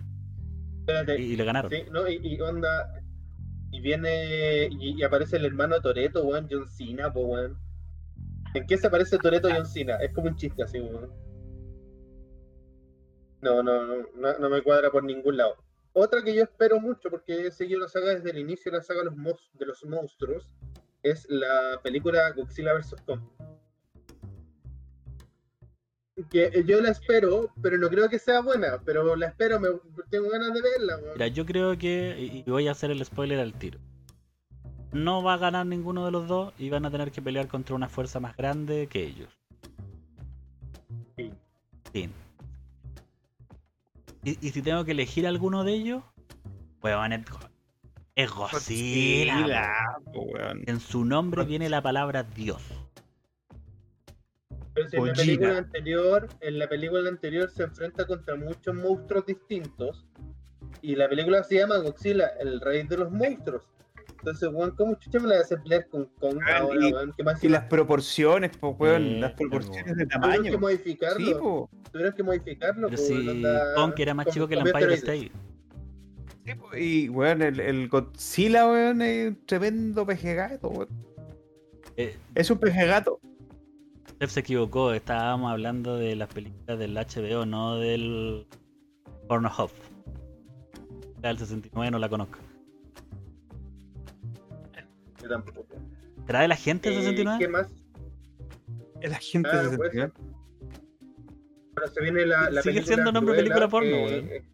Espérate, 0.80 1.20
Y, 1.22 1.34
y 1.34 1.36
le 1.36 1.44
ganaron. 1.46 1.72
sí, 1.72 1.84
¿no? 1.92 2.08
Y, 2.08 2.20
y 2.22 2.40
onda. 2.42 3.02
Y 3.72 3.80
viene. 3.82 4.68
Y, 4.72 5.00
y 5.00 5.04
aparece 5.04 5.38
el 5.38 5.46
hermano 5.46 5.80
Toreto, 5.82 6.24
weón, 6.24 6.48
John 6.50 6.68
Cena, 6.70 7.12
po, 7.12 7.22
weón. 7.22 7.58
¿En 8.54 8.68
qué 8.68 8.78
se 8.78 8.90
parece 8.90 9.18
Toreto 9.18 9.50
y 9.50 9.54
John 9.54 9.66
Cena? 9.66 9.98
Es 9.98 10.14
como 10.14 10.28
un 10.28 10.36
chiste 10.36 10.64
así. 10.64 10.80
No, 13.42 13.62
no, 13.62 13.86
no, 13.86 14.08
no, 14.16 14.40
no 14.40 14.50
me 14.50 14.62
cuadra 14.62 14.92
por 14.92 15.04
ningún 15.04 15.38
lado. 15.38 15.56
Otra 15.94 16.24
que 16.24 16.34
yo 16.34 16.44
espero 16.44 16.80
mucho, 16.80 17.10
porque 17.10 17.48
he 17.48 17.52
seguido 17.52 17.80
la 17.80 17.88
saga 17.88 18.16
desde 18.16 18.32
el 18.32 18.40
inicio 18.40 18.72
de 18.72 18.80
la 18.80 18.84
saga 18.84 19.02
de 19.02 19.06
los, 19.06 19.86
monstruos, 19.86 20.50
es 21.04 21.28
la 21.30 21.80
película 21.84 22.32
Godzilla 22.32 22.74
vs. 22.74 22.96
Kong. 23.06 23.22
Que 26.32 26.46
eh, 26.46 26.64
yo 26.66 26.82
la 26.82 26.90
espero, 26.90 27.52
pero 27.62 27.78
no 27.78 27.90
creo 27.90 28.10
que 28.10 28.18
sea 28.18 28.42
buena, 28.42 28.82
pero 28.84 29.16
la 29.16 29.28
espero, 29.28 29.60
me, 29.60 29.70
tengo 30.10 30.30
ganas 30.30 30.54
de 30.54 30.62
verla. 30.62 31.00
Mira, 31.14 31.28
yo 31.28 31.46
creo 31.46 31.78
que. 31.78 32.16
Y 32.20 32.50
voy 32.50 32.68
a 32.68 32.72
hacer 32.72 32.90
el 32.90 33.04
spoiler 33.06 33.40
al 33.40 33.54
tiro. 33.54 33.80
No 34.94 35.24
va 35.24 35.34
a 35.34 35.38
ganar 35.38 35.66
ninguno 35.66 36.06
de 36.06 36.12
los 36.12 36.28
dos 36.28 36.54
y 36.60 36.70
van 36.70 36.86
a 36.86 36.92
tener 36.92 37.12
que 37.12 37.22
pelear 37.22 37.48
contra 37.48 37.76
una 37.76 37.90
fuerza 37.90 38.20
más 38.20 38.38
grande 38.38 38.88
que 38.88 39.04
ellos. 39.04 39.30
Sí. 41.18 41.32
Fin. 41.92 42.12
Y, 44.24 44.48
y 44.48 44.52
si 44.52 44.62
tengo 44.62 44.86
que 44.86 44.92
elegir 44.92 45.28
alguno 45.28 45.64
de 45.64 45.74
ellos, 45.74 46.04
weón, 46.82 47.12
es, 47.14 47.26
es 48.16 48.32
Godzilla. 48.32 49.36
Godzilla, 49.36 49.98
weón. 50.14 50.62
En 50.68 50.80
su 50.80 51.04
nombre 51.04 51.44
viene 51.44 51.70
la 51.70 51.82
palabra 51.82 52.24
Dios. 52.24 52.62
Pero 54.76 54.90
si 54.90 54.98
en 54.98 55.08
la 55.08 55.14
película 55.14 55.58
anterior, 55.58 56.30
en 56.42 56.60
la 56.60 56.68
película 56.68 57.10
anterior 57.10 57.50
se 57.50 57.64
enfrenta 57.64 58.06
contra 58.06 58.36
muchos 58.36 58.74
monstruos 58.76 59.26
distintos. 59.26 60.06
Y 60.82 60.96
la 60.96 61.08
película 61.10 61.44
se 61.44 61.56
llama 61.56 61.78
Godzilla, 61.78 62.28
el 62.40 62.60
rey 62.62 62.84
de 62.84 62.98
los 62.98 63.12
monstruos. 63.12 63.64
Entonces, 64.24 64.50
weón, 64.54 64.72
¿cómo 64.78 64.96
chucha 64.96 65.20
me 65.20 65.28
la 65.28 65.40
vas 65.40 65.52
a 65.52 65.62
pelear 65.62 65.86
con 65.90 66.06
Kong 66.22 66.40
Ah, 66.48 66.60
ahora, 66.60 66.88
y- 66.88 66.94
weón? 66.94 67.14
¿Qué 67.18 67.24
más 67.26 67.44
Y 67.44 67.50
las 67.50 67.66
proporciones, 67.66 68.56
po, 68.56 68.70
weón. 68.70 69.04
Eh, 69.04 69.20
las 69.20 69.34
proporciones 69.34 69.98
de 69.98 70.06
Tuvieron 70.06 70.32
que 70.32 70.38
tamaño. 70.50 70.60
modificarlo. 70.60 71.26
Sí, 71.26 71.34
po. 71.34 71.70
Tuvieron 71.92 72.14
que 72.16 72.24
modificarlo. 72.24 72.88
Pero 72.90 73.02
po, 73.02 73.08
si 73.08 73.44
Kong 73.76 73.94
era 73.98 74.14
más 74.14 74.28
chico 74.28 74.48
que 74.48 74.54
el 74.56 74.66
Empire. 74.66 74.94
State. 74.94 75.32
Sí, 76.46 76.56
po, 76.56 76.76
Y, 76.78 77.10
weón, 77.10 77.42
el, 77.42 77.60
el 77.60 77.90
Godzilla, 77.90 78.66
weón, 78.66 79.02
es 79.02 79.28
un 79.32 79.46
tremendo 79.46 80.06
peje 80.06 80.36
gato, 80.36 80.70
weón. 80.70 80.88
Eh, 81.98 82.16
Es 82.34 82.50
un 82.50 82.58
peje 82.60 82.86
gato. 82.88 83.20
Steph 84.08 84.30
se 84.32 84.40
equivocó, 84.40 84.94
estábamos 84.94 85.52
hablando 85.52 85.98
de 85.98 86.16
las 86.16 86.30
películas 86.34 86.80
del 86.80 86.96
HBO, 86.96 87.46
no 87.46 87.76
del 87.78 88.48
Pornhub. 89.28 89.70
La 91.22 91.28
del 91.30 91.38
69 91.40 91.92
no 91.92 92.00
la 92.00 92.08
conozco. 92.08 92.38
Yo 95.24 95.30
tampoco. 95.30 95.66
¿Será 96.28 96.42
de 96.42 96.48
la 96.50 96.56
gente 96.56 96.90
Eh, 96.90 96.94
69? 96.96 97.40
¿Qué 97.40 97.48
más? 97.48 97.68
Es 99.02 99.10
la 99.10 99.18
gente 99.18 99.50
Claro, 99.50 99.70
de 99.72 99.78
pues. 99.78 99.92
69. 99.92 100.14
Bueno, 101.74 101.88
se 101.92 102.02
viene 102.02 102.26
la, 102.26 102.50
la 102.50 102.62
Sigue 102.62 102.76
película 102.76 102.96
siendo 102.96 103.12
nombre 103.12 103.34
Cruella, 103.36 103.56
película 103.56 103.70
porno, 103.70 103.90
que- 103.90 104.04
weón. 104.04 104.54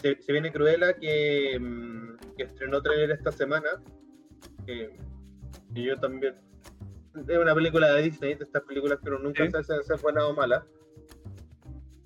Se, 0.00 0.22
se 0.22 0.32
viene 0.32 0.52
Cruella 0.52 0.94
que, 0.94 1.58
mm, 1.60 2.16
que 2.36 2.42
estrenó 2.44 2.80
trailer 2.82 3.10
esta 3.12 3.32
semana. 3.32 3.68
Que, 4.66 4.96
que 5.74 5.82
yo 5.82 5.96
también. 5.98 6.34
es 7.28 7.38
una 7.38 7.54
película 7.54 7.92
de 7.94 8.02
Disney, 8.02 8.34
de 8.34 8.44
estas 8.44 8.62
películas 8.62 8.98
que 9.02 9.10
uno 9.10 9.18
nunca 9.18 9.44
Sí. 9.44 9.50
sabe 9.64 9.82
si 9.82 9.92
es 9.92 10.02
buena 10.02 10.26
o 10.26 10.34
mala. 10.34 10.64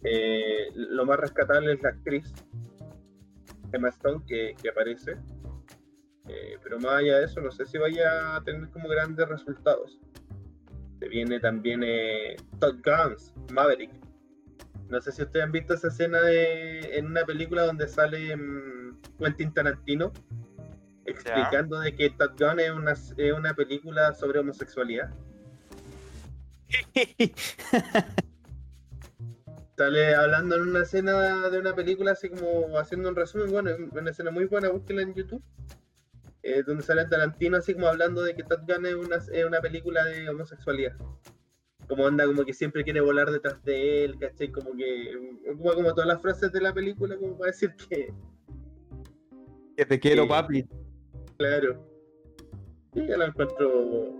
Eh, 0.02 0.68
lo 0.74 1.04
más 1.06 1.18
rescatable 1.18 1.72
es 1.72 1.82
la 1.82 1.88
actriz 1.90 2.32
Emma 3.72 3.88
Stone 3.90 4.24
que, 4.26 4.54
que 4.60 4.68
aparece. 4.68 5.16
Eh, 6.28 6.58
pero 6.62 6.78
más 6.78 6.94
allá 6.94 7.18
de 7.18 7.24
eso, 7.26 7.40
no 7.40 7.50
sé 7.50 7.66
si 7.66 7.78
vaya 7.78 8.36
a 8.36 8.42
tener 8.42 8.68
como 8.70 8.88
grandes 8.88 9.28
resultados. 9.28 9.98
Se 10.98 11.08
viene 11.08 11.38
también 11.40 11.82
eh, 11.84 12.36
Top 12.58 12.76
Guns, 12.84 13.32
Maverick. 13.52 13.92
No 14.88 15.00
sé 15.00 15.12
si 15.12 15.22
ustedes 15.22 15.44
han 15.44 15.52
visto 15.52 15.74
esa 15.74 15.88
escena 15.88 16.20
de, 16.20 16.98
en 16.98 17.06
una 17.06 17.24
película 17.24 17.64
donde 17.64 17.88
sale 17.88 18.36
mm, 18.36 19.00
Quentin 19.18 19.52
Tarantino 19.52 20.12
explicando 21.06 21.80
de 21.80 21.94
que 21.94 22.10
Top 22.10 22.38
Gun 22.38 22.60
es 22.60 22.70
una, 22.70 22.92
es 22.92 23.32
una 23.32 23.54
película 23.54 24.12
sobre 24.14 24.40
homosexualidad. 24.40 25.10
Sale 29.76 30.14
hablando 30.14 30.56
en 30.56 30.62
una 30.62 30.82
escena 30.82 31.48
de 31.50 31.58
una 31.58 31.74
película, 31.74 32.12
así 32.12 32.30
como 32.30 32.78
haciendo 32.78 33.10
un 33.10 33.16
resumen. 33.16 33.50
Bueno, 33.50 33.70
es 33.70 33.78
una 33.92 34.10
escena 34.10 34.30
muy 34.30 34.46
buena, 34.46 34.70
búsquenla 34.70 35.02
en 35.02 35.14
YouTube. 35.14 35.42
Eh, 36.46 36.62
donde 36.64 36.84
sale 36.84 37.04
Tarantino, 37.06 37.56
así 37.56 37.74
como 37.74 37.88
hablando 37.88 38.22
de 38.22 38.36
que 38.36 38.44
Top 38.44 38.60
Gun 38.68 38.86
es 38.86 38.94
una, 38.94 39.16
es 39.16 39.44
una 39.44 39.60
película 39.60 40.04
de 40.04 40.28
homosexualidad. 40.28 40.96
Como 41.88 42.06
anda, 42.06 42.24
como 42.24 42.44
que 42.44 42.52
siempre 42.52 42.84
quiere 42.84 43.00
volar 43.00 43.32
detrás 43.32 43.60
de 43.64 44.04
él, 44.04 44.16
¿cachai? 44.16 44.52
Como 44.52 44.76
que. 44.76 45.40
Como, 45.56 45.74
como 45.74 45.92
todas 45.92 46.06
las 46.06 46.22
frases 46.22 46.52
de 46.52 46.60
la 46.60 46.72
película, 46.72 47.16
como 47.16 47.36
para 47.36 47.50
decir 47.50 47.74
que. 47.88 48.14
Que 49.76 49.86
te 49.86 49.98
quiero, 49.98 50.28
papi. 50.28 50.64
Claro. 51.36 51.84
Sí, 52.94 53.04
yo 53.08 53.16
la 53.16 53.26
encuentro. 53.26 54.14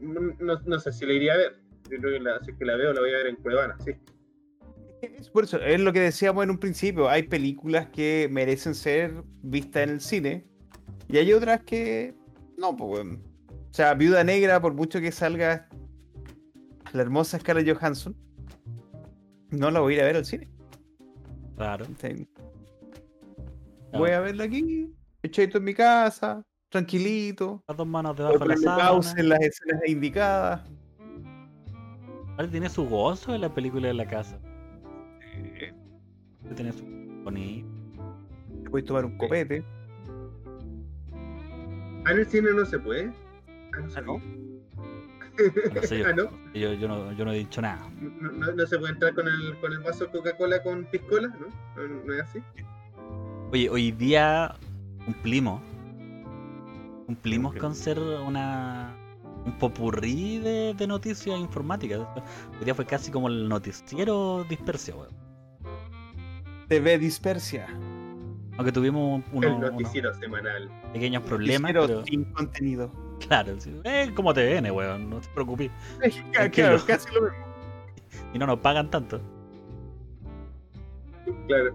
No, 0.00 0.60
no 0.66 0.78
sé 0.78 0.92
si 0.92 1.06
la 1.06 1.14
iría 1.14 1.32
a 1.32 1.38
ver. 1.38 1.56
Yo 1.90 1.96
creo 1.98 2.12
que 2.12 2.20
la, 2.20 2.44
si 2.44 2.50
es 2.50 2.58
que 2.58 2.64
la 2.66 2.76
veo, 2.76 2.92
la 2.92 3.00
voy 3.00 3.10
a 3.10 3.16
ver 3.16 3.26
en 3.28 3.36
Cuevana, 3.36 3.74
sí. 3.82 3.92
Es 5.00 5.30
por 5.30 5.44
eso, 5.44 5.58
es 5.62 5.80
lo 5.80 5.94
que 5.94 6.00
decíamos 6.00 6.44
en 6.44 6.50
un 6.50 6.58
principio. 6.58 7.08
Hay 7.08 7.22
películas 7.22 7.88
que 7.88 8.28
merecen 8.30 8.74
ser 8.74 9.14
vistas 9.42 9.84
en 9.84 9.90
el 9.90 10.00
cine 10.02 10.57
y 11.08 11.16
hay 11.18 11.32
otras 11.32 11.62
que 11.62 12.14
no, 12.58 12.76
pues. 12.76 13.06
O 13.06 13.74
sea, 13.74 13.94
Viuda 13.94 14.24
Negra, 14.24 14.60
por 14.60 14.74
mucho 14.74 15.00
que 15.00 15.12
salga 15.12 15.68
la 16.92 17.02
hermosa 17.02 17.38
Scarlett 17.38 17.72
Johansson, 17.72 18.16
no 19.50 19.70
la 19.70 19.80
voy 19.80 19.94
a 19.94 19.96
ir 19.96 20.02
a 20.02 20.06
ver 20.06 20.16
al 20.16 20.24
cine. 20.24 20.48
Claro. 21.56 21.86
¿cachai? 21.86 22.28
Voy 23.92 24.10
a 24.10 24.20
verla 24.20 24.44
aquí, 24.44 24.92
echadito 25.22 25.58
en 25.58 25.64
mi 25.64 25.74
casa, 25.74 26.44
tranquilito. 26.68 27.62
Las 27.68 27.76
dos 27.76 27.86
manos 27.86 28.16
debajo 28.16 28.38
de 28.38 28.46
la 28.46 28.56
sábana. 28.56 29.14
en 29.16 29.28
las 29.28 29.40
escenas 29.40 29.80
indicadas. 29.86 30.68
Tiene 32.50 32.68
su 32.68 32.88
gozo 32.88 33.34
en 33.34 33.40
la 33.40 33.52
película 33.52 33.88
de 33.88 33.94
la 33.94 34.06
casa. 34.06 34.38
Eh, 35.34 35.72
Tiene 36.54 36.72
su 36.72 36.84
bonito. 37.24 37.68
te 38.62 38.70
puedes 38.70 38.86
tomar 38.86 39.04
un 39.04 39.18
copete. 39.18 39.64
Ah, 42.08 42.12
en 42.12 42.18
el 42.20 42.26
cine 42.26 42.52
no 42.54 42.64
se 42.64 42.78
puede. 42.78 43.12
Ah, 43.74 43.80
no, 43.80 43.86
Ah, 43.86 43.90
se 43.90 44.02
¿no? 44.02 44.18
No 45.74 45.82
sé 45.82 45.98
yo. 45.98 46.06
ah, 46.08 46.12
no. 46.14 46.30
Yo, 46.54 46.72
yo, 46.72 46.88
no, 46.88 47.12
yo 47.12 47.24
no 47.24 47.32
he 47.32 47.38
dicho 47.38 47.60
nada. 47.60 47.88
No, 48.00 48.32
no- 48.32 48.52
no 48.52 48.66
se 48.66 48.78
puede 48.78 48.94
entrar 48.94 49.14
con 49.14 49.28
el, 49.28 49.56
con 49.60 49.72
el 49.72 49.80
vaso 49.80 50.06
de 50.06 50.10
Coca-Cola 50.12 50.62
con 50.62 50.84
piscola, 50.86 51.28
¿no? 51.28 51.82
¿no? 52.06 52.14
es 52.14 52.22
así? 52.22 52.42
Oye, 53.52 53.68
hoy 53.70 53.92
día 53.92 54.54
cumplimos. 55.04 55.60
Cumplimos 57.06 57.54
con 57.56 57.74
ser 57.74 57.98
una 57.98 58.94
un 59.44 59.52
popurrí 59.58 60.38
de, 60.40 60.74
de 60.76 60.86
noticias 60.86 61.38
informáticas. 61.38 62.00
Hoy 62.58 62.64
día 62.64 62.74
fue 62.74 62.84
casi 62.84 63.10
como 63.10 63.28
el 63.28 63.48
noticiero 63.48 64.44
dispersio, 64.48 64.96
weón. 64.98 65.12
TV 66.68 66.98
Dispersia. 66.98 67.66
Aunque 68.58 68.72
tuvimos 68.72 69.22
el 69.26 69.36
unos, 69.36 69.52
unos 69.56 69.72
noticiero 69.72 70.12
semanal. 70.14 70.68
pequeños 70.92 71.22
problemas, 71.22 71.72
pero 71.72 72.04
sin 72.04 72.24
contenido. 72.32 72.90
claro, 73.26 73.58
sí, 73.60 73.72
eh, 73.84 74.10
como 74.14 74.34
TVN, 74.34 74.70
weón, 74.72 75.08
no 75.08 75.20
te 75.20 75.28
preocupes. 75.32 75.70
Claro, 76.52 76.78
casi 76.86 77.14
lo 77.14 77.22
mismo. 77.22 77.36
Y 78.34 78.38
no 78.38 78.46
nos 78.46 78.58
pagan 78.58 78.90
tanto. 78.90 79.20
Claro. 81.46 81.74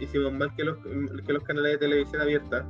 Hicimos 0.00 0.32
más 0.32 0.48
que 0.56 0.64
los, 0.64 0.76
que 1.24 1.32
los 1.32 1.42
canales 1.44 1.72
de 1.72 1.78
televisión 1.78 2.20
abierta. 2.22 2.64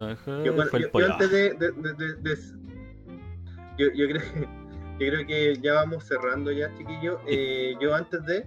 Yo, 0.00 0.52
bueno, 0.54 0.64
fue 0.70 0.78
el 0.78 0.84
yo- 0.84 0.88
yo 0.88 0.92
pollo. 0.92 1.12
antes 1.12 1.30
de, 1.30 1.54
de- 1.54 1.72
de- 1.72 1.92
de- 1.94 2.14
de- 2.16 2.36
yo, 3.78 3.86
yo 3.94 4.06
creo 4.08 4.20
que 4.20 4.40
yo 5.04 5.12
creo 5.12 5.26
que 5.26 5.56
ya 5.62 5.74
vamos 5.74 6.04
cerrando 6.04 6.52
ya, 6.52 6.72
chiquillos. 6.76 7.18
Eh, 7.26 7.74
yo 7.80 7.94
antes 7.94 8.24
de 8.26 8.46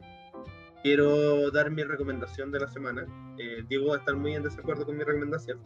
quiero 0.84 1.51
dar 1.51 1.72
mi 1.72 1.84
recomendación 1.84 2.51
de 2.51 2.60
la 2.60 2.68
semana. 2.68 3.06
Eh, 3.38 3.64
Diego 3.68 3.89
va 3.89 3.95
a 3.95 3.99
estar 3.99 4.15
muy 4.15 4.34
en 4.35 4.43
desacuerdo 4.43 4.85
con 4.85 4.97
mi 4.97 5.03
recomendación, 5.03 5.60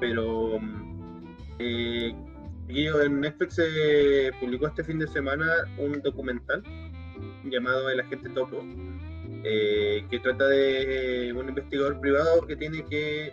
pero 0.00 0.58
mm, 0.60 1.36
eh, 1.58 2.14
en 2.68 3.20
Netflix 3.20 3.54
se 3.54 4.30
publicó 4.40 4.66
este 4.66 4.84
fin 4.84 4.98
de 4.98 5.06
semana 5.06 5.46
un 5.78 6.00
documental 6.02 6.62
llamado 7.44 7.90
El 7.90 8.00
Agente 8.00 8.30
Topo, 8.30 8.64
eh, 9.44 10.04
que 10.10 10.18
trata 10.20 10.48
de 10.48 11.34
un 11.36 11.48
investigador 11.48 12.00
privado 12.00 12.46
que 12.46 12.56
tiene 12.56 12.84
que 12.84 13.32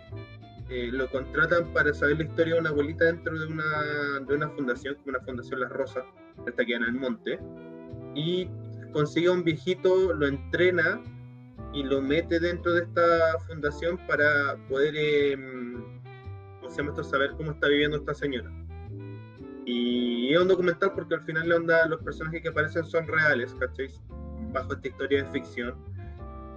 eh, 0.68 0.88
lo 0.90 1.10
contratan 1.10 1.70
para 1.72 1.92
saber 1.92 2.16
la 2.16 2.24
historia 2.24 2.54
de 2.54 2.60
una 2.60 2.70
abuelita 2.70 3.04
dentro 3.04 3.38
de 3.38 3.46
una, 3.46 3.64
de 4.26 4.34
una 4.34 4.48
fundación, 4.50 4.94
como 4.94 5.10
una 5.16 5.20
fundación 5.20 5.60
Las 5.60 5.70
Rosas, 5.70 6.04
esta 6.46 6.64
que 6.64 6.74
en 6.74 6.84
el 6.84 6.94
monte, 6.94 7.38
y 8.14 8.48
consigue 8.92 9.28
a 9.28 9.32
un 9.32 9.44
viejito, 9.44 10.12
lo 10.12 10.26
entrena 10.26 11.00
y 11.72 11.82
lo 11.82 12.02
mete 12.02 12.38
dentro 12.38 12.72
de 12.74 12.82
esta 12.82 13.38
fundación 13.46 13.98
para 14.06 14.56
poder 14.68 14.94
eh, 14.96 15.36
¿cómo 16.60 16.70
se 16.70 16.76
llama 16.78 16.90
esto? 16.90 17.04
saber 17.04 17.32
cómo 17.36 17.52
está 17.52 17.68
viviendo 17.68 17.96
esta 17.96 18.14
señora. 18.14 18.50
Y 19.64 20.32
es 20.32 20.40
un 20.40 20.48
documental 20.48 20.92
porque 20.94 21.14
al 21.14 21.22
final 21.22 21.48
la 21.48 21.56
onda, 21.56 21.86
los 21.86 22.02
personajes 22.02 22.42
que 22.42 22.48
aparecen 22.48 22.84
son 22.84 23.06
reales, 23.06 23.54
¿cachai? 23.54 23.88
Bajo 24.52 24.74
esta 24.74 24.88
historia 24.88 25.24
de 25.24 25.30
ficción. 25.30 25.74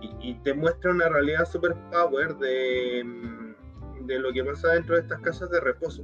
Y, 0.02 0.32
y 0.32 0.34
te 0.44 0.53
muestra 0.53 0.91
una 0.91 1.07
realidad 1.10 1.45
super 1.45 1.76
power 1.91 2.36
de, 2.38 3.03
mm, 3.03 4.06
de 4.07 4.20
lo 4.20 4.34
que 4.34 4.44
pasa 4.44 4.70
dentro 4.74 4.95
de 4.95 5.02
estas 5.02 5.22
casas 5.22 5.49
de 5.52 5.60
reposo. 5.60 6.03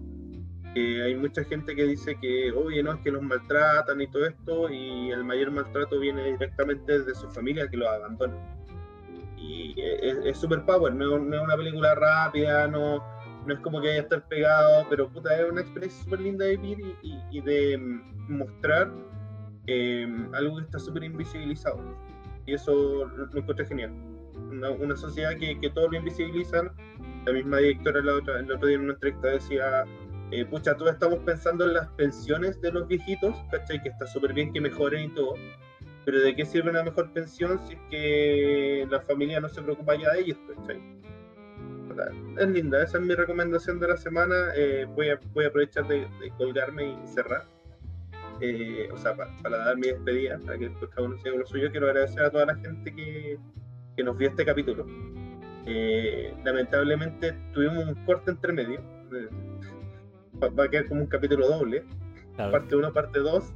Hay 0.75 1.15
mucha 1.15 1.43
gente 1.43 1.75
que 1.75 1.83
dice 1.83 2.15
que, 2.21 2.51
oye, 2.51 2.81
no, 2.81 2.93
es 2.93 3.01
que 3.01 3.11
los 3.11 3.21
maltratan 3.21 3.99
y 4.01 4.07
todo 4.07 4.25
esto, 4.25 4.69
y 4.69 5.11
el 5.11 5.23
mayor 5.25 5.51
maltrato 5.51 5.99
viene 5.99 6.23
directamente 6.33 6.99
de 7.03 7.13
su 7.15 7.29
familia 7.29 7.67
que 7.67 7.75
los 7.77 7.89
abandona. 7.89 8.33
Y 9.37 9.73
es, 9.81 10.17
es 10.23 10.37
super 10.37 10.63
power, 10.65 10.93
no, 10.93 11.19
no 11.19 11.35
es 11.35 11.41
una 11.41 11.57
película 11.57 11.95
rápida, 11.95 12.67
no, 12.67 13.03
no 13.45 13.53
es 13.53 13.59
como 13.59 13.81
que 13.81 13.89
haya 13.89 14.01
estar 14.01 14.25
pegado, 14.27 14.85
pero 14.89 15.09
puta, 15.09 15.37
es 15.41 15.49
una 15.49 15.61
experiencia 15.61 16.03
súper 16.03 16.21
linda 16.21 16.45
de 16.45 16.57
vivir 16.57 16.95
y, 17.01 17.07
y- 17.09 17.23
y 17.31 17.41
de 17.41 17.77
mm, 17.77 18.37
mostrar 18.37 18.91
eh, 19.67 20.07
algo 20.33 20.57
que 20.57 20.63
está 20.63 20.79
súper 20.79 21.03
invisibilizado. 21.03 21.79
Y 22.45 22.53
eso 22.53 23.05
lo, 23.05 23.25
encontré 23.37 23.65
genial. 23.65 23.91
Una, 24.51 24.69
una 24.71 24.95
sociedad 24.95 25.35
que, 25.37 25.59
que 25.59 25.69
todos 25.69 25.91
lo 25.91 25.97
invisibilizan. 25.97 26.71
La 27.25 27.33
misma 27.33 27.57
directora 27.57 28.01
la 28.01 28.15
otra, 28.15 28.39
el 28.39 28.51
otro 28.51 28.67
día 28.67 28.77
en 28.77 28.83
una 28.83 28.93
entrevista 28.93 29.27
decía, 29.27 29.85
eh, 30.31 30.45
pucha, 30.45 30.75
todos 30.75 30.93
estamos 30.93 31.19
pensando 31.19 31.65
en 31.65 31.73
las 31.73 31.87
pensiones 31.89 32.59
de 32.61 32.71
los 32.71 32.87
viejitos, 32.87 33.35
¿cachai? 33.51 33.81
Que 33.83 33.89
está 33.89 34.07
súper 34.07 34.33
bien 34.33 34.51
que 34.53 34.61
mejoren 34.61 35.11
y 35.11 35.13
todo. 35.13 35.33
Pero 36.05 36.19
¿de 36.19 36.35
qué 36.35 36.45
sirve 36.45 36.71
una 36.71 36.83
mejor 36.83 37.11
pensión 37.13 37.59
si 37.67 37.73
es 37.73 37.79
que 37.89 38.87
la 38.89 38.99
familia 39.01 39.39
no 39.39 39.49
se 39.49 39.61
preocupa 39.61 39.95
ya 39.95 40.11
de 40.13 40.21
ellos, 40.21 40.37
¿cachai? 40.55 40.81
Es 42.39 42.47
linda, 42.47 42.81
esa 42.83 42.97
es 42.97 43.03
mi 43.03 43.13
recomendación 43.13 43.79
de 43.79 43.87
la 43.89 43.97
semana. 43.97 44.35
eh, 44.55 44.85
voy, 44.95 45.09
a, 45.09 45.19
voy 45.33 45.45
a 45.45 45.47
aprovechar 45.49 45.87
de, 45.87 45.99
de 46.19 46.31
colgarme 46.37 46.93
y 47.03 47.07
cerrar. 47.07 47.45
Eh, 48.39 48.89
o 48.91 48.97
sea, 48.97 49.15
pa- 49.15 49.29
para 49.43 49.57
dar 49.57 49.77
mi 49.77 49.87
despedida, 49.89 50.39
para 50.39 50.57
que 50.57 50.69
después 50.69 50.89
cada 50.95 51.05
uno 51.07 51.17
siga 51.17 51.35
lo 51.35 51.45
suyo, 51.45 51.69
quiero 51.69 51.87
agradecer 51.87 52.23
a 52.23 52.31
toda 52.31 52.47
la 52.47 52.55
gente 52.55 52.95
que, 52.95 53.37
que 53.95 54.03
nos 54.03 54.17
vio 54.17 54.29
este 54.29 54.45
capítulo. 54.45 54.87
Eh, 55.67 56.33
lamentablemente 56.43 57.33
tuvimos 57.53 57.85
un 57.85 57.93
corte 58.05 58.31
entre 58.31 58.53
medio. 58.53 58.81
Eh, 60.41 60.49
va, 60.49 60.63
a 60.63 60.69
quedar 60.69 60.87
como 60.87 61.01
un 61.01 61.07
capítulo 61.07 61.47
doble, 61.47 61.83
Claro. 62.35 62.51
parte 62.51 62.75
1, 62.75 62.93
parte 62.93 63.19
2. 63.19 63.53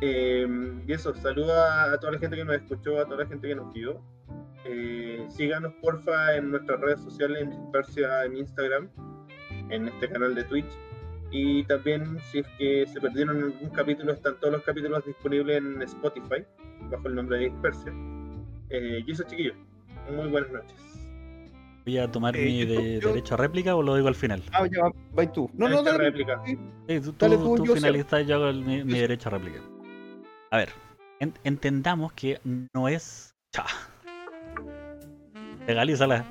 y 0.00 0.92
eso, 0.92 1.14
saluda 1.14 1.92
a 1.92 1.98
toda 1.98 2.12
la 2.12 2.18
gente 2.18 2.36
que 2.36 2.44
nos 2.44 2.56
escuchó, 2.56 3.00
a 3.00 3.04
toda 3.04 3.24
la 3.24 3.26
gente 3.26 3.48
que 3.48 3.54
nos 3.54 3.72
vio. 3.72 4.00
Eh, 4.64 5.24
síganos 5.30 5.72
porfa 5.80 6.36
en 6.36 6.50
nuestras 6.50 6.80
redes 6.80 7.00
sociales, 7.00 7.42
en 7.42 7.50
Dispersia, 7.50 8.24
en 8.24 8.36
Instagram, 8.36 8.88
en 9.70 9.88
este 9.88 10.08
canal 10.10 10.34
de 10.34 10.44
Twitch. 10.44 10.70
Y 11.30 11.64
también, 11.64 12.18
si 12.30 12.40
es 12.40 12.46
que 12.58 12.86
se 12.86 13.00
perdieron 13.00 13.42
algún 13.42 13.70
capítulo, 13.70 14.12
están 14.12 14.38
todos 14.40 14.54
los 14.54 14.62
capítulos 14.62 15.04
disponibles 15.04 15.58
en 15.58 15.80
Spotify, 15.82 16.44
bajo 16.90 17.08
el 17.08 17.14
nombre 17.14 17.38
de 17.38 17.44
Dispersia. 17.50 17.92
Eh, 18.70 19.02
y 19.06 19.10
eso, 19.12 19.24
chiquillos, 19.24 19.56
muy 20.14 20.28
buenas 20.28 20.50
noches. 20.50 20.97
¿Voy 21.88 21.96
a 21.96 22.12
tomar 22.12 22.36
Eh, 22.36 22.44
mi 22.44 22.58
yo- 22.58 22.66
de- 22.66 23.00
yo- 23.00 23.08
derecho 23.08 23.32
a 23.32 23.36
réplica 23.38 23.74
o 23.74 23.82
lo 23.82 23.96
digo 23.96 24.08
al 24.08 24.14
final? 24.14 24.42
Ah, 24.52 24.66
ya, 24.66 24.82
va- 24.82 24.92
vai 25.14 25.32
tú. 25.32 25.48
No, 25.54 25.70
no, 25.70 25.82
dale. 25.82 25.96
réplica. 25.96 26.38
Sí. 26.44 26.54
Tú, 27.00 27.14
Dale 27.18 27.36
tú- 27.38 27.56
tú, 27.56 27.64
yo 27.64 27.72
hago 28.36 28.52
mi, 28.52 28.82
derecho 28.84 29.30
a 29.30 29.32
réplica. 29.32 29.60
A 30.50 30.58
ver, 30.58 30.68
en- 31.18 31.32
entendamos 31.44 32.12
que 32.12 32.40
no 32.74 32.88
es. 32.88 33.34
Cha. 33.54 33.64
Legalízala. 35.66 36.26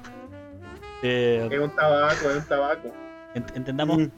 Eh, 1.02 1.50
Es 1.52 1.60
un 1.60 1.76
tabaco, 1.76 2.30
es 2.30 2.38
un 2.38 2.46
tabaco. 2.48 2.92
ent- 3.34 3.56
entendamos, 3.56 3.98
Mm. 3.98 4.12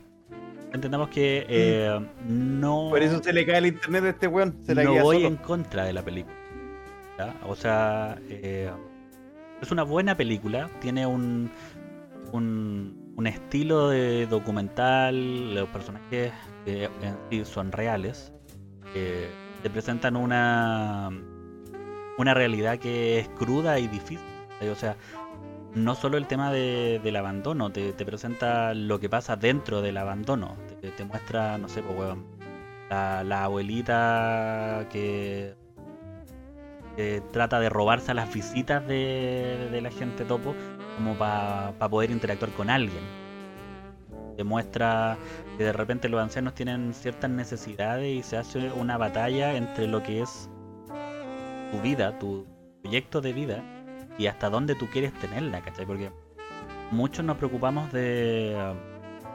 entendamos 0.74 1.08
que 1.08 1.46
eh, 1.48 2.00
no, 2.28 2.88
Por 2.90 3.02
eso 3.02 3.24
se 3.24 3.32
le 3.32 3.46
cae 3.46 3.60
el 3.60 3.68
internet 3.68 4.04
a 4.04 4.10
este 4.10 4.28
weón. 4.28 4.58
Se 4.66 4.76
la 4.76 4.84
no 4.84 4.92
guía 4.92 5.04
voy 5.04 5.16
solo. 5.18 5.28
en 5.30 5.36
contra 5.38 5.86
de 5.86 5.94
la 5.94 6.02
película. 6.04 6.36
¿ya? 7.18 7.34
O 7.48 7.56
sea, 7.56 8.18
eh, 8.30 8.70
es 9.62 9.72
una 9.72 9.84
buena 9.84 10.16
película, 10.16 10.70
tiene 10.82 11.06
un, 11.06 11.52
un, 12.32 13.14
un 13.16 13.28
estilo 13.28 13.90
de 13.90 14.26
documental, 14.28 15.54
los 15.56 15.68
personajes 15.70 16.32
sí 17.30 17.46
son 17.46 17.72
reales, 17.72 18.32
eh, 18.96 19.30
te 19.62 19.70
presentan 19.70 20.16
una, 20.16 21.10
una 22.18 22.34
realidad 22.34 22.80
que 22.80 23.20
es 23.20 23.30
cruda 23.30 23.80
y 23.80 23.88
difícil. 23.88 24.20
O 24.72 24.76
sea, 24.76 24.96
no 25.74 25.96
solo 25.96 26.18
el 26.18 26.28
tema 26.28 26.52
de- 26.52 27.00
del 27.04 27.16
abandono, 27.16 27.72
te, 27.72 27.94
presenta 27.94 28.74
lo 28.74 29.00
que 29.00 29.10
pasa 29.10 29.36
dentro 29.36 29.82
del 29.82 29.98
abandono, 29.98 30.56
te, 30.82 31.06
muestra, 31.06 31.58
no 31.58 31.70
sé, 31.70 31.82
pues, 31.82 32.16
la 32.90 33.44
abuelita 33.44 34.88
que, 34.92 35.54
que 36.96 37.22
trata 37.32 37.60
de 37.60 37.70
robarse 37.70 38.12
a 38.12 38.14
las 38.14 38.34
visitas 38.34 38.86
de, 38.88 39.80
la 39.82 39.92
gente 39.92 40.26
topo 40.26 40.56
como 40.98 41.16
para 41.16 41.74
poder 41.90 42.12
interactuar 42.12 42.52
con 42.52 42.70
alguien. 42.70 43.04
Te 44.36 44.44
muestra 44.44 45.18
que 45.58 45.64
de 45.66 45.74
repente 45.74 46.08
los 46.10 46.22
ancianos 46.22 46.56
tienen 46.56 46.94
ciertas 46.94 47.30
necesidades 47.30 48.08
y 48.08 48.24
se 48.24 48.38
hace 48.38 48.72
una 48.72 48.98
batalla 48.98 49.56
entre 49.56 49.88
lo 49.88 50.02
que 50.02 50.22
es 50.22 50.50
tu 51.72 51.82
vida, 51.82 52.18
tu 52.18 52.46
proyecto 52.82 53.22
de 53.22 53.34
vida 53.34 53.64
y 54.18 54.28
hasta 54.28 54.50
dónde 54.50 54.76
tú 54.76 54.88
quieres 54.88 55.14
tenerla, 55.14 55.62
¿cachai? 55.62 55.86
Porque 55.86 56.12
muchos 56.92 57.24
nos 57.24 57.38
preocupamos 57.38 57.92
de, 57.92 58.56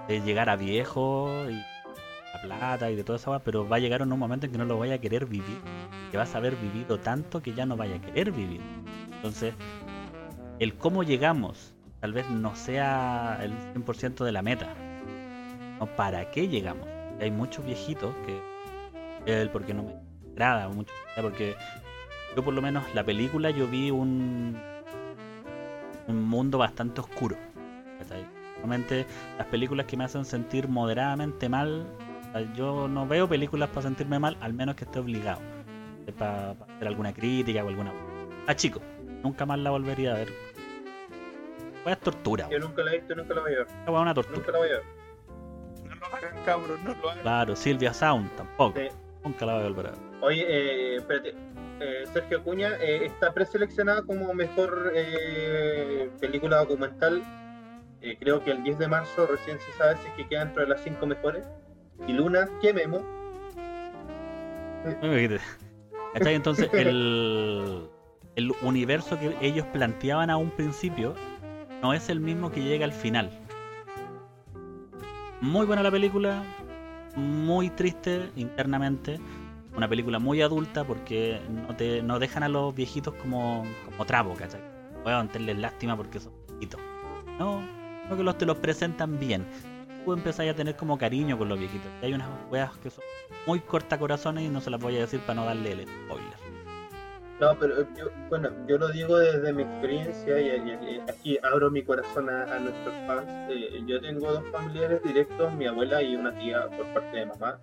llegar 0.09 0.51
a 0.51 0.57
viejo 0.57 1.31
y 1.49 1.55
la 1.55 2.43
plata 2.43 2.91
y 2.91 2.97
de 2.97 3.05
toda 3.05 3.17
esa 3.17 3.39
pero 3.41 3.69
va 3.69 3.77
a 3.77 3.79
llegar 3.79 4.03
un 4.03 4.19
momento 4.19 4.47
en 4.47 4.53
que 4.53 4.59
no 4.59 4.65
lo 4.65 4.79
vaya 4.79 4.95
a 4.95 4.99
querer 4.99 5.27
vivir, 5.27 5.61
que 6.15 6.19
vas 6.19 6.37
a 6.37 6.39
haber 6.39 6.55
vivido 6.55 7.01
tanto 7.01 7.43
que 7.43 7.55
ya 7.55 7.67
no 7.67 7.77
vaya 7.77 7.97
a 7.97 8.01
querer 8.01 8.31
vivir. 8.31 8.61
Entonces, 9.17 9.53
el 10.61 10.77
cómo 10.77 11.03
llegamos 11.03 11.75
tal 11.99 12.13
vez 12.13 12.31
no 12.31 12.55
sea 12.55 13.41
el 13.43 13.53
100% 13.75 14.25
de 14.25 14.31
la 14.31 14.41
meta. 14.41 14.73
No, 15.81 15.87
¿para 15.97 16.31
qué 16.31 16.47
llegamos? 16.47 16.87
Hay 17.21 17.33
muchos 17.33 17.67
viejitos 17.67 18.15
que 18.27 19.43
él 19.43 19.51
porque 19.51 19.75
no 19.75 19.83
me 19.83 19.95
agrada 20.35 20.69
mucho, 20.69 20.95
porque 21.21 21.57
yo 22.37 22.45
por 22.45 22.55
lo 22.55 22.63
menos 22.63 22.85
la 22.95 23.03
película 23.03 23.51
yo 23.51 23.67
vi 23.67 23.91
un 23.91 24.57
un 26.07 26.29
mundo 26.29 26.59
bastante 26.59 27.01
oscuro. 27.01 27.37
Normalmente 28.53 29.05
las 29.37 29.49
películas 29.49 29.87
que 29.87 29.97
me 29.97 30.05
hacen 30.05 30.25
sentir 30.25 30.69
moderadamente 30.69 31.49
mal, 31.49 31.85
yo 32.57 32.87
no 32.87 33.05
veo 33.05 33.29
películas 33.29 33.69
para 33.71 33.83
sentirme 33.83 34.21
mal, 34.21 34.37
al 34.41 34.55
menos 34.55 34.77
que 34.77 34.85
esté 34.85 35.01
obligado. 35.01 35.54
Para, 36.13 36.51
hacer 36.51 36.89
alguna 36.89 37.13
crítica 37.13 37.65
o 37.65 37.69
alguna... 37.69 37.93
Ah, 38.47 38.55
chico, 38.55 38.81
nunca 39.23 39.47
más 39.47 39.59
la 39.59 39.71
volvería 39.71 40.13
a 40.13 40.19
ver. 40.19 40.29
Es 41.87 42.01
tortura, 42.01 42.49
Yo 42.49 42.59
nunca 42.59 42.83
la 42.83 42.93
he 42.93 42.99
visto, 42.99 43.15
nunca 43.15 43.35
la 43.35 43.41
voy 43.43 43.53
a 43.53 43.59
ver. 43.59 43.67
es 43.67 43.89
una 43.89 44.15
tortura. 44.15 44.39
Nunca 44.39 44.53
la 44.53 44.59
voy 44.59 44.69
a 44.69 44.73
ver. 44.73 44.83
No 45.85 45.95
lo 45.95 46.07
hagan, 46.07 46.45
cabrón, 46.45 46.85
no 46.85 46.95
lo 46.95 47.11
hagan. 47.11 47.23
Claro, 47.23 47.57
Silvia 47.57 47.93
Sound 47.93 48.35
tampoco. 48.37 48.79
Sí. 48.79 48.89
Nunca 49.25 49.47
la 49.47 49.55
voy 49.55 49.63
a 49.63 49.69
volver 49.69 49.87
a 49.87 49.91
ver. 49.91 50.01
Oye, 50.21 50.47
eh, 50.49 50.97
espérate. 50.97 51.35
Eh, 51.81 52.05
Sergio 52.13 52.39
Acuña 52.39 52.77
eh, 52.81 53.05
está 53.07 53.33
preseleccionada 53.33 54.03
como 54.03 54.33
mejor 54.33 54.93
eh, 54.95 56.11
película 56.21 56.59
documental. 56.59 57.23
Eh, 58.01 58.17
creo 58.19 58.43
que 58.45 58.51
el 58.51 58.63
10 58.63 58.79
de 58.79 58.89
marzo 58.89 59.27
recién 59.27 59.59
se 59.59 59.73
sabe 59.73 59.97
si 59.97 60.07
es 60.09 60.13
que 60.15 60.29
queda 60.29 60.45
dentro 60.45 60.63
de 60.63 60.69
las 60.69 60.83
5 60.83 61.07
mejores. 61.07 61.45
Y 62.07 62.13
Luna, 62.13 62.49
¿qué 62.61 62.73
memo? 62.73 63.03
Entonces, 66.15 66.71
el, 66.73 67.89
el 68.37 68.53
universo 68.63 69.19
que 69.19 69.37
ellos 69.41 69.67
planteaban 69.73 70.31
a 70.31 70.37
un 70.37 70.51
principio 70.51 71.15
no 71.83 71.93
es 71.93 72.09
el 72.09 72.21
mismo 72.21 72.51
que 72.51 72.63
llega 72.63 72.85
al 72.85 72.93
final. 72.93 73.31
Muy 75.41 75.67
buena 75.67 75.83
la 75.83 75.91
película, 75.91 76.43
muy 77.17 77.71
triste 77.71 78.31
internamente. 78.37 79.21
Una 79.77 79.89
película 79.89 80.19
muy 80.19 80.41
adulta 80.41 80.85
porque 80.85 81.41
no 81.49 81.75
te 81.75 82.01
no 82.01 82.19
dejan 82.21 82.45
a 82.45 82.49
los 82.49 82.75
viejitos 82.75 83.13
como, 83.15 83.65
como 83.85 84.05
trapo, 84.07 84.35
¿cachai? 84.35 84.61
Puedo 85.03 85.27
tenerles 85.27 85.59
lástima 85.59 85.97
porque 85.97 86.21
son 86.21 86.33
viejitos. 86.49 86.81
No, 87.39 87.61
no 88.09 88.17
que 88.17 88.39
te 88.39 88.47
los 88.47 88.57
presentan 88.59 89.19
bien. 89.19 89.45
Tú 90.05 90.13
empezás 90.13 90.47
a 90.49 90.55
tener 90.55 90.77
como 90.77 90.99
cariño 90.99 91.39
con 91.39 91.49
los 91.49 91.59
viejitos. 91.59 91.91
Hay 92.03 92.13
unas 92.13 92.29
weas 92.51 92.77
que 92.79 92.91
son 92.91 93.05
muy 93.47 93.61
cortacorazones 93.61 94.45
y 94.45 94.49
no 94.49 94.61
se 94.61 94.71
las 94.71 94.81
voy 94.81 94.97
a 94.97 95.01
decir 95.01 95.21
para 95.21 95.35
no 95.35 95.47
darle 95.47 95.73
el 95.73 95.87
spoiler. 95.87 96.45
No, 97.41 97.59
pero 97.59 97.83
yo, 97.97 98.11
bueno, 98.29 98.51
yo 98.69 98.79
lo 98.79 98.89
digo 98.89 99.19
desde 99.19 99.53
mi 99.53 99.63
experiencia 99.63 100.41
y, 100.41 101.01
aquí 101.09 101.39
abro 101.43 101.71
mi 101.71 101.83
corazón 101.83 102.31
a, 102.31 102.59
nuestros 102.59 102.95
fans. 103.07 103.27
Eh, 103.51 103.83
yo 103.87 104.01
tengo 104.01 104.33
dos 104.33 104.45
familiares 104.53 105.03
directos, 105.03 105.53
mi 105.55 105.67
abuela 105.67 106.01
y 106.03 106.15
una 106.15 106.33
tía 106.39 106.69
por 106.69 106.87
parte 106.95 107.17
de 107.17 107.27
mamá, 107.27 107.59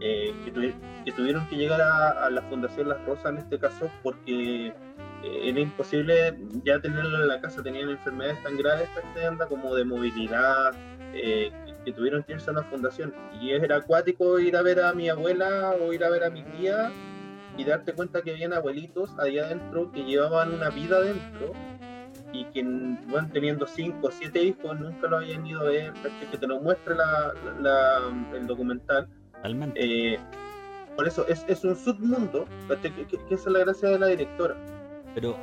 eh, 0.00 0.34
que, 0.44 0.52
tuvi- 0.52 0.74
que 1.04 1.12
tuvieron 1.12 1.46
que 1.48 1.56
llegar 1.56 1.80
a, 1.80 2.28
la 2.30 2.42
Fundación 2.42 2.88
Las 2.88 3.04
Rosas 3.06 3.26
en 3.26 3.38
este 3.38 3.58
caso 3.58 3.88
porque 4.02 4.66
eh, 4.68 4.72
era 5.22 5.60
imposible 5.60 6.36
ya 6.64 6.80
tenerlo 6.80 7.22
en 7.22 7.28
la 7.28 7.40
casa, 7.40 7.62
tenían 7.62 7.90
enfermedades 7.90 8.42
tan 8.42 8.56
graves 8.56 8.88
anda 9.24 9.46
como 9.46 9.74
de 9.74 9.84
movilidad, 9.84 10.72
que, 11.84 11.92
tuvieron 11.92 12.22
que 12.22 12.32
irse 12.32 12.50
a 12.50 12.52
una 12.52 12.62
fundación. 12.64 13.14
Y 13.40 13.50
era 13.50 13.76
acuático 13.76 14.38
ir 14.38 14.56
a 14.56 14.62
ver 14.62 14.80
a 14.80 14.92
mi 14.94 15.08
abuela 15.08 15.74
o 15.80 15.92
ir 15.92 16.04
a 16.04 16.10
ver 16.10 16.24
a 16.24 16.30
mi 16.30 16.42
tía 16.42 16.90
y 17.56 17.64
darte 17.64 17.92
cuenta 17.92 18.22
que 18.22 18.30
habían 18.32 18.52
abuelitos 18.52 19.10
ahí 19.18 19.38
adentro 19.38 19.92
que 19.92 20.04
llevaban 20.04 20.54
una 20.54 20.70
vida 20.70 20.96
adentro 20.96 21.52
y 22.32 22.46
que 22.46 22.62
bueno, 23.08 23.28
teniendo 23.32 23.66
5 23.66 24.06
o 24.06 24.10
7 24.10 24.42
hijos 24.42 24.80
nunca 24.80 25.06
lo 25.06 25.18
habían 25.18 25.46
ido 25.46 25.60
a 25.60 25.64
ver, 25.64 25.92
que 26.30 26.38
te 26.38 26.46
lo 26.46 26.60
la, 26.62 27.34
la- 27.60 28.00
el 28.34 28.46
documental. 28.46 29.06
Totalmente. 29.34 30.14
Eh, 30.14 30.18
por 30.96 31.06
eso 31.06 31.26
es, 31.28 31.44
es 31.48 31.62
un 31.64 31.76
submundo, 31.76 32.46
que, 32.80 32.92
que- 33.06 33.06
que 33.06 33.34
esa 33.34 33.48
es 33.50 33.52
la 33.52 33.58
gracia 33.60 33.88
de 33.90 33.98
la 33.98 34.06
directora. 34.06 34.56
Pero 35.14 35.36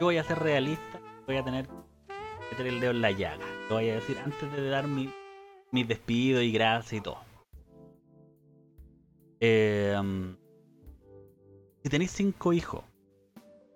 yo 0.00 0.06
voy 0.06 0.18
a 0.18 0.24
ser 0.24 0.38
realista, 0.38 1.00
voy 1.26 1.36
a 1.36 1.44
tener 1.44 1.66
que 1.66 1.72
meter 2.52 2.66
el 2.66 2.80
dedo 2.80 2.90
en 2.90 3.00
la 3.00 3.10
llaga. 3.10 3.44
Lo 3.70 3.76
voy 3.76 3.88
a 3.90 3.94
decir 3.94 4.16
antes 4.22 4.52
de 4.52 4.68
dar 4.68 4.86
mi, 4.86 5.10
mi 5.70 5.84
despido 5.84 6.42
y 6.42 6.52
gracias 6.52 6.92
y 6.94 7.00
todo. 7.00 7.18
Eh, 9.40 9.96
si 11.82 11.88
tenéis 11.88 12.10
cinco 12.10 12.52
hijos 12.52 12.82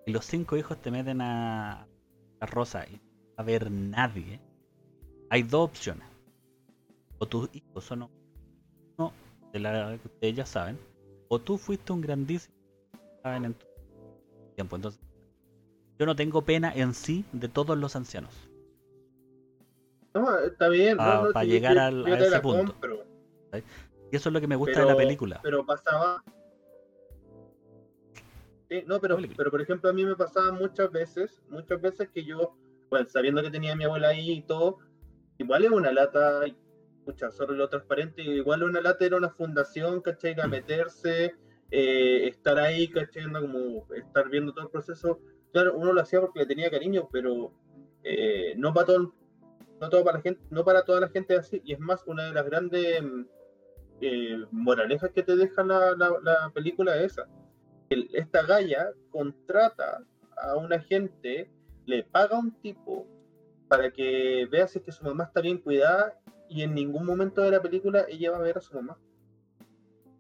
y 0.07 0.13
los 0.13 0.25
cinco 0.25 0.57
hijos 0.57 0.81
te 0.81 0.91
meten 0.91 1.21
a, 1.21 1.87
a 2.41 2.47
Rosa 2.47 2.85
y 2.89 2.95
no 2.95 3.01
va 3.39 3.43
a 3.43 3.43
ver 3.43 3.71
nadie, 3.71 4.41
hay 5.31 5.43
dos 5.43 5.69
opciones. 5.71 6.07
O 7.19 7.27
tus 7.27 7.49
hijos 7.55 7.85
son 7.85 8.11
uno 8.99 9.13
de 9.53 9.61
la 9.61 9.97
que 9.97 10.09
ustedes 10.09 10.37
ya 10.37 10.47
saben, 10.47 10.79
o 11.29 11.39
tú 11.39 11.57
fuiste 11.57 11.93
un 11.93 12.01
grandísimo 12.01 12.55
en 13.25 13.55
tu 13.55 13.67
tiempo. 14.57 14.77
Entonces, 14.77 15.01
yo 15.99 16.07
no 16.07 16.17
tengo 16.17 16.43
pena 16.43 16.73
en 16.75 16.95
sí 16.95 17.25
de 17.33 17.49
todos 17.49 17.79
los 17.79 17.95
ancianos. 17.95 18.52
No, 20.15 20.39
está 20.41 20.69
bien, 20.69 20.97
Pa- 20.97 21.17
no, 21.17 21.25
no, 21.27 21.33
pa 21.33 21.43
sí, 21.43 21.49
llegar 21.49 21.75
yo- 21.75 21.83
al- 21.83 22.05
yo 22.05 22.13
a 22.15 22.19
ese 22.19 22.41
punto. 22.41 22.73
compro, 22.73 23.05
Y 24.11 24.17
eso 24.17 24.29
es 24.29 24.33
lo 24.33 24.41
que 24.41 24.47
me 24.47 24.57
gusta 24.57 24.73
pero, 24.75 24.87
de 24.87 24.93
la 24.93 24.97
película. 24.99 25.41
Pero 25.43 25.65
pasaba. 25.65 26.23
Sí, 28.69 28.83
no, 28.87 29.01
pero, 29.01 29.17
pero 29.37 29.51
por 29.51 29.61
ejemplo, 29.61 29.91
a 29.91 29.93
mí 29.93 30.05
me 30.05 30.17
pasaba 30.17 30.53
muchas 30.53 30.91
veces, 30.91 31.43
muchas 31.49 31.81
veces 31.81 32.09
que 32.11 32.25
yo, 32.25 32.57
bueno, 32.91 33.07
sabiendo 33.09 33.43
que 33.43 33.51
tenía 33.51 33.73
a 33.73 33.77
mi 33.77 33.85
abuela 33.85 34.09
ahí 34.09 34.31
y 34.33 34.43
todo, 34.43 34.79
igual 35.39 35.65
es 35.65 35.71
una 35.71 35.93
lata, 35.93 36.43
escucha, 36.47 37.31
solo 37.31 37.55
lo 37.55 37.69
transparente, 37.69 38.23
igual 38.23 38.63
una 38.63 38.81
lata 38.81 39.05
era 39.05 39.17
una 39.17 39.31
fundación, 39.31 40.01
¿cachai? 40.01 40.39
A 40.41 40.47
meterse, 40.47 41.35
eh, 41.71 42.29
estar 42.29 42.59
ahí, 42.59 42.89
¿cachai? 42.89 43.25
Como 43.31 43.87
estar 43.95 44.29
viendo 44.31 44.53
todo 44.53 44.65
el 44.67 44.71
proceso. 44.71 45.21
Claro, 45.53 45.75
uno 45.77 45.93
lo 45.93 46.01
hacía 46.01 46.21
porque 46.21 46.41
le 46.41 46.47
tenía 46.47 46.71
cariño, 46.71 47.09
pero 47.13 47.53
eh, 48.05 48.55
no 48.57 48.73
para 48.73 48.87
todo, 48.87 49.15
no 49.83 49.91
todo 49.91 50.05
para 50.05 50.19
la 50.19 50.23
gente, 50.23 50.41
no 50.51 50.65
para 50.65 50.85
toda 50.85 51.01
la 51.01 51.09
gente 51.09 51.37
así, 51.37 51.61
y 51.65 51.73
es 51.75 51.81
más, 51.81 52.03
una 52.07 52.25
de 52.27 52.33
las 52.33 52.47
grandes 52.47 53.03
mm, 53.03 53.23
eh, 54.01 54.45
moralejas 54.53 55.11
que 55.11 55.23
te 55.25 55.37
deja 55.37 55.63
la, 55.65 55.95
la- 55.97 56.19
la 56.23 56.51
película 56.55 56.97
es 56.97 57.13
esa. 57.13 57.29
Esta 58.15 58.43
galla 58.45 58.91
contrata 59.11 60.03
a 60.39 60.57
una 60.57 60.81
gente, 60.81 61.51
le 61.85 62.05
paga 62.05 62.37
a 62.37 62.39
un 62.39 62.53
tipo 62.63 63.07
para 63.69 63.91
que 63.91 64.47
vea 64.51 64.67
si 64.69 64.79
es 64.79 64.85
que 64.85 64.93
su 64.93 65.05
mamá 65.05 65.25
está 65.25 65.41
bien 65.41 65.59
cuidada 65.59 66.19
y 66.49 66.63
en 66.63 66.75
ningún 66.75 67.05
momento 67.05 67.43
de 67.43 67.51
la 67.51 67.61
película 67.61 68.07
ella 68.09 68.31
va 68.31 68.37
a 68.39 68.43
ver 68.43 68.59
a 68.59 68.61
su 68.61 68.75
mamá. 68.75 68.97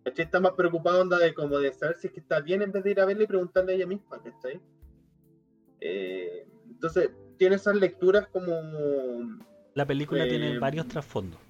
¿Cachai? 0.04 0.24
Está 0.24 0.40
más 0.40 0.52
preocupado 0.52 1.00
onda 1.00 1.18
de 1.18 1.32
como 1.34 1.58
de 1.58 1.72
saber 1.72 1.96
si 1.98 2.08
es 2.08 2.12
que 2.12 2.20
está 2.20 2.40
bien 2.40 2.62
en 2.62 2.72
vez 2.72 2.82
de 2.82 2.90
ir 2.90 3.00
a 3.00 3.04
verle 3.06 3.24
y 3.24 3.26
preguntarle 3.28 3.72
a 3.72 3.76
ella 3.76 3.86
misma, 3.86 4.20
¿cachai? 4.22 4.60
Eh, 5.80 6.46
entonces, 6.68 7.10
tiene 7.38 7.56
esas 7.56 7.74
lecturas 7.76 8.26
como 8.28 8.52
La 9.74 9.86
película 9.86 10.24
tiene 10.24 10.54
Eh, 10.54 10.58
varios 10.58 10.86
trasfondos. 10.88 11.40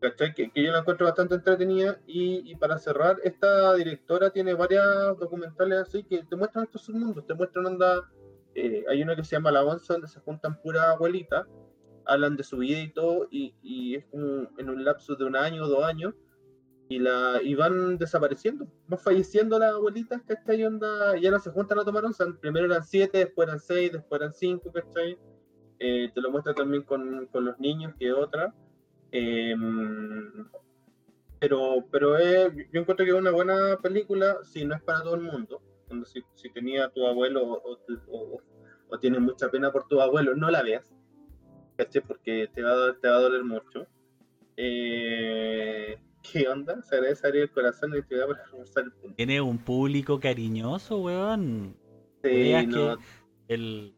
¿cachai? 0.00 0.34
Que, 0.34 0.50
que 0.50 0.62
yo 0.62 0.70
la 0.72 0.80
encuentro 0.80 1.06
bastante 1.06 1.34
entretenida. 1.34 1.98
Y, 2.06 2.50
y 2.50 2.56
para 2.56 2.78
cerrar, 2.78 3.18
esta 3.24 3.74
directora 3.74 4.30
tiene 4.30 4.54
varias 4.54 4.86
documentales 5.18 5.78
así 5.78 6.04
que 6.04 6.24
te 6.24 6.36
muestran 6.36 6.64
estos 6.64 6.82
submundos, 6.82 7.26
te 7.26 7.34
muestran 7.34 7.66
onda. 7.66 8.10
eh, 8.54 8.84
hay 8.88 9.02
una 9.02 9.16
que 9.16 9.24
se 9.24 9.36
llama 9.36 9.50
La 9.50 9.64
Once, 9.64 9.92
donde 9.92 10.08
se 10.08 10.20
juntan 10.20 10.60
puras 10.62 10.84
abuelitas, 10.84 11.46
hablan 12.06 12.36
de 12.36 12.44
su 12.44 12.58
vida 12.58 12.80
y 12.80 12.92
todo, 12.92 13.26
y, 13.30 13.54
y 13.62 13.96
es 13.96 14.04
como 14.06 14.48
en 14.58 14.68
un 14.70 14.84
lapso 14.84 15.14
de 15.16 15.24
un 15.24 15.36
año 15.36 15.64
o 15.64 15.68
dos 15.68 15.84
años, 15.84 16.14
y, 16.88 16.98
la, 16.98 17.40
y 17.42 17.54
van 17.54 17.96
desapareciendo, 17.96 18.66
van 18.86 19.00
falleciendo 19.00 19.58
las 19.58 19.72
abuelitas, 19.72 20.20
¿cachai? 20.22 20.64
Onda, 20.64 21.16
ya 21.18 21.30
no 21.30 21.38
se 21.38 21.50
juntan 21.50 21.78
a 21.78 21.84
tomar 21.84 22.04
primero 22.40 22.66
eran 22.66 22.84
siete, 22.84 23.18
después 23.18 23.48
eran 23.48 23.58
seis, 23.58 23.90
después 23.90 24.20
eran 24.20 24.34
cinco, 24.34 24.70
¿cachai? 24.70 25.18
Eh, 25.86 26.10
te 26.14 26.20
lo 26.22 26.30
muestra 26.30 26.54
también 26.54 26.82
con, 26.84 27.26
con 27.26 27.44
los 27.44 27.58
niños, 27.60 27.92
que 27.98 28.10
otra. 28.10 28.54
Eh, 29.12 29.54
pero 31.38 31.84
pero 31.90 32.16
es- 32.16 32.54
yo 32.72 32.80
encuentro 32.80 33.04
que 33.04 33.10
es 33.12 33.18
una 33.18 33.30
buena 33.32 33.76
película 33.82 34.38
si 34.44 34.64
no 34.64 34.74
es 34.74 34.82
para 34.82 35.02
todo 35.02 35.14
el 35.16 35.20
mundo. 35.20 35.60
Cuando 35.86 36.06
si, 36.06 36.22
si 36.34 36.48
tenía 36.50 36.88
tu 36.88 37.06
abuelo 37.06 37.42
o, 37.44 37.78
o- 38.08 38.40
o 38.88 38.98
tienes 38.98 39.20
mucha 39.20 39.50
pena 39.50 39.70
por 39.70 39.86
tu 39.88 40.00
abuelo, 40.00 40.34
no 40.34 40.50
la 40.50 40.62
veas. 40.62 40.90
Porque 42.08 42.48
te 42.54 42.62
va, 42.62 42.70
a, 42.70 42.74
do- 42.76 42.94
te 42.96 43.08
va 43.08 43.16
a 43.16 43.20
doler 43.20 43.44
mucho. 43.44 43.86
Eh, 44.56 45.98
¿Qué 46.22 46.48
onda? 46.48 46.80
Se 46.82 46.94
agradece 46.96 47.26
abrir 47.26 47.42
el 47.42 47.50
corazón 47.50 47.94
y 47.96 48.02
te 48.02 48.14
voy 48.14 48.24
a 48.24 48.26
para 48.28 48.44
reforzar 48.44 48.84
el 48.84 48.92
punto. 48.92 49.16
Tiene 49.16 49.40
un 49.40 49.58
público 49.58 50.18
cariñoso, 50.18 50.98
weón. 51.00 51.76
Sí, 52.22 52.52
no, 52.68 52.96
que 52.96 53.54
el 53.54 53.93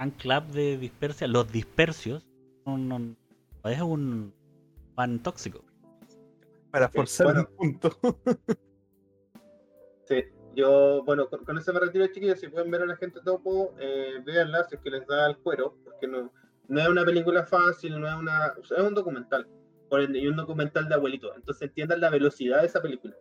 fan 0.00 0.10
club 0.12 0.44
de 0.54 0.78
Dispersia, 0.78 1.28
los 1.28 1.52
dispersios, 1.52 2.26
son- 2.64 3.18
es 3.64 3.80
un 3.82 4.32
fan 4.96 5.22
tóxico. 5.22 5.62
Para 6.70 6.88
forzar 6.88 7.26
bueno. 7.26 7.48
un 7.50 7.56
punto. 7.56 7.90
Sí, 10.06 10.24
yo, 10.56 11.04
bueno, 11.04 11.28
con, 11.28 11.44
con 11.44 11.56
ese 11.56 11.72
me 11.72 11.78
retiro, 11.78 12.04
chiquillos. 12.08 12.40
Si 12.40 12.48
pueden 12.48 12.68
ver 12.68 12.82
a 12.82 12.86
la 12.86 12.96
gente 12.96 13.20
topo, 13.24 13.76
eh, 13.78 14.14
véanla 14.24 14.64
si 14.64 14.74
es 14.74 14.80
que 14.80 14.90
les 14.90 15.06
da 15.06 15.28
el 15.28 15.36
cuero, 15.36 15.76
porque 15.84 16.08
no, 16.08 16.32
no 16.66 16.80
es 16.80 16.88
una 16.88 17.04
película 17.04 17.44
fácil, 17.44 18.00
no 18.00 18.08
es 18.08 18.14
una. 18.16 18.54
o 18.60 18.64
sea, 18.64 18.78
es 18.78 18.82
un 18.82 18.94
documental, 18.94 19.46
por 19.88 20.00
ende, 20.00 20.18
y 20.18 20.26
un 20.26 20.34
documental 20.34 20.88
de 20.88 20.96
abuelito. 20.96 21.32
Entonces 21.36 21.62
entiendan 21.68 22.00
la 22.00 22.10
velocidad 22.10 22.62
de 22.62 22.66
esa 22.66 22.82
película. 22.82 23.14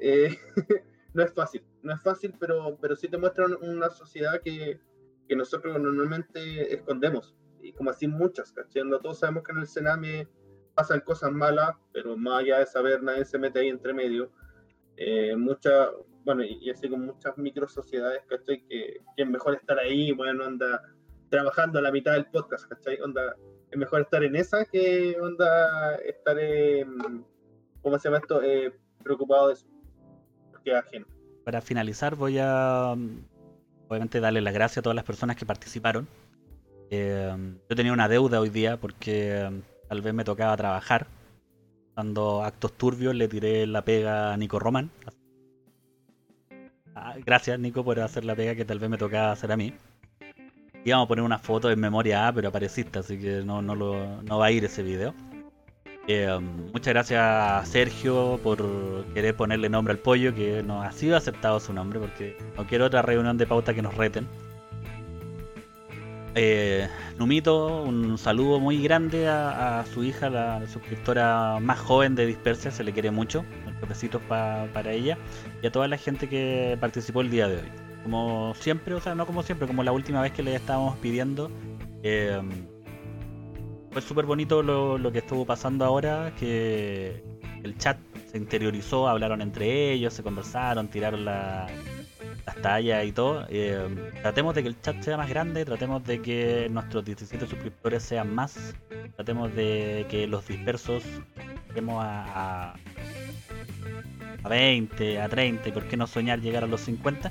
Eh, 0.00 0.36
no 1.14 1.22
es 1.22 1.32
fácil, 1.32 1.64
no 1.82 1.94
es 1.94 2.02
fácil, 2.02 2.34
pero, 2.40 2.76
pero 2.80 2.96
sí 2.96 3.06
te 3.06 3.18
muestran 3.18 3.56
una 3.62 3.88
sociedad 3.90 4.40
que, 4.40 4.80
que 5.32 5.36
nosotros 5.36 5.80
normalmente 5.80 6.74
escondemos, 6.74 7.34
y 7.62 7.72
como 7.72 7.88
así 7.88 8.06
muchas, 8.06 8.52
¿cachai? 8.52 8.84
No 8.84 8.98
Todos 8.98 9.20
sabemos 9.20 9.44
que 9.44 9.52
en 9.52 9.60
el 9.60 9.66
Sename 9.66 10.28
pasan 10.74 11.00
cosas 11.00 11.32
malas, 11.32 11.70
pero 11.90 12.18
más 12.18 12.40
allá 12.40 12.58
de 12.58 12.66
saber, 12.66 13.02
nadie 13.02 13.24
se 13.24 13.38
mete 13.38 13.60
ahí 13.60 13.68
entre 13.68 13.94
medio. 13.94 14.30
Eh, 14.98 15.34
mucha, 15.34 15.88
bueno, 16.26 16.44
y, 16.44 16.58
y 16.60 16.68
así 16.68 16.86
con 16.86 17.06
muchas 17.06 17.38
micro 17.38 17.66
sociedades, 17.66 18.20
¿cachai? 18.28 18.62
Que, 18.68 19.00
que 19.16 19.22
es 19.22 19.26
mejor 19.26 19.54
estar 19.54 19.78
ahí, 19.78 20.12
bueno, 20.12 20.44
anda 20.44 20.82
trabajando 21.30 21.78
a 21.78 21.82
la 21.82 21.90
mitad 21.90 22.12
del 22.12 22.26
podcast, 22.26 22.68
¿cachai? 22.68 23.00
Onda, 23.00 23.34
es 23.70 23.78
mejor 23.78 24.02
estar 24.02 24.22
en 24.22 24.36
esa 24.36 24.66
que 24.66 25.16
onda 25.18 25.94
estar, 26.04 26.36
¿cómo 27.80 27.98
se 27.98 28.08
llama 28.08 28.18
esto? 28.18 28.42
Eh, 28.42 28.70
preocupado 29.02 29.48
de 29.48 29.54
eso, 29.54 29.66
porque 30.50 30.72
es 30.72 30.76
ajeno. 30.76 31.06
Para 31.42 31.62
finalizar, 31.62 32.16
voy 32.16 32.36
a 32.38 32.94
obviamente 33.92 34.20
darle 34.20 34.40
las 34.40 34.54
gracias 34.54 34.78
a 34.78 34.82
todas 34.82 34.96
las 34.96 35.04
personas 35.04 35.36
que 35.36 35.44
participaron. 35.44 36.08
Eh, 36.90 37.30
yo 37.68 37.76
tenía 37.76 37.92
una 37.92 38.08
deuda 38.08 38.40
hoy 38.40 38.48
día 38.48 38.78
porque 38.78 39.48
mm, 39.50 39.88
tal 39.88 40.00
vez 40.00 40.14
me 40.14 40.24
tocaba 40.24 40.56
trabajar. 40.56 41.06
Dando 41.94 42.42
actos 42.42 42.72
turbios, 42.72 43.14
le 43.14 43.28
tiré 43.28 43.66
la 43.66 43.82
pega 43.82 44.32
a 44.32 44.36
Nico 44.38 44.58
Roman. 44.58 44.90
Ah, 46.94 47.16
gracias, 47.24 47.58
Nico, 47.58 47.84
por 47.84 48.00
hacer 48.00 48.24
la 48.24 48.34
pega 48.34 48.54
que 48.54 48.64
tal 48.64 48.78
vez 48.78 48.88
me 48.88 48.96
tocaba 48.96 49.32
hacer 49.32 49.52
a 49.52 49.56
mí. 49.58 49.74
Íbamos 50.84 51.04
a 51.04 51.08
poner 51.08 51.24
una 51.24 51.38
foto 51.38 51.70
en 51.70 51.78
memoria 51.78 52.28
A, 52.28 52.32
pero 52.32 52.48
apareciste, 52.48 52.98
así 52.98 53.18
que 53.18 53.42
no, 53.44 53.60
no, 53.60 53.74
lo, 53.74 54.22
no 54.22 54.38
va 54.38 54.46
a 54.46 54.50
ir 54.50 54.64
ese 54.64 54.82
video. 54.82 55.14
Eh, 56.08 56.36
muchas 56.72 56.92
gracias 56.94 57.20
a 57.22 57.64
Sergio 57.64 58.40
por 58.42 59.04
querer 59.14 59.36
ponerle 59.36 59.68
nombre 59.68 59.92
al 59.92 59.98
pollo, 59.98 60.34
que 60.34 60.62
no 60.62 60.82
ha 60.82 60.90
sido 60.92 61.16
aceptado 61.16 61.60
su 61.60 61.72
nombre, 61.72 62.00
porque 62.00 62.36
no 62.56 62.66
quiero 62.66 62.86
otra 62.86 63.02
reunión 63.02 63.38
de 63.38 63.46
pauta 63.46 63.72
que 63.72 63.82
nos 63.82 63.94
reten. 63.96 64.26
Eh, 66.34 66.88
Numito, 67.18 67.82
un 67.82 68.16
saludo 68.16 68.58
muy 68.58 68.82
grande 68.82 69.28
a, 69.28 69.84
su 69.92 70.02
hija, 70.02 70.30
la 70.30 70.66
suscriptora 70.66 71.58
más 71.60 71.78
joven 71.78 72.14
de 72.14 72.26
Dispersia, 72.26 72.70
se 72.70 72.82
le 72.84 72.92
quiere 72.92 73.10
mucho. 73.10 73.44
Nuestros 73.64 73.88
besitos 73.88 74.22
pa- 74.22 74.66
para 74.72 74.92
ella 74.92 75.18
y 75.62 75.66
a 75.66 75.70
toda 75.72 75.86
la 75.88 75.98
gente 75.98 76.28
que 76.28 76.76
participó 76.80 77.20
el 77.20 77.30
día 77.30 77.48
de 77.48 77.56
hoy. 77.56 77.68
Como 78.02 78.54
siempre, 78.56 78.94
o 78.94 79.00
sea, 79.00 79.14
no 79.14 79.26
como 79.26 79.42
siempre, 79.42 79.66
como 79.68 79.82
la 79.84 79.92
última 79.92 80.20
vez 80.22 80.32
que 80.32 80.42
le 80.42 80.54
estábamos 80.56 80.96
pidiendo. 80.98 81.50
eh, 82.02 82.40
fue 83.92 84.02
súper 84.02 84.26
bonito 84.26 84.62
lo, 84.62 84.98
lo 84.98 85.12
que 85.12 85.18
estuvo 85.18 85.44
pasando 85.44 85.84
ahora, 85.84 86.32
que 86.38 87.22
el 87.62 87.76
chat 87.78 87.98
se 88.30 88.38
interiorizó, 88.38 89.08
hablaron 89.08 89.42
entre 89.42 89.92
ellos, 89.92 90.14
se 90.14 90.22
conversaron, 90.22 90.88
tiraron 90.88 91.24
la- 91.24 91.66
las 92.46 92.56
tallas 92.62 93.04
y 93.04 93.12
todo. 93.12 93.46
Eh, 93.50 93.86
tratemos 94.22 94.54
de 94.54 94.62
que 94.62 94.68
el 94.68 94.80
chat 94.80 95.00
sea 95.02 95.16
más 95.16 95.28
grande, 95.28 95.64
tratemos 95.64 96.02
de 96.04 96.20
que 96.22 96.68
nuestros 96.70 97.04
17 97.04 97.46
suscriptores 97.46 98.02
sean 98.02 98.34
más, 98.34 98.74
tratemos 99.16 99.54
de 99.54 100.06
que 100.10 100.26
los 100.26 100.46
dispersos 100.48 101.04
lleguemos 101.68 102.02
a, 102.02 102.70
a, 102.70 102.74
a 104.42 104.48
20, 104.48 105.20
a 105.20 105.28
30 105.28 105.68
y 105.68 105.72
por 105.72 105.84
qué 105.86 105.96
no 105.96 106.06
soñar 106.06 106.40
llegar 106.40 106.64
a 106.64 106.66
los 106.66 106.80
50. 106.80 107.30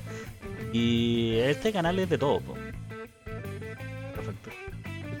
Y 0.72 1.34
este 1.40 1.72
canal 1.72 1.98
es 1.98 2.08
de 2.08 2.16
todo. 2.18 2.40
po. 2.40 2.54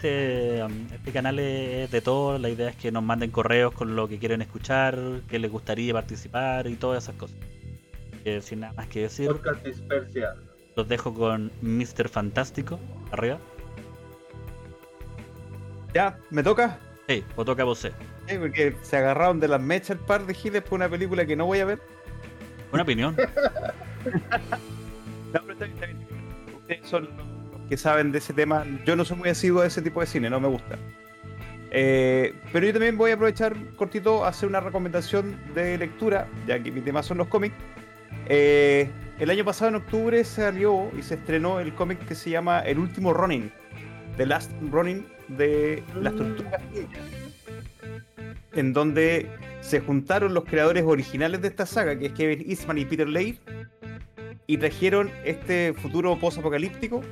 Este, 0.02 0.60
este 0.96 1.12
canal 1.12 1.38
es 1.38 1.88
de 1.92 2.00
todo. 2.00 2.36
La 2.36 2.48
idea 2.48 2.70
es 2.70 2.74
que 2.76 2.90
nos 2.90 3.04
manden 3.04 3.30
correos 3.30 3.72
con 3.72 3.94
lo 3.94 4.08
que 4.08 4.18
quieren 4.18 4.42
escuchar, 4.42 4.98
que 5.28 5.38
les 5.38 5.48
gustaría 5.48 5.92
participar 5.92 6.66
y 6.66 6.74
todas 6.74 7.04
esas 7.04 7.14
cosas. 7.14 7.36
Eh, 8.24 8.40
sin 8.42 8.60
nada 8.60 8.72
más 8.72 8.88
que 8.88 9.02
decir, 9.02 9.28
Podcast 9.28 9.64
Dispersia. 9.64 10.34
los 10.74 10.88
dejo 10.88 11.14
con 11.14 11.52
Mr. 11.60 12.08
Fantástico. 12.08 12.80
Arriba. 13.12 13.38
Ya, 15.94 16.18
¿me 16.30 16.42
toca? 16.42 16.80
Hey, 17.06 17.24
o 17.36 17.44
toca 17.44 17.62
vos. 17.62 17.84
eh. 17.84 17.92
Sí, 18.26 18.38
porque 18.38 18.74
se 18.82 18.96
agarraron 18.96 19.38
de 19.38 19.46
las 19.46 19.60
mechas 19.60 19.90
el 19.90 19.98
par 19.98 20.26
de 20.26 20.34
giles 20.34 20.62
por 20.62 20.74
una 20.80 20.88
película 20.88 21.24
que 21.24 21.36
no 21.36 21.46
voy 21.46 21.60
a 21.60 21.64
ver. 21.64 21.80
Una 22.72 22.82
opinión. 22.82 23.16
No, 25.32 25.40
pero 25.46 25.52
está 25.52 25.64
bien, 25.64 25.72
está 25.78 25.86
bien. 25.86 26.56
Ustedes 26.56 26.88
son 26.90 27.04
los 27.16 27.26
que 27.72 27.78
saben 27.78 28.12
de 28.12 28.18
ese 28.18 28.34
tema. 28.34 28.66
Yo 28.84 28.96
no 28.96 29.02
soy 29.02 29.16
muy 29.16 29.30
asiduo 29.30 29.62
a 29.62 29.66
ese 29.66 29.80
tipo 29.80 30.00
de 30.00 30.06
cine, 30.06 30.28
no 30.28 30.38
me 30.38 30.48
gusta. 30.48 30.78
Eh, 31.70 32.34
pero 32.52 32.66
yo 32.66 32.72
también 32.74 32.98
voy 32.98 33.12
a 33.12 33.14
aprovechar 33.14 33.56
cortito 33.76 34.26
a 34.26 34.28
hacer 34.28 34.46
una 34.46 34.60
recomendación 34.60 35.40
de 35.54 35.78
lectura, 35.78 36.28
ya 36.46 36.62
que 36.62 36.70
mi 36.70 36.82
tema 36.82 37.02
son 37.02 37.16
los 37.16 37.28
cómics. 37.28 37.54
Eh, 38.26 38.90
el 39.18 39.30
año 39.30 39.42
pasado 39.46 39.70
en 39.70 39.76
octubre 39.76 40.22
salió 40.22 40.90
y 40.98 41.02
se 41.02 41.14
estrenó 41.14 41.60
el 41.60 41.74
cómic 41.74 42.06
que 42.06 42.14
se 42.14 42.28
llama 42.28 42.60
El 42.60 42.78
último 42.78 43.14
Ronin, 43.14 43.50
The 44.18 44.26
Last 44.26 44.52
Ronin 44.70 45.06
de 45.28 45.82
las. 45.94 46.14
Tortugas 46.14 46.60
en 48.52 48.74
donde 48.74 49.30
se 49.62 49.80
juntaron 49.80 50.34
los 50.34 50.44
creadores 50.44 50.84
originales 50.84 51.40
de 51.40 51.48
esta 51.48 51.64
saga, 51.64 51.98
que 51.98 52.08
es 52.08 52.12
Kevin 52.12 52.44
Eastman 52.46 52.76
y 52.76 52.84
Peter 52.84 53.08
Laird, 53.08 53.38
y 54.46 54.58
trajeron 54.58 55.10
este 55.24 55.72
futuro 55.72 56.18
post-apocalíptico 56.18 57.02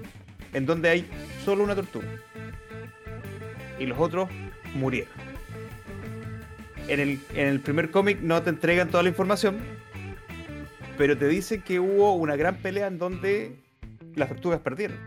en 0.53 0.67
donde 0.67 0.89
hay 0.89 1.07
solo 1.45 1.65
una 1.65 1.75
tortuga. 1.75 2.09
Y 3.79 3.87
los 3.87 3.99
otros 3.99 4.29
murieron. 4.75 5.13
En 6.89 7.01
el, 7.01 7.21
en 7.35 7.47
el 7.47 7.61
primer 7.61 7.91
cómic 7.91 8.21
no 8.21 8.43
te 8.43 8.51
entregan 8.51 8.89
toda 8.89 9.03
la 9.03 9.09
información, 9.09 9.59
pero 10.99 11.17
te 11.17 11.29
dicen 11.29 11.63
que 11.63 11.81
hubo 11.81 12.15
una 12.15 12.37
gran 12.37 12.57
pelea 12.57 12.89
en 12.89 12.99
donde 12.99 13.57
las 14.15 14.29
tortugas 14.29 14.61
perdieron. 14.61 14.99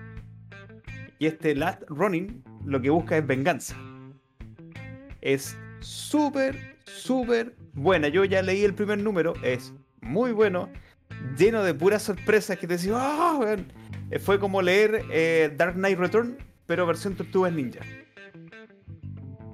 Y 1.20 1.28
este 1.28 1.56
Last 1.56 1.84
Running 1.88 2.44
lo 2.65 2.82
que 2.82 2.90
busca 2.90 3.18
es 3.18 3.28
venganza. 3.28 3.76
Es 5.22 5.57
súper, 5.80 6.78
súper 6.86 7.56
buena. 7.74 8.07
Yo 8.07 8.26
ya 8.26 8.41
leí 8.41 8.64
el 8.64 8.74
primer 8.74 8.99
número, 8.99 9.34
es 9.44 9.74
muy 10.02 10.32
bueno, 10.32 10.70
lleno 11.38 11.64
de 11.64 11.74
puras 11.74 12.03
sorpresas 12.03 12.57
que 12.57 12.68
te 12.68 12.78
decís, 12.78 12.91
¡ah! 12.94 13.38
weón". 13.40 13.72
Eh, 14.14 14.19
Fue 14.19 14.40
como 14.40 14.61
leer 14.61 15.06
eh, 15.11 15.52
Dark 15.57 15.73
Knight 15.73 15.98
Return, 15.98 16.38
pero 16.68 16.85
versión 16.85 17.15
Tortugas 17.15 17.52
Ninja. 17.52 17.80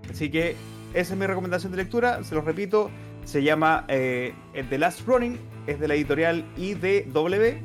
Así 0.09 0.29
que 0.29 0.55
esa 0.93 1.13
es 1.13 1.19
mi 1.19 1.25
recomendación 1.25 1.71
de 1.71 1.77
lectura, 1.77 2.23
se 2.25 2.35
los 2.35 2.43
repito, 2.43 2.91
se 3.23 3.41
llama 3.41 3.85
eh, 3.87 4.33
The 4.69 4.77
Last 4.77 5.07
Running, 5.07 5.39
es 5.65 5.79
de 5.79 5.87
la 5.87 5.95
editorial 5.95 6.43
IDW, 6.57 7.63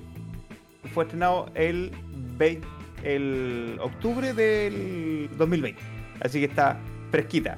fue 0.92 1.04
estrenado 1.04 1.50
el, 1.54 1.90
20 2.36 2.66
el 3.02 3.76
octubre 3.80 4.32
del 4.32 5.28
2020, 5.36 5.80
así 6.20 6.38
que 6.38 6.46
está 6.46 6.78
fresquita. 7.10 7.56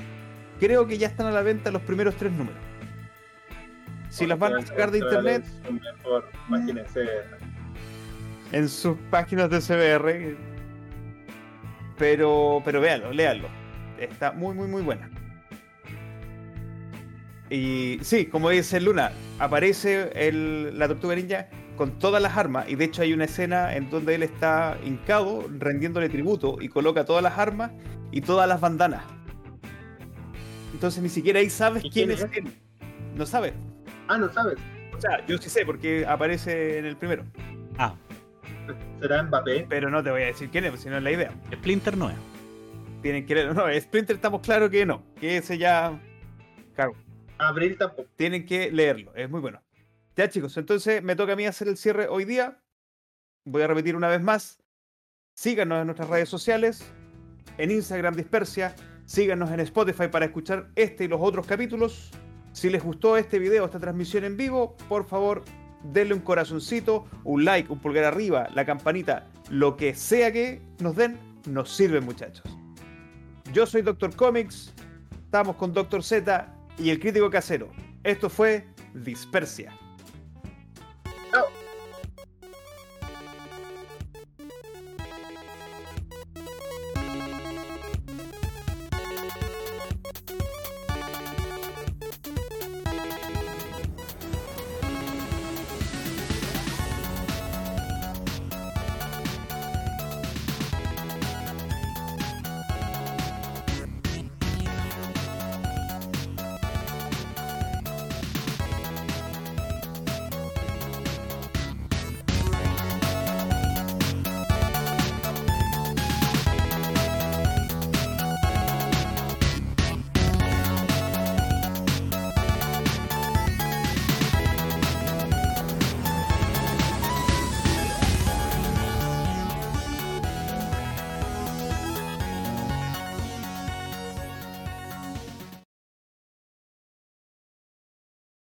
Creo 0.59 0.87
que 0.87 0.97
ya 0.97 1.09
están 1.09 1.27
a 1.27 1.31
la 1.31 1.43
venta 1.43 1.71
los 1.71 1.83
primeros 1.83 2.17
tres 2.17 2.33
números. 2.33 2.59
Si 4.09 4.27
las 4.27 4.39
van 4.39 4.55
a 4.55 4.63
sacar 4.63 4.91
de 4.91 4.99
internet. 4.99 5.45
En 8.53 8.69
sus 8.69 8.97
páginas 9.11 9.51
de 9.51 9.61
CBR. 9.61 10.37
Pero, 11.99 12.63
pero 12.65 12.81
véanlo, 12.81 13.13
léanlo. 13.13 13.49
Está 13.99 14.33
muy, 14.33 14.55
muy, 14.55 14.69
muy 14.69 14.83
buena. 14.83 15.11
Y 17.49 17.99
sí, 18.03 18.27
como 18.27 18.51
dice 18.51 18.81
Luna, 18.81 19.13
aparece 19.39 20.11
el, 20.15 20.79
la 20.79 20.89
Tortuga 20.89 21.15
Ninja 21.15 21.49
con 21.77 21.99
todas 21.99 22.21
las 22.23 22.37
armas. 22.37 22.69
Y 22.69 22.75
de 22.75 22.85
hecho 22.85 23.03
hay 23.03 23.13
una 23.13 23.25
escena 23.25 23.75
en 23.77 23.89
donde 23.89 24.17
él 24.17 24.23
está 24.23 24.77
hincado, 24.85 25.47
rendiéndole 25.59 26.09
tributo, 26.09 26.57
y 26.61 26.69
coloca 26.69 27.05
todas 27.05 27.23
las 27.23 27.39
armas 27.39 27.71
y 28.11 28.21
todas 28.21 28.49
las 28.49 28.61
bandanas. 28.61 29.05
Entonces 30.73 31.03
ni 31.03 31.09
siquiera 31.09 31.39
ahí 31.41 31.49
sabes 31.49 31.85
¿Y 31.85 31.91
quién 31.91 32.09
quién 32.09 32.11
es 32.11 32.23
es? 32.23 32.31
él. 32.37 32.53
No 33.15 33.25
sabes. 33.27 33.55
Ah, 34.09 34.19
no 34.19 34.31
sabes. 34.33 34.59
O 34.97 35.01
sea, 35.01 35.25
yo 35.27 35.39
sí 35.39 35.49
sé 35.49 35.65
porque 35.65 36.05
aparece 36.07 36.79
en 36.79 36.87
el 36.87 36.97
primero. 36.97 37.25
Ah, 37.79 37.95
¿Será 39.01 39.23
Mbappé? 39.23 39.67
Pero 39.69 39.91
no 39.91 40.03
te 40.03 40.11
voy 40.11 40.23
a 40.23 40.27
decir 40.27 40.51
quién 40.51 40.65
es, 40.65 40.81
si 40.81 40.89
no 40.89 40.97
es 40.97 41.03
la 41.03 41.11
idea. 41.11 41.33
Splinter 41.53 41.97
no 41.97 42.11
es. 42.11 42.17
Tienen 43.03 43.27
que 43.27 43.35
leerlo. 43.35 43.55
No, 43.55 43.81
Splinter 43.81 44.17
estamos 44.17 44.41
claros 44.41 44.71
que 44.71 44.87
no. 44.87 45.03
Que 45.21 45.37
ese 45.37 45.59
ya. 45.59 46.01
Cago. 46.75 46.95
Abril 47.39 47.77
tampoco. 47.79 48.09
Tienen 48.17 48.47
que 48.47 48.71
leerlo. 48.71 49.15
Es 49.15 49.31
muy 49.31 49.41
bueno. 49.41 49.63
Ya, 50.17 50.29
chicos, 50.29 50.57
entonces 50.57 51.03
me 51.03 51.15
toca 51.15 51.35
a 51.35 51.37
mí 51.37 51.45
hacer 51.47 51.69
el 51.69 51.77
cierre 51.77 52.09
hoy 52.09 52.25
día. 52.25 52.63
Voy 53.45 53.63
a 53.63 53.67
repetir 53.67 53.95
una 53.95 54.09
vez 54.09 54.23
más. 54.23 54.63
Síganos 55.35 55.81
en 55.81 55.87
nuestras 55.87 56.09
redes 56.09 56.29
sociales. 56.29 56.91
En 57.59 57.71
Instagram 57.71 58.15
Dispersia. 58.17 58.75
Síganos 59.05 59.51
en 59.51 59.61
Spotify 59.61 60.09
para 60.09 60.25
escuchar 60.25 60.71
este 60.75 61.05
y 61.05 61.09
los 61.09 61.21
otros 61.21 61.47
capítulos. 61.47 62.11
Si 62.53 62.71
les 62.71 62.83
gustó 62.83 63.17
este 63.19 63.39
video, 63.39 63.67
esta 63.67 63.79
transmisión 63.79 64.25
en 64.25 64.37
vivo, 64.37 64.77
por 64.89 65.05
favor, 65.05 65.45
denle 65.93 66.15
un 66.15 66.21
corazoncito, 66.21 67.07
un 67.25 67.45
like, 67.45 67.73
un 67.73 67.79
pulgar 67.79 68.05
arriba, 68.05 68.49
la 68.55 68.65
campanita, 68.65 69.27
lo 69.51 69.77
que 69.77 69.95
sea 69.95 70.33
que 70.33 70.61
nos 70.81 70.97
den, 70.97 71.19
nos 71.47 71.71
sirve, 71.71 72.01
muchachos. 72.01 72.45
Yo 73.53 73.67
soy 73.67 73.83
Doctor 73.83 74.15
Comics, 74.15 74.73
estamos 75.25 75.57
con 75.57 75.73
Doctor 75.73 76.03
Z 76.03 76.53
y 76.79 76.91
el 76.91 76.99
crítico 76.99 77.31
casero. 77.31 77.71
Esto 78.03 78.29
fue 78.29 78.67
Dispersia. 78.95 79.73